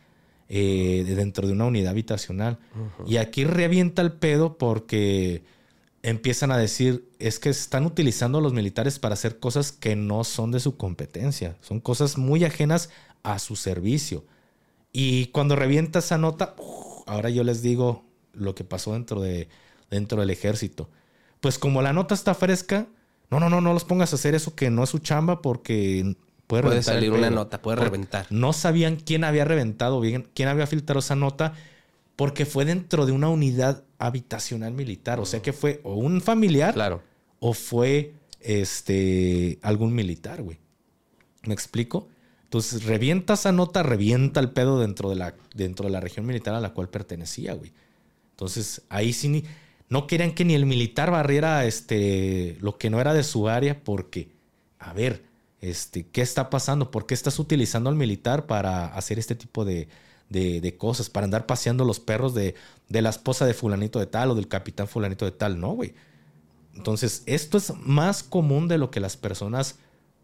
eh, 0.48 1.04
dentro 1.08 1.48
de 1.48 1.54
una 1.54 1.66
unidad 1.66 1.92
habitacional. 1.92 2.60
Uh 2.76 3.04
-huh. 3.04 3.12
Y 3.12 3.18
aquí 3.18 3.46
revienta 3.46 4.04
el 4.04 4.14
pedo 4.14 4.58
porque 4.58 5.44
empiezan 6.04 6.52
a 6.52 6.58
decir, 6.58 7.10
es 7.18 7.40
que 7.40 7.50
están 7.50 7.86
utilizando 7.86 8.38
a 8.38 8.42
los 8.42 8.54
militares 8.54 9.00
para 9.00 9.14
hacer 9.14 9.40
cosas 9.40 9.72
que 9.72 9.96
no 9.96 10.24
son 10.24 10.52
de 10.52 10.60
su 10.60 10.78
competencia, 10.78 11.58
son 11.62 11.80
cosas 11.80 12.20
muy 12.20 12.44
ajenas 12.44 12.92
a 13.24 13.40
su 13.40 13.56
servicio. 13.56 14.24
Y 14.94 15.28
cuando 15.28 15.56
revienta 15.56 16.00
esa 16.00 16.20
nota, 16.20 16.56
ahora 17.08 17.32
yo 17.32 17.44
les 17.44 17.64
digo, 17.64 18.06
lo 18.38 18.56
que 18.56 18.64
pasó 18.64 18.94
dentro, 18.94 19.22
de, 19.22 19.48
dentro 19.90 20.20
del 20.20 20.30
ejército. 20.30 20.90
Pues 21.42 21.60
como 21.60 21.82
la 21.82 21.94
nota 21.94 22.14
está 22.16 22.34
fresca, 22.34 22.88
no, 23.30 23.40
no, 23.40 23.50
no, 23.50 23.62
no 23.62 23.74
los 23.74 23.86
pongas 23.86 24.14
a 24.14 24.16
hacer 24.16 24.36
eso 24.36 24.56
que 24.56 24.70
no 24.70 24.84
es 24.84 24.90
su 24.90 25.00
chamba 25.00 25.42
porque 25.42 26.16
puede, 26.48 26.64
puede 26.64 26.84
salir 26.84 27.12
una 27.12 27.30
nota, 27.30 27.62
puede 27.62 27.78
reventar. 27.78 28.28
No 28.30 28.54
sabían 28.54 28.98
quién 28.98 29.24
había 29.24 29.46
reventado, 29.46 30.00
bien, 30.00 30.28
quién 30.34 30.50
había 30.50 30.68
filtrado 30.68 31.00
esa 31.00 31.16
nota, 31.16 31.54
porque 32.16 32.46
fue 32.46 32.66
dentro 32.66 33.06
de 33.06 33.12
una 33.12 33.30
unidad 33.30 33.84
habitacional 33.98 34.74
militar. 34.74 35.20
O 35.20 35.26
sea 35.26 35.42
que 35.42 35.54
fue 35.54 35.82
o 35.84 35.96
un 35.96 36.22
familiar 36.22 36.74
claro. 36.74 37.02
o 37.40 37.54
fue 37.54 38.14
este, 38.42 39.60
algún 39.62 39.94
militar, 39.94 40.42
güey. 40.42 40.60
¿Me 41.44 41.54
explico? 41.54 42.08
Entonces 42.44 42.86
revienta 42.86 43.34
esa 43.34 43.52
nota, 43.52 43.84
revienta 43.84 44.40
el 44.40 44.52
pedo 44.52 44.80
dentro 44.80 45.10
de 45.10 45.16
la, 45.16 45.36
dentro 45.54 45.86
de 45.86 45.92
la 45.92 46.00
región 46.00 46.26
militar 46.26 46.56
a 46.56 46.62
la 46.62 46.74
cual 46.74 46.90
pertenecía, 46.90 47.54
güey. 47.54 47.74
Entonces, 48.36 48.82
ahí 48.90 49.14
sí 49.14 49.30
ni, 49.30 49.46
no 49.88 50.08
querían 50.08 50.34
que 50.34 50.44
ni 50.44 50.56
el 50.56 50.66
militar 50.66 51.10
barriera 51.10 51.64
este, 51.64 52.58
lo 52.60 52.78
que 52.78 52.90
no 52.90 53.00
era 53.00 53.14
de 53.14 53.24
su 53.24 53.48
área 53.48 53.82
porque, 53.82 54.30
a 54.78 54.92
ver, 54.92 55.24
este, 55.62 56.06
¿qué 56.08 56.22
está 56.22 56.50
pasando? 56.50 56.92
¿Por 56.92 57.06
qué 57.06 57.14
estás 57.14 57.40
utilizando 57.40 57.90
al 57.90 57.96
militar 57.96 58.46
para 58.46 58.88
hacer 58.88 59.20
este 59.20 59.36
tipo 59.36 59.64
de, 59.64 59.88
de, 60.30 60.60
de 60.60 60.78
cosas? 60.78 61.10
Para 61.10 61.24
andar 61.24 61.46
paseando 61.46 61.86
los 61.86 62.02
perros 62.02 62.34
de, 62.34 62.56
de, 62.90 63.02
la 63.02 63.10
esposa 63.10 63.46
de 63.46 63.54
fulanito 63.54 64.00
de 64.00 64.08
tal 64.08 64.32
o 64.32 64.36
del 64.36 64.50
capitán 64.50 64.90
fulanito 64.90 65.24
de 65.24 65.32
tal. 65.32 65.58
No, 65.58 65.70
güey. 65.70 65.94
Entonces, 66.74 67.24
esto 67.26 67.58
es 67.58 67.74
más 67.78 68.22
común 68.22 68.68
de 68.68 68.78
lo 68.78 68.92
que 68.92 69.00
las 69.00 69.16
personas 69.16 69.80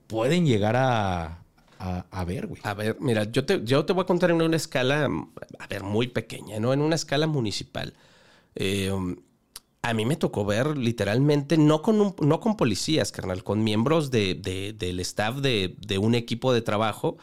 pueden 0.07 0.45
llegar 0.45 0.75
a, 0.75 1.45
a, 1.81 2.25
ver, 2.25 2.47
güey. 2.47 2.61
A 2.63 2.73
ver, 2.73 2.97
mira, 2.99 3.23
yo 3.23 3.45
te, 3.45 3.61
yo 3.63 3.85
te 3.85 3.93
voy 3.93 4.03
a 4.03 4.05
contar 4.05 4.31
en 4.31 4.41
una 4.41 4.55
escala, 4.55 5.09
a 5.59 5.67
ver, 5.67 5.83
muy 5.83 6.07
pequeña, 6.07 6.59
¿no? 6.59 6.73
En 6.73 6.81
una 6.81 6.95
escala 6.95 7.27
municipal. 7.27 7.93
Eh, 8.55 8.91
a 9.83 9.93
mí 9.93 10.05
me 10.05 10.15
tocó 10.15 10.45
ver 10.45 10.77
literalmente, 10.77 11.57
no 11.57 11.81
con, 11.81 12.15
no 12.19 12.39
con 12.39 12.55
policías, 12.55 13.11
carnal, 13.11 13.43
con 13.43 13.63
miembros 13.63 14.11
de, 14.11 14.35
del 14.77 14.99
staff 14.99 15.37
de, 15.37 15.97
un 15.99 16.13
equipo 16.13 16.53
de 16.53 16.61
trabajo, 16.61 17.17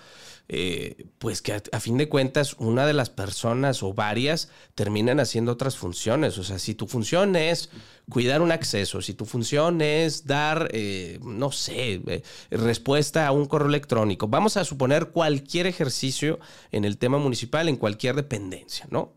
eh, 0.51 1.05
pues 1.19 1.43
que 1.43 1.53
a, 1.53 1.81
fin 1.81 1.99
de 1.99 2.09
cuentas 2.09 2.55
una 2.59 2.87
de 2.87 2.95
las 2.95 3.11
personas 3.11 3.83
o 3.83 3.93
varias 3.93 4.49
terminan 4.75 5.21
haciendo 5.21 5.53
otras 5.53 5.77
funciones. 5.77 6.39
O 6.39 6.45
sea, 6.45 6.59
si 6.59 6.75
tu 6.75 6.87
función 6.87 7.37
es 7.37 7.69
cuidar 8.09 8.41
un 8.41 8.51
acceso, 8.51 9.03
si 9.03 9.13
tu 9.13 9.27
función 9.27 9.83
es 9.83 10.27
dar, 10.27 10.71
eh, 10.73 11.19
no 11.23 11.53
sé, 11.53 12.01
eh, 12.07 12.23
respuesta 12.51 13.27
a 13.27 13.33
un 13.33 13.45
correo 13.45 13.69
electrónico, 13.69 14.27
vamos 14.27 14.57
a 14.57 14.65
suponer 14.65 15.09
cualquier 15.09 15.67
ejercicio 15.67 16.41
en 16.73 16.87
el 16.87 16.97
tema 16.97 17.19
municipal, 17.19 17.69
en 17.69 17.77
cualquier 17.77 18.17
dependencia, 18.17 18.87
¿no? 18.91 19.13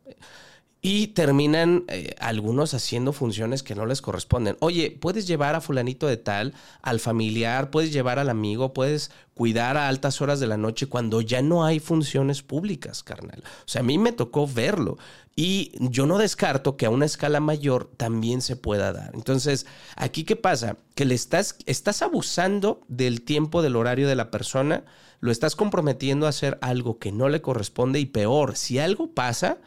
Y 0.84 1.08
terminan 1.10 1.84
eh, 1.90 2.16
algunos 2.20 2.74
haciendo 2.74 3.14
funciones 3.14 3.62
que 3.62 3.76
no 3.76 3.86
les 3.86 4.02
corresponden. 4.02 4.58
Oye, 4.62 4.98
puedes 5.00 5.28
llevar 5.28 5.54
a 5.54 5.62
fulanito 5.62 6.08
de 6.08 6.18
tal, 6.18 6.56
al 6.82 7.00
familiar, 7.00 7.70
puedes 7.70 7.94
llevar 7.94 8.18
al 8.18 8.30
amigo, 8.30 8.74
puedes 8.74 9.12
cuidar 9.36 9.78
a 9.78 9.88
altas 9.88 10.22
horas 10.22 10.40
de 10.40 10.48
la 10.48 10.58
noche 10.58 10.88
cuando 10.88 11.22
ya 11.22 11.44
no 11.44 11.66
hay 11.66 11.80
funciones 11.80 12.42
públicas, 12.42 13.04
carnal. 13.04 13.44
O 13.46 13.68
sea, 13.68 13.82
a 13.82 13.84
mí 13.84 14.00
me 14.00 14.12
tocó 14.12 14.48
verlo. 14.48 14.98
Y 15.36 15.72
yo 15.80 16.08
no 16.08 16.18
descarto 16.18 16.78
que 16.78 16.88
a 16.88 16.90
una 16.90 17.06
escala 17.06 17.40
mayor 17.40 17.90
también 17.96 18.42
se 18.42 18.56
pueda 18.56 18.92
dar. 18.92 19.12
Entonces, 19.14 19.68
aquí 19.96 20.24
qué 20.24 20.36
pasa? 20.36 20.78
Que 20.96 21.06
le 21.06 21.16
estás, 21.16 21.58
estás 21.68 22.02
abusando 22.02 22.82
del 22.88 23.22
tiempo, 23.22 23.62
del 23.62 23.76
horario 23.76 24.08
de 24.08 24.16
la 24.16 24.32
persona, 24.32 24.84
lo 25.20 25.32
estás 25.32 25.56
comprometiendo 25.56 26.26
a 26.26 26.30
hacer 26.30 26.58
algo 26.62 26.98
que 26.98 27.12
no 27.12 27.30
le 27.30 27.42
corresponde 27.42 28.00
y 28.00 28.08
peor, 28.08 28.58
si 28.58 28.80
algo 28.80 29.12
pasa 29.14 29.60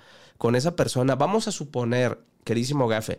con 0.44 0.56
esa 0.56 0.76
persona, 0.76 1.14
vamos 1.14 1.48
a 1.48 1.52
suponer, 1.52 2.18
querísimo 2.44 2.86
Gafe, 2.86 3.18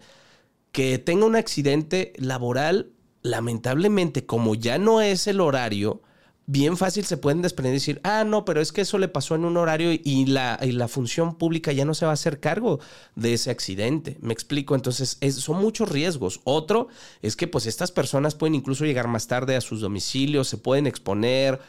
que 0.71 0.99
tenga 0.99 1.26
un 1.26 1.36
accidente 1.36 2.13
laboral, 2.17 2.91
lamentablemente, 3.23 4.28
como 4.28 4.53
ya 4.53 4.78
no 4.78 5.01
es 5.01 5.26
el 5.26 5.41
horario, 5.41 6.03
bien 6.45 6.78
fácil 6.78 7.03
se 7.03 7.17
pueden 7.17 7.41
desprender 7.41 7.73
y 7.73 7.78
decir, 7.78 7.99
ah, 8.03 8.26
no, 8.26 8.45
pero 8.45 8.61
es 8.61 8.71
que 8.71 8.82
eso 8.82 8.99
le 8.99 9.07
pasó 9.07 9.34
en 9.34 9.45
un 9.45 9.57
horario 9.57 9.91
y 9.91 10.28
la, 10.28 10.59
la 10.61 10.88
función 10.88 11.36
pública 11.36 11.71
ya 11.71 11.84
no 11.84 11.95
se 11.95 12.05
va 12.05 12.11
a 12.11 12.13
hacer 12.13 12.39
cargo 12.39 12.80
de 13.15 13.34
ese 13.34 13.49
accidente. 13.49 14.17
Me 14.21 14.32
explico, 14.32 14.76
entonces 14.76 15.17
son 15.32 15.59
muchos 15.59 15.89
riesgos. 15.89 16.41
Otro 16.43 16.89
es 17.23 17.36
que 17.36 17.47
pues 17.47 17.65
estas 17.65 17.91
personas 17.91 18.36
pueden 18.36 18.53
incluso 18.53 18.86
llegar 18.86 19.07
más 19.07 19.26
tarde 19.26 19.55
a 19.55 19.61
sus 19.61 19.82
domicilios, 19.82 20.47
se 20.47 20.57
pueden 20.57 20.86
exponer, 20.86 21.59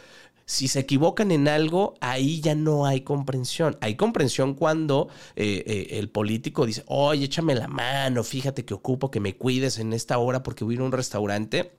si 0.47 0.69
se 0.69 0.79
equivocan 0.79 1.33
en 1.33 1.49
algo, 1.49 1.95
ahí 2.01 2.41
ya 2.41 2.55
no 2.55 2.87
hay 2.87 3.01
comprensión. 3.01 3.77
Hay 3.81 3.97
comprensión 3.97 4.55
cuando 4.55 5.09
eh, 5.35 5.65
eh, 5.67 5.99
el 5.99 6.09
político 6.09 6.67
dice, 6.67 6.85
oye, 6.87 7.25
échame 7.25 7.57
la 7.57 7.67
mano, 7.67 8.23
fíjate 8.23 8.65
que 8.65 8.73
ocupo 8.73 9.11
que 9.11 9.19
me 9.19 9.37
cuides 9.37 9.79
en 9.79 9.93
esta 9.93 10.19
hora 10.19 10.45
porque 10.45 10.63
voy 10.63 10.75
a 10.75 10.77
ir 10.77 10.81
a 10.83 10.85
un 10.85 10.93
restaurante 10.93 11.73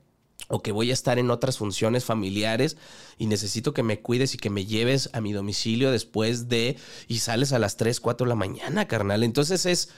o 0.50 0.62
que 0.62 0.74
voy 0.74 0.92
a 0.92 0.94
estar 0.94 1.18
en 1.18 1.32
otras 1.32 1.58
funciones 1.58 2.04
familiares 2.04 2.76
y 3.18 3.28
necesito 3.28 3.74
que 3.74 3.84
me 3.84 4.02
cuides 4.02 4.34
y 4.34 4.38
que 4.38 4.50
me 4.50 4.66
lleves 4.66 5.10
a 5.14 5.22
mi 5.22 5.32
domicilio 5.32 5.90
después 5.90 6.50
de 6.50 6.76
y 7.08 7.20
sales 7.20 7.54
a 7.54 7.60
las 7.60 7.78
3, 7.78 8.02
4 8.02 8.26
de 8.26 8.30
la 8.30 8.36
mañana, 8.36 8.86
carnal. 8.86 9.24
Entonces 9.24 9.66
es, 9.66 9.90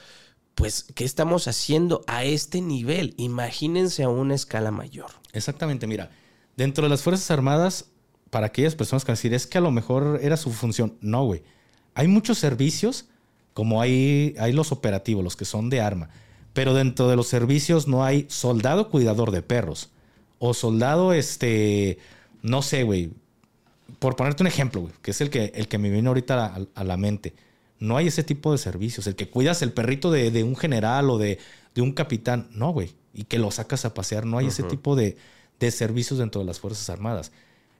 pues, 0.54 0.86
¿qué 0.94 1.04
estamos 1.04 1.48
haciendo 1.48 2.04
a 2.06 2.24
este 2.24 2.60
nivel? 2.60 3.14
Imagínense 3.16 4.04
a 4.04 4.08
una 4.08 4.36
escala 4.36 4.70
mayor. 4.70 5.10
Exactamente, 5.32 5.88
mira, 5.88 6.10
dentro 6.56 6.84
de 6.84 6.90
las 6.90 7.02
Fuerzas 7.02 7.32
Armadas 7.32 7.86
para 8.30 8.46
aquellas 8.46 8.76
personas 8.76 9.04
que 9.04 9.12
decir, 9.12 9.34
es 9.34 9.46
que 9.46 9.58
a 9.58 9.60
lo 9.60 9.72
mejor 9.72 10.20
era 10.22 10.36
su 10.36 10.50
función. 10.50 10.94
No, 11.00 11.24
güey. 11.24 11.42
Hay 11.94 12.06
muchos 12.06 12.38
servicios, 12.38 13.06
como 13.52 13.82
hay, 13.82 14.34
hay 14.38 14.52
los 14.52 14.72
operativos, 14.72 15.22
los 15.22 15.36
que 15.36 15.44
son 15.44 15.68
de 15.68 15.80
arma. 15.80 16.08
Pero 16.52 16.74
dentro 16.74 17.08
de 17.08 17.16
los 17.16 17.26
servicios 17.26 17.88
no 17.88 18.04
hay 18.04 18.26
soldado 18.28 18.88
cuidador 18.88 19.32
de 19.32 19.42
perros. 19.42 19.90
O 20.38 20.54
soldado, 20.54 21.12
este, 21.12 21.98
no 22.42 22.62
sé, 22.62 22.84
güey. 22.84 23.12
Por 23.98 24.16
ponerte 24.16 24.42
un 24.42 24.46
ejemplo, 24.46 24.82
güey, 24.82 24.94
que 25.02 25.10
es 25.10 25.20
el 25.20 25.30
que, 25.30 25.52
el 25.54 25.68
que 25.68 25.78
me 25.78 25.90
viene 25.90 26.08
ahorita 26.08 26.56
a, 26.74 26.84
la 26.84 26.96
mente. 26.96 27.34
No 27.80 27.96
hay 27.96 28.06
ese 28.06 28.22
tipo 28.22 28.52
de 28.52 28.58
servicios. 28.58 29.06
El 29.06 29.16
que 29.16 29.28
cuidas 29.28 29.62
el 29.62 29.72
perrito 29.72 30.10
de, 30.10 30.44
un 30.44 30.56
general 30.56 31.10
o 31.10 31.18
de, 31.18 31.38
de, 31.74 31.82
un 31.82 31.92
capitán. 31.92 32.48
No, 32.52 32.72
güey. 32.72 32.92
Y 33.12 33.24
que 33.24 33.38
lo 33.38 33.50
sacas 33.50 33.84
a 33.84 33.92
pasear. 33.92 34.24
No 34.24 34.38
hay 34.38 34.46
ese 34.46 34.62
tipo 34.62 34.94
de, 34.94 35.16
de 35.58 35.70
servicios 35.70 36.20
dentro 36.20 36.40
de 36.40 36.46
las 36.46 36.60
Fuerzas 36.60 36.88
Armadas. 36.88 37.32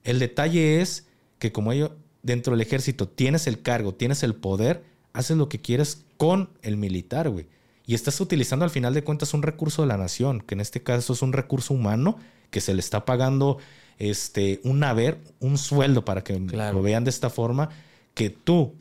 El 0.05 0.19
detalle 0.19 0.81
es 0.81 1.07
que 1.39 1.53
como 1.53 1.73
ello 1.73 1.97
dentro 2.23 2.53
del 2.53 2.61
ejército 2.61 3.09
tienes 3.09 3.47
el 3.47 3.63
cargo, 3.63 3.95
tienes 3.95 4.23
el 4.23 4.35
poder, 4.35 4.85
haces 5.13 5.37
lo 5.37 5.49
que 5.49 5.61
quieres 5.61 6.05
con 6.17 6.51
el 6.63 6.77
militar, 6.77 7.29
güey. 7.31 7.47
Y 7.87 7.95
estás 7.95 8.21
utilizando 8.21 8.65
al 8.65 8.71
final 8.71 8.95
de 8.95 9.03
cuentas 9.03 9.35
un 9.35 9.43
recurso 9.43 9.83
de 9.83 9.89
la 9.89 9.97
nación, 9.97 10.41
que 10.41 10.55
en 10.55 10.61
este 10.61 10.83
caso 10.83 11.13
es 11.13 11.23
un 11.23 11.33
recurso 11.33 11.75
humano 11.75 12.19
que 12.51 12.61
se 12.61 12.75
le 12.75 12.81
está 12.81 13.05
pagando 13.05 13.59
este, 13.99 14.61
un 14.65 14.85
haber, 14.85 15.19
un 15.41 15.59
sueldo 15.59 16.05
para 16.05 16.23
que 16.23 16.39
lo 16.39 16.83
vean 16.83 17.05
de 17.05 17.11
esta 17.11 17.31
forma, 17.31 17.71
que 18.15 18.31
tú, 18.31 18.75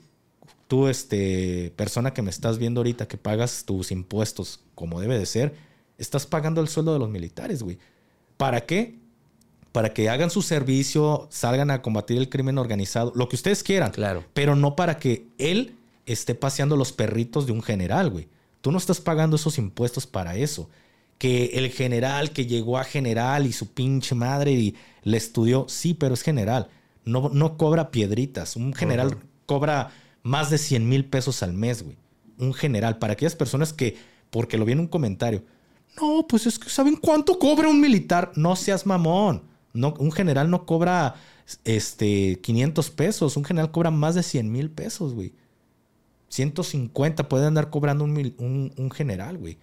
tú, 0.67 0.88
este, 0.88 1.74
persona 1.76 2.13
que 2.13 2.22
me 2.22 2.30
estás 2.30 2.57
viendo 2.57 2.82
ahorita, 2.82 3.07
que 3.07 3.17
pagas 3.17 3.65
tus 3.65 3.91
impuestos 3.91 4.61
como 4.76 5.01
debe 5.01 5.17
de 5.17 5.26
ser, 5.26 5.55
estás 5.97 6.26
pagando 6.26 6.61
el 6.61 6.67
sueldo 6.67 6.93
de 6.93 6.99
los 6.99 7.09
militares, 7.09 7.63
güey. 7.63 7.78
¿Para 8.38 8.65
qué? 8.65 8.99
Para 9.72 9.93
que 9.93 10.09
hagan 10.09 10.30
su 10.30 10.41
servicio, 10.41 11.28
salgan 11.30 11.72
a 11.72 11.82
combatir 11.82 12.17
el 12.17 12.30
crimen 12.30 12.57
organizado, 12.57 13.11
lo 13.15 13.30
que 13.30 13.36
ustedes 13.36 13.63
quieran. 13.63 13.91
Claro. 13.91 14.26
Pero 14.34 14.55
no 14.55 14.76
para 14.76 14.97
que 14.97 15.28
él 15.38 15.76
esté 16.05 16.36
paseando 16.36 16.76
los 16.76 16.91
perritos 16.91 17.45
de 17.45 17.51
un 17.51 17.61
general, 17.61 18.09
güey. 18.09 18.28
Tú 18.61 18.72
no 18.72 18.78
estás 18.78 18.99
pagando 18.99 19.36
esos 19.36 19.57
impuestos 19.57 20.07
para 20.07 20.36
eso. 20.36 20.70
Que 21.17 21.51
el 21.53 21.70
general 21.70 22.32
que 22.32 22.45
llegó 22.45 22.78
a 22.78 22.84
general 22.84 23.45
y 23.45 23.51
su 23.51 23.74
pinche 23.74 24.15
madre 24.15 24.51
y 24.51 24.76
le 25.03 25.17
estudió, 25.17 25.65
sí, 25.67 25.93
pero 25.93 26.13
es 26.13 26.22
general. 26.22 26.70
No, 27.05 27.30
no 27.30 27.57
cobra 27.57 27.91
piedritas. 27.91 28.55
Un 28.55 28.74
general 28.74 29.17
cobra 29.45 29.91
más 30.24 30.49
de 30.49 30.57
100 30.57 30.88
mil 30.89 31.05
pesos 31.05 31.43
al 31.43 31.53
mes, 31.53 31.84
güey. 31.84 31.97
Un 32.38 32.53
general. 32.53 32.97
Para 32.97 33.13
aquellas 33.13 33.36
personas 33.36 33.74
que, 33.74 33.97
porque 34.30 34.57
lo 34.57 34.65
vi 34.65 34.72
en 34.74 34.80
un 34.80 34.88
comentario, 34.88 35.43
no, 35.99 36.26
pues 36.28 36.47
es 36.47 36.57
que 36.57 36.70
¿saben 36.70 36.95
cuánto 36.95 37.38
cobra 37.38 37.67
un 37.67 37.82
militar? 37.82 38.32
No 38.36 38.55
seas 38.55 38.86
mamón 38.86 39.49
un 39.74 40.11
general 40.11 40.49
no 40.49 40.65
cobra 40.65 41.15
este, 41.63 42.39
500 42.41 42.89
pesos. 42.91 43.38
Un 43.38 43.45
general 43.45 43.72
cobra 43.72 43.91
más 43.91 44.15
de 44.15 44.24
100 44.24 44.51
mil 44.51 44.70
pesos, 44.70 45.13
güey. 45.13 45.34
150 46.30 47.28
puede 47.28 47.47
andar 47.47 47.72
cobrando 47.72 48.03
un, 48.03 48.91
general, 48.93 49.38
güey. 49.38 49.57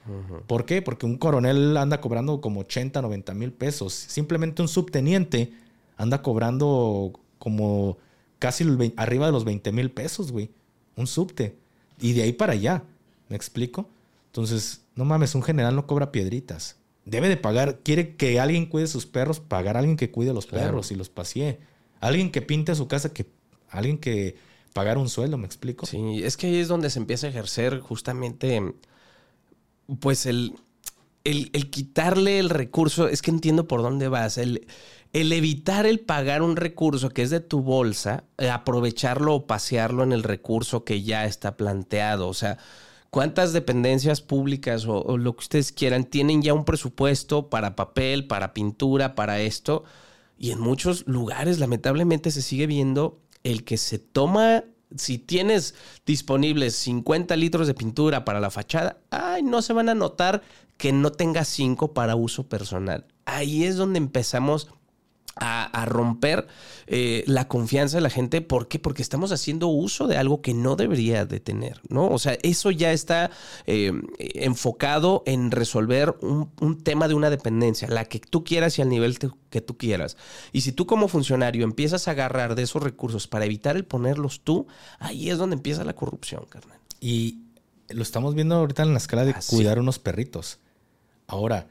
¿Por 0.49 0.67
qué? 0.67 0.83
Porque 0.83 1.07
un 1.07 1.17
coronel 1.17 1.77
anda 1.77 2.01
cobrando 2.01 2.41
como 2.41 2.61
80, 2.61 3.03
90 3.03 3.35
mil 3.35 3.53
pesos. 3.53 3.93
Simplemente 3.93 4.63
un 4.63 4.69
subteniente 4.69 5.53
anda 5.97 6.23
cobrando 6.23 7.13
como 7.39 7.99
casi 8.41 8.65
arriba 8.97 9.27
de 9.27 9.33
los 9.33 9.45
20 9.45 9.71
mil 9.71 9.93
pesos, 9.93 10.33
güey. 10.33 10.51
Un 10.97 11.07
subte. 11.07 11.57
Y 12.01 12.15
de 12.15 12.23
ahí 12.23 12.33
para 12.33 12.55
allá. 12.55 12.83
¿Me 13.29 13.37
explico? 13.37 13.89
Entonces, 14.27 14.83
no 14.97 15.05
mames, 15.05 15.35
un 15.35 15.43
general 15.43 15.75
no 15.75 15.87
cobra 15.87 16.11
piedritas 16.11 16.77
debe 17.07 17.29
de 17.29 17.37
pagar, 17.39 17.79
quiere 17.83 18.17
que 18.17 18.39
alguien 18.39 18.67
cuide 18.67 18.89
sus 18.89 19.07
perros, 19.07 19.41
pagar 19.41 19.77
a 19.77 19.79
alguien 19.79 19.97
que 19.97 20.11
cuide 20.11 20.35
los 20.35 20.47
perros 20.47 20.91
y 20.91 20.97
los 20.97 21.09
pasee. 21.09 21.61
Alguien 22.01 22.31
que 22.31 22.43
pinte 22.43 22.75
su 22.75 22.89
casa, 22.89 23.15
que 23.15 23.27
alguien 23.71 23.97
que 23.97 24.37
pagar 24.75 24.99
un 24.99 25.09
sueldo, 25.09 25.39
¿me 25.39 25.47
explico? 25.47 25.87
Sí, 25.87 26.21
es 26.23 26.37
que 26.37 26.49
ahí 26.49 26.57
es 26.57 26.69
donde 26.69 26.91
se 26.91 26.99
empieza 26.99 27.29
a 27.29 27.31
ejercer 27.31 27.79
justamente, 27.79 28.61
pues 30.01 30.27
el, 30.27 30.55
el, 31.25 31.71
quitarle 31.71 32.41
el 32.41 32.51
recurso, 32.51 33.09
es 33.09 33.23
que 33.23 33.31
entiendo 33.31 33.69
por 33.69 33.83
dónde 33.83 34.09
vas, 34.09 34.37
el, 34.37 34.67
el 35.13 35.33
evitar 35.33 35.87
el 35.87 36.01
pagar 36.01 36.43
un 36.43 36.57
recurso 36.57 37.11
que 37.11 37.23
es 37.23 37.31
de 37.31 37.41
tu 37.41 37.63
bolsa, 37.63 38.25
eh, 38.37 38.51
aprovecharlo 38.51 39.35
o 39.35 39.47
pasearlo 39.47 40.03
en 40.03 40.13
el 40.13 40.25
recurso 40.25 40.85
que 40.85 41.03
ya 41.03 41.25
está 41.25 41.57
planteado, 41.57 42.29
o 42.29 42.35
sea 42.35 42.59
¿Cuántas 43.11 43.53
dependencias 43.53 44.21
públicas 44.21 44.85
o, 44.87 45.17
lo 45.17 45.35
que 45.35 45.41
ustedes 45.41 45.73
quieran 45.73 46.05
tienen 46.05 46.43
ya 46.43 46.55
un 46.55 46.65
presupuesto 46.65 47.49
para 47.49 47.77
papel, 47.77 48.27
para 48.27 48.53
pintura, 48.53 49.15
para 49.15 49.41
esto? 49.41 49.85
Y 50.39 50.51
en 50.51 50.61
muchos 50.61 51.07
lugares, 51.07 51.59
lamentablemente, 51.59 52.31
se 52.31 52.43
sigue 52.43 52.67
viendo 52.67 53.21
el 53.43 53.65
que 53.65 53.77
se 53.77 53.99
toma, 53.99 54.65
si 54.97 55.19
tienes 55.19 55.75
disponibles 56.05 56.75
50 56.77 57.37
litros 57.37 57.67
de 57.67 57.75
pintura 57.75 58.25
para 58.25 58.41
la 58.41 58.51
fachada, 58.51 58.99
ay, 59.11 59.43
no 59.43 59.63
se 59.63 59.73
van 59.73 59.89
a 59.89 59.95
notar 59.95 60.43
que 60.77 60.93
no 60.93 61.11
tenga 61.11 61.45
5 61.45 61.95
para 61.95 62.17
uso 62.17 62.49
personal. 62.49 63.07
Ahí 63.25 63.65
es 63.65 63.77
donde 63.77 63.99
empezamos 63.99 64.69
a, 65.37 65.85
romper 65.87 66.47
eh, 66.87 67.23
la 67.27 67.47
confianza 67.47 67.99
de 67.99 68.01
la 68.01 68.11
gente. 68.11 68.41
¿Por 68.41 68.69
qué? 68.69 68.79
Porque 68.79 69.03
estamos 69.03 69.33
haciendo 69.33 69.69
uso 69.69 70.07
de 70.07 70.17
algo 70.17 70.41
que 70.41 70.55
no 70.55 70.77
debería 70.77 71.27
de 71.27 71.41
tener, 71.41 71.81
¿no? 71.89 72.09
O 72.09 72.19
sea, 72.19 72.39
eso 72.43 72.71
ya 72.71 72.93
está 72.93 73.31
eh, 73.67 73.93
enfocado 74.19 75.23
en 75.27 75.51
resolver 75.51 76.17
un, 76.23 76.83
tema 76.83 77.09
de 77.09 77.15
una 77.15 77.31
dependencia, 77.31 77.89
la 77.89 78.05
que 78.05 78.19
tú 78.19 78.45
quieras 78.45 78.79
y 78.79 78.83
al 78.83 78.89
nivel 78.89 79.19
que 79.51 79.61
tú 79.61 79.77
quieras. 79.77 80.17
Y 80.53 80.63
si 80.63 80.73
tú 80.73 80.87
como 80.87 81.09
funcionario 81.09 81.65
empiezas 81.65 82.09
a 82.09 82.13
agarrar 82.13 82.55
de 82.55 82.63
esos 82.63 82.83
recursos 82.83 83.27
para 83.27 83.45
evitar 83.45 83.77
el 83.77 83.85
ponerlos 83.85 84.41
tú, 84.41 84.67
ahí 84.99 85.31
es 85.31 85.39
donde 85.39 85.57
empieza 85.57 85.85
la 85.85 85.95
corrupción, 85.95 86.45
carnal. 86.49 86.79
Y 87.01 87.41
lo 87.89 88.03
estamos 88.03 88.35
viendo 88.35 88.55
ahorita 88.57 88.83
en 88.83 88.93
la 88.93 88.99
escala 88.99 89.25
de 89.25 89.35
cuidar 89.49 89.79
unos 89.79 89.99
perritos. 89.99 90.61
Ahora, 91.27 91.69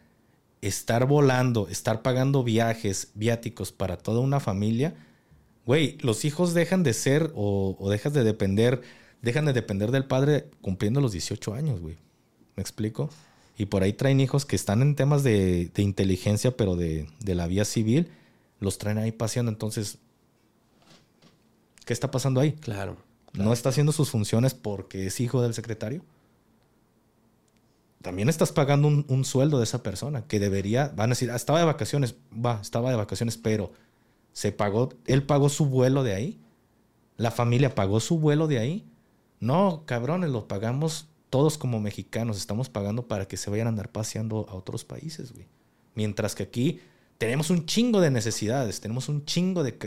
estar 0.68 1.06
volando, 1.08 1.68
estar 1.68 2.02
pagando 2.02 2.44
viajes, 2.44 3.10
viáticos 3.14 3.72
para 3.72 3.98
toda 3.98 4.20
una 4.20 4.40
familia, 4.40 4.96
güey, 5.66 5.98
los 6.02 6.26
hijos 6.26 6.54
dejan 6.54 6.84
de 6.84 6.94
ser 6.94 7.32
o, 7.36 7.76
o 7.80 7.90
dejas 7.90 8.14
de 8.14 8.24
depender, 8.24 8.82
dejan 9.22 9.46
de 9.46 9.54
depender 9.54 9.92
del 9.92 10.06
padre 10.06 10.50
cumpliendo 10.62 11.02
los 11.02 11.12
18 11.12 11.54
años, 11.54 11.82
güey. 11.82 11.98
¿Me 12.56 12.62
explico? 12.62 13.10
Y 13.58 13.68
por 13.68 13.84
ahí 13.84 13.94
traen 13.94 14.20
hijos 14.20 14.46
que 14.46 14.56
están 14.56 14.82
en 14.82 14.96
temas 14.96 15.24
de, 15.24 15.72
inteligencia, 15.78 16.56
pero 16.56 16.76
de, 16.76 17.08
de, 17.20 17.36
la 17.36 17.48
vía 17.48 17.66
civil, 17.66 18.10
los 18.60 18.78
traen 18.78 18.98
ahí 18.98 19.12
paseando. 19.12 19.52
Entonces, 19.52 19.98
¿qué 21.86 21.94
está 21.94 22.12
pasando 22.12 22.42
ahí? 22.42 22.54
Claro, 22.54 22.98
¿No 23.34 23.54
está 23.54 23.70
haciendo 23.70 23.92
sus 23.92 24.10
funciones 24.10 24.54
porque 24.54 25.08
es 25.08 25.20
hijo 25.20 25.42
del 25.42 25.54
secretario? 25.54 26.02
También 28.06 28.30
estás 28.30 28.52
pagando 28.52 28.88
un, 28.88 29.26
sueldo 29.26 29.57
de 29.57 29.64
esa 29.64 29.82
persona 29.82 30.27
que 30.27 30.40
debería, 30.40 30.94
van 30.95 31.10
a 31.10 31.14
decir, 31.14 31.32
ah, 31.32 31.36
estaba 31.36 31.57
de 31.57 31.65
vacaciones, 31.65 32.14
va, 32.32 32.60
estaba 32.61 32.91
de 32.91 32.95
vacaciones, 32.95 33.36
pero 33.36 33.72
se 34.32 34.52
pagó, 34.52 34.90
él 35.07 35.23
pagó 35.23 35.49
su 35.49 35.65
vuelo 35.65 36.03
de 36.03 36.14
ahí, 36.14 36.40
la 37.18 37.32
familia 37.32 37.73
pagó 37.73 37.99
su 37.99 38.19
vuelo 38.19 38.45
de 38.45 38.60
ahí. 38.60 38.88
No, 39.40 39.86
cabrones, 39.88 40.30
lo 40.30 40.48
pagamos 40.48 41.07
todos 41.32 41.57
como 41.57 41.80
mexicanos, 41.80 42.38
estamos 42.38 42.69
pagando 42.69 43.07
para 43.07 43.27
que 43.27 43.38
se 43.38 43.49
vayan 43.49 43.65
a 43.65 43.69
andar 43.72 43.91
paseando 43.91 44.45
a 44.49 44.53
otros 44.53 44.86
países, 44.86 45.34
güey. 45.34 45.48
Mientras 45.95 46.36
que 46.36 46.44
aquí 46.44 46.82
tenemos 47.18 47.49
un 47.49 47.65
chingo 47.65 48.02
de 48.02 48.11
necesidades, 48.11 48.82
tenemos 48.82 49.10
un 49.10 49.26
chingo 49.26 49.64
de, 49.64 49.80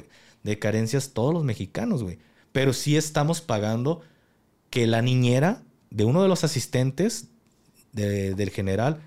de 0.43 0.59
carencias 0.59 1.11
todos 1.11 1.33
los 1.33 1.45
mexicanos, 1.45 2.03
güey. 2.03 2.19
Pero 2.51 2.73
sí 2.73 2.97
estamos 2.97 3.43
pagando 3.43 4.01
que 4.71 4.89
la 4.89 5.03
niñera 5.03 5.63
de 5.91 6.03
uno 6.03 6.21
de 6.21 6.27
los 6.27 6.43
asistentes 6.43 7.29
del 7.93 8.51
general 8.51 9.01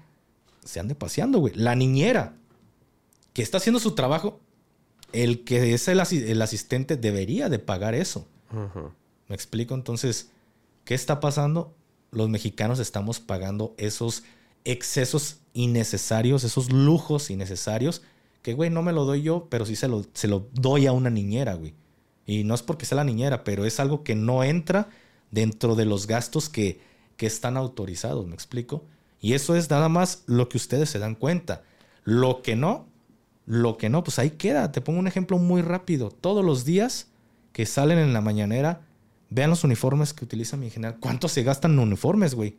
se 0.63 0.79
ande 0.79 0.95
paseando, 0.95 1.39
güey. 1.39 1.53
La 1.55 1.75
niñera 1.75 2.35
que 3.33 3.41
está 3.41 3.57
haciendo 3.57 3.79
su 3.79 3.91
trabajo, 3.91 4.39
el 5.13 5.43
que 5.43 5.73
es 5.73 5.87
el, 5.87 5.99
asistente 6.41 6.97
debería 6.97 7.49
de 7.49 7.59
pagar 7.59 7.95
eso. 7.95 8.27
¿Me 9.27 9.35
explico? 9.35 9.73
Entonces, 9.75 10.29
¿qué 10.83 10.93
está 10.93 11.19
pasando? 11.19 11.73
Los 12.11 12.29
mexicanos 12.29 12.79
estamos 12.79 13.19
pagando 13.19 13.73
esos 13.77 14.23
excesos 14.65 15.37
innecesarios, 15.53 16.43
esos 16.43 16.71
lujos 16.71 17.29
innecesarios, 17.29 18.01
que, 18.41 18.53
güey, 18.53 18.69
no 18.69 18.81
me 18.81 18.91
lo 18.91 19.05
doy 19.05 19.21
yo, 19.21 19.47
pero 19.49 19.65
sí 19.65 19.75
se 19.75 19.87
lo, 19.87 20.05
se 20.13 20.27
lo 20.27 20.49
doy 20.53 20.87
a 20.87 20.91
una 20.91 21.09
niñera, 21.09 21.53
güey. 21.53 21.73
Y 22.25 22.43
no 22.43 22.53
es 22.53 22.61
porque 22.61 22.85
sea 22.85 22.97
la 22.97 23.03
niñera, 23.03 23.43
pero 23.43 23.65
es 23.65 23.79
algo 23.79 24.03
que 24.03 24.15
no 24.15 24.43
entra 24.43 24.89
dentro 25.31 25.75
de 25.75 25.85
los 25.85 26.07
gastos 26.07 26.49
que 26.49 26.81
que 27.21 27.27
están 27.27 27.55
autorizados, 27.55 28.25
¿me 28.25 28.33
explico? 28.33 28.83
Y 29.19 29.33
eso 29.33 29.55
es 29.55 29.69
nada 29.69 29.89
más 29.89 30.23
lo 30.25 30.49
que 30.49 30.57
ustedes 30.57 30.89
se 30.89 30.97
dan 30.97 31.13
cuenta. 31.13 31.61
Lo 32.03 32.41
que 32.41 32.55
no, 32.55 32.87
lo 33.45 33.77
que 33.77 33.89
no, 33.89 34.03
pues 34.03 34.17
ahí 34.17 34.31
queda. 34.31 34.71
Te 34.71 34.81
pongo 34.81 34.97
un 34.97 35.05
ejemplo 35.05 35.37
muy 35.37 35.61
rápido. 35.61 36.09
Todos 36.09 36.43
los 36.43 36.65
días 36.65 37.11
que 37.53 37.67
salen 37.67 37.99
en 37.99 38.11
la 38.11 38.21
mañanera, 38.21 38.81
vean 39.29 39.51
los 39.51 39.63
uniformes 39.63 40.13
que 40.13 40.25
utiliza 40.25 40.57
mi 40.57 40.71
general. 40.71 40.97
¿Cuánto 40.99 41.27
se 41.27 41.43
gastan 41.43 41.73
en 41.73 41.79
uniformes, 41.81 42.33
güey? 42.33 42.57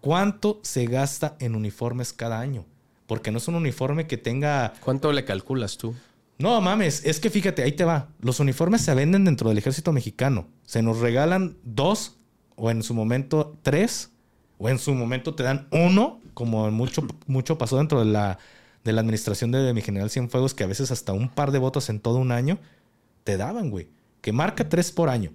¿Cuánto 0.00 0.60
se 0.62 0.86
gasta 0.86 1.36
en 1.38 1.54
uniformes 1.54 2.14
cada 2.14 2.40
año? 2.40 2.64
Porque 3.06 3.32
no 3.32 3.36
es 3.36 3.48
un 3.48 3.56
uniforme 3.56 4.06
que 4.06 4.16
tenga... 4.16 4.72
¿Cuánto 4.80 5.12
le 5.12 5.26
calculas 5.26 5.76
tú? 5.76 5.94
No 6.38 6.58
mames, 6.62 7.04
es 7.04 7.20
que 7.20 7.28
fíjate, 7.28 7.64
ahí 7.64 7.72
te 7.72 7.84
va. 7.84 8.08
Los 8.22 8.40
uniformes 8.40 8.80
se 8.80 8.94
venden 8.94 9.26
dentro 9.26 9.50
del 9.50 9.58
ejército 9.58 9.92
mexicano. 9.92 10.46
Se 10.64 10.80
nos 10.80 11.00
regalan 11.00 11.58
dos 11.64 12.16
o 12.56 12.70
en 12.70 12.82
su 12.82 12.94
momento 12.94 13.56
tres, 13.62 14.10
o 14.58 14.68
en 14.68 14.78
su 14.78 14.94
momento 14.94 15.34
te 15.34 15.42
dan 15.42 15.68
uno, 15.70 16.20
como 16.34 16.70
mucho, 16.70 17.06
mucho 17.26 17.58
pasó 17.58 17.78
dentro 17.78 17.98
de 18.00 18.06
la, 18.06 18.38
de 18.84 18.92
la 18.92 19.00
administración 19.00 19.50
de 19.50 19.72
mi 19.74 19.82
general 19.82 20.10
Cienfuegos, 20.10 20.54
que 20.54 20.64
a 20.64 20.68
veces 20.68 20.90
hasta 20.90 21.12
un 21.12 21.28
par 21.28 21.50
de 21.50 21.58
votos 21.58 21.88
en 21.88 22.00
todo 22.00 22.18
un 22.18 22.32
año 22.32 22.58
te 23.24 23.36
daban, 23.36 23.70
güey. 23.70 23.88
Que 24.20 24.32
marca 24.32 24.68
tres 24.68 24.92
por 24.92 25.08
año. 25.08 25.32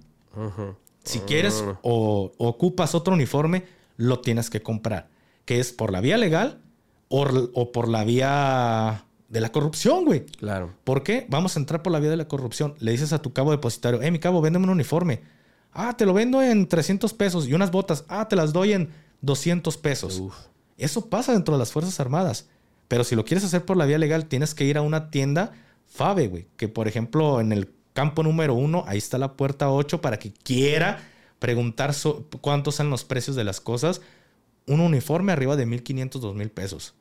Si 1.03 1.19
quieres 1.19 1.63
o, 1.81 2.31
ocupas 2.37 2.95
otro 2.95 3.13
uniforme, 3.13 3.65
lo 3.97 4.19
tienes 4.19 4.49
que 4.49 4.61
comprar. 4.61 5.09
Que 5.45 5.59
es 5.59 5.71
por 5.71 5.91
la 5.91 6.01
vía 6.01 6.17
legal 6.17 6.61
o, 7.09 7.23
o 7.53 7.71
por 7.71 7.87
la 7.87 8.03
vía 8.03 9.05
de 9.29 9.41
la 9.41 9.51
corrupción, 9.51 10.05
güey. 10.05 10.25
Claro. 10.25 10.73
¿Por 10.83 11.03
qué? 11.03 11.25
Vamos 11.29 11.55
a 11.55 11.59
entrar 11.59 11.81
por 11.81 11.91
la 11.91 11.99
vía 11.99 12.09
de 12.09 12.17
la 12.17 12.27
corrupción. 12.27 12.75
Le 12.79 12.91
dices 12.91 13.13
a 13.13 13.21
tu 13.21 13.33
cabo 13.33 13.51
depositario, 13.51 14.01
eh, 14.01 14.11
mi 14.11 14.19
cabo, 14.19 14.41
véndeme 14.41 14.65
un 14.65 14.71
uniforme. 14.71 15.21
Ah, 15.79 15.95
te 15.95 16.07
lo 16.07 16.13
vendo 16.15 16.41
en 16.41 16.67
300 16.67 17.13
pesos 17.13 17.47
y 17.47 17.53
unas 17.53 17.69
botas. 17.69 18.03
Ah, 18.07 18.27
te 18.27 18.35
las 18.35 18.51
doy 18.51 18.73
en 18.73 18.89
200 19.21 19.77
pesos. 19.77 20.23
Eso 20.75 21.05
pasa 21.05 21.33
dentro 21.33 21.53
de 21.53 21.59
las 21.59 21.71
Fuerzas 21.71 21.99
Armadas. 21.99 22.47
Pero 22.87 23.03
si 23.03 23.15
lo 23.15 23.23
quieres 23.23 23.43
hacer 23.43 23.63
por 23.63 23.77
la 23.77 23.85
vía 23.85 23.99
legal, 23.99 24.25
tienes 24.25 24.55
que 24.55 24.63
ir 24.63 24.79
a 24.79 24.81
una 24.81 25.11
tienda 25.11 25.51
FABE, 25.85 26.29
güey. 26.29 26.47
Que 26.57 26.67
por 26.67 26.87
ejemplo, 26.87 27.39
en 27.39 27.51
el 27.51 27.69
campo 27.93 28.23
número 28.23 28.55
uno, 28.55 28.85
ahí 28.87 28.97
está 28.97 29.19
la 29.19 29.33
puerta 29.33 29.69
8 29.69 30.01
para 30.01 30.17
que 30.17 30.31
quiera 30.31 30.99
preguntar 31.37 31.93
cuántos 32.41 32.73
son 32.73 32.89
los 32.89 33.03
precios 33.03 33.35
de 33.35 33.43
las 33.43 33.61
cosas. 33.61 34.01
Un 34.65 34.79
uniforme 34.79 35.31
arriba 35.31 35.55
de 35.55 35.67
1500, 35.67 36.19
2000 36.19 36.49
pesos. 36.49 36.95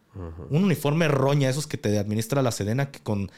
Un 0.51 0.65
uniforme 0.65 1.09
roña, 1.09 1.49
esos 1.49 1.67
que 1.67 1.79
te 1.79 1.99
administra 1.99 2.43
la 2.43 2.53
Sedena, 2.53 2.91
que 2.91 3.01
con. 3.01 3.31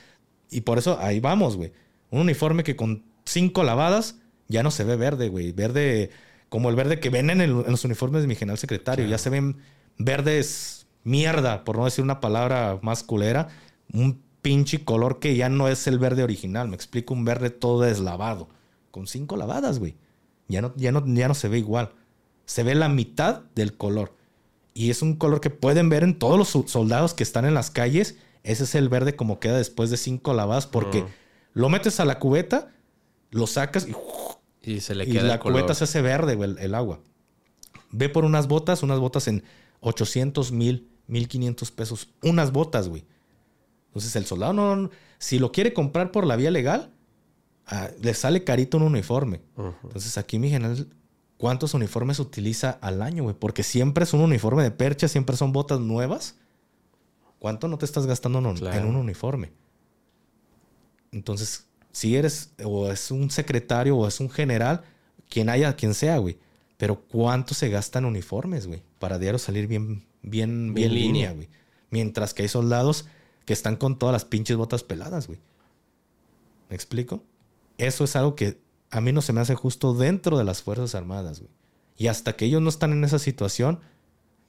Y 0.51 0.63
por 0.63 0.79
eso 0.79 0.99
ahí 1.01 1.21
vamos, 1.21 1.57
güey. 1.57 1.73
Un 2.11 2.23
uniforme 2.23 2.65
que 2.65 2.75
con 2.75 3.05
cinco 3.25 3.63
lavadas 3.63 4.17
ya 4.49 4.63
no 4.63 4.71
se 4.71 4.85
ve 4.85 4.97
verde, 4.97 5.29
güey. 5.29 5.53
Verde 5.53 6.11
como 6.49 6.71
el 6.71 6.77
verde 6.77 6.99
que 6.99 7.11
ven 7.11 7.31
en, 7.31 7.53
los 7.53 7.85
uniformes 7.85 8.23
de 8.23 8.29
mi 8.29 8.35
general 8.35 8.59
secretario. 8.59 9.07
Ya 9.07 9.19
se 9.19 9.31
ven 9.31 9.59
verdes 9.99 10.87
mierda, 11.05 11.65
por 11.65 11.77
no 11.77 11.85
decir 11.85 12.03
una 12.03 12.21
palabra 12.21 12.79
más 12.83 13.03
culera. 13.03 13.49
Un 13.93 14.23
pinche 14.43 14.85
color 14.85 15.19
que 15.19 15.37
ya 15.37 15.49
no 15.49 15.69
es 15.69 15.87
el 15.87 15.99
verde 15.99 16.23
original. 16.23 16.69
Me 16.69 16.77
explico, 16.77 17.15
un 17.15 17.25
verde 17.25 17.51
todo 17.51 17.83
deslavado. 17.83 18.49
Con 18.91 19.07
cinco 19.07 19.37
lavadas, 19.37 19.79
güey. 19.79 19.97
Ya 20.49 20.63
no, 20.63 20.73
ya, 20.77 20.93
no, 20.93 21.05
ya 21.07 21.29
no 21.29 21.35
se 21.35 21.49
ve 21.49 21.59
igual. 21.59 21.93
Se 22.47 22.63
ve 22.63 22.75
la 22.75 22.89
mitad 22.89 23.43
del 23.55 23.77
color. 23.77 24.15
Y 24.73 24.91
es 24.91 25.03
un 25.03 25.17
color 25.17 25.41
que 25.41 25.51
pueden 25.51 25.91
ver 25.91 26.03
en 26.03 26.19
todos 26.19 26.39
los 26.39 26.71
soldados 26.71 27.13
que 27.13 27.23
están 27.23 27.45
en 27.45 27.53
las 27.53 27.71
calles. 27.71 28.17
Ese 28.45 28.65
es 28.65 28.75
el 28.75 28.89
verde 28.89 29.17
como 29.17 29.41
queda 29.41 29.59
después 29.59 29.91
de 29.91 29.99
cinco 29.99 30.33
lavadas 30.33 30.67
porque 30.67 31.05
lo 31.53 31.69
metes 31.69 32.01
a 32.01 32.05
la 32.05 32.19
cubeta, 32.19 32.71
lo 33.31 33.47
sacas 33.47 33.87
y 33.87 33.93
y 34.69 34.81
se 34.81 34.95
le 34.95 35.07
queda. 35.07 35.23
la 35.23 35.41
cubeta 35.41 35.75
se 35.75 35.85
hace 35.85 36.03
verde, 36.03 36.35
güey, 36.35 36.55
el, 36.59 36.75
agua. 36.75 37.01
Ve 37.91 38.09
por 38.09 38.25
unas 38.25 38.49
botas, 38.49 38.83
unas 38.83 38.99
botas 38.99 39.27
en 39.29 39.43
800, 39.81 40.53
mil, 40.53 40.91
1500 41.07 41.71
pesos. 41.71 42.09
Unas 42.23 42.53
botas, 42.53 42.89
güey. 42.89 43.05
Entonces 43.87 44.15
el 44.17 44.27
soldado 44.27 44.53
no, 44.53 44.91
si 45.19 45.39
lo 45.39 45.53
quiere 45.53 45.73
comprar 45.73 46.13
por 46.13 46.27
la 46.27 46.37
vía 46.37 46.51
legal, 46.51 46.93
ah, 47.67 47.89
le 48.01 48.13
sale 48.13 48.45
carito 48.45 48.77
un 48.77 48.83
uniforme. 48.83 49.41
Entonces 49.83 50.19
aquí 50.19 50.39
mi 50.39 50.51
general, 50.51 50.87
¿cuántos 51.39 51.73
uniformes 51.73 52.19
utiliza 52.19 52.71
al 52.83 53.01
año, 53.01 53.23
güey? 53.23 53.35
Porque 53.35 53.63
siempre 53.63 54.05
es 54.05 54.13
un 54.13 54.21
uniforme 54.21 54.63
de 54.63 54.71
percha, 54.71 55.09
siempre 55.09 55.37
son 55.37 55.53
botas 55.53 55.81
nuevas. 55.81 56.37
¿Cuánto 57.39 57.69
no 57.69 57.79
te 57.79 57.87
estás 57.87 58.07
gastando 58.07 58.39
en 58.41 58.87
un 58.87 58.97
uniforme? 58.97 59.53
Entonces, 61.11 61.68
si 61.93 62.17
eres 62.17 62.53
o 62.65 62.91
es 62.91 63.11
un 63.11 63.31
secretario 63.31 63.97
o 63.97 64.07
es 64.07 64.21
un 64.21 64.31
general, 64.31 64.83
quien 65.29 65.49
haya, 65.49 65.77
quien 65.77 65.95
sea, 65.95 66.19
güey. 66.19 66.39
Pero 66.77 67.01
¿cuánto 67.03 67.55
se 67.55 67.69
gasta 67.69 67.99
en 67.99 68.05
uniformes, 68.05 68.67
güey? 68.67 68.83
Para 68.99 69.19
diario 69.19 69.39
salir 69.39 69.67
bien, 69.67 70.05
bien, 70.23 70.75
bien, 70.75 70.95
línea, 70.95 71.33
güey. 71.33 71.49
Mientras 71.91 72.35
que 72.35 72.43
hay 72.43 72.49
soldados 72.49 73.07
que 73.45 73.53
están 73.53 73.77
con 73.77 73.99
todas 73.99 74.13
las 74.13 74.25
pinches 74.25 74.57
botas 74.57 74.85
peladas, 74.85 75.27
güey. 75.27 75.41
¿Me 76.69 76.77
explico? 76.77 77.23
Eso 77.79 78.05
es 78.05 78.15
algo 78.15 78.37
que 78.37 78.61
a 78.91 79.01
mí 79.01 79.13
no 79.13 79.23
se 79.23 79.33
me 79.33 79.41
hace 79.41 79.55
justo 79.55 79.95
dentro 79.95 80.39
de 80.39 80.45
las 80.45 80.63
Fuerzas 80.63 80.95
Armadas, 80.95 81.41
güey. 81.41 81.51
Y 81.97 82.07
hasta 82.07 82.35
que 82.35 82.45
ellos 82.45 82.63
no 82.63 82.69
están 82.69 82.93
en 82.93 83.03
esa 83.03 83.19
situación, 83.19 83.81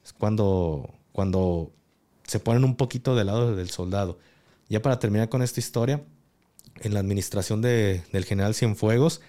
es 0.04 0.14
cuando, 0.14 0.94
cuando 1.12 1.72
se 2.24 2.40
ponen 2.40 2.64
un 2.64 2.76
poquito 2.76 3.16
del 3.16 3.28
lado 3.28 3.56
del 3.56 3.72
soldado. 3.72 4.20
Ya 4.70 4.84
para 4.84 5.00
terminar 5.00 5.30
con 5.30 5.42
esta 5.42 5.60
historia, 5.60 6.04
en 6.84 6.94
la 6.94 7.00
administración 7.00 7.62
de, 7.62 8.04
del 8.12 8.26
general 8.26 8.54
Cienfuegos, 8.56 9.22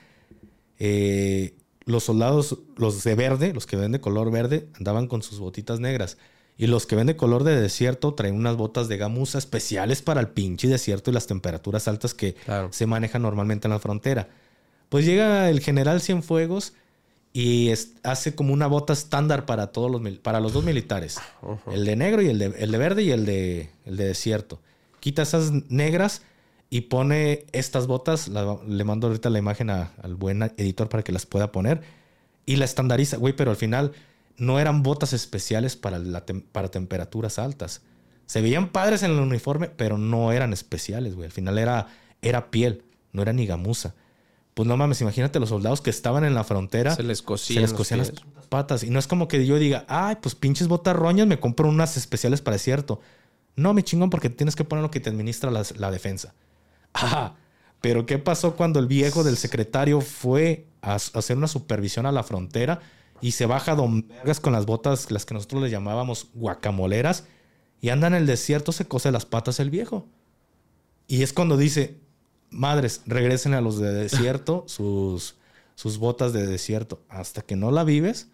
eh, 0.78 1.54
los 1.84 2.04
soldados, 2.04 2.58
los 2.76 3.02
de 3.04 3.14
verde, 3.14 3.52
los 3.52 3.66
que 3.66 3.76
ven 3.76 3.92
de 3.92 4.00
color 4.00 4.30
verde, 4.30 4.68
andaban 4.78 5.06
con 5.06 5.22
sus 5.22 5.38
botitas 5.38 5.80
negras. 5.80 6.16
Y 6.56 6.66
los 6.66 6.86
que 6.86 6.94
ven 6.94 7.06
de 7.06 7.16
color 7.16 7.42
de 7.44 7.58
desierto 7.58 8.14
traen 8.14 8.34
unas 8.34 8.56
botas 8.56 8.86
de 8.88 8.98
gamuza 8.98 9.38
especiales 9.38 10.02
para 10.02 10.20
el 10.20 10.28
pinche 10.28 10.68
desierto 10.68 11.10
y 11.10 11.14
las 11.14 11.26
temperaturas 11.26 11.88
altas 11.88 12.12
que 12.12 12.34
Claro. 12.34 12.68
se 12.72 12.86
manejan 12.86 13.22
normalmente 13.22 13.66
en 13.66 13.72
la 13.72 13.78
frontera. 13.78 14.28
Pues 14.90 15.06
llega 15.06 15.48
el 15.48 15.60
general 15.60 16.02
Cienfuegos 16.02 16.74
y 17.32 17.68
es- 17.70 17.92
hace 18.02 18.34
como 18.34 18.52
una 18.52 18.66
bota 18.66 18.92
estándar 18.92 19.46
para 19.46 19.68
todos 19.68 19.90
los 19.90 20.02
para 20.18 20.40
los 20.40 20.52
dos 20.52 20.62
militares. 20.64 21.18
El 21.72 21.84
de 21.86 21.96
negro 21.96 22.20
y 22.20 22.26
el 22.28 22.38
de, 22.38 22.46
el 22.58 22.70
de 22.70 22.78
verde 22.78 23.02
y 23.04 23.10
el 23.10 23.24
de, 23.24 23.70
el 23.86 23.96
de 23.96 24.04
desierto. 24.06 24.60
Quita 25.00 25.22
esas 25.22 25.50
negras 25.70 26.22
y 26.70 26.82
pone 26.82 27.46
estas 27.52 27.86
botas. 27.86 28.28
la- 28.28 28.58
le 28.66 28.84
mando 28.84 29.08
ahorita 29.08 29.28
la 29.30 29.38
imagen 29.38 29.70
a- 29.70 29.92
al 30.02 30.14
buen 30.14 30.42
editor 30.56 30.88
para 30.88 31.02
que 31.02 31.12
las 31.12 31.26
pueda 31.26 31.50
poner. 31.52 31.82
Y 32.46 32.56
la 32.56 32.64
estandariza, 32.64 33.16
güey, 33.16 33.34
pero 33.34 33.50
al 33.50 33.56
final 33.56 33.92
no 34.36 34.58
eran 34.60 34.82
botas 34.82 35.12
especiales 35.12 35.76
para, 35.76 35.98
la 35.98 36.24
tem- 36.24 36.44
para 36.52 36.70
temperaturas 36.70 37.38
altas. 37.38 37.82
Se 38.26 38.40
veían 38.40 38.68
padres 38.70 39.02
en 39.02 39.10
el 39.10 39.18
uniforme, 39.18 39.68
pero 39.68 39.98
no 39.98 40.30
eran 40.32 40.52
especiales, 40.52 41.14
güey. 41.16 41.26
Al 41.26 41.32
final 41.32 41.58
era, 41.58 41.88
era 42.22 42.50
piel, 42.50 42.84
no 43.12 43.22
era 43.22 43.32
ni 43.32 43.46
gamuza. 43.46 43.94
Pues 44.54 44.68
no 44.68 44.76
mames, 44.76 45.00
imagínate 45.00 45.40
los 45.40 45.48
soldados 45.48 45.80
que 45.80 45.90
estaban 45.90 46.24
en 46.24 46.34
la 46.34 46.44
frontera. 46.44 46.94
Se 46.94 47.02
les 47.02 47.18
Se 47.18 47.24
cosían 47.24 47.62
les 47.62 47.70
los 47.72 47.78
cosían 47.78 47.98
las 48.00 48.12
patas. 48.48 48.82
Y 48.84 48.90
no 48.90 48.98
es 48.98 49.06
como 49.08 49.26
que 49.28 49.44
yo 49.46 49.58
diga, 49.58 49.84
ay, 49.88 50.16
pues 50.22 50.34
pinches 50.34 50.68
botas 50.68 50.94
roñas, 50.96 51.26
me 51.26 51.40
compro 51.40 51.68
unas 51.68 51.96
especiales 51.96 52.40
para 52.40 52.56
desierto. 52.56 53.00
No, 53.56 53.74
mi 53.74 53.82
chingón, 53.82 54.10
porque 54.10 54.30
tienes 54.30 54.54
que 54.56 54.64
poner 54.64 54.82
lo 54.82 54.90
que 54.90 55.00
te 55.00 55.10
administra 55.10 55.50
la, 55.50 55.64
la 55.76 55.90
defensa. 55.90 56.34
Ah, 56.94 57.34
pero 57.80 58.06
¿qué 58.06 58.18
pasó 58.18 58.56
cuando 58.56 58.78
el 58.78 58.86
viejo 58.86 59.24
del 59.24 59.36
secretario 59.36 60.00
fue 60.00 60.66
a, 60.82 60.94
hacer 60.94 61.36
una 61.36 61.48
supervisión 61.48 62.06
a 62.06 62.12
la 62.12 62.22
frontera 62.22 62.80
y 63.20 63.32
se 63.32 63.46
baja 63.46 63.74
Don 63.74 64.06
Vergas 64.08 64.40
con 64.40 64.52
las 64.52 64.66
botas, 64.66 65.10
las 65.10 65.24
que 65.24 65.34
nosotros 65.34 65.62
le 65.62 65.70
llamábamos 65.70 66.28
guacamoleras, 66.34 67.24
y 67.80 67.88
anda 67.90 68.06
en 68.06 68.14
el 68.14 68.26
desierto, 68.26 68.72
se 68.72 68.86
cose 68.86 69.10
las 69.10 69.26
patas 69.26 69.60
el 69.60 69.70
viejo? 69.70 70.06
Y 71.06 71.22
es 71.22 71.32
cuando 71.32 71.56
dice, 71.56 71.98
madres, 72.50 73.02
regresen 73.06 73.54
a 73.54 73.60
los 73.60 73.78
de 73.78 73.92
desierto 73.92 74.64
sus, 74.68 75.36
sus 75.74 75.98
botas 75.98 76.32
de 76.32 76.46
desierto. 76.46 77.02
Hasta 77.08 77.42
que 77.42 77.56
no 77.56 77.70
la 77.70 77.84
vives, 77.84 78.28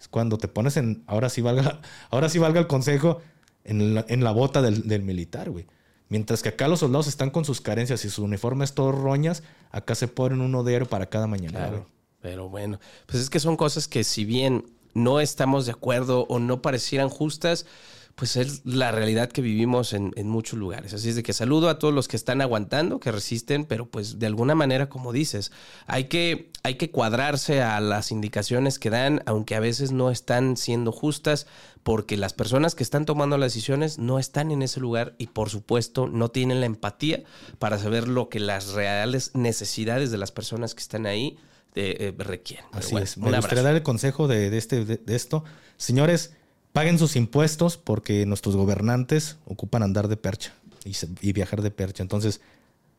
es 0.00 0.08
cuando 0.08 0.38
te 0.38 0.48
pones 0.48 0.76
en, 0.76 1.04
ahora 1.06 1.28
sí 1.28 1.40
valga, 1.40 1.80
ahora 2.10 2.28
sí 2.28 2.38
valga 2.38 2.60
el 2.60 2.66
consejo, 2.66 3.20
en 3.64 3.94
la, 3.94 4.04
en 4.08 4.22
la 4.22 4.30
bota 4.30 4.62
del, 4.62 4.86
del 4.86 5.02
militar, 5.02 5.50
güey. 5.50 5.66
Mientras 6.08 6.42
que 6.42 6.50
acá 6.50 6.68
los 6.68 6.80
soldados 6.80 7.06
están 7.06 7.30
con 7.30 7.44
sus 7.44 7.60
carencias 7.60 8.04
y 8.04 8.10
sus 8.10 8.18
uniformes 8.18 8.74
todos 8.74 8.94
roñas, 8.94 9.42
acá 9.70 9.94
se 9.94 10.08
ponen 10.08 10.40
uno 10.40 10.62
diario 10.62 10.88
para 10.88 11.06
cada 11.06 11.26
mañana. 11.26 11.58
Claro. 11.58 11.86
Pero 12.20 12.48
bueno, 12.48 12.78
pues 13.06 13.22
es 13.22 13.30
que 13.30 13.40
son 13.40 13.56
cosas 13.56 13.88
que 13.88 14.04
si 14.04 14.24
bien 14.24 14.64
no 14.94 15.20
estamos 15.20 15.66
de 15.66 15.72
acuerdo 15.72 16.26
o 16.28 16.38
no 16.38 16.62
parecieran 16.62 17.08
justas, 17.08 17.66
pues 18.14 18.36
es 18.36 18.64
la 18.64 18.92
realidad 18.92 19.30
que 19.30 19.42
vivimos 19.42 19.92
en, 19.92 20.12
en 20.16 20.28
muchos 20.28 20.58
lugares. 20.58 20.94
Así 20.94 21.08
es 21.08 21.16
de 21.16 21.22
que 21.22 21.32
saludo 21.32 21.68
a 21.68 21.78
todos 21.78 21.92
los 21.92 22.06
que 22.06 22.16
están 22.16 22.40
aguantando, 22.40 23.00
que 23.00 23.10
resisten, 23.10 23.64
pero 23.64 23.86
pues 23.86 24.18
de 24.18 24.26
alguna 24.26 24.54
manera, 24.54 24.88
como 24.88 25.12
dices, 25.12 25.50
hay 25.86 26.04
que, 26.04 26.50
hay 26.62 26.76
que 26.76 26.90
cuadrarse 26.90 27.60
a 27.62 27.80
las 27.80 28.12
indicaciones 28.12 28.78
que 28.78 28.90
dan, 28.90 29.22
aunque 29.26 29.56
a 29.56 29.60
veces 29.60 29.90
no 29.90 30.10
están 30.10 30.56
siendo 30.56 30.92
justas, 30.92 31.46
porque 31.82 32.16
las 32.16 32.32
personas 32.32 32.74
que 32.74 32.84
están 32.84 33.04
tomando 33.04 33.36
las 33.36 33.52
decisiones 33.52 33.98
no 33.98 34.18
están 34.18 34.52
en 34.52 34.62
ese 34.62 34.80
lugar 34.80 35.14
y 35.18 35.26
por 35.28 35.50
supuesto 35.50 36.06
no 36.06 36.30
tienen 36.30 36.60
la 36.60 36.66
empatía 36.66 37.24
para 37.58 37.78
saber 37.78 38.06
lo 38.06 38.28
que 38.28 38.38
las 38.38 38.68
reales 38.68 39.32
necesidades 39.34 40.10
de 40.12 40.18
las 40.18 40.30
personas 40.30 40.74
que 40.74 40.80
están 40.80 41.06
ahí 41.06 41.36
eh, 41.74 41.96
eh, 41.98 42.14
requieren. 42.16 42.64
Así 42.72 42.92
bueno, 42.92 43.04
es. 43.04 43.18
Me 43.18 43.36
gustaría 43.36 43.64
dar 43.64 43.74
el 43.74 43.82
consejo 43.82 44.28
de, 44.28 44.50
de 44.50 44.58
este, 44.58 44.84
de, 44.84 44.96
de 44.98 45.16
esto. 45.16 45.44
Señores, 45.76 46.32
paguen 46.74 46.98
sus 46.98 47.16
impuestos 47.16 47.78
porque 47.78 48.26
nuestros 48.26 48.56
gobernantes 48.56 49.38
ocupan 49.46 49.82
andar 49.82 50.08
de 50.08 50.16
percha 50.18 50.52
y, 50.84 50.92
se- 50.94 51.08
y 51.22 51.32
viajar 51.32 51.62
de 51.62 51.70
percha. 51.70 52.02
Entonces, 52.02 52.40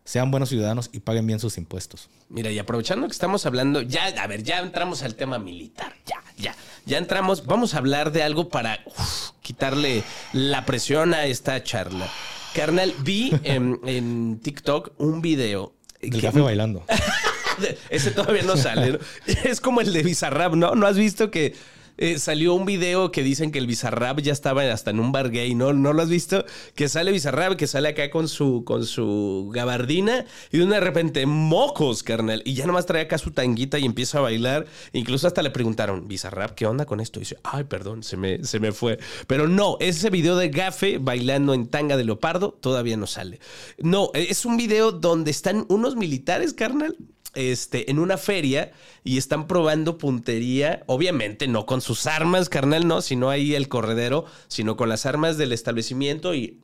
sean 0.05 0.31
buenos 0.31 0.49
ciudadanos 0.49 0.89
y 0.93 1.01
paguen 1.01 1.27
bien 1.27 1.39
sus 1.39 1.57
impuestos. 1.57 2.09
Mira, 2.29 2.49
y 2.51 2.57
aprovechando 2.57 3.05
que 3.07 3.11
estamos 3.11 3.45
hablando, 3.45 3.81
ya, 3.81 4.05
a 4.07 4.27
ver, 4.27 4.43
ya 4.43 4.59
entramos 4.59 5.03
al 5.03 5.15
tema 5.15 5.39
militar, 5.39 5.93
ya, 6.05 6.23
ya, 6.37 6.55
ya 6.85 6.97
entramos, 6.97 7.45
vamos 7.45 7.73
a 7.73 7.79
hablar 7.79 8.11
de 8.13 8.23
algo 8.23 8.47
para 8.49 8.79
uf, 8.85 9.31
quitarle 9.41 10.03
la 10.31 10.65
presión 10.65 11.13
a 11.13 11.25
esta 11.25 11.61
charla. 11.61 12.07
Carnal, 12.53 12.93
vi 13.03 13.31
en, 13.43 13.79
en 13.85 14.39
TikTok 14.41 14.93
un 14.99 15.21
video. 15.21 15.73
Del 16.01 16.21
café 16.21 16.39
bailando. 16.39 16.85
Ese 17.89 18.11
todavía 18.11 18.43
no 18.43 18.55
sale. 18.57 18.93
¿no? 18.93 18.99
Es 19.43 19.59
como 19.59 19.81
el 19.81 19.91
de 19.91 20.01
Bizarrap, 20.03 20.53
¿no? 20.53 20.75
¿No 20.75 20.87
has 20.87 20.97
visto 20.97 21.29
que 21.31 21.55
eh, 21.97 22.19
salió 22.19 22.53
un 22.53 22.65
video 22.65 23.11
que 23.11 23.23
dicen 23.23 23.51
que 23.51 23.59
el 23.59 23.67
Bizarrap 23.67 24.19
ya 24.19 24.33
estaba 24.33 24.63
hasta 24.71 24.91
en 24.91 24.99
un 24.99 25.11
bar 25.11 25.29
gay, 25.29 25.55
¿no? 25.55 25.73
¿No 25.73 25.93
lo 25.93 26.01
has 26.01 26.09
visto? 26.09 26.45
Que 26.75 26.89
sale 26.89 27.11
Bizarrap, 27.11 27.55
que 27.55 27.67
sale 27.67 27.89
acá 27.89 28.09
con 28.09 28.27
su, 28.27 28.63
con 28.65 28.85
su 28.85 29.49
gabardina 29.53 30.25
y 30.51 30.57
de 30.57 30.79
repente, 30.79 31.25
mocos, 31.25 32.03
carnal. 32.03 32.41
Y 32.45 32.53
ya 32.53 32.65
nomás 32.65 32.85
trae 32.85 33.03
acá 33.03 33.17
su 33.17 33.31
tanguita 33.31 33.79
y 33.79 33.85
empieza 33.85 34.17
a 34.17 34.21
bailar. 34.21 34.65
Incluso 34.93 35.27
hasta 35.27 35.41
le 35.41 35.51
preguntaron, 35.51 36.07
Bizarrap, 36.07 36.51
¿qué 36.55 36.65
onda 36.65 36.85
con 36.85 36.99
esto? 36.99 37.19
Y 37.19 37.21
dice, 37.21 37.37
ay, 37.43 37.63
perdón, 37.65 38.03
se 38.03 38.17
me, 38.17 38.43
se 38.43 38.59
me 38.59 38.71
fue. 38.71 38.99
Pero 39.27 39.47
no, 39.47 39.77
ese 39.79 40.09
video 40.09 40.35
de 40.35 40.49
Gafe 40.49 40.97
bailando 40.97 41.53
en 41.53 41.67
tanga 41.67 41.97
de 41.97 42.03
leopardo 42.03 42.51
todavía 42.51 42.97
no 42.97 43.07
sale. 43.07 43.39
No, 43.77 44.11
es 44.13 44.45
un 44.45 44.57
video 44.57 44.91
donde 44.91 45.31
están 45.31 45.65
unos 45.69 45.95
militares, 45.95 46.53
carnal, 46.53 46.97
este, 47.35 47.89
en 47.91 47.99
una 47.99 48.17
feria 48.17 48.71
y 49.03 49.17
están 49.17 49.47
probando 49.47 49.97
puntería, 49.97 50.83
obviamente 50.87 51.47
no 51.47 51.65
con 51.65 51.81
sus 51.81 52.07
armas, 52.07 52.49
carnal, 52.49 52.87
no, 52.87 53.01
sino 53.01 53.29
ahí 53.29 53.55
el 53.55 53.67
corredero, 53.69 54.25
sino 54.47 54.75
con 54.77 54.89
las 54.89 55.05
armas 55.05 55.37
del 55.37 55.51
establecimiento 55.53 56.33
y 56.33 56.59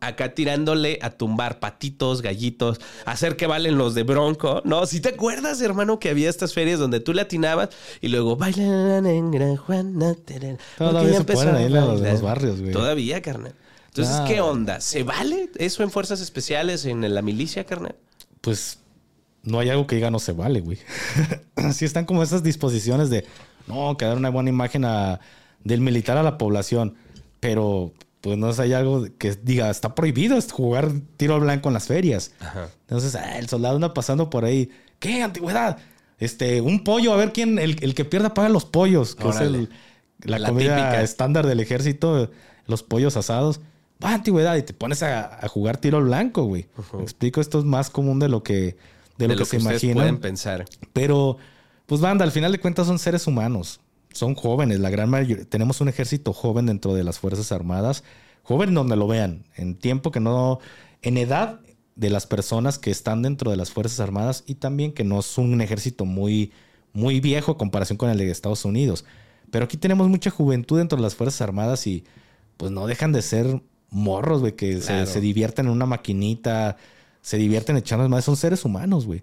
acá 0.00 0.32
tirándole 0.32 0.98
a 1.02 1.10
tumbar 1.10 1.58
patitos, 1.58 2.22
gallitos, 2.22 2.80
hacer 3.04 3.36
que 3.36 3.48
valen 3.48 3.76
los 3.76 3.94
de 3.94 4.04
Bronco, 4.04 4.62
¿no? 4.64 4.86
Si 4.86 5.00
te 5.00 5.08
acuerdas, 5.10 5.60
hermano, 5.60 5.98
que 5.98 6.08
había 6.10 6.30
estas 6.30 6.54
ferias 6.54 6.78
donde 6.78 7.00
tú 7.00 7.12
le 7.12 7.22
atinabas 7.22 7.70
y 8.00 8.08
luego 8.08 8.36
bailan 8.36 9.06
en 9.06 9.30
Gran 9.32 9.56
Juana. 9.56 10.14
Todavía 10.78 11.22
se 11.24 11.32
a 11.38 11.56
ahí 11.56 11.64
en 11.64 11.72
los- 11.74 12.22
barrios, 12.22 12.60
güey. 12.60 12.72
Todavía, 12.72 13.20
carnal. 13.22 13.54
Entonces, 13.88 14.14
Ah. 14.20 14.24
¿qué 14.28 14.40
onda? 14.40 14.80
¿Se 14.80 15.02
vale 15.02 15.50
eso 15.56 15.82
en 15.82 15.90
fuerzas 15.90 16.20
especiales, 16.20 16.84
en 16.84 17.12
la 17.12 17.20
milicia, 17.20 17.64
carnal? 17.64 17.96
Pues 18.40 18.78
no 19.42 19.58
hay 19.60 19.70
algo 19.70 19.86
que 19.86 19.96
diga 19.96 20.10
no 20.10 20.18
se 20.18 20.32
vale, 20.32 20.60
güey. 20.60 20.78
Así 21.56 21.84
están 21.84 22.04
como 22.04 22.22
esas 22.22 22.42
disposiciones 22.42 23.10
de 23.10 23.24
no, 23.66 23.96
que 23.96 24.04
dar 24.04 24.16
una 24.16 24.30
buena 24.30 24.50
imagen 24.50 24.84
a- 24.84 25.20
del 25.64 25.80
militar 25.80 26.16
a 26.16 26.22
la 26.22 26.38
población. 26.38 26.94
Pero 27.40 27.92
pues 28.20 28.36
no 28.36 28.52
sé, 28.52 28.62
hay 28.62 28.72
algo 28.72 29.06
que 29.18 29.32
diga, 29.42 29.70
está 29.70 29.94
prohibido 29.94 30.36
es 30.36 30.50
jugar 30.50 30.90
tiro 31.16 31.34
al 31.36 31.40
blanco 31.42 31.68
en 31.68 31.74
las 31.74 31.86
ferias. 31.86 32.32
Entonces, 32.82 33.14
ah, 33.14 33.38
el 33.38 33.48
soldado 33.48 33.76
anda 33.76 33.94
pasando 33.94 34.28
por 34.28 34.44
ahí. 34.44 34.70
¿Qué 34.98 35.22
antigüedad? 35.22 35.78
Este, 36.18 36.60
un 36.60 36.82
pollo, 36.82 37.12
a 37.12 37.16
ver 37.16 37.32
quién, 37.32 37.60
el, 37.60 37.76
el 37.82 37.94
que 37.94 38.04
pierda 38.04 38.34
paga 38.34 38.48
los 38.48 38.64
pollos, 38.64 39.14
que 39.14 39.24
Órale. 39.24 39.44
es 39.46 39.54
el- 39.54 39.70
la, 40.30 40.40
La 40.40 40.48
comida 40.48 40.74
típica. 40.76 41.02
estándar 41.02 41.46
del 41.46 41.60
ejército, 41.60 42.28
los 42.66 42.82
pollos 42.82 43.16
asados. 43.16 43.60
Va, 44.04 44.14
antigüedad, 44.14 44.56
y 44.56 44.62
te 44.62 44.72
pones 44.74 45.04
a, 45.04 45.44
a 45.44 45.46
jugar 45.46 45.76
tiro 45.76 45.98
al 45.98 46.04
blanco, 46.04 46.42
güey. 46.44 46.66
Explico, 47.00 47.40
esto 47.40 47.60
es 47.60 47.64
más 47.64 47.88
común 47.90 48.18
de 48.18 48.28
lo 48.28 48.42
que, 48.42 48.76
de 49.18 49.28
lo 49.28 49.36
que, 49.36 49.44
se 49.44 49.56
ustedes 49.58 49.82
imagina. 49.82 49.94
pueden 49.94 50.18
pensar. 50.18 50.64
Pero, 50.92 51.36
pues 51.86 52.00
banda, 52.00 52.24
al 52.24 52.32
final 52.32 52.52
de 52.52 52.60
cuentas 52.60 52.86
son 52.86 52.98
seres 52.98 53.26
humanos. 53.26 53.80
Son 54.12 54.34
jóvenes, 54.34 54.80
la 54.80 54.90
gran 54.90 55.10
mayoría. 55.10 55.44
Tenemos 55.44 55.80
un 55.80 55.88
ejército 55.88 56.32
joven 56.32 56.66
dentro 56.66 56.94
de 56.94 57.04
las 57.04 57.18
Fuerzas 57.18 57.52
Armadas. 57.52 58.04
Joven 58.42 58.72
donde 58.74 58.96
lo 58.96 59.06
vean. 59.06 59.44
En 59.56 59.74
tiempo 59.76 60.10
que 60.10 60.20
no... 60.20 60.58
En 61.02 61.16
edad 61.18 61.60
de 61.94 62.10
las 62.10 62.26
personas 62.26 62.78
que 62.78 62.90
están 62.90 63.22
dentro 63.22 63.50
de 63.50 63.56
las 63.56 63.70
Fuerzas 63.70 64.00
Armadas 64.00 64.44
y 64.46 64.54
también 64.54 64.92
que 64.92 65.04
no 65.04 65.18
es 65.20 65.36
un 65.36 65.60
ejército 65.60 66.04
muy, 66.04 66.52
muy 66.92 67.20
viejo 67.20 67.52
en 67.52 67.58
comparación 67.58 67.96
con 67.98 68.08
el 68.08 68.18
de 68.18 68.30
Estados 68.30 68.64
Unidos. 68.64 69.04
Pero 69.50 69.64
aquí 69.64 69.76
tenemos 69.76 70.08
mucha 70.08 70.30
juventud 70.30 70.78
dentro 70.78 70.96
de 70.96 71.02
las 71.02 71.14
Fuerzas 71.14 71.40
Armadas 71.42 71.86
y 71.86 72.04
pues 72.56 72.70
no 72.72 72.86
dejan 72.86 73.12
de 73.12 73.22
ser 73.22 73.62
morros, 73.90 74.40
güey, 74.40 74.54
que 74.54 74.80
se- 74.80 75.06
se, 75.06 75.20
divierten 75.20 75.66
en 75.66 75.72
una 75.72 75.86
maquinita, 75.86 76.76
se 77.22 77.36
divierten 77.38 77.76
echando 77.76 78.08
más. 78.08 78.24
Son 78.24 78.36
seres 78.36 78.64
humanos, 78.64 79.06
güey. 79.06 79.22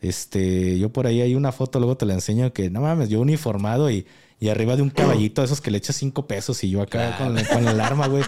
Este, 0.00 0.78
yo 0.78 0.90
por 0.92 1.06
ahí 1.06 1.20
hay 1.22 1.34
una 1.34 1.52
foto, 1.52 1.78
luego 1.78 1.96
te 1.96 2.04
la 2.06 2.14
enseño, 2.14 2.52
que 2.52 2.68
no 2.70 2.82
mames, 2.82 3.08
yo 3.08 3.20
uniformado 3.20 3.90
y, 3.90 4.06
y 4.38 4.48
arriba 4.50 4.76
de 4.76 4.82
un 4.82 4.90
caballito, 4.90 5.42
esos 5.42 5.60
que 5.60 5.70
le 5.70 5.78
echas 5.78 5.96
cinco 5.96 6.26
pesos 6.26 6.62
y 6.64 6.70
yo 6.70 6.82
acá 6.82 7.16
con, 7.16 7.36
el- 7.38 7.48
con 7.48 7.66
el 7.66 7.80
arma, 7.80 8.06
güey. 8.06 8.22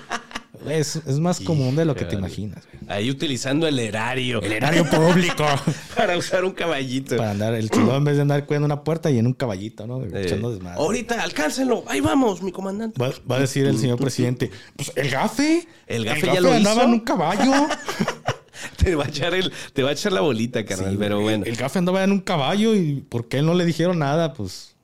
Es, 0.67 0.97
es 0.97 1.21
más 1.21 1.39
común 1.41 1.77
de 1.77 1.85
lo 1.85 1.95
que 1.95 2.05
te 2.05 2.17
imaginas, 2.17 2.65
güey. 2.67 2.91
Ahí 2.91 3.11
utilizando 3.11 3.69
el 3.69 3.79
erario. 3.79 4.41
El 4.43 4.53
erario 4.53 4.85
público. 4.91 5.45
Para 5.97 6.17
usar 6.17 6.45
un 6.45 6.51
caballito. 6.51 7.17
Para 7.17 7.31
andar, 7.31 7.55
el 7.55 7.71
chulo 7.71 7.95
en 7.95 8.03
vez 8.03 8.17
de 8.17 8.23
andar 8.23 8.45
cuidando 8.45 8.65
una 8.67 8.83
puerta 8.83 9.09
y 9.11 9.19
en 9.19 9.27
un 9.27 9.35
caballito, 9.35 9.87
¿no? 9.87 10.03
Eh, 10.05 10.09
Echando 10.25 10.51
desmadre. 10.51 10.79
ahorita, 10.81 11.23
alcáncenlo. 11.23 11.85
Ahí 11.87 12.01
vamos, 12.01 12.43
mi 12.43 12.51
comandante. 12.51 13.01
Va, 13.01 13.13
va 13.31 13.37
a 13.37 13.41
decir 13.41 13.67
el 13.67 13.79
señor 13.79 13.99
presidente, 14.01 14.51
pues 14.75 14.91
el 14.97 15.11
gafe. 15.11 15.69
El 15.87 16.05
gafe 16.07 16.27
ya 16.27 16.41
lo 16.41 16.51
andaba 16.53 16.77
hizo. 16.81 16.85
en 16.87 16.93
un 16.95 17.01
caballo. 17.01 17.53
Te 18.77 18.95
va 18.95 19.05
a 19.05 19.09
echar 19.09 19.35
el, 19.35 19.53
te 19.73 19.83
va 19.83 19.91
a 19.91 19.93
echar 19.93 20.13
la 20.13 20.21
bolita, 20.21 20.65
carnal. 20.65 20.93
Sí, 20.93 20.97
pero 20.99 21.21
bueno. 21.21 21.45
El 21.45 21.57
gafe 21.57 21.79
andaba 21.79 22.03
en 22.05 22.13
un 22.13 22.21
caballo 22.21 22.75
y 22.75 23.01
¿por 23.09 23.29
qué 23.29 23.43
no 23.43 23.55
le 23.55 23.65
dijeron 23.65 23.99
nada? 23.99 24.33
Pues 24.35 24.75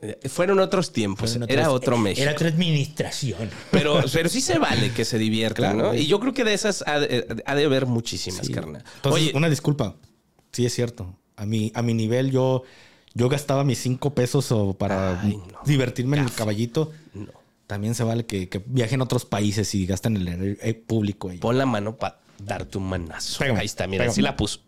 Eh, 0.00 0.18
Fueron 0.28 0.58
otros 0.60 0.92
tiempos, 0.92 1.30
Fueron 1.32 1.50
era 1.50 1.70
otro 1.70 1.96
México. 1.96 2.22
Era 2.22 2.32
otra 2.32 2.48
administración. 2.48 3.48
Pero, 3.70 4.02
pero 4.12 4.28
sí 4.28 4.40
se 4.40 4.58
vale 4.58 4.90
que 4.92 5.04
se 5.04 5.16
diviertan, 5.18 5.72
Claro, 5.72 5.78
¿no? 5.78 5.88
güey. 5.88 6.02
Y 6.02 6.06
yo 6.06 6.20
creo 6.20 6.34
que 6.34 6.44
de 6.44 6.52
esas 6.54 6.84
ha 6.86 6.98
de, 7.00 7.42
ha 7.46 7.54
de 7.54 7.64
haber 7.64 7.86
muchísimas, 7.86 8.46
Sí. 8.46 8.52
carnal. 8.52 8.84
Entonces, 8.96 9.22
Oye, 9.28 9.32
una 9.36 9.48
disculpa. 9.48 9.96
Sí, 10.52 10.66
es 10.66 10.74
cierto. 10.74 11.16
A 11.36 11.46
mi, 11.46 11.72
a 11.74 11.82
mi 11.82 11.94
nivel, 11.94 12.30
yo, 12.30 12.62
yo 13.14 13.28
gastaba 13.28 13.64
mis 13.64 13.78
cinco 13.78 14.14
pesos 14.14 14.52
o 14.52 14.74
para 14.74 15.20
Ay, 15.20 15.36
no. 15.36 15.58
divertirme 15.64 16.18
en 16.18 16.24
el 16.24 16.32
caballito. 16.32 16.92
no. 17.14 17.28
También 17.66 17.94
se 17.94 18.04
vale 18.04 18.26
que, 18.26 18.50
que 18.50 18.62
viajen 18.66 19.00
a 19.00 19.04
otros 19.04 19.24
países 19.24 19.74
y 19.74 19.86
gasten 19.86 20.16
el, 20.18 20.28
el- 20.28 20.58
el 20.60 20.76
público. 20.76 21.30
ahí. 21.30 21.38
pon 21.38 21.56
la 21.56 21.64
mano 21.64 21.96
para 21.96 22.18
darte 22.38 22.78
un 22.78 22.88
manazo. 22.88 23.38
Pégame, 23.38 23.60
Ahí 23.60 23.66
está, 23.66 23.86
mira, 23.86 24.02
pégame. 24.04 24.14
sí 24.14 24.22
la 24.22 24.36
puso. 24.36 24.60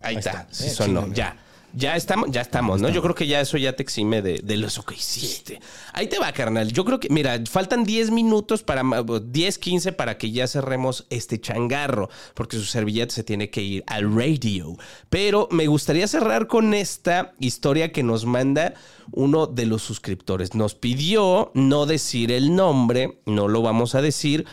Ahí, 0.00 0.14
Ahí 0.14 0.16
está, 0.16 0.30
está. 0.30 0.48
sí 0.54 0.66
Eh, 0.66 0.70
sonó, 0.70 1.12
ya. 1.12 1.36
Ya 1.74 1.96
estamos, 1.96 2.30
ya 2.30 2.40
estamos, 2.40 2.80
¿no? 2.80 2.88
Yo 2.88 3.02
creo 3.02 3.14
que 3.14 3.26
ya 3.26 3.42
eso 3.42 3.58
ya 3.58 3.74
te 3.74 3.82
exime 3.82 4.22
de, 4.22 4.38
de 4.42 4.54
eso 4.54 4.82
que 4.86 4.94
hiciste. 4.94 5.60
Ahí 5.92 6.06
te 6.06 6.18
va, 6.18 6.32
carnal. 6.32 6.72
Yo 6.72 6.82
creo 6.82 6.98
que, 6.98 7.10
mira, 7.10 7.38
faltan 7.48 7.84
10 7.84 8.10
minutos 8.10 8.62
para, 8.62 8.82
10, 9.22 9.58
15 9.58 9.92
para 9.92 10.16
que 10.16 10.30
ya 10.30 10.46
cerremos 10.46 11.06
este 11.10 11.38
changarro, 11.38 12.08
porque 12.32 12.56
su 12.56 12.64
servilleta 12.64 13.14
se 13.14 13.22
tiene 13.22 13.50
que 13.50 13.60
ir 13.60 13.84
al 13.86 14.12
radio. 14.16 14.78
Pero 15.10 15.46
me 15.50 15.66
gustaría 15.66 16.08
cerrar 16.08 16.46
con 16.46 16.72
esta 16.72 17.34
historia 17.38 17.92
que 17.92 18.02
nos 18.02 18.24
manda 18.24 18.72
uno 19.12 19.46
de 19.46 19.66
los 19.66 19.82
suscriptores. 19.82 20.54
Nos 20.54 20.74
pidió 20.74 21.50
no 21.52 21.84
decir 21.84 22.32
el 22.32 22.56
nombre, 22.56 23.20
no 23.26 23.46
lo 23.46 23.60
vamos 23.60 23.94
a 23.94 24.00
decir, 24.00 24.46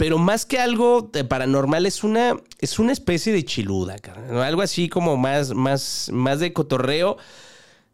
pero 0.00 0.16
más 0.16 0.46
que 0.46 0.58
algo 0.58 1.10
de 1.12 1.24
paranormal 1.24 1.84
es 1.84 2.02
una, 2.02 2.34
es 2.58 2.78
una 2.78 2.90
especie 2.90 3.34
de 3.34 3.44
chiluda, 3.44 3.96
algo 4.42 4.62
así 4.62 4.88
como 4.88 5.18
más, 5.18 5.52
más, 5.52 6.08
más 6.10 6.40
de 6.40 6.54
cotorreo. 6.54 7.18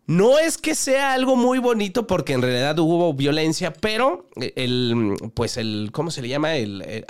No 0.07 0.39
es 0.39 0.57
que 0.57 0.77
sea 0.77 1.15
algo 1.15 1.35
muy 1.35 1.59
bonito 1.59 2.07
porque 2.07 2.35
en 2.35 2.43
realidad 2.43 2.79
hubo 2.79 3.13
violencia, 3.13 3.73
pero 3.73 4.29
el, 4.37 5.17
pues 5.35 5.57
el, 5.57 5.89
¿cómo 5.93 6.13
se 6.13 6.23
le 6.23 6.29
llama? 6.29 6.55
El, 6.55 6.81
el, 6.83 7.05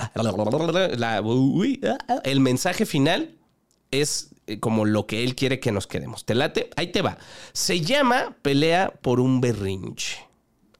la- 0.96 1.20
uy, 1.20 1.78
el 2.24 2.40
mensaje 2.40 2.86
final 2.86 3.36
es 3.90 4.30
eh, 4.46 4.60
como 4.60 4.86
lo 4.86 5.06
que 5.06 5.24
él 5.24 5.34
quiere 5.34 5.60
que 5.60 5.72
nos 5.72 5.86
quedemos. 5.86 6.24
¿Te 6.24 6.34
late? 6.34 6.70
Ahí 6.74 6.86
te 6.86 7.02
va. 7.02 7.18
Se 7.52 7.82
llama 7.82 8.34
Pelea 8.40 8.94
por 9.02 9.20
un 9.20 9.42
berrinche. 9.42 10.25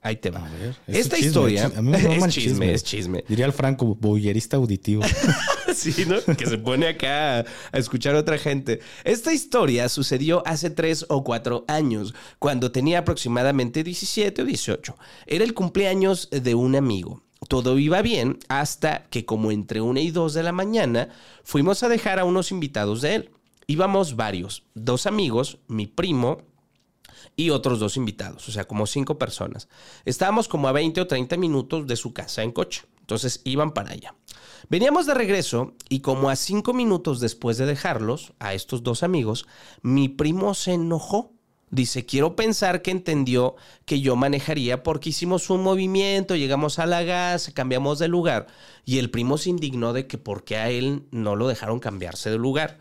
Ahí 0.07 0.15
te 0.15 0.31
va. 0.31 0.47
A 0.47 0.51
ver, 0.51 0.77
Esta 0.87 1.17
chisme, 1.17 1.27
historia. 1.27 1.73
A 1.77 1.83
mí 1.83 1.91
me 1.91 2.17
es 2.17 2.29
chisme, 2.29 2.73
es 2.73 2.85
chisme. 2.85 3.25
Diría 3.29 3.45
el 3.45 3.53
Franco, 3.53 3.97
boyerista 3.97 4.57
auditivo. 4.57 5.03
Sí, 5.75 6.07
¿no? 6.07 6.23
Que 6.37 6.47
se 6.47 6.57
pone 6.57 6.87
acá 6.89 7.41
a 7.41 7.79
escuchar 7.79 8.15
a 8.15 8.21
otra 8.21 8.39
gente. 8.39 8.81
Esta 9.05 9.35
historia 9.35 9.91
sucedió 9.91 10.43
hace 10.47 10.71
tres 10.71 11.05
o 11.11 11.23
cuatro 11.23 11.67
años, 11.69 12.15
cuando 12.39 12.73
tenía 12.73 13.01
aproximadamente 13.01 13.85
17 13.85 14.41
o 14.41 14.45
18. 14.47 14.97
Era 15.27 15.45
el 15.45 15.53
cumpleaños 15.53 16.31
de 16.31 16.55
un 16.55 16.77
amigo. 16.77 17.21
Todo 17.49 17.79
iba 17.79 18.01
bien 18.01 18.39
hasta 18.49 19.03
que 19.11 19.27
como 19.27 19.51
entre 19.51 19.83
una 19.83 20.01
y 20.01 20.13
dos 20.13 20.33
de 20.33 20.45
la 20.45 20.53
mañana 20.53 21.11
fuimos 21.45 21.83
a 21.83 21.91
dejar 21.91 22.21
a 22.21 22.25
unos 22.25 22.53
invitados 22.53 23.03
de 23.03 23.17
él. 23.17 23.31
Íbamos 23.67 24.17
varios, 24.17 24.63
dos 24.75 25.07
amigos, 25.07 25.59
mi 25.69 25.87
primo 25.87 26.39
y 27.37 27.51
otros 27.51 27.79
dos 27.79 27.97
invitados, 27.97 28.49
o 28.49 28.53
sea, 28.53 28.65
como 28.65 28.87
cinco 28.87 29.19
personas. 29.19 29.69
Estábamos 30.05 30.49
como 30.49 30.69
a 30.69 30.73
20 30.73 31.03
o 31.03 31.07
30 31.07 31.37
minutos 31.37 31.87
de 31.87 31.97
su 31.97 32.15
casa 32.15 32.43
en 32.43 32.51
coche, 32.51 32.83
entonces 33.01 33.43
iban 33.45 33.73
para 33.73 33.93
allá. 33.93 34.15
Veníamos 34.69 35.07
de 35.07 35.15
regreso 35.15 35.75
y 35.89 36.01
como 36.01 36.31
a 36.31 36.37
cinco 36.37 36.73
minutos 36.73 37.21
después 37.21 37.59
de 37.59 37.67
dejarlos, 37.67 38.33
a 38.41 38.55
estos 38.55 38.83
dos 38.83 39.03
amigos, 39.03 39.47
mi 39.83 40.09
primo 40.09 40.55
se 40.55 40.73
enojó. 40.73 41.33
Dice, 41.69 42.07
quiero 42.07 42.37
pensar 42.37 42.81
que 42.81 42.93
entendió 42.93 43.57
que 43.85 44.01
yo 44.01 44.17
manejaría 44.17 44.83
porque 44.83 45.11
hicimos 45.11 45.51
un 45.51 45.63
movimiento, 45.63 46.37
llegamos 46.37 46.79
a 46.79 46.87
la 46.87 47.03
gas, 47.03 47.51
cambiamos 47.55 47.99
de 47.99 48.09
lugar. 48.09 48.47
Y 48.85 48.99
el 48.99 49.11
primo 49.11 49.37
se 49.37 49.51
indignó 49.51 49.93
de 49.93 50.07
que 50.07 50.17
por 50.17 50.45
qué 50.45 50.57
a 50.57 50.71
él 50.71 51.07
no 51.11 51.37
lo 51.37 51.49
dejaron 51.49 51.81
cambiarse 51.81 52.31
de 52.31 52.39
lugar. 52.39 52.79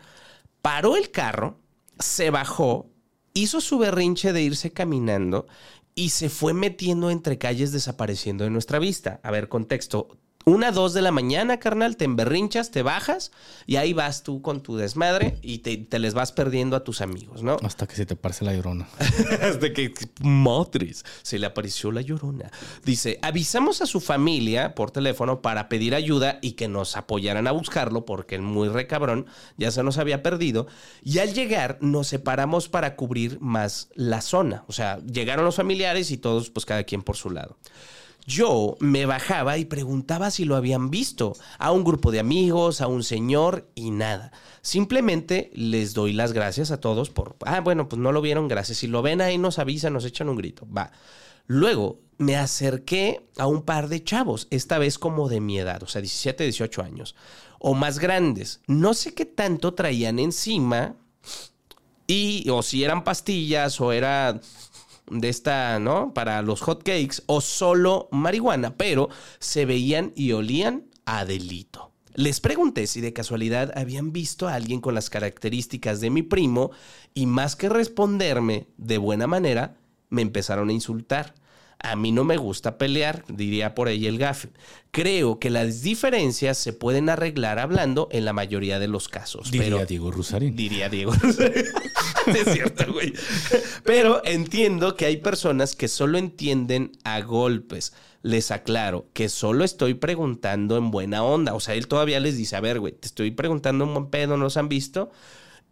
Paró 0.62 0.96
el 0.96 1.10
carro, 1.10 1.58
se 1.98 2.30
bajó, 2.30 2.90
hizo 3.36 3.60
su 3.60 3.78
berrinche 3.78 4.32
de 4.32 4.42
irse 4.42 4.72
caminando 4.72 5.46
y 5.94 6.08
se 6.10 6.28
fue 6.30 6.54
metiendo 6.54 7.10
entre 7.10 7.38
calles 7.38 7.70
desapareciendo 7.70 8.44
de 8.44 8.50
nuestra 8.50 8.78
vista. 8.78 9.20
A 9.22 9.30
ver, 9.30 9.48
contexto. 9.48 10.18
Una, 10.48 10.70
dos 10.70 10.94
de 10.94 11.02
la 11.02 11.10
mañana, 11.10 11.58
carnal, 11.58 11.96
te 11.96 12.04
emberrinchas, 12.04 12.70
te 12.70 12.84
bajas 12.84 13.32
y 13.66 13.74
ahí 13.76 13.92
vas 13.92 14.22
tú 14.22 14.42
con 14.42 14.62
tu 14.62 14.76
desmadre 14.76 15.38
y 15.42 15.58
te, 15.58 15.76
te 15.76 15.98
les 15.98 16.14
vas 16.14 16.30
perdiendo 16.30 16.76
a 16.76 16.84
tus 16.84 17.00
amigos, 17.00 17.42
¿no? 17.42 17.56
Hasta 17.64 17.88
que 17.88 17.96
se 17.96 18.06
te 18.06 18.14
parece 18.14 18.44
la 18.44 18.54
llorona. 18.54 18.86
Hasta 19.42 19.72
que, 19.72 19.92
madres, 20.20 21.04
se 21.22 21.40
le 21.40 21.46
apareció 21.46 21.90
la 21.90 22.00
llorona. 22.00 22.52
Dice, 22.84 23.18
avisamos 23.22 23.82
a 23.82 23.86
su 23.86 24.00
familia 24.00 24.76
por 24.76 24.92
teléfono 24.92 25.42
para 25.42 25.68
pedir 25.68 25.96
ayuda 25.96 26.38
y 26.40 26.52
que 26.52 26.68
nos 26.68 26.96
apoyaran 26.96 27.48
a 27.48 27.50
buscarlo 27.50 28.04
porque 28.04 28.36
el 28.36 28.42
muy 28.42 28.68
recabrón 28.68 29.26
ya 29.56 29.72
se 29.72 29.82
nos 29.82 29.98
había 29.98 30.22
perdido. 30.22 30.68
Y 31.02 31.18
al 31.18 31.34
llegar 31.34 31.78
nos 31.80 32.06
separamos 32.06 32.68
para 32.68 32.94
cubrir 32.94 33.40
más 33.40 33.88
la 33.96 34.20
zona. 34.20 34.62
O 34.68 34.72
sea, 34.72 35.00
llegaron 35.00 35.44
los 35.44 35.56
familiares 35.56 36.12
y 36.12 36.18
todos, 36.18 36.50
pues 36.50 36.64
cada 36.64 36.84
quien 36.84 37.02
por 37.02 37.16
su 37.16 37.30
lado. 37.30 37.56
Yo 38.26 38.76
me 38.80 39.06
bajaba 39.06 39.56
y 39.56 39.64
preguntaba 39.64 40.32
si 40.32 40.44
lo 40.44 40.56
habían 40.56 40.90
visto 40.90 41.34
a 41.58 41.70
un 41.70 41.84
grupo 41.84 42.10
de 42.10 42.18
amigos, 42.18 42.80
a 42.80 42.88
un 42.88 43.04
señor 43.04 43.70
y 43.76 43.92
nada. 43.92 44.32
Simplemente 44.62 45.50
les 45.54 45.94
doy 45.94 46.12
las 46.12 46.32
gracias 46.32 46.72
a 46.72 46.80
todos 46.80 47.10
por, 47.10 47.36
ah, 47.46 47.60
bueno, 47.60 47.88
pues 47.88 48.00
no 48.00 48.10
lo 48.10 48.20
vieron, 48.20 48.48
gracias. 48.48 48.78
Si 48.78 48.88
lo 48.88 49.00
ven 49.00 49.20
ahí 49.20 49.38
nos 49.38 49.60
avisan, 49.60 49.92
nos 49.92 50.04
echan 50.04 50.28
un 50.28 50.36
grito. 50.36 50.66
Va. 50.76 50.90
Luego 51.46 52.00
me 52.18 52.36
acerqué 52.36 53.28
a 53.38 53.46
un 53.46 53.62
par 53.62 53.88
de 53.88 54.02
chavos, 54.02 54.48
esta 54.50 54.78
vez 54.78 54.98
como 54.98 55.28
de 55.28 55.40
mi 55.40 55.58
edad, 55.58 55.82
o 55.82 55.86
sea, 55.86 56.00
17, 56.00 56.42
18 56.42 56.82
años, 56.82 57.14
o 57.60 57.74
más 57.74 58.00
grandes. 58.00 58.60
No 58.66 58.94
sé 58.94 59.14
qué 59.14 59.24
tanto 59.24 59.74
traían 59.74 60.18
encima 60.18 60.96
y 62.06 62.48
o 62.50 62.62
si 62.62 62.84
eran 62.84 63.04
pastillas 63.04 63.80
o 63.80 63.92
era 63.92 64.40
de 65.10 65.28
esta, 65.28 65.78
¿no? 65.78 66.12
Para 66.14 66.42
los 66.42 66.60
hot 66.60 66.82
cakes 66.82 67.22
o 67.26 67.40
solo 67.40 68.08
marihuana, 68.10 68.76
pero 68.76 69.08
se 69.38 69.64
veían 69.64 70.12
y 70.14 70.32
olían 70.32 70.84
a 71.04 71.24
delito. 71.24 71.92
Les 72.14 72.40
pregunté 72.40 72.86
si 72.86 73.02
de 73.02 73.12
casualidad 73.12 73.76
habían 73.76 74.10
visto 74.12 74.48
a 74.48 74.54
alguien 74.54 74.80
con 74.80 74.94
las 74.94 75.10
características 75.10 76.00
de 76.00 76.08
mi 76.10 76.22
primo 76.22 76.70
y 77.12 77.26
más 77.26 77.56
que 77.56 77.68
responderme 77.68 78.68
de 78.78 78.96
buena 78.96 79.26
manera, 79.26 79.76
me 80.08 80.22
empezaron 80.22 80.70
a 80.70 80.72
insultar. 80.72 81.34
A 81.86 81.94
mí 81.94 82.10
no 82.10 82.24
me 82.24 82.36
gusta 82.36 82.78
pelear, 82.78 83.24
diría 83.28 83.76
por 83.76 83.86
ahí 83.86 84.06
el 84.06 84.18
gafe. 84.18 84.48
Creo 84.90 85.38
que 85.38 85.50
las 85.50 85.82
diferencias 85.82 86.58
se 86.58 86.72
pueden 86.72 87.08
arreglar 87.08 87.60
hablando 87.60 88.08
en 88.10 88.24
la 88.24 88.32
mayoría 88.32 88.80
de 88.80 88.88
los 88.88 89.08
casos. 89.08 89.52
Diría 89.52 89.76
pero 89.76 89.86
Diego 89.86 90.10
Rusarín. 90.10 90.56
Diría 90.56 90.88
Diego. 90.88 91.12
es 92.26 92.52
cierto, 92.52 92.92
güey. 92.92 93.12
Pero 93.84 94.20
entiendo 94.24 94.96
que 94.96 95.06
hay 95.06 95.18
personas 95.18 95.76
que 95.76 95.86
solo 95.86 96.18
entienden 96.18 96.92
a 97.04 97.20
golpes. 97.20 97.92
Les 98.22 98.50
aclaro 98.50 99.06
que 99.12 99.28
solo 99.28 99.64
estoy 99.64 99.94
preguntando 99.94 100.76
en 100.76 100.90
buena 100.90 101.22
onda. 101.22 101.54
O 101.54 101.60
sea, 101.60 101.74
él 101.74 101.86
todavía 101.86 102.18
les 102.18 102.36
dice, 102.36 102.56
a 102.56 102.60
ver, 102.60 102.80
güey, 102.80 102.94
te 102.94 103.06
estoy 103.06 103.30
preguntando 103.30 103.84
un 103.84 103.94
buen 103.94 104.06
pedo, 104.06 104.36
¿no 104.36 104.44
los 104.44 104.56
han 104.56 104.68
visto? 104.68 105.12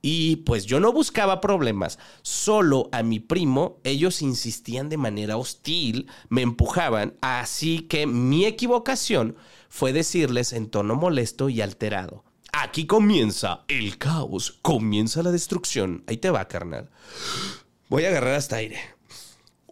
Y 0.07 0.37
pues 0.45 0.67
yo 0.67 0.81
no 0.81 0.93
buscaba 0.93 1.41
problemas, 1.41 1.99
solo 2.21 2.91
a 2.93 3.03
mi 3.03 3.21
primo 3.21 3.81
ellos 3.85 4.21
insistían 4.21 4.91
de 4.91 4.99
manera 4.99 5.39
hostil, 5.39 6.09
me 6.29 6.43
empujaban, 6.43 7.15
así 7.23 7.79
que 7.89 8.07
mi 8.07 8.45
equivocación 8.45 9.35
fue 9.71 9.95
decirles 9.95 10.53
en 10.53 10.69
tono 10.69 10.95
molesto 10.95 11.49
y 11.49 11.63
alterado. 11.63 12.23
Aquí 12.53 12.85
comienza 12.85 13.65
el 13.67 13.97
caos, 13.97 14.59
comienza 14.61 15.23
la 15.23 15.31
destrucción. 15.31 16.05
Ahí 16.07 16.19
te 16.19 16.29
va, 16.29 16.49
carnal. 16.49 16.91
Voy 17.89 18.05
a 18.05 18.09
agarrar 18.09 18.35
hasta 18.35 18.57
aire. 18.57 18.94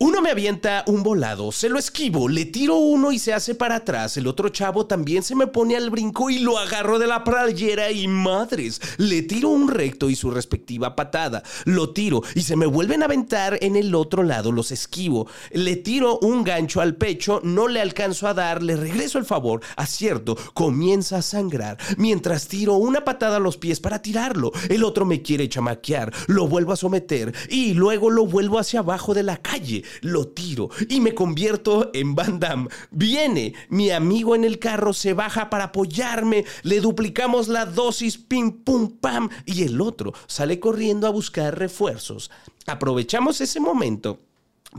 Uno 0.02 0.20
me 0.20 0.32
avienta 0.32 0.82
un 0.88 1.04
volado, 1.04 1.52
se 1.52 1.68
lo 1.68 1.78
esquivo, 1.78 2.28
le 2.28 2.44
tiro 2.44 2.74
uno 2.74 3.12
y 3.12 3.20
se 3.20 3.32
hace 3.32 3.54
para 3.54 3.76
atrás. 3.76 4.16
El 4.16 4.26
otro 4.26 4.48
chavo 4.48 4.84
también 4.84 5.22
se 5.22 5.36
me 5.36 5.46
pone 5.46 5.76
al 5.76 5.90
brinco 5.90 6.28
y 6.28 6.40
lo 6.40 6.58
agarro 6.58 6.98
de 6.98 7.06
la 7.06 7.22
playera 7.22 7.92
y 7.92 8.08
madres. 8.08 8.80
Le 8.96 9.22
tiro 9.22 9.50
un 9.50 9.68
recto 9.68 10.10
y 10.10 10.16
su 10.16 10.32
respectiva 10.32 10.96
patada. 10.96 11.44
Lo 11.66 11.90
tiro 11.90 12.20
y 12.34 12.42
se 12.42 12.56
me 12.56 12.66
vuelven 12.66 13.02
a 13.02 13.04
aventar 13.04 13.58
en 13.62 13.76
el 13.76 13.94
otro 13.94 14.24
lado, 14.24 14.50
los 14.50 14.72
esquivo. 14.72 15.28
Le 15.52 15.76
tiro 15.76 16.18
un 16.18 16.42
gancho 16.42 16.80
al 16.80 16.96
pecho, 16.96 17.40
no 17.44 17.68
le 17.68 17.80
alcanzo 17.80 18.26
a 18.26 18.34
dar, 18.34 18.60
le 18.60 18.74
regreso 18.74 19.18
el 19.18 19.24
favor. 19.24 19.60
Acierto, 19.76 20.36
comienza 20.52 21.18
a 21.18 21.22
sangrar. 21.22 21.78
Mientras 21.96 22.48
tiro 22.48 22.74
una 22.74 23.04
patada 23.04 23.36
a 23.36 23.40
los 23.40 23.56
pies 23.56 23.78
para 23.78 24.02
tirarlo. 24.02 24.50
El 24.68 24.82
otro 24.82 25.06
me 25.06 25.22
quiere 25.22 25.48
chamaquear, 25.48 26.12
lo 26.26 26.48
vuelvo 26.48 26.72
a 26.72 26.76
someter 26.76 27.32
y 27.48 27.74
luego 27.74 28.10
lo 28.10 28.26
vuelvo 28.26 28.58
hacia 28.58 28.80
abajo 28.80 29.14
de 29.14 29.22
la 29.22 29.36
calle 29.36 29.84
lo 30.00 30.28
tiro 30.28 30.70
y 30.88 31.00
me 31.00 31.14
convierto 31.14 31.90
en 31.92 32.14
Van 32.14 32.40
Damme. 32.40 32.68
Viene 32.90 33.54
mi 33.68 33.90
amigo 33.90 34.34
en 34.34 34.44
el 34.44 34.58
carro, 34.58 34.92
se 34.92 35.12
baja 35.12 35.50
para 35.50 35.64
apoyarme, 35.64 36.44
le 36.62 36.80
duplicamos 36.80 37.48
la 37.48 37.66
dosis, 37.66 38.18
pim, 38.18 38.62
pum, 38.62 38.98
pam, 38.98 39.28
y 39.46 39.62
el 39.62 39.80
otro 39.80 40.12
sale 40.26 40.60
corriendo 40.60 41.06
a 41.06 41.10
buscar 41.10 41.58
refuerzos. 41.58 42.30
Aprovechamos 42.66 43.40
ese 43.40 43.60
momento 43.60 44.20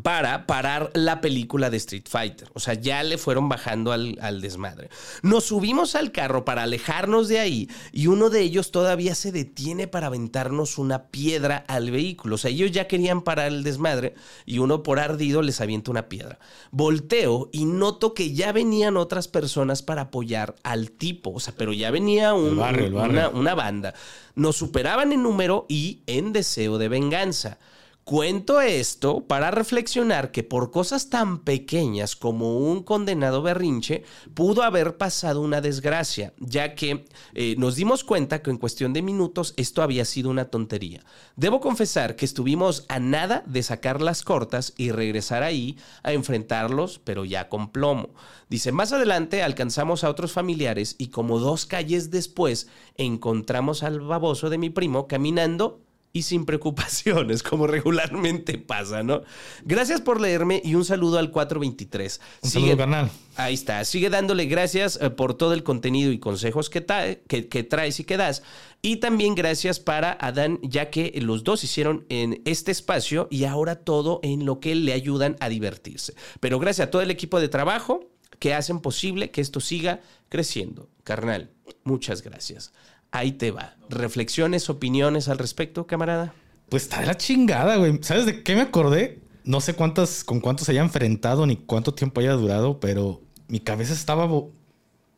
para 0.02 0.48
parar 0.48 0.90
la 0.96 1.22
película 1.22 1.70
de 1.70 1.78
Street 1.78 2.08
Fighter. 2.10 2.50
O 2.54 2.60
sea, 2.60 2.74
ya 2.74 3.04
le 3.04 3.20
fueron 3.20 3.48
bajando 3.48 3.92
al, 3.92 4.18
al, 4.22 4.42
desmadre. 4.42 4.90
Nos 5.22 5.46
subimos 5.46 5.94
al 5.96 6.12
carro 6.12 6.46
para 6.46 6.64
alejarnos 6.64 7.28
de 7.28 7.40
ahí 7.40 7.70
y 7.92 8.08
uno 8.08 8.32
de 8.32 8.42
ellos 8.42 8.72
todavía 8.72 9.14
se 9.14 9.32
detiene 9.32 9.88
para 9.88 10.08
aventarnos 10.08 10.80
una 10.80 11.10
piedra 11.10 11.64
al 11.68 11.92
vehículo. 11.92 12.36
O 12.36 12.38
sea, 12.40 12.50
ellos 12.50 12.72
ya 12.72 12.88
querían 12.88 13.22
parar 13.22 13.48
el 13.48 13.64
desmadre 13.64 14.16
y 14.46 14.58
uno 14.58 14.82
por 14.82 15.00
ardido 15.00 15.44
les 15.44 15.62
avienta 15.62 15.92
una 15.92 16.10
piedra. 16.10 16.40
Volteo 16.72 17.50
y 17.52 17.66
noto 17.66 18.16
que 18.16 18.34
ya 18.34 18.52
venían 18.52 18.98
otras 18.98 19.28
personas 19.28 19.84
para 19.84 20.04
apoyar 20.04 20.56
al 20.64 20.90
tipo. 20.92 21.32
O 21.34 21.40
sea, 21.40 21.54
pero 21.56 21.72
ya 21.72 21.92
venía 21.92 22.34
un, 22.34 22.58
barrio. 22.58 22.88
Una, 22.88 23.30
una 23.30 23.54
banda. 23.54 23.94
Nos 24.34 24.56
superaban 24.56 25.12
en 25.12 25.22
número 25.22 25.68
y 25.70 26.02
en 26.08 26.34
deseo 26.34 26.80
de 26.80 26.90
venganza. 26.90 27.60
Cuento 28.04 28.60
esto 28.60 29.22
para 29.28 29.50
reflexionar 29.50 30.32
que 30.32 30.44
por 30.44 30.72
cosas 30.72 31.10
tan 31.10 31.40
pequeñas 31.40 32.18
como 32.18 32.58
un 32.58 32.84
condenado 32.84 33.42
berrinche 33.42 34.04
pudo 34.34 34.64
haber 34.64 34.98
pasado 34.98 35.40
una 35.40 35.62
desgracia, 35.62 36.34
ya 36.38 36.76
que 36.76 37.06
eh, 37.34 37.56
nos 37.58 37.78
dimos 37.78 38.04
cuenta 38.04 38.42
que 38.42 38.50
en 38.50 38.58
cuestión 38.58 38.92
de 38.92 39.02
minutos 39.02 39.54
esto 39.56 39.82
había 39.82 40.04
sido 40.04 40.30
una 40.30 40.50
tontería. 40.50 41.06
Debo 41.38 41.62
confesar 41.62 42.18
que 42.18 42.26
estuvimos 42.26 42.84
a 42.90 43.00
nada 43.00 43.42
de 43.46 43.64
sacar 43.64 44.02
las 44.02 44.24
cortas 44.24 44.74
y 44.76 44.92
regresar 44.92 45.42
ahí 45.42 45.78
a 46.04 46.12
enfrentarlos, 46.12 47.00
pero 47.06 47.24
ya 47.24 47.48
con 47.48 47.72
plomo. 47.72 48.10
Dice, 48.50 48.74
más 48.74 48.92
adelante 48.92 49.44
alcanzamos 49.44 50.04
a 50.04 50.10
otros 50.10 50.34
familiares 50.34 50.96
y 50.98 51.08
como 51.08 51.40
dos 51.40 51.66
calles 51.66 52.12
después 52.12 52.68
encontramos 52.98 53.82
al 53.82 54.02
baboso 54.02 54.50
de 54.50 54.58
mi 54.58 54.70
primo 54.70 55.08
caminando 55.08 55.83
y 56.16 56.22
sin 56.22 56.46
preocupaciones, 56.46 57.42
como 57.44 57.66
regularmente 57.66 58.60
pasa, 58.60 59.02
¿no? 59.02 59.24
Gracias 59.66 60.00
por 60.00 60.22
leerme 60.22 60.62
y 60.64 60.76
un 60.76 60.86
saludo 60.86 61.18
al 61.18 61.32
423. 61.32 62.22
Un 62.44 62.50
Sigue, 62.50 62.62
saludo, 62.68 62.78
canal. 62.78 63.12
Ahí 63.36 63.56
está. 63.56 63.84
Sigue 63.84 64.12
dándole 64.12 64.46
gracias 64.46 65.00
eh, 65.02 65.10
por 65.10 65.34
todo 65.34 65.54
el 65.54 65.64
contenido 65.64 66.12
y 66.12 66.20
consejos 66.20 66.70
que, 66.70 66.86
que, 67.28 67.48
que, 67.48 67.64
traes 67.64 68.00
y 68.00 68.04
que 68.04 68.18
das. 68.18 68.44
Y 68.84 68.98
también 68.98 69.34
gracias 69.34 69.80
para 69.80 70.12
Adán, 70.12 70.60
ya 70.62 70.92
que 70.92 71.12
los 71.20 71.44
dos 71.44 71.64
hicieron 71.64 72.06
en 72.10 72.44
este 72.46 72.72
espacio 72.72 73.28
y 73.32 73.46
ahora 73.46 73.78
todo 73.78 74.20
en 74.22 74.46
lo 74.46 74.60
que 74.60 74.76
le 74.76 74.94
ayudan 74.94 75.36
a 75.40 75.50
divertirse. 75.50 76.14
Pero 76.40 76.60
gracias 76.60 76.88
a 76.88 76.92
todo 76.92 77.02
el 77.02 77.10
equipo 77.10 77.40
de 77.40 77.50
trabajo 77.50 78.08
que 78.38 78.54
hacen 78.54 78.82
posible 78.82 79.32
que 79.32 79.42
esto 79.42 79.60
siga 79.60 80.02
creciendo. 80.30 80.90
Carnal, 81.04 81.50
muchas 81.84 82.22
gracias. 82.22 82.72
Ahí 83.14 83.32
te 83.32 83.52
va. 83.52 83.76
¿Reflexiones, 83.90 84.72
opiniones 84.72 85.30
al 85.30 85.38
respecto, 85.38 85.86
camarada? 85.86 86.34
Pues 86.70 86.84
está 86.84 87.00
de 87.00 87.06
la 87.06 87.16
chingada, 87.16 87.76
güey. 87.76 88.00
¿Sabes 88.02 88.26
de 88.26 88.42
qué 88.42 88.56
me 88.56 88.62
acordé? 88.62 89.22
No 89.44 89.62
sé 89.62 89.76
cuántas, 89.76 90.24
con 90.24 90.40
cuántos 90.40 90.66
se 90.66 90.72
haya 90.72 90.82
enfrentado 90.82 91.46
ni 91.46 91.56
cuánto 91.56 91.94
tiempo 91.94 92.22
haya 92.22 92.34
durado, 92.34 92.80
pero 92.80 93.22
mi 93.48 93.60
cabeza 93.60 93.94
estaba 93.94 94.28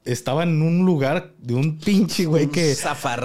estaba 0.05 0.43
en 0.43 0.61
un 0.61 0.85
lugar 0.85 1.33
de 1.39 1.55
un 1.55 1.79
pinche 1.79 2.25
güey 2.25 2.45
que, 2.47 2.75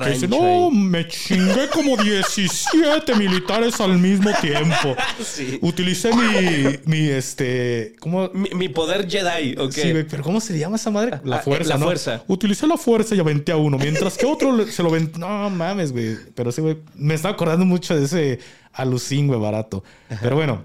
que 0.02 0.10
dice, 0.10 0.26
no, 0.28 0.70
me 0.70 1.06
chingué 1.06 1.68
como 1.68 1.96
17 1.96 3.14
militares 3.16 3.78
al 3.80 3.98
mismo 3.98 4.30
tiempo. 4.40 4.96
Sí. 5.22 5.58
Utilicé 5.62 6.10
mi, 6.14 6.78
mi 6.86 7.08
este, 7.08 7.94
¿cómo? 8.00 8.30
Mi, 8.32 8.48
mi, 8.54 8.68
poder 8.68 9.08
Jedi, 9.08 9.54
ok. 9.58 9.72
Sí, 9.72 9.90
güey, 9.92 10.04
pero 10.06 10.22
¿cómo 10.22 10.40
se 10.40 10.58
llama 10.58 10.76
esa 10.76 10.90
madre? 10.90 11.20
La 11.24 11.36
Ah, 11.36 11.40
fuerza, 11.40 11.68
la 11.68 11.78
¿no? 11.78 11.84
fuerza. 11.86 12.24
Utilicé 12.26 12.66
la 12.66 12.76
fuerza 12.78 13.14
y 13.14 13.20
aventé 13.20 13.52
a 13.52 13.56
uno, 13.56 13.76
mientras 13.78 14.16
que 14.16 14.26
otro 14.26 14.66
se 14.66 14.82
lo 14.82 14.90
venté. 14.90 15.18
No 15.18 15.50
mames, 15.50 15.92
güey. 15.92 16.16
Pero 16.34 16.50
sí, 16.52 16.60
güey, 16.62 16.78
me 16.94 17.14
estaba 17.14 17.34
acordando 17.34 17.64
mucho 17.66 17.94
de 17.96 18.04
ese 18.06 18.40
alucín, 18.72 19.26
güey, 19.28 19.38
barato. 19.38 19.84
Pero 20.22 20.36
bueno, 20.36 20.62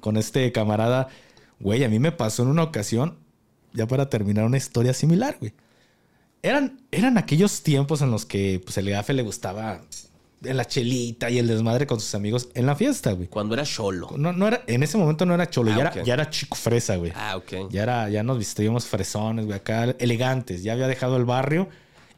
con 0.00 0.16
este 0.16 0.50
camarada, 0.52 1.08
güey, 1.58 1.82
a 1.84 1.88
mí 1.88 1.98
me 1.98 2.12
pasó 2.12 2.42
en 2.44 2.48
una 2.50 2.62
ocasión, 2.62 3.16
ya 3.72 3.86
para 3.86 4.08
terminar, 4.08 4.44
una 4.44 4.56
historia 4.56 4.92
similar, 4.94 5.36
güey. 5.40 5.52
Eran, 6.42 6.80
eran 6.90 7.18
aquellos 7.18 7.62
tiempos 7.62 8.00
en 8.02 8.10
los 8.10 8.24
que 8.24 8.60
pues, 8.64 8.78
el 8.78 8.88
gafe 8.90 9.12
le 9.12 9.22
gustaba 9.22 9.82
la 10.40 10.64
chelita 10.64 11.28
y 11.28 11.38
el 11.38 11.46
desmadre 11.46 11.86
con 11.86 12.00
sus 12.00 12.14
amigos 12.14 12.48
en 12.54 12.64
la 12.64 12.74
fiesta, 12.74 13.12
güey. 13.12 13.28
Cuando 13.28 13.52
era 13.54 13.66
solo. 13.66 14.08
No, 14.16 14.32
no 14.32 14.48
era, 14.48 14.62
en 14.66 14.82
ese 14.82 14.96
momento 14.96 15.26
no 15.26 15.34
era 15.34 15.50
cholo, 15.50 15.70
Ah, 15.70 15.76
ya, 15.76 15.80
era, 15.82 16.02
ya 16.02 16.14
era 16.14 16.30
chico 16.30 16.56
fresa, 16.56 16.96
güey. 16.96 17.12
Ah, 17.14 17.36
ok. 17.36 17.70
Ya, 17.70 17.82
era, 17.82 18.08
ya 18.08 18.22
nos 18.22 18.38
vestíamos 18.38 18.86
fresones, 18.86 19.44
güey, 19.44 19.58
acá 19.58 19.94
elegantes. 19.98 20.62
Ya 20.62 20.72
había 20.72 20.88
dejado 20.88 21.18
el 21.18 21.26
barrio 21.26 21.68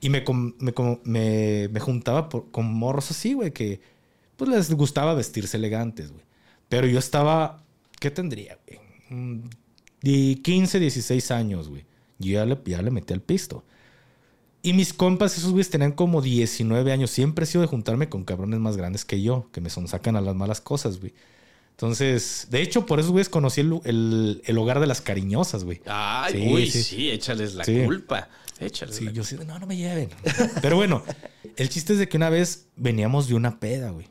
y 0.01 0.09
me, 0.09 0.23
me, 0.61 0.73
me, 1.05 1.69
me 1.69 1.81
juntaba 1.81 2.29
por- 2.29 2.49
con 2.53 2.73
morros 2.73 3.11
así, 3.11 3.33
güey, 3.35 3.51
que 3.53 3.81
pues 4.37 4.49
les 4.49 4.73
gustaba 4.73 5.15
vestirse 5.15 5.57
elegantes, 5.57 6.13
güey. 6.13 6.25
Pero 6.69 6.87
yo 6.87 7.01
estaba, 7.01 7.65
¿qué 7.99 8.13
tendría, 8.13 8.57
güey? 8.69 8.81
De 10.03 10.39
15, 10.43 10.81
16 10.81 11.31
años, 11.31 11.69
güey. 11.69 11.85
Yo 12.19 12.33
ya 12.33 12.45
le, 12.47 12.59
ya 12.67 12.83
le 12.83 12.91
metí 12.91 13.13
al 13.13 13.21
pisto. 13.21 13.65
Y 14.63 14.75
mis 14.75 14.93
compas, 14.93 15.37
esos 15.37 15.51
güeyes 15.51 15.71
tenían 15.71 15.93
como 15.93 16.23
19 16.23 16.93
años. 16.93 17.11
Siempre 17.11 17.45
he 17.45 17.47
sido 17.47 17.63
de 17.63 17.69
juntarme 17.69 18.09
con 18.09 18.25
cabrones 18.25 18.61
más 18.61 18.77
grandes 18.77 19.05
que 19.05 19.21
yo, 19.21 19.49
que 19.53 19.61
me 19.61 19.71
sonsacan 19.71 20.15
a 20.17 20.21
las 20.21 20.37
malas 20.37 20.61
cosas, 20.61 21.01
güey. 21.01 21.13
Entonces, 21.73 22.47
de 22.51 22.63
hecho, 22.63 22.87
por 22.87 23.01
esos 23.01 23.11
güeyes 23.11 23.29
conocí 23.29 23.61
el, 23.63 23.81
el- 23.85 24.43
el 24.45 24.59
hogar 24.59 24.79
de 24.79 24.87
las 24.87 25.01
cariñosas, 25.01 25.65
güey. 25.65 25.81
Ay, 25.87 26.33
Sí, 26.35 26.53
uy, 26.55 26.71
sí. 26.71 26.83
sí. 26.83 27.11
échales 27.11 27.55
la 27.55 27.65
Sí. 27.65 27.83
culpa. 27.85 28.29
Échales 28.61 28.95
Sí, 28.97 29.05
la 29.07 29.11
yo 29.11 29.25
sí, 29.25 29.37
no, 29.45 29.59
no 29.59 29.67
me 29.67 29.77
lleven. 29.77 30.09
Pero 30.61 30.77
bueno, 30.77 31.03
el 31.57 31.69
chiste 31.69 31.95
es 31.95 31.99
de 31.99 32.09
que 32.09 32.17
una 32.17 32.31
vez 32.31 32.67
veníamos 32.77 33.27
de 33.27 33.35
una 33.35 33.59
peda, 33.59 33.91
güey. 33.91 34.07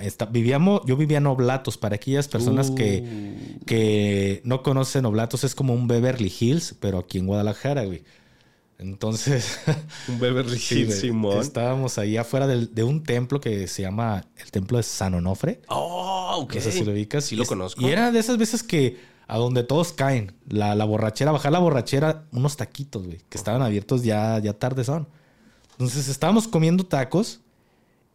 Está, 0.00 0.26
vivíamos, 0.26 0.82
yo 0.86 0.96
vivía 0.96 1.18
en 1.18 1.26
Oblatos. 1.26 1.76
Para 1.78 1.96
aquellas 1.96 2.28
personas 2.28 2.70
que, 2.70 3.02
Uh. 3.60 3.64
que 3.64 4.40
no 4.44 4.62
conocen 4.62 5.04
Oblatos, 5.06 5.44
es 5.44 5.54
como 5.54 5.74
un 5.74 5.88
Beverly 5.88 6.32
Hills, 6.40 6.74
pero 6.80 6.98
aquí 6.98 7.18
en 7.18 7.26
Guadalajara, 7.26 7.84
güey. 7.84 8.02
Entonces, 8.78 9.58
Un 10.08 10.18
Beverly 10.20 10.60
Hills, 10.70 11.00
Simón. 11.00 11.38
estábamos 11.40 11.96
ahí 11.98 12.16
afuera 12.18 12.46
de 12.46 12.84
un 12.84 13.02
templo 13.04 13.40
que 13.40 13.66
se 13.68 13.82
llama 13.82 14.26
el 14.36 14.50
Templo 14.50 14.76
de 14.76 14.82
San 14.82 15.14
Onofre. 15.14 15.62
Oh, 15.68 16.40
ok. 16.42 16.54
No 16.56 16.60
sé 16.60 16.72
si 16.72 16.84
lo 16.84 16.92
ubicas. 16.92 17.24
Sí 17.24 17.34
Y 17.34 17.38
lo 17.38 17.46
conozco. 17.46 17.80
Y 17.80 17.86
era 17.86 18.12
de 18.12 18.18
esas 18.18 18.36
veces 18.36 18.62
que 18.62 18.98
a 19.28 19.38
donde 19.38 19.62
todos 19.64 19.92
caen, 19.92 20.32
la, 20.46 20.74
la 20.74 20.84
borrachera, 20.84 21.32
bajar 21.32 21.52
la 21.52 21.58
borrachera, 21.58 22.26
unos 22.32 22.56
taquitos, 22.58 23.06
güey, 23.06 23.18
que 23.28 23.38
estaban 23.38 23.62
abiertos 23.62 24.02
ya, 24.04 24.38
ya 24.40 24.52
tarde 24.52 24.84
son. 24.84 25.08
Entonces 25.72 26.08
estábamos 26.08 26.46
comiendo 26.46 26.84
tacos 26.84 27.40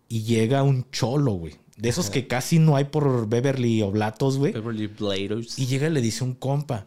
y 0.07 0.23
llega 0.23 0.61
un 0.63 0.85
cholo, 0.91 1.33
güey. 1.33 1.55
De 1.81 1.89
esos 1.89 2.11
que 2.11 2.27
casi 2.27 2.59
no 2.59 2.75
hay 2.75 2.85
por 2.85 3.27
Beverly 3.27 3.81
Oblatos, 3.81 4.37
güey. 4.37 4.51
Beverly 4.53 4.85
Bladers. 4.87 5.57
Y 5.57 5.65
llega 5.65 5.87
y 5.87 5.91
le 5.91 5.99
dice 6.01 6.23
un 6.23 6.35
compa. 6.35 6.85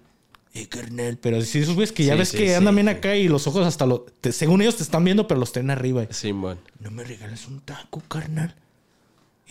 Eh, 0.53 0.69
carnal. 0.69 1.19
Pero 1.21 1.43
si 1.43 1.59
esos 1.59 1.75
güeyes 1.75 1.91
que 1.91 2.05
ya 2.05 2.13
Sí, 2.13 2.19
ves 2.21 2.29
sí, 2.29 2.37
que 2.39 2.49
sí, 2.51 2.55
andan 2.55 2.77
bien 2.77 2.87
sí. 2.87 2.93
acá 2.95 3.17
y 3.17 3.27
los 3.27 3.47
ojos 3.49 3.67
hasta 3.67 3.87
lo. 3.87 4.03
te- 4.21 4.31
según 4.31 4.63
ellos 4.63 4.77
te 4.77 4.85
están 4.85 5.03
viendo, 5.05 5.27
pero 5.27 5.41
los 5.41 5.51
tienen 5.53 5.71
arriba. 5.73 6.07
Simón. 6.11 6.61
¿No 6.79 6.93
me 6.93 7.03
regalas 7.03 7.49
un 7.49 7.59
taco, 7.61 8.03
carnal? 8.07 8.55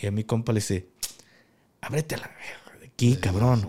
Y 0.01 0.07
a 0.07 0.11
mi 0.11 0.23
compa 0.23 0.53
le 0.53 0.61
dice, 0.61 0.87
ábrete 1.81 2.15
a 2.15 2.19
la 2.19 2.31
aquí, 2.85 3.17
cabrón. 3.17 3.67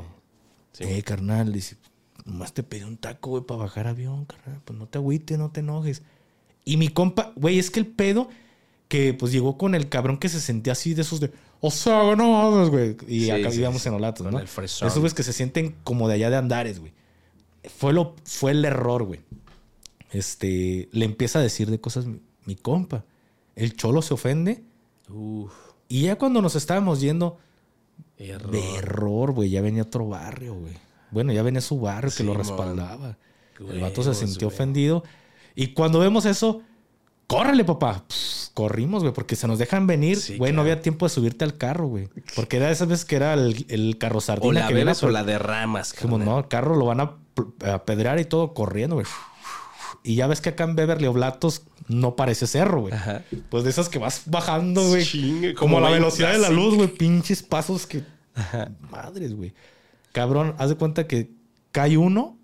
Sí. 0.72 0.84
Eh, 0.84 1.02
carnal, 1.02 1.52
dice, 1.52 1.76
nomás 2.24 2.52
te 2.54 2.62
pedí 2.62 2.84
un 2.84 2.96
taco, 2.98 3.30
güey, 3.30 3.42
para 3.42 3.58
bajar 3.62 3.88
avión, 3.88 4.26
carnal. 4.26 4.60
Pues 4.64 4.78
no 4.78 4.86
te 4.86 4.98
agüites, 4.98 5.36
no 5.36 5.50
te 5.50 5.58
enojes. 5.58 6.02
Y 6.64 6.76
mi 6.76 6.88
compa, 6.88 7.32
güey, 7.34 7.58
es 7.58 7.70
que 7.72 7.80
el 7.80 7.86
pedo 7.88 8.28
que 8.94 9.12
pues 9.12 9.32
llegó 9.32 9.58
con 9.58 9.74
el 9.74 9.88
cabrón 9.88 10.18
que 10.18 10.28
se 10.28 10.40
sentía 10.40 10.74
así 10.74 10.94
de 10.94 11.02
esos 11.02 11.18
de, 11.18 11.32
o 11.60 11.72
sea, 11.72 12.14
no 12.14 12.30
mames, 12.30 12.70
güey. 12.70 12.96
Y 13.08 13.24
Sí, 13.24 13.30
acá 13.32 13.48
vivíamos 13.48 13.82
sí. 13.82 13.88
en 13.88 13.96
Olatos, 13.96 14.30
¿no? 14.30 14.38
Esos 14.38 14.94
güeyes 14.94 15.14
que 15.14 15.24
se 15.24 15.32
sienten 15.32 15.74
como 15.82 16.06
de 16.06 16.14
allá 16.14 16.30
de 16.30 16.36
Andares, 16.36 16.78
güey. 16.78 16.92
Fue, 17.76 17.92
lo, 17.92 18.14
fue 18.24 18.52
el 18.52 18.64
error, 18.64 19.02
güey. 19.02 19.18
Este, 20.12 20.88
le 20.92 21.04
empieza 21.06 21.40
a 21.40 21.42
decir 21.42 21.72
de 21.72 21.80
cosas 21.80 22.06
mi, 22.06 22.20
mi 22.44 22.54
compa. 22.54 23.04
El 23.56 23.74
cholo 23.74 24.00
se 24.00 24.14
ofende. 24.14 24.62
Uf. 25.08 25.52
Y 25.88 26.02
ya 26.02 26.16
cuando 26.16 26.40
nos 26.40 26.54
estábamos 26.54 27.00
yendo, 27.00 27.38
Error. 28.16 28.52
de 28.52 28.74
error, 28.76 29.32
güey, 29.32 29.50
ya 29.50 29.60
venía 29.60 29.82
otro 29.82 30.06
barrio, 30.06 30.54
güey. 30.54 30.74
Bueno, 31.10 31.32
ya 31.32 31.42
venía 31.42 31.60
su 31.60 31.80
barrio 31.80 32.12
que 32.16 32.22
lo 32.22 32.34
respaldaba. 32.34 33.18
el 33.58 33.80
vato 33.80 34.04
se 34.04 34.14
sintió 34.14 34.46
güey. 34.46 34.54
ofendido. 34.54 35.02
Y 35.56 35.68
cuando 35.74 35.98
vemos 35.98 36.26
eso, 36.26 36.62
córrele, 37.26 37.64
papá. 37.64 38.04
Pff, 38.08 38.48
corrimos, 38.54 39.02
güey, 39.02 39.12
porque 39.14 39.36
se 39.36 39.46
nos 39.46 39.58
dejan 39.58 39.86
venir. 39.86 40.16
Sí, 40.18 40.36
güey, 40.36 40.52
no 40.52 40.60
había 40.62 40.80
tiempo 40.80 41.06
de 41.06 41.10
subirte 41.10 41.44
al 41.44 41.56
carro, 41.56 41.86
güey. 41.88 42.08
Porque 42.36 42.56
era 42.58 42.70
esas 42.70 42.88
veces 42.88 43.04
que 43.04 43.16
era 43.16 43.34
el, 43.34 43.66
el 43.68 43.98
carro 43.98 44.20
sardina 44.20 44.48
O 44.48 44.52
la 44.52 44.68
que 44.68 44.74
bebes 44.74 45.02
o 45.02 45.10
la 45.10 45.24
derramas, 45.24 45.92
Dijimos, 45.92 46.20
no, 46.20 46.38
el 46.38 46.48
carro 46.48 46.76
lo 46.76 46.86
van 46.86 47.00
a 47.00 47.16
pl- 47.34 47.48
a 47.72 47.84
pedrear 47.84 48.20
y 48.20 48.24
todo 48.24 48.54
corriendo, 48.54 48.96
güey. 48.96 49.06
Y 50.06 50.16
ya 50.16 50.26
ves 50.26 50.40
que 50.42 50.50
acá 50.50 50.64
en 50.64 50.76
Beverly 50.76 51.06
Oblatos 51.06 51.62
no 51.88 52.14
parece 52.14 52.46
cerro, 52.46 52.82
güey. 52.82 52.92
Ajá. 52.92 53.22
Pues 53.48 53.64
de 53.64 53.70
esas 53.70 53.88
que 53.88 53.98
vas 53.98 54.22
bajando, 54.26 54.86
güey. 54.86 55.02
Chingue, 55.04 55.54
como 55.54 55.76
como 55.76 55.80
la 55.86 55.90
velocidad 55.90 56.32
de 56.32 56.38
la 56.38 56.50
luz, 56.50 56.74
güey. 56.74 56.88
Pinches 56.88 57.42
pasos 57.42 57.86
que. 57.86 58.02
Madres, 58.90 59.34
güey. 59.34 59.54
Cabrón, 60.12 60.54
haz 60.58 60.68
de 60.68 60.76
cuenta 60.76 61.06
que 61.06 61.30
cae 61.72 61.96
uno 61.96 62.38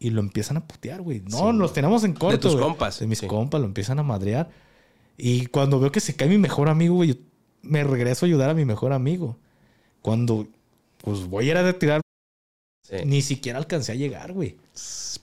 y 0.00 0.10
lo 0.10 0.20
empiezan 0.20 0.56
a 0.56 0.66
putear, 0.66 1.00
güey. 1.02 1.20
No, 1.20 1.52
Sí. 1.52 1.56
nos 1.58 1.72
tenemos 1.72 2.02
en 2.02 2.14
corto. 2.14 2.40
tus 2.40 2.52
güey. 2.54 2.64
compas, 2.64 2.98
De 2.98 3.06
mis 3.06 3.18
sí. 3.18 3.26
compas, 3.28 3.60
lo 3.60 3.66
empiezan 3.68 3.98
a 4.00 4.02
madrear. 4.02 4.50
Y 5.16 5.46
cuando 5.46 5.78
veo 5.78 5.92
que 5.92 6.00
se 6.00 6.16
cae 6.16 6.28
mi 6.28 6.38
mejor 6.38 6.68
amigo, 6.68 6.94
güey, 6.96 7.10
yo 7.10 7.14
me 7.62 7.84
regreso 7.84 8.24
a 8.24 8.26
ayudar 8.26 8.50
a 8.50 8.54
mi 8.54 8.64
mejor 8.64 8.92
amigo. 8.92 9.36
Cuando 10.02 10.48
pues 11.04 11.26
voy 11.28 11.48
a 11.48 11.50
ir 11.52 11.56
a 11.58 11.62
retirar. 11.62 12.00
Sí. 12.88 12.96
Ni 13.04 13.22
siquiera 13.22 13.58
alcancé 13.58 13.92
a 13.92 13.94
llegar, 13.94 14.32
güey. 14.32 14.56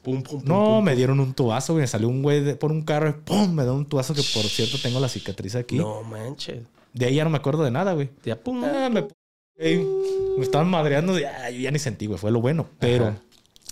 Pum, 0.04 0.22
pum, 0.24 0.40
pum, 0.42 0.48
No, 0.48 0.82
me 0.82 0.96
dieron 0.96 1.20
un 1.20 1.34
tubazo, 1.34 1.74
güey. 1.74 1.82
Me 1.84 1.88
salió 1.88 2.08
un 2.08 2.22
güey 2.24 2.42
de- 2.42 2.56
por 2.56 2.72
un 2.72 2.84
carro 2.84 3.10
y 3.10 3.14
¡pum! 3.14 3.52
Me 3.54 3.66
da 3.66 3.74
un 3.74 3.86
tubazo 3.86 4.14
que, 4.14 4.22
por 4.34 4.44
cierto, 4.44 4.78
tengo 4.82 5.00
la 5.00 5.10
cicatriz 5.10 5.56
aquí. 5.56 5.76
No 5.78 6.02
manches. 6.04 6.62
De 6.94 7.06
ahí 7.08 7.16
ya 7.16 7.24
no 7.24 7.30
me 7.32 7.38
acuerdo 7.38 7.64
de 7.64 7.72
nada, 7.72 7.94
güey. 7.94 8.10
Ya, 8.24 8.40
pum. 8.42 8.64
Ah, 8.64 8.90
me, 8.90 9.02
me 9.60 10.44
estaban 10.44 10.70
madreando. 10.70 11.18
Ya, 11.20 11.50
yo 11.50 11.60
ya 11.60 11.72
ni 11.72 11.80
sentí, 11.80 12.06
güey. 12.06 12.18
Fue 12.20 12.32
lo 12.32 12.40
bueno. 12.42 12.68
Pero 12.80 13.08
Ajá. 13.08 13.22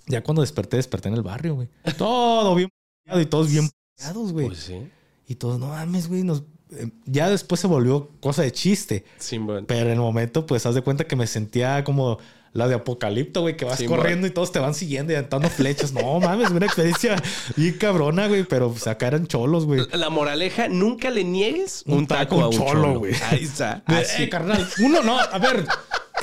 Ya 0.08 0.24
cuando 0.24 0.42
desperté, 0.42 0.78
desperté 0.78 1.10
en 1.10 1.16
el 1.16 1.24
barrio, 1.24 1.56
güey. 1.56 1.68
Todo 1.98 2.56
bien 2.56 2.70
y 3.14 3.26
todos 3.26 3.50
bien 3.52 3.70
güey. 4.14 4.48
Pues 4.48 4.60
sí. 4.60 4.90
Y 5.28 5.36
todos, 5.36 5.60
no 5.60 5.68
mames, 5.70 6.08
güey. 6.08 6.24
Nos... 6.24 6.44
eh, 6.72 6.90
Ya 7.06 7.30
después 7.30 7.60
se 7.62 7.68
volvió 7.68 8.10
cosa 8.20 8.42
de 8.44 8.52
chiste. 8.52 9.06
Simón. 9.18 9.66
Pero 9.68 9.88
en 9.88 9.94
el 9.94 10.00
momento, 10.00 10.46
pues, 10.46 10.66
haz 10.66 10.76
de 10.76 10.82
cuenta 10.82 11.06
que 11.08 11.16
me 11.16 11.28
sentía 11.28 11.84
como 11.84 12.20
la 12.54 12.68
de 12.70 12.76
Apocalipto, 12.76 13.42
güey, 13.42 13.58
que 13.58 13.66
vas 13.66 13.78
Sí, 13.80 13.86
corriendo 13.86 14.28
y 14.28 14.30
todos 14.30 14.52
te 14.52 14.60
van 14.60 14.74
siguiendo 14.74 15.12
y 15.12 15.16
aventando 15.18 15.50
flechas. 15.50 15.92
No 15.94 16.20
mames, 16.20 16.52
una 16.52 16.66
experiencia 16.66 17.16
bien 17.58 17.78
cabrona, 17.78 18.28
güey. 18.28 18.44
Pero 18.44 18.72
pues, 18.72 18.88
acá 18.88 19.08
eran 19.08 19.28
cholos, 19.28 19.66
güey. 19.66 19.82
La 19.94 20.10
moraleja, 20.10 20.68
nunca 20.70 21.10
le 21.10 21.24
niegues 21.24 21.84
un, 21.86 22.00
Un 22.00 22.08
taco, 22.08 22.36
taco 22.38 22.42
a 22.44 22.48
un 22.50 22.56
cholo, 22.56 23.00
güey. 23.00 23.14
Ahí 23.30 23.44
está. 23.44 23.84
Así. 23.86 24.24
eh, 24.24 24.30
carnal, 24.30 24.68
uno 24.80 25.02
no, 25.04 25.20
a 25.20 25.38
ver, 25.40 25.66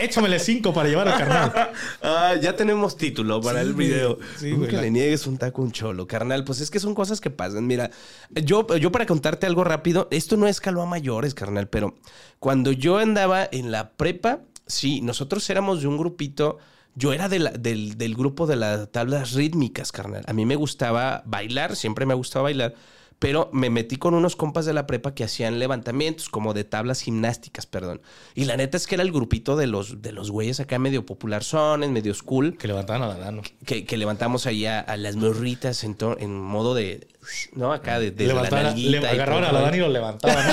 échamele 0.05 0.39
cinco 0.39 0.73
para 0.74 0.89
llevar 0.89 1.09
al 1.09 1.19
carnal. 1.19 1.70
Ah, 2.03 2.35
ya 2.41 2.57
tenemos 2.57 2.97
título 2.97 3.41
para 3.41 3.61
Sí, 3.62 3.66
el 3.69 3.74
video. 3.74 4.19
Sí, 4.39 4.51
Nunca 4.51 4.59
güey, 4.65 4.73
la- 4.73 4.81
le 4.83 4.91
niegues 4.91 5.27
un 5.27 5.39
taco 5.39 5.62
a 5.62 5.65
un 5.65 5.73
cholo, 5.73 6.07
carnal. 6.07 6.45
Pues 6.45 6.61
es 6.61 6.70
que 6.70 6.81
son 6.81 6.95
cosas 6.95 7.20
que 7.20 7.31
pasan. 7.31 7.66
Mira, 7.66 7.91
yo, 8.31 8.66
yo 8.77 8.91
para 8.93 9.07
contarte 9.07 9.47
algo 9.47 9.65
rápido, 9.65 10.09
esto 10.11 10.37
no 10.37 10.47
escaló 10.47 10.83
a 10.83 10.87
mayores, 10.87 11.35
carnal, 11.35 11.69
pero 11.69 11.95
cuando 12.39 12.73
yo 12.73 12.99
andaba 12.99 13.49
en 13.51 13.70
la 13.70 13.93
prepa, 13.93 14.41
sí, 14.66 15.01
nosotros 15.01 15.49
éramos 15.51 15.81
de 15.83 15.87
un 15.89 15.97
grupito. 15.97 16.59
Yo 16.95 17.12
era 17.15 17.29
de 17.31 17.39
la- 17.39 17.51
del, 17.53 17.97
del 17.97 18.15
grupo 18.15 18.47
de 18.47 18.57
las 18.57 18.91
tablas 18.93 19.33
rítmicas, 19.33 19.93
carnal. 19.93 20.24
A 20.27 20.33
mí 20.35 20.45
me 20.45 20.57
gustaba 20.57 21.23
bailar, 21.24 21.74
siempre 21.77 22.05
me 22.05 22.12
ha 22.12 22.16
gustado 22.16 22.43
bailar. 22.43 22.74
Pero 23.23 23.51
me 23.53 23.70
metí 23.70 23.99
con 23.99 24.15
unos 24.15 24.35
compas 24.35 24.66
de 24.66 24.73
la 24.73 24.85
prepa 24.85 25.15
que 25.15 25.23
hacían 25.23 25.61
levantamientos, 25.61 26.28
como 26.28 26.55
de 26.55 26.65
tablas 26.65 27.03
gimnásticas, 27.03 27.66
perdón. 27.66 28.03
Y 28.35 28.47
la 28.47 28.57
neta 28.57 28.77
es 28.77 28.89
que 28.89 28.97
era 28.97 29.05
el 29.05 29.12
grupito 29.12 29.55
de 29.55 29.69
los, 29.69 30.03
de 30.03 30.11
los 30.11 30.32
güeyes 30.32 30.59
acá 30.59 30.81
medio 30.81 31.07
popular 31.07 31.44
sones, 31.44 31.89
medio 31.90 32.15
school, 32.15 32.57
Que 32.59 32.66
levantaban 32.66 33.03
a 33.03 33.07
la 33.07 33.15
dano. 33.19 33.43
que, 33.65 33.85
que 33.85 33.97
levantamos 33.97 34.47
ahí 34.47 34.66
a, 34.66 34.81
a 34.81 34.97
las 34.97 35.15
morritas 35.15 35.85
en, 35.85 35.97
en 36.19 36.36
modo 36.36 36.74
de, 36.74 37.07
¿no? 37.55 37.73
Acá 37.73 38.01
de, 38.01 38.11
la 38.11 38.35
Levantaban, 38.35 38.74
le 38.77 38.99
agarraban 38.99 39.44
a 39.44 39.53
la 39.53 39.59
el 39.61 39.65
Dani 39.66 39.77
y 39.77 39.81
lo 39.82 39.89
levantaban. 39.89 40.47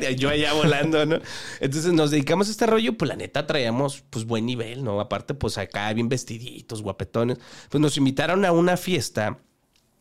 ¿no? 0.00 0.08
Yo 0.16 0.30
allá 0.30 0.52
volando, 0.52 1.04
¿no? 1.04 1.18
Entonces 1.58 1.92
nos 1.92 2.12
dedicamos 2.12 2.46
a 2.46 2.52
este 2.52 2.66
rollo, 2.66 2.96
pues 2.96 3.08
la 3.08 3.16
neta 3.16 3.44
traíamos 3.44 4.04
pues 4.08 4.24
buen 4.24 4.46
nivel, 4.46 4.84
¿no? 4.84 5.00
Aparte, 5.00 5.34
pues 5.34 5.58
acá 5.58 5.92
bien 5.94 6.08
vestiditos, 6.08 6.80
guapetones. 6.80 7.38
Pues 7.68 7.80
nos 7.80 7.96
invitaron 7.96 8.44
a 8.44 8.52
una 8.52 8.76
fiesta 8.76 9.40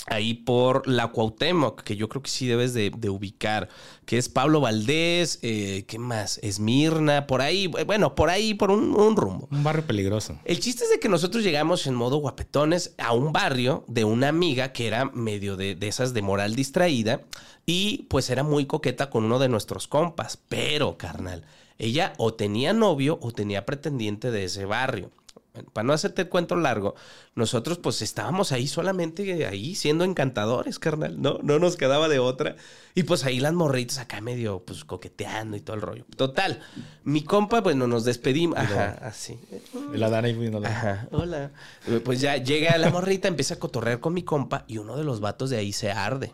ahí 0.08 0.34
por 0.34 0.88
la 0.88 1.08
Cuauhtémoc, 1.08 1.84
que 1.84 1.96
yo 1.96 2.10
creo 2.10 2.24
que 2.24 2.30
sí 2.30 2.48
debes 2.48 2.74
de, 2.74 2.92
de 2.96 3.10
ubicar, 3.10 3.70
que 4.06 4.18
es 4.18 4.30
Pablo 4.30 4.62
Valdés, 4.62 5.40
eh, 5.42 5.86
¿qué 5.88 6.00
más? 6.00 6.40
Esmirna, 6.42 7.28
por 7.28 7.42
ahí, 7.42 7.68
bueno, 7.68 8.16
por 8.16 8.30
ahí, 8.30 8.54
por 8.54 8.72
un, 8.72 8.96
un 8.96 9.16
rumbo. 9.16 9.48
Un 9.52 9.64
barrio 9.64 9.86
peligroso. 9.86 10.40
El 10.46 10.60
chiste 10.60 10.86
es 10.86 10.90
de 10.90 11.00
que 11.00 11.10
nosotros 11.10 11.44
llegamos 11.44 11.88
en 11.88 11.96
modo 11.96 12.18
guapetones 12.18 12.94
a 12.98 13.14
un 13.14 13.34
barrio 13.34 13.84
de 13.88 14.06
una 14.06 14.30
amiga 14.30 14.72
que 14.72 14.88
era 14.88 15.06
medio 15.06 15.58
de, 15.58 15.76
de 15.76 15.88
esas 15.88 16.14
de 16.14 16.22
moral 16.22 16.56
distraída 16.56 17.22
y 17.66 18.06
pues 18.10 18.30
era 18.30 18.44
muy 18.44 18.66
coqueta 18.66 19.10
con 19.10 19.26
uno 19.26 19.40
de 19.40 19.50
nuestros 19.50 19.88
compas. 19.88 20.40
Pero, 20.48 20.98
carnal, 20.98 21.44
ella 21.78 22.14
o 22.18 22.34
tenía 22.34 22.74
novio 22.74 23.20
o 23.22 23.32
tenía 23.32 23.66
pretendiente 23.66 24.32
de 24.32 24.46
ese 24.46 24.66
barrio. 24.66 25.12
Para 25.66 25.86
no 25.86 25.94
hacerte 25.94 26.24
el 26.24 26.30
cuento 26.30 26.56
largo, 26.56 26.96
nosotros 27.36 27.78
pues 27.78 28.02
estábamos 28.02 28.52
ahí 28.52 28.68
solamente 28.68 29.46
ahí 29.46 29.76
siendo 29.76 30.04
encantadores, 30.04 30.80
carnal, 30.80 31.22
¿no? 31.22 31.40
No 31.44 31.60
nos 31.60 31.76
quedaba 31.78 32.08
de 32.10 32.20
otra. 32.20 32.56
Y 32.96 33.04
pues 33.04 33.26
ahí 33.26 33.40
las 33.40 33.54
morritas 33.54 33.98
acá 34.00 34.22
medio 34.22 34.64
pues 34.66 34.84
coqueteando 34.84 35.56
y 35.58 35.62
todo 35.62 35.76
el 35.76 35.82
rollo. 35.82 36.06
Total, 36.16 36.60
mi 37.04 37.24
compa, 37.24 37.62
bueno, 37.62 37.88
nos 37.88 38.06
despedimos. 38.06 38.58
Ajá, 38.58 38.98
así. 39.02 39.40
Y 39.94 39.98
la 39.98 40.22
viendo 40.22 40.60
la- 40.60 40.70
Ajá, 40.70 41.08
hola. 41.12 41.52
Pues 42.04 42.22
ya 42.22 42.38
llega 42.38 42.78
la 42.78 42.90
morrita, 42.90 43.28
empieza 43.28 43.56
a 43.56 43.60
cotorrear 43.60 44.00
con 44.00 44.14
mi 44.14 44.24
compa 44.24 44.66
y 44.68 44.78
uno 44.80 44.98
de 44.98 45.04
los 45.04 45.20
vatos 45.20 45.50
de 45.50 45.58
ahí 45.58 45.74
se 45.74 45.92
arde. 45.92 46.34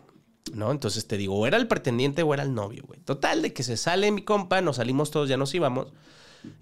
¿No? 0.52 0.70
Entonces 0.70 1.06
te 1.06 1.16
digo, 1.16 1.34
o 1.36 1.46
era 1.46 1.56
el 1.56 1.66
pretendiente 1.66 2.22
o 2.22 2.34
era 2.34 2.42
el 2.42 2.52
novio, 2.54 2.84
güey. 2.86 3.00
Total, 3.00 3.40
de 3.40 3.54
que 3.54 3.62
se 3.62 3.78
sale 3.78 4.10
mi 4.12 4.22
compa, 4.22 4.60
nos 4.60 4.76
salimos 4.76 5.10
todos, 5.10 5.26
ya 5.28 5.38
nos 5.38 5.54
íbamos. 5.54 5.88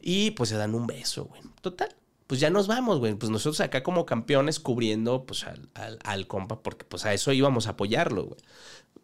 Y 0.01 0.31
pues 0.33 0.51
se 0.51 0.57
dan 0.57 0.75
un 0.77 0.87
beso, 0.87 1.25
güey. 1.25 1.43
Total. 1.61 1.89
Pues 2.33 2.41
ya 2.41 2.49
nos 2.49 2.67
vamos, 2.67 2.99
güey. 2.99 3.13
Pues 3.15 3.29
nosotros 3.31 3.61
acá 3.61 3.83
como 3.83 4.07
campeones 4.07 4.59
cubriendo 4.59 5.27
pues 5.27 5.45
al, 5.45 5.69
al- 5.75 5.99
al 6.03 6.27
compa, 6.27 6.63
porque 6.63 6.87
pues 6.87 7.05
a 7.05 7.13
eso 7.13 7.31
íbamos 7.31 7.67
a 7.67 7.73
apoyarlo, 7.73 8.25
güey. 8.25 8.41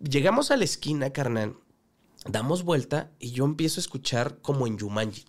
Llegamos 0.00 0.50
a 0.50 0.56
la 0.56 0.64
esquina, 0.64 1.10
carnal. 1.10 1.54
Damos 2.26 2.62
vuelta 2.62 3.10
y 3.18 3.32
yo 3.32 3.44
empiezo 3.44 3.80
a 3.80 3.82
escuchar 3.82 4.38
como 4.40 4.66
en 4.66 4.78
Yumanji. 4.78 5.26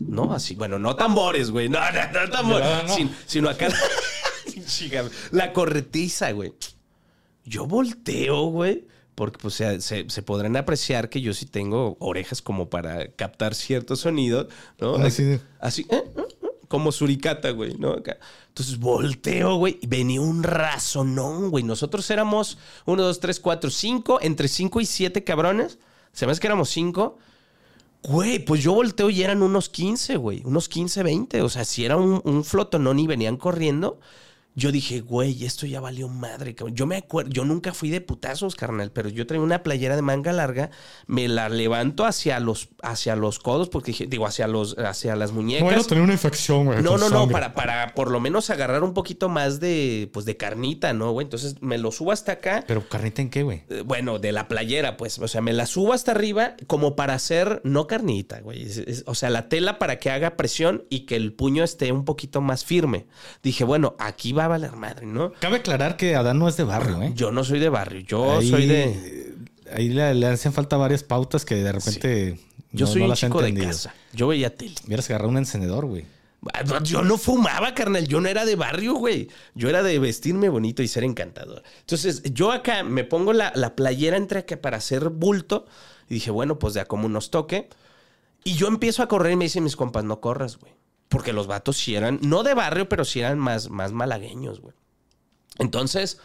¿no? 0.00 0.34
Así, 0.34 0.54
bueno, 0.54 0.78
no 0.78 0.96
tambores, 0.96 1.50
güey. 1.50 1.70
No, 1.70 1.78
no, 1.80 2.12
no 2.20 2.30
tambores. 2.30 2.68
No, 2.68 2.82
no. 2.82 2.94
Sin- 2.94 3.16
sino 3.26 3.48
acá. 3.48 3.68
Chica, 4.66 5.04
la 5.30 5.54
corretiza, 5.54 6.30
güey. 6.32 6.52
Yo 7.44 7.64
volteo, 7.66 8.48
güey. 8.48 8.86
Porque 9.14 9.38
pues 9.38 9.54
se, 9.54 9.80
se- 9.80 10.10
se 10.10 10.22
podrán 10.22 10.56
apreciar 10.56 11.08
que 11.08 11.20
yo 11.22 11.32
sí 11.32 11.46
tengo 11.46 11.96
orejas 12.00 12.42
como 12.42 12.68
para 12.70 13.12
captar 13.12 13.54
ciertos 13.54 14.00
sonidos, 14.00 14.48
¿no? 14.78 14.96
Así 14.96 15.24
de- 15.24 15.40
Así, 15.58 15.86
¿eh? 15.90 16.04
¿eh? 16.16 16.24
Como 16.70 16.92
suricata, 16.92 17.50
güey, 17.50 17.74
¿no? 17.78 17.96
Entonces 17.96 18.78
volteo, 18.78 19.56
güey, 19.56 19.80
y 19.82 19.88
venía 19.88 20.20
un 20.20 20.44
razonón, 20.44 21.50
güey. 21.50 21.64
Nosotros 21.64 22.08
éramos 22.12 22.58
uno, 22.86 23.02
dos, 23.02 23.18
tres, 23.18 23.40
cuatro, 23.40 23.70
cinco, 23.70 24.20
entre 24.22 24.46
cinco 24.46 24.80
y 24.80 24.86
siete 24.86 25.24
cabrones. 25.24 25.80
Se 26.12 26.26
me 26.26 26.32
hace 26.32 26.40
que 26.40 26.46
éramos 26.46 26.70
cinco. 26.70 27.18
Güey, 28.04 28.38
pues 28.44 28.62
yo 28.62 28.72
volteo 28.72 29.10
y 29.10 29.20
eran 29.20 29.42
unos 29.42 29.68
15, 29.68 30.16
güey. 30.16 30.42
Unos 30.44 30.68
15, 30.68 31.02
20. 31.02 31.42
O 31.42 31.48
sea, 31.48 31.64
si 31.64 31.84
era 31.84 31.96
un, 31.96 32.22
un 32.22 32.44
flotonón 32.44 33.00
y 33.00 33.08
venían 33.08 33.36
corriendo. 33.36 33.98
Yo 34.60 34.70
dije, 34.72 35.00
güey, 35.00 35.44
esto 35.46 35.64
ya 35.66 35.80
valió 35.80 36.06
madre. 36.08 36.54
cabrón. 36.54 36.76
Yo 36.76 36.86
me 36.86 36.96
acuerdo, 36.98 37.30
yo 37.30 37.44
nunca 37.46 37.72
fui 37.72 37.88
de 37.88 38.02
putazos, 38.02 38.54
carnal, 38.54 38.92
pero 38.92 39.08
yo 39.08 39.26
traía 39.26 39.42
una 39.42 39.62
playera 39.62 39.96
de 39.96 40.02
manga 40.02 40.32
larga, 40.32 40.70
me 41.06 41.28
la 41.28 41.48
levanto 41.48 42.04
hacia 42.04 42.38
los, 42.40 42.68
hacia 42.82 43.16
los 43.16 43.38
codos, 43.38 43.70
porque 43.70 43.92
dije, 43.92 44.06
digo, 44.06 44.26
hacia 44.26 44.46
los, 44.46 44.76
hacia 44.78 45.16
las 45.16 45.32
muñecas. 45.32 45.64
Bueno, 45.64 45.82
tenía 45.84 46.04
una 46.04 46.12
infección, 46.12 46.66
güey. 46.66 46.82
No, 46.82 46.98
no, 46.98 47.08
no, 47.08 47.26
para, 47.28 47.54
para 47.54 47.94
por 47.94 48.10
lo 48.10 48.20
menos 48.20 48.50
agarrar 48.50 48.82
un 48.84 48.92
poquito 48.92 49.28
más 49.30 49.60
de, 49.60 50.10
pues, 50.12 50.26
de 50.26 50.36
carnita, 50.36 50.92
¿no, 50.92 51.12
güey? 51.12 51.24
Entonces 51.24 51.56
me 51.62 51.78
lo 51.78 51.90
subo 51.90 52.12
hasta 52.12 52.32
acá. 52.32 52.62
Pero 52.66 52.86
carnita 52.86 53.22
en 53.22 53.30
qué, 53.30 53.42
güey. 53.42 53.62
Eh, 53.70 53.82
Bueno, 53.86 54.18
de 54.18 54.32
la 54.32 54.46
playera, 54.46 54.96
pues. 54.98 55.18
O 55.18 55.28
sea, 55.28 55.40
me 55.40 55.52
la 55.54 55.64
subo 55.66 55.94
hasta 55.94 56.10
arriba 56.12 56.54
como 56.66 56.96
para 56.96 57.14
hacer, 57.14 57.62
no 57.64 57.86
carnita, 57.86 58.40
güey. 58.40 58.62
Es- 58.64 58.76
es- 58.78 59.04
o 59.06 59.14
sea, 59.14 59.30
la 59.30 59.48
tela 59.48 59.78
para 59.78 59.98
que 59.98 60.10
haga 60.10 60.36
presión 60.36 60.84
y 60.90 61.06
que 61.06 61.16
el 61.16 61.32
puño 61.32 61.64
esté 61.64 61.92
un 61.92 62.04
poquito 62.04 62.40
más 62.42 62.64
firme. 62.64 63.06
Dije, 63.42 63.64
bueno, 63.64 63.94
aquí 63.98 64.32
va 64.32 64.44
a 64.44 64.48
valer 64.50 64.72
madre, 64.76 65.06
¿no? 65.06 65.32
Cabe 65.40 65.56
aclarar 65.56 65.96
que 65.96 66.14
Adán 66.16 66.38
no 66.38 66.48
es 66.48 66.56
de 66.58 66.64
barrio, 66.64 67.00
¿eh? 67.02 67.12
Yo 67.14 67.32
no 67.32 67.42
soy 67.44 67.58
de 67.58 67.68
barrio, 67.70 68.00
yo 68.00 68.38
Ahí- 68.38 68.50
soy 68.50 68.66
de. 68.66 69.34
Ahí 69.72 69.88
le, 69.88 70.14
le 70.14 70.26
hacen 70.26 70.52
falta 70.52 70.76
varias 70.76 71.02
pautas 71.02 71.44
que 71.44 71.54
de 71.56 71.72
repente. 71.72 72.38
Yo 72.72 72.86
no- 72.86 72.92
soy 72.92 73.00
no 73.00 73.04
un 73.06 73.10
las 73.10 73.18
chico 73.20 73.40
de 73.40 73.54
casa. 73.54 73.94
Yo 74.12 74.28
veía 74.28 74.54
tele. 74.54 74.74
Hubieras 74.86 75.08
agarrado 75.08 75.30
un 75.30 75.38
encendedor, 75.38 75.86
güey. 75.86 76.04
Yo 76.84 77.02
no 77.02 77.18
fumaba, 77.18 77.74
carnal. 77.74 78.06
Yo 78.08 78.20
no 78.20 78.28
era 78.28 78.44
de 78.46 78.56
barrio, 78.56 78.94
güey. 78.94 79.28
Yo 79.54 79.68
era 79.68 79.82
de 79.82 79.98
vestirme 79.98 80.48
bonito 80.48 80.82
y 80.82 80.88
ser 80.88 81.04
encantador. 81.04 81.62
Entonces, 81.80 82.22
yo 82.32 82.50
acá 82.50 82.82
me 82.82 83.04
pongo 83.04 83.32
la, 83.34 83.52
la 83.54 83.76
playera 83.76 84.16
entre 84.16 84.38
acá 84.40 84.56
para 84.60 84.78
hacer 84.78 85.10
bulto. 85.10 85.66
Y 86.08 86.14
dije, 86.14 86.30
bueno, 86.30 86.58
pues 86.58 86.72
de 86.74 86.80
a 86.80 86.86
como 86.86 87.08
nos 87.10 87.30
toque. 87.30 87.68
Y 88.42 88.54
yo 88.54 88.68
empiezo 88.68 89.02
a 89.02 89.08
correr 89.08 89.32
y 89.32 89.36
me 89.36 89.44
dicen 89.44 89.64
mis 89.64 89.76
compas, 89.76 90.02
no 90.04 90.20
corras, 90.20 90.56
güey. 90.56 90.72
Porque 91.10 91.34
los 91.34 91.48
vatos 91.48 91.76
sí 91.76 91.96
eran, 91.96 92.20
no 92.22 92.44
de 92.44 92.54
barrio, 92.54 92.88
pero 92.88 93.04
sí 93.04 93.18
eran 93.18 93.38
más, 93.38 93.68
más 93.68 93.92
malagueños, 93.92 94.60
güey. 94.60 94.74
Entonces, 95.58 96.20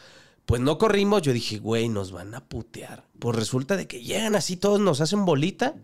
pues 0.46 0.62
no 0.62 0.78
corrimos. 0.78 1.24
Yo 1.24 1.34
dije, 1.34 1.58
güey, 1.58 1.90
nos 1.90 2.12
van 2.12 2.36
a 2.36 2.46
putear. 2.46 3.04
Pues 3.20 3.36
resulta 3.36 3.78
de 3.78 3.88
que 3.88 4.04
llegan 4.04 4.36
así, 4.36 4.58
todos 4.58 4.80
nos 4.80 5.02
hacen 5.02 5.26
bolita. 5.26 5.76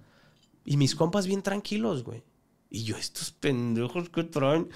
Y 0.63 0.77
mis 0.77 0.95
compas 0.95 1.25
bien 1.25 1.41
tranquilos, 1.41 2.03
güey. 2.03 2.23
Y 2.69 2.83
yo, 2.83 2.95
estos 2.95 3.31
pendejos 3.31 4.09
que 4.09 4.23
traen. 4.23 4.69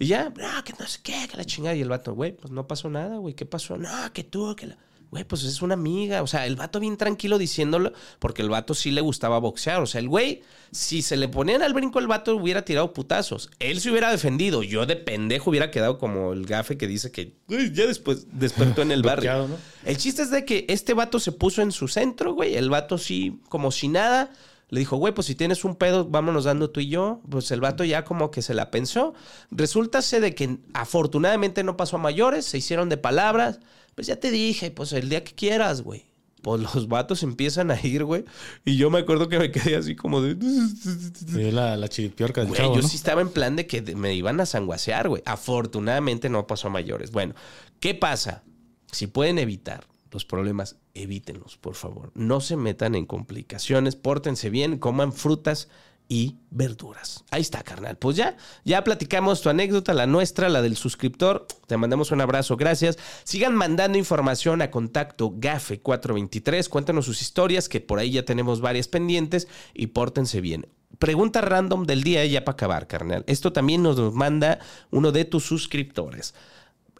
Y 0.00 0.08
ya, 0.08 0.30
no, 0.30 0.64
que 0.64 0.74
no 0.76 0.86
sé 0.86 0.98
qué, 1.04 1.28
que 1.30 1.36
la 1.36 1.44
chingada. 1.44 1.76
Y 1.76 1.80
el 1.80 1.88
vato, 1.88 2.14
güey, 2.14 2.36
pues 2.36 2.50
no 2.50 2.66
pasó 2.66 2.90
nada, 2.90 3.18
güey. 3.18 3.34
¿Qué 3.34 3.46
pasó? 3.46 3.78
No, 3.78 4.12
que 4.12 4.24
tú, 4.24 4.56
que 4.56 4.66
la. 4.66 4.78
Güey, 5.10 5.24
pues 5.24 5.42
es 5.44 5.62
una 5.62 5.74
amiga. 5.74 6.22
O 6.22 6.26
sea, 6.26 6.46
el 6.46 6.56
vato 6.56 6.80
bien 6.80 6.96
tranquilo 6.96 7.38
diciéndolo, 7.38 7.92
porque 8.18 8.42
el 8.42 8.50
vato 8.50 8.74
sí 8.74 8.90
le 8.90 9.00
gustaba 9.00 9.38
boxear. 9.38 9.80
O 9.80 9.86
sea, 9.86 10.00
el 10.00 10.08
güey, 10.08 10.42
si 10.70 11.00
se 11.02 11.16
le 11.16 11.28
ponían 11.28 11.62
al 11.62 11.72
brinco, 11.72 11.98
el 11.98 12.06
vato 12.06 12.36
hubiera 12.36 12.64
tirado 12.64 12.92
putazos. 12.92 13.50
Él 13.58 13.80
se 13.80 13.90
hubiera 13.90 14.10
defendido. 14.10 14.62
Yo 14.62 14.84
de 14.84 14.96
pendejo 14.96 15.50
hubiera 15.50 15.70
quedado 15.70 15.98
como 15.98 16.32
el 16.32 16.44
gafe 16.44 16.76
que 16.76 16.86
dice 16.86 17.10
que 17.10 17.36
"Güey, 17.48 17.72
ya 17.72 17.86
después 17.86 18.26
despertó 18.32 18.82
en 18.82 18.92
el 18.92 19.02
barrio. 19.02 19.48
El 19.84 19.96
chiste 19.96 20.22
es 20.22 20.30
de 20.30 20.44
que 20.44 20.66
este 20.68 20.92
vato 20.92 21.18
se 21.20 21.32
puso 21.32 21.62
en 21.62 21.72
su 21.72 21.88
centro, 21.88 22.34
güey. 22.34 22.56
El 22.56 22.68
vato 22.68 22.98
sí, 22.98 23.40
como 23.48 23.70
si 23.70 23.88
nada. 23.88 24.30
Le 24.70 24.80
dijo, 24.80 24.98
güey, 24.98 25.14
pues 25.14 25.26
si 25.26 25.34
tienes 25.34 25.64
un 25.64 25.76
pedo, 25.76 26.04
vámonos 26.04 26.44
dando 26.44 26.68
tú 26.68 26.80
y 26.80 26.88
yo. 26.90 27.22
Pues 27.30 27.50
el 27.52 27.60
vato 27.62 27.84
ya 27.84 28.04
como 28.04 28.30
que 28.30 28.42
se 28.42 28.52
la 28.52 28.70
pensó. 28.70 29.14
Resulta 29.50 30.00
de 30.02 30.34
que 30.34 30.58
afortunadamente 30.74 31.64
no 31.64 31.78
pasó 31.78 31.96
a 31.96 32.00
mayores, 32.00 32.44
se 32.44 32.58
hicieron 32.58 32.90
de 32.90 32.98
palabras. 32.98 33.60
Pues 33.98 34.06
ya 34.06 34.14
te 34.14 34.30
dije, 34.30 34.70
pues 34.70 34.92
el 34.92 35.08
día 35.08 35.24
que 35.24 35.32
quieras, 35.34 35.82
güey. 35.82 36.04
Pues 36.42 36.60
los 36.60 36.86
vatos 36.86 37.24
empiezan 37.24 37.72
a 37.72 37.84
ir, 37.84 38.04
güey. 38.04 38.24
Y 38.64 38.76
yo 38.76 38.90
me 38.90 39.00
acuerdo 39.00 39.28
que 39.28 39.40
me 39.40 39.50
quedé 39.50 39.74
así 39.74 39.96
como 39.96 40.22
de. 40.22 40.36
Sí, 41.26 41.50
la, 41.50 41.76
la 41.76 41.88
chiripiorca 41.88 42.42
del 42.42 42.50
Güey, 42.50 42.60
chavo, 42.60 42.76
yo 42.76 42.82
¿no? 42.82 42.86
sí 42.86 42.94
estaba 42.94 43.22
en 43.22 43.30
plan 43.30 43.56
de 43.56 43.66
que 43.66 43.82
me 43.96 44.14
iban 44.14 44.38
a 44.40 44.46
sanguasear, 44.46 45.08
güey. 45.08 45.20
Afortunadamente 45.26 46.28
no 46.28 46.46
pasó 46.46 46.68
a 46.68 46.70
mayores. 46.70 47.10
Bueno, 47.10 47.34
¿qué 47.80 47.96
pasa? 47.96 48.44
Si 48.92 49.08
pueden 49.08 49.40
evitar 49.40 49.84
los 50.12 50.24
problemas, 50.24 50.76
evítenlos, 50.94 51.56
por 51.56 51.74
favor. 51.74 52.12
No 52.14 52.40
se 52.40 52.56
metan 52.56 52.94
en 52.94 53.04
complicaciones, 53.04 53.96
pórtense 53.96 54.48
bien, 54.48 54.78
coman 54.78 55.12
frutas 55.12 55.66
y 56.08 56.36
verduras. 56.50 57.24
Ahí 57.30 57.42
está, 57.42 57.62
carnal. 57.62 57.98
Pues 57.98 58.16
ya, 58.16 58.36
ya 58.64 58.82
platicamos 58.82 59.42
tu 59.42 59.50
anécdota, 59.50 59.92
la 59.92 60.06
nuestra, 60.06 60.48
la 60.48 60.62
del 60.62 60.76
suscriptor. 60.76 61.46
Te 61.66 61.76
mandamos 61.76 62.10
un 62.10 62.22
abrazo, 62.22 62.56
gracias. 62.56 62.98
Sigan 63.24 63.54
mandando 63.54 63.98
información 63.98 64.62
a 64.62 64.70
contacto 64.70 65.32
GAFE423. 65.32 66.68
Cuéntanos 66.68 67.04
sus 67.04 67.20
historias, 67.20 67.68
que 67.68 67.80
por 67.80 67.98
ahí 67.98 68.10
ya 68.12 68.24
tenemos 68.24 68.60
varias 68.62 68.88
pendientes 68.88 69.48
y 69.74 69.88
pórtense 69.88 70.40
bien. 70.40 70.66
Pregunta 70.98 71.42
random 71.42 71.84
del 71.84 72.02
día 72.02 72.24
ya 72.24 72.44
para 72.44 72.54
acabar, 72.54 72.86
carnal. 72.86 73.24
Esto 73.26 73.52
también 73.52 73.82
nos 73.82 74.14
manda 74.14 74.58
uno 74.90 75.12
de 75.12 75.26
tus 75.26 75.44
suscriptores. 75.44 76.34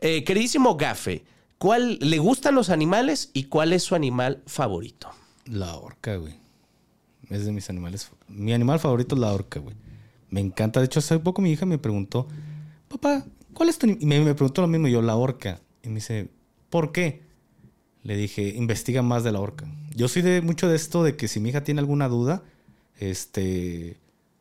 Eh, 0.01 0.23
queridísimo 0.23 0.77
Gafe, 0.77 1.25
¿cuál 1.57 1.99
le 2.01 2.19
gustan 2.19 2.55
los 2.55 2.69
animales 2.71 3.31
y 3.33 3.45
cuál 3.45 3.73
es 3.73 3.83
su 3.83 3.95
animal 3.95 4.43
favorito? 4.47 5.11
La 5.47 5.75
orca, 5.75 6.17
güey. 6.17 6.38
Es 7.31 7.45
de 7.45 7.53
mis 7.53 7.69
animales. 7.71 8.11
Mi 8.29 8.53
animal 8.53 8.79
favorito 8.79 9.15
es 9.15 9.21
la 9.21 9.33
orca, 9.33 9.61
güey. 9.61 9.77
Me 10.31 10.41
encanta. 10.41 10.81
De 10.81 10.87
hecho, 10.87 11.01
hace 11.01 11.19
poco 11.19 11.43
mi 11.43 11.51
hija 11.51 11.67
me 11.67 11.79
preguntó, 11.79 12.29
papá, 12.89 13.25
¿cuál 13.55 13.69
es 13.69 13.79
tu 13.79 13.87
animal? 13.87 14.03
Y 14.03 14.07
me, 14.07 14.21
me 14.21 14.35
preguntó 14.35 14.63
lo 14.63 14.69
mismo 14.69 14.89
yo, 14.89 15.03
la 15.03 15.17
orca. 15.17 15.61
Y 15.83 15.89
me 15.89 15.97
dice, 15.97 16.29
¿por 16.71 16.93
qué? 16.93 17.23
Le 18.03 18.17
dije, 18.17 18.49
investiga 18.49 19.03
más 19.03 19.25
de 19.25 19.33
la 19.33 19.41
orca. 19.41 19.67
Yo 19.95 20.09
soy 20.09 20.23
de 20.23 20.41
mucho 20.41 20.69
de 20.69 20.77
esto 20.77 21.03
de 21.03 21.17
que 21.17 21.29
si 21.29 21.41
mi 21.41 21.51
hija 21.51 21.65
tiene 21.65 21.81
alguna 21.81 22.09
duda, 22.09 22.43
este, 22.99 23.99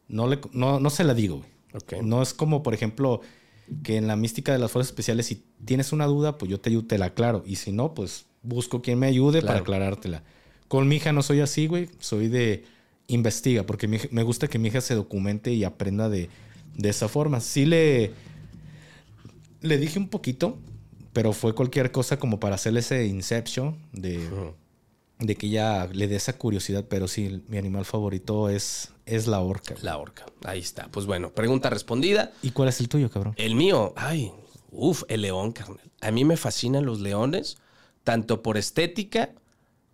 no, 0.08 0.28
le, 0.28 0.40
no, 0.54 0.80
no 0.80 0.90
se 0.90 1.04
la 1.04 1.14
digo, 1.14 1.38
güey. 1.38 2.02
No 2.04 2.22
es 2.22 2.34
como, 2.34 2.64
por 2.64 2.74
ejemplo, 2.74 3.22
que 3.84 3.98
en 3.98 4.08
la 4.08 4.16
mística 4.16 4.52
de 4.52 4.60
las 4.60 4.72
fuerzas 4.72 4.92
especiales, 4.92 5.26
si 5.26 5.44
tienes 5.66 5.92
una 5.92 6.06
duda, 6.06 6.38
pues 6.38 6.50
yo 6.50 6.60
te, 6.60 6.70
ayudo, 6.70 6.88
te 6.88 6.98
la 6.98 7.08
aclaro. 7.08 7.44
Y 7.46 7.58
si 7.58 7.72
no, 7.72 7.94
pues 7.94 8.26
busco 8.42 8.82
quien 8.82 9.00
me 9.00 9.08
ayude 9.08 9.42
para 9.42 9.60
aclarártela. 9.60 10.24
Con 10.68 10.88
mi 10.88 10.96
hija 10.98 11.14
no 11.14 11.22
soy 11.22 11.42
así, 11.42 11.68
güey. 11.68 11.90
Soy 12.00 12.28
de 12.28 12.66
investiga, 13.08 13.64
porque 13.64 13.88
mi 13.88 13.98
me 14.12 14.24
gusta 14.24 14.48
que 14.48 14.60
mi 14.60 14.68
hija 14.68 14.82
se 14.82 14.96
documente 14.96 15.52
y 15.54 15.64
aprenda 15.64 16.10
de, 16.10 16.30
de 16.76 16.90
esa 16.90 17.08
forma. 17.08 17.40
Sí 17.40 17.66
le, 17.66 18.12
le 19.62 19.78
dije 19.78 19.98
un 19.98 20.10
poquito, 20.10 20.58
pero 21.14 21.34
fue 21.34 21.56
cualquier 21.56 21.92
cosa 21.92 22.20
como 22.20 22.40
para 22.40 22.56
hacerle 22.56 22.82
ese 22.82 23.06
inception 23.08 23.78
de, 23.94 24.20
de 25.20 25.36
que 25.36 25.48
ella 25.48 25.88
le 25.88 26.08
dé 26.08 26.16
esa 26.16 26.38
curiosidad. 26.38 26.86
Pero 26.90 27.08
sí, 27.08 27.44
mi 27.48 27.58
animal 27.58 27.86
favorito 27.86 28.50
es, 28.50 28.92
es 29.06 29.26
la 29.26 29.40
orca. 29.40 29.76
La 29.82 29.98
orca. 29.98 30.26
Ahí 30.44 30.60
está. 30.60 30.90
Pues 30.90 31.06
bueno, 31.06 31.32
pregunta 31.32 31.70
respondida. 31.70 32.34
¿Y 32.44 32.52
cuál 32.52 32.70
es 32.70 32.80
el 32.82 32.90
tuyo, 32.90 33.10
cabrón? 33.10 33.34
El 33.38 33.56
mío, 33.56 33.94
ay, 33.96 34.32
uff, 34.72 35.04
el 35.08 35.22
león, 35.22 35.54
carnal. 35.54 35.92
A 36.02 36.12
mí 36.12 36.26
me 36.26 36.38
fascinan 36.38 36.86
los 36.86 37.00
leones, 37.00 37.58
tanto 38.04 38.44
por 38.44 38.58
estética 38.58 39.32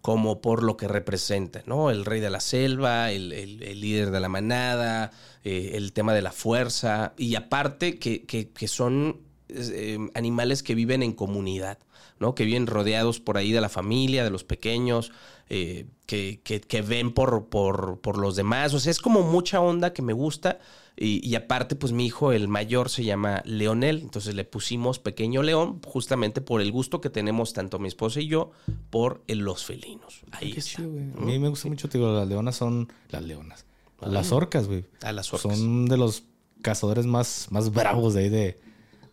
como 0.03 0.41
por 0.41 0.63
lo 0.63 0.75
que 0.75 0.89
representa, 0.89 1.63
¿no? 1.65 1.89
El 1.89 2.03
rey 2.03 2.19
de 2.19 2.29
la 2.29 2.41
selva, 2.41 3.09
el, 3.09 3.31
el- 3.31 3.79
líder 3.79 4.11
de 4.11 4.19
la 4.19 4.27
manada, 4.27 5.11
eh, 5.45 5.71
el 5.75 5.93
tema 5.93 6.13
de 6.13 6.21
la 6.21 6.33
fuerza, 6.33 7.13
y 7.17 7.35
aparte 7.35 7.99
que, 7.99 8.23
que- 8.25 8.49
que 8.49 8.67
son 8.67 9.21
eh, 9.47 9.97
animales 10.13 10.61
que 10.61 10.75
viven 10.75 11.03
en 11.03 11.13
comunidad, 11.13 11.77
¿no? 12.19 12.35
Que 12.35 12.43
viven 12.43 12.67
rodeados 12.67 13.21
por 13.21 13.37
ahí 13.37 13.53
de 13.53 13.61
la 13.61 13.69
familia, 13.69 14.25
de 14.25 14.29
los 14.29 14.43
pequeños, 14.43 15.13
eh, 15.47 15.85
que, 16.05 16.41
que- 16.43 16.59
que 16.59 16.81
ven 16.81 17.13
por, 17.13 17.47
por, 17.47 18.01
por 18.01 18.17
los 18.17 18.35
demás. 18.35 18.73
O 18.73 18.81
sea, 18.81 18.91
es 18.91 18.99
como 18.99 19.21
mucha 19.21 19.61
onda 19.61 19.93
que 19.93 20.01
me 20.01 20.11
gusta. 20.13 20.59
Y, 20.95 21.27
y 21.27 21.35
aparte, 21.35 21.75
pues 21.75 21.91
mi 21.91 22.05
hijo, 22.05 22.31
el 22.33 22.47
mayor, 22.47 22.89
se 22.89 23.03
llama 23.03 23.41
Leonel. 23.45 23.99
Entonces 24.01 24.35
le 24.35 24.43
pusimos 24.45 24.99
Pequeño 24.99 25.41
León, 25.41 25.81
justamente 25.85 26.39
por 26.39 26.61
el 26.61 26.71
gusto 26.71 27.01
que 27.01 27.09
tenemos 27.09 27.53
tanto 27.53 27.79
mi 27.79 27.87
esposa 27.87 28.21
y 28.21 28.27
yo 28.27 28.51
por 28.91 29.23
el- 29.27 29.39
los 29.39 29.65
felinos. 29.65 30.21
Ahí 30.31 30.51
Qué 30.53 30.59
está. 30.59 30.77
chido, 30.77 30.91
güey. 30.91 31.05
A 31.17 31.21
mí 31.21 31.39
me 31.39 31.49
gusta 31.49 31.67
mucho, 31.67 31.89
te 31.89 31.97
digo, 31.97 32.11
las 32.13 32.27
leonas 32.27 32.55
son... 32.55 32.89
Las 33.09 33.23
leonas. 33.23 33.65
Las 34.01 34.31
orcas, 34.31 34.67
güey. 34.67 34.85
A 35.01 35.11
las 35.13 35.33
orcas. 35.33 35.57
Son 35.57 35.85
de 35.87 35.97
los 35.97 36.25
cazadores 36.61 37.05
más, 37.05 37.47
más 37.49 37.71
bravos 37.73 38.13
de 38.13 38.21
ahí 38.23 38.29
de, 38.29 38.59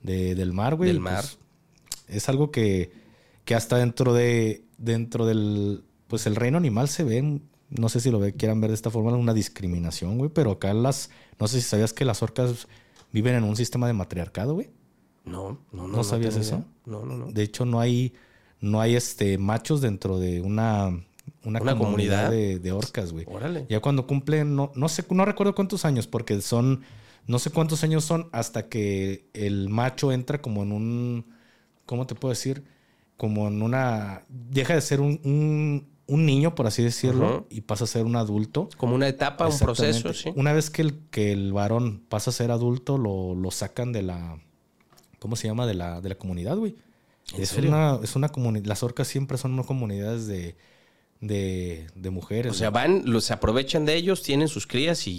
de- 0.02 0.34
del 0.34 0.52
mar, 0.52 0.74
güey. 0.76 0.88
Del 0.92 1.00
Pues, 1.00 1.12
mar. 1.14 1.24
es 2.08 2.28
algo 2.28 2.50
que, 2.50 2.92
que 3.44 3.54
hasta 3.54 3.76
dentro 3.78 4.12
de... 4.12 4.64
Dentro 4.76 5.24
del... 5.26 5.82
Pues 6.08 6.26
el 6.26 6.36
reino 6.36 6.58
animal 6.58 6.88
se 6.88 7.04
ve... 7.04 7.40
No 7.70 7.88
sé 7.88 8.00
si 8.00 8.10
lo 8.10 8.18
ve, 8.18 8.34
quieran 8.34 8.60
ver 8.60 8.70
de 8.70 8.74
esta 8.74 8.90
forma, 8.90 9.12
una 9.12 9.34
discriminación, 9.34 10.18
güey. 10.18 10.30
Pero 10.30 10.52
acá 10.52 10.74
las... 10.74 11.10
No 11.38 11.48
sé 11.48 11.60
si 11.60 11.68
sabías 11.68 11.92
que 11.92 12.04
las 12.04 12.22
orcas 12.22 12.68
viven 13.12 13.34
en 13.34 13.44
un 13.44 13.56
sistema 13.56 13.86
de 13.86 13.92
matriarcado, 13.92 14.54
güey. 14.54 14.70
No, 15.24 15.58
no, 15.72 15.86
no. 15.86 15.96
¿No 15.98 16.04
sabías 16.04 16.36
eso? 16.36 16.56
idea. 16.56 16.66
No, 16.86 17.04
no, 17.04 17.16
no. 17.16 17.32
De 17.32 17.42
hecho, 17.42 17.64
no 17.64 17.80
hay, 17.80 18.14
no 18.60 18.80
hay 18.80 18.96
este 18.96 19.38
machos 19.38 19.80
dentro 19.80 20.18
de 20.18 20.40
una, 20.40 20.88
una, 21.44 21.60
¿Una 21.60 21.76
comunidad, 21.76 22.26
comunidad? 22.26 22.30
de, 22.30 22.58
de 22.58 22.72
orcas, 22.72 23.12
güey. 23.12 23.26
Órale. 23.28 23.66
Ya 23.68 23.80
cuando 23.80 24.06
cumplen, 24.06 24.56
no, 24.56 24.72
no 24.74 24.88
sé, 24.88 25.04
no 25.10 25.24
recuerdo 25.24 25.54
cuántos 25.54 25.84
años, 25.84 26.06
porque 26.06 26.40
son, 26.40 26.82
no 27.26 27.38
sé 27.38 27.50
cuántos 27.50 27.84
años 27.84 28.04
son 28.04 28.28
hasta 28.32 28.68
que 28.68 29.28
el 29.34 29.68
macho 29.68 30.10
entra 30.12 30.40
como 30.42 30.62
en 30.62 30.72
un, 30.72 31.26
¿cómo 31.86 32.06
te 32.06 32.14
puedo 32.14 32.30
decir? 32.30 32.64
Como 33.16 33.48
en 33.48 33.62
una, 33.62 34.24
deja 34.28 34.74
de 34.74 34.80
ser 34.80 35.00
un, 35.00 35.20
un, 35.24 35.88
un 36.10 36.26
niño, 36.26 36.54
por 36.54 36.66
así 36.66 36.82
decirlo, 36.82 37.46
y 37.50 37.60
pasa 37.62 37.84
a 37.84 37.86
ser 37.86 38.04
un 38.04 38.16
adulto. 38.16 38.68
Como 38.76 38.94
una 38.94 39.08
etapa, 39.08 39.46
un 39.48 39.58
proceso, 39.58 40.12
sí. 40.12 40.30
Una 40.36 40.52
vez 40.52 40.68
que 40.70 40.82
el, 40.82 40.98
que 41.10 41.32
el 41.32 41.52
varón 41.52 42.02
pasa 42.08 42.30
a 42.30 42.32
ser 42.32 42.50
adulto, 42.50 42.98
lo, 42.98 43.34
lo 43.34 43.50
sacan 43.50 43.92
de 43.92 44.02
la. 44.02 44.38
¿Cómo 45.18 45.36
se 45.36 45.48
llama? 45.48 45.66
De 45.66 45.74
la, 45.74 46.00
de 46.00 46.08
la 46.08 46.14
comunidad, 46.16 46.56
güey. 46.56 46.74
¿En 47.34 47.42
Es 47.42 47.50
serio? 47.50 47.70
una, 47.70 48.00
es 48.02 48.16
una 48.16 48.28
comunidad. 48.30 48.64
Las 48.66 48.82
orcas 48.82 49.06
siempre 49.08 49.38
son 49.38 49.52
unas 49.52 49.66
comunidades 49.66 50.26
de, 50.26 50.56
de, 51.20 51.86
de 51.94 52.10
mujeres. 52.10 52.50
O 52.52 52.54
sea, 52.54 52.70
van, 52.70 53.02
los, 53.04 53.24
se 53.24 53.32
aprovechan 53.32 53.84
de 53.84 53.94
ellos, 53.94 54.22
tienen 54.22 54.48
sus 54.48 54.66
crías 54.66 55.06
y, 55.06 55.12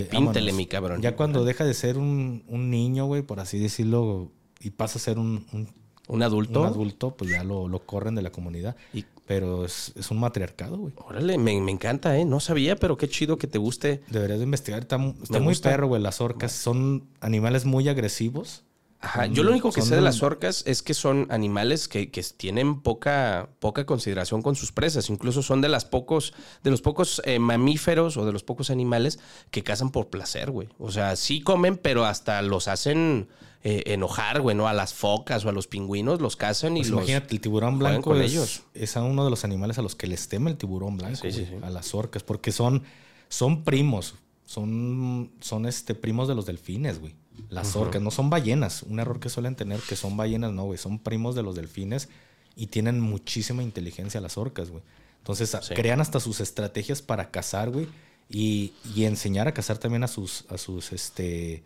y, 0.00 0.02
píntele, 0.04 0.52
mi 0.52 0.66
cabrón. 0.66 1.02
Ya 1.02 1.14
cuando 1.14 1.44
deja 1.44 1.64
de 1.64 1.74
ser 1.74 1.98
un, 1.98 2.42
un 2.48 2.70
niño, 2.70 3.06
güey, 3.06 3.22
por 3.22 3.38
así 3.40 3.58
decirlo, 3.58 4.32
y 4.60 4.70
pasa 4.70 4.98
a 4.98 5.02
ser 5.02 5.18
un, 5.18 5.46
un- 5.52 5.68
Un 6.08 6.22
adulto. 6.22 6.60
un 6.62 6.66
adulto, 6.66 7.14
pues 7.16 7.30
ya 7.30 7.44
lo, 7.44 7.68
lo 7.68 7.80
corren 7.84 8.14
de 8.14 8.22
la 8.22 8.32
comunidad. 8.32 8.74
Y- 8.94 9.04
Pero 9.28 9.64
es, 9.66 9.92
es 9.94 10.10
un 10.10 10.18
matriarcado, 10.20 10.78
güey. 10.78 10.94
Órale, 10.96 11.36
me, 11.36 11.60
me 11.60 11.70
encanta, 11.70 12.16
¿eh? 12.16 12.24
No 12.24 12.40
sabía, 12.40 12.76
pero 12.76 12.96
qué 12.96 13.08
chido 13.10 13.36
que 13.36 13.46
te 13.46 13.58
guste. 13.58 14.02
Deberías 14.08 14.38
de 14.38 14.44
investigar. 14.44 14.80
Está, 14.80 14.96
muy 14.98 15.14
gusta. 15.44 15.68
perro, 15.68 15.86
güey. 15.86 16.00
Las 16.02 16.22
orcas 16.22 16.50
son 16.50 17.06
animales 17.20 17.66
muy 17.66 17.88
agresivos. 17.90 18.64
Ajá, 19.00 19.26
Son- 19.26 19.34
yo 19.34 19.42
lo 19.44 19.50
único 19.52 19.70
que 19.70 19.82
sé 19.82 19.90
de 19.90 19.96
de- 19.96 20.02
las 20.02 20.22
orcas 20.22 20.64
es 20.66 20.82
que 20.82 20.94
son 20.94 21.26
animales 21.30 21.86
que, 21.88 22.10
que 22.10 22.22
tienen 22.36 22.80
poca, 22.80 23.50
poca 23.60 23.84
consideración 23.86 24.40
con 24.42 24.56
sus 24.56 24.72
presas. 24.72 25.10
Incluso 25.10 25.42
son 25.42 25.60
de 25.60 25.68
las 25.68 25.84
pocos, 25.84 26.32
de 26.64 26.70
los 26.70 26.80
pocos 26.80 27.20
eh, 27.26 27.38
mamíferos 27.38 28.16
o 28.16 28.24
de 28.24 28.32
los 28.32 28.42
pocos 28.44 28.70
animales 28.70 29.20
que 29.50 29.62
cazan 29.62 29.90
por 29.90 30.08
placer, 30.08 30.50
güey. 30.50 30.68
O 30.78 30.90
sea, 30.90 31.14
sí 31.16 31.42
comen, 31.42 31.76
pero 31.76 32.06
hasta 32.06 32.40
los 32.42 32.66
hacen 32.66 33.28
eh, 33.64 33.82
enojar, 33.86 34.40
güey, 34.40 34.54
¿no? 34.56 34.68
A 34.68 34.72
las 34.72 34.94
focas 34.94 35.44
o 35.44 35.48
a 35.48 35.52
los 35.52 35.66
pingüinos 35.66 36.20
los 36.20 36.36
cazan 36.36 36.76
y 36.76 36.80
Pues 36.80 36.90
los. 36.90 36.98
imagínate, 37.00 37.34
el 37.34 37.40
tiburón 37.40 37.78
blanco 37.78 38.14
es, 38.14 38.30
ellos. 38.32 38.62
es 38.74 38.96
a 38.96 39.02
uno 39.02 39.24
de 39.24 39.30
los 39.30 39.44
animales 39.44 39.78
a 39.78 39.82
los 39.82 39.94
que 39.96 40.06
les 40.06 40.28
teme 40.28 40.50
el 40.50 40.56
tiburón 40.56 40.96
blanco, 40.96 41.16
Sí, 41.22 41.32
sí, 41.32 41.40
güey, 41.44 41.60
sí. 41.60 41.66
a 41.66 41.70
las 41.70 41.94
orcas, 41.94 42.22
porque 42.22 42.52
son, 42.52 42.84
son 43.28 43.64
primos, 43.64 44.14
son, 44.46 45.30
son 45.40 45.66
este, 45.66 45.94
primos 45.94 46.28
de 46.28 46.34
los 46.34 46.46
delfines, 46.46 47.00
güey. 47.00 47.14
Las 47.50 47.76
orcas, 47.76 48.02
no 48.02 48.10
son 48.10 48.30
ballenas. 48.30 48.82
Un 48.82 48.98
error 49.00 49.20
que 49.20 49.28
suelen 49.28 49.54
tener 49.54 49.80
que 49.80 49.94
son 49.96 50.16
ballenas, 50.16 50.52
no, 50.52 50.64
güey. 50.64 50.76
Son 50.78 50.98
primos 50.98 51.34
de 51.36 51.42
los 51.42 51.54
delfines 51.54 52.08
y 52.56 52.66
tienen 52.66 53.00
muchísima 53.00 53.62
inteligencia 53.62 54.20
las 54.20 54.36
orcas, 54.36 54.70
güey. 54.70 54.82
Entonces 55.18 55.56
Sí. 55.62 55.74
crean 55.74 56.00
hasta 56.00 56.18
sus 56.20 56.40
estrategias 56.40 57.00
para 57.00 57.30
cazar, 57.30 57.70
güey. 57.70 57.86
Y, 58.28 58.72
y 58.94 59.04
enseñar 59.04 59.46
a 59.48 59.54
cazar 59.54 59.78
también 59.78 60.02
a 60.02 60.08
sus, 60.08 60.44
a 60.50 60.58
sus, 60.58 60.92
este, 60.92 61.62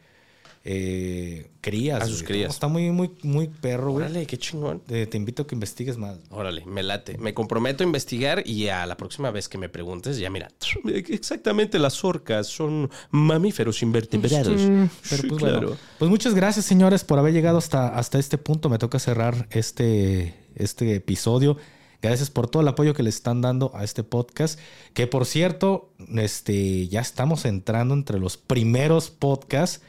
eh, 0.64 1.50
crías. 1.60 2.02
A 2.02 2.06
sus 2.06 2.22
güey. 2.22 2.26
crías. 2.26 2.52
Está 2.54 2.68
muy, 2.68 2.90
muy, 2.90 3.10
muy 3.22 3.48
perro, 3.48 3.92
güey. 3.92 4.04
Órale, 4.06 4.26
qué 4.26 4.38
chingón. 4.38 4.80
Te, 4.80 5.06
te 5.06 5.16
invito 5.16 5.42
a 5.42 5.46
que 5.46 5.54
investigues 5.54 5.96
más. 5.96 6.18
Órale, 6.30 6.64
me 6.66 6.82
late. 6.82 7.18
Me 7.18 7.34
comprometo 7.34 7.82
a 7.82 7.86
investigar 7.86 8.46
y 8.46 8.68
a 8.68 8.86
la 8.86 8.96
próxima 8.96 9.30
vez 9.30 9.48
que 9.48 9.58
me 9.58 9.68
preguntes, 9.68 10.18
ya 10.18 10.30
mira. 10.30 10.50
Exactamente, 10.86 11.78
las 11.78 12.04
orcas 12.04 12.46
son 12.46 12.90
mamíferos 13.10 13.82
invertebrados. 13.82 14.62
Pero 15.10 15.22
Sí, 15.22 15.28
pues 15.28 15.38
claro. 15.40 15.60
bueno. 15.60 15.76
Pues 15.98 16.10
muchas 16.10 16.34
gracias, 16.34 16.64
señores, 16.64 17.04
por 17.04 17.18
haber 17.18 17.32
llegado 17.32 17.58
hasta, 17.58 17.88
hasta 17.88 18.18
este 18.18 18.38
punto. 18.38 18.68
Me 18.68 18.78
toca 18.78 18.98
cerrar 18.98 19.48
este, 19.50 20.34
este 20.54 20.94
episodio. 20.94 21.56
Gracias 22.00 22.30
por 22.30 22.48
todo 22.48 22.62
el 22.62 22.68
apoyo 22.68 22.94
que 22.94 23.04
le 23.04 23.10
están 23.10 23.40
dando 23.42 23.70
a 23.74 23.84
este 23.84 24.02
podcast. 24.02 24.58
Que 24.92 25.06
por 25.06 25.24
cierto, 25.24 25.92
este, 26.16 26.88
ya 26.88 27.00
estamos 27.00 27.44
entrando 27.44 27.94
entre 27.94 28.18
los 28.18 28.36
primeros 28.36 29.10
podcasts 29.10 29.82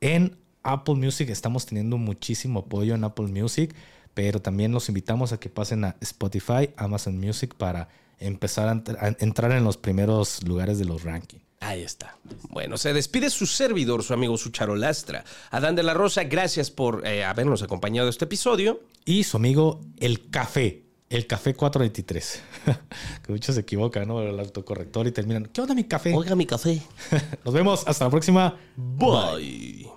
en 0.00 0.36
Apple 0.62 0.94
Music. 0.94 1.28
Estamos 1.30 1.66
teniendo 1.66 1.98
muchísimo 1.98 2.60
apoyo 2.60 2.94
en 2.94 3.04
Apple 3.04 3.28
Music. 3.28 3.74
Pero 4.14 4.42
también 4.42 4.72
los 4.72 4.88
invitamos 4.88 5.32
a 5.32 5.38
que 5.38 5.48
pasen 5.48 5.84
a 5.84 5.96
Spotify, 6.00 6.70
Amazon 6.76 7.18
Music 7.18 7.54
para 7.54 7.88
empezar 8.18 8.68
a, 8.68 9.06
a 9.06 9.16
entrar 9.20 9.52
en 9.52 9.64
los 9.64 9.76
primeros 9.76 10.42
lugares 10.42 10.78
de 10.78 10.84
los 10.84 11.04
rankings. 11.04 11.50
Ahí 11.60 11.82
está. 11.82 12.16
Bueno, 12.48 12.78
se 12.78 12.94
despide 12.94 13.28
su 13.28 13.46
servidor, 13.46 14.02
su 14.02 14.14
amigo 14.14 14.38
Sucharolastra. 14.38 15.24
Adán 15.50 15.76
de 15.76 15.82
la 15.82 15.92
Rosa, 15.92 16.24
gracias 16.24 16.70
por 16.70 17.06
eh, 17.06 17.22
habernos 17.22 17.62
acompañado 17.62 18.08
este 18.08 18.24
episodio. 18.24 18.80
Y 19.04 19.24
su 19.24 19.36
amigo 19.36 19.82
El 19.98 20.30
Café, 20.30 20.84
el 21.10 21.26
Café 21.26 21.54
423. 21.54 22.42
que 23.22 23.32
muchos 23.32 23.54
se 23.54 23.60
equivocan, 23.60 24.08
¿no? 24.08 24.22
El 24.22 24.40
autocorrector 24.40 25.06
y 25.06 25.12
terminan, 25.12 25.50
¿qué 25.52 25.60
onda 25.60 25.74
mi 25.74 25.84
café? 25.84 26.14
Oiga 26.14 26.34
mi 26.34 26.46
café. 26.46 26.80
Nos 27.44 27.52
vemos, 27.52 27.84
hasta 27.86 28.06
la 28.06 28.10
próxima. 28.10 28.58
Bye. 28.76 29.89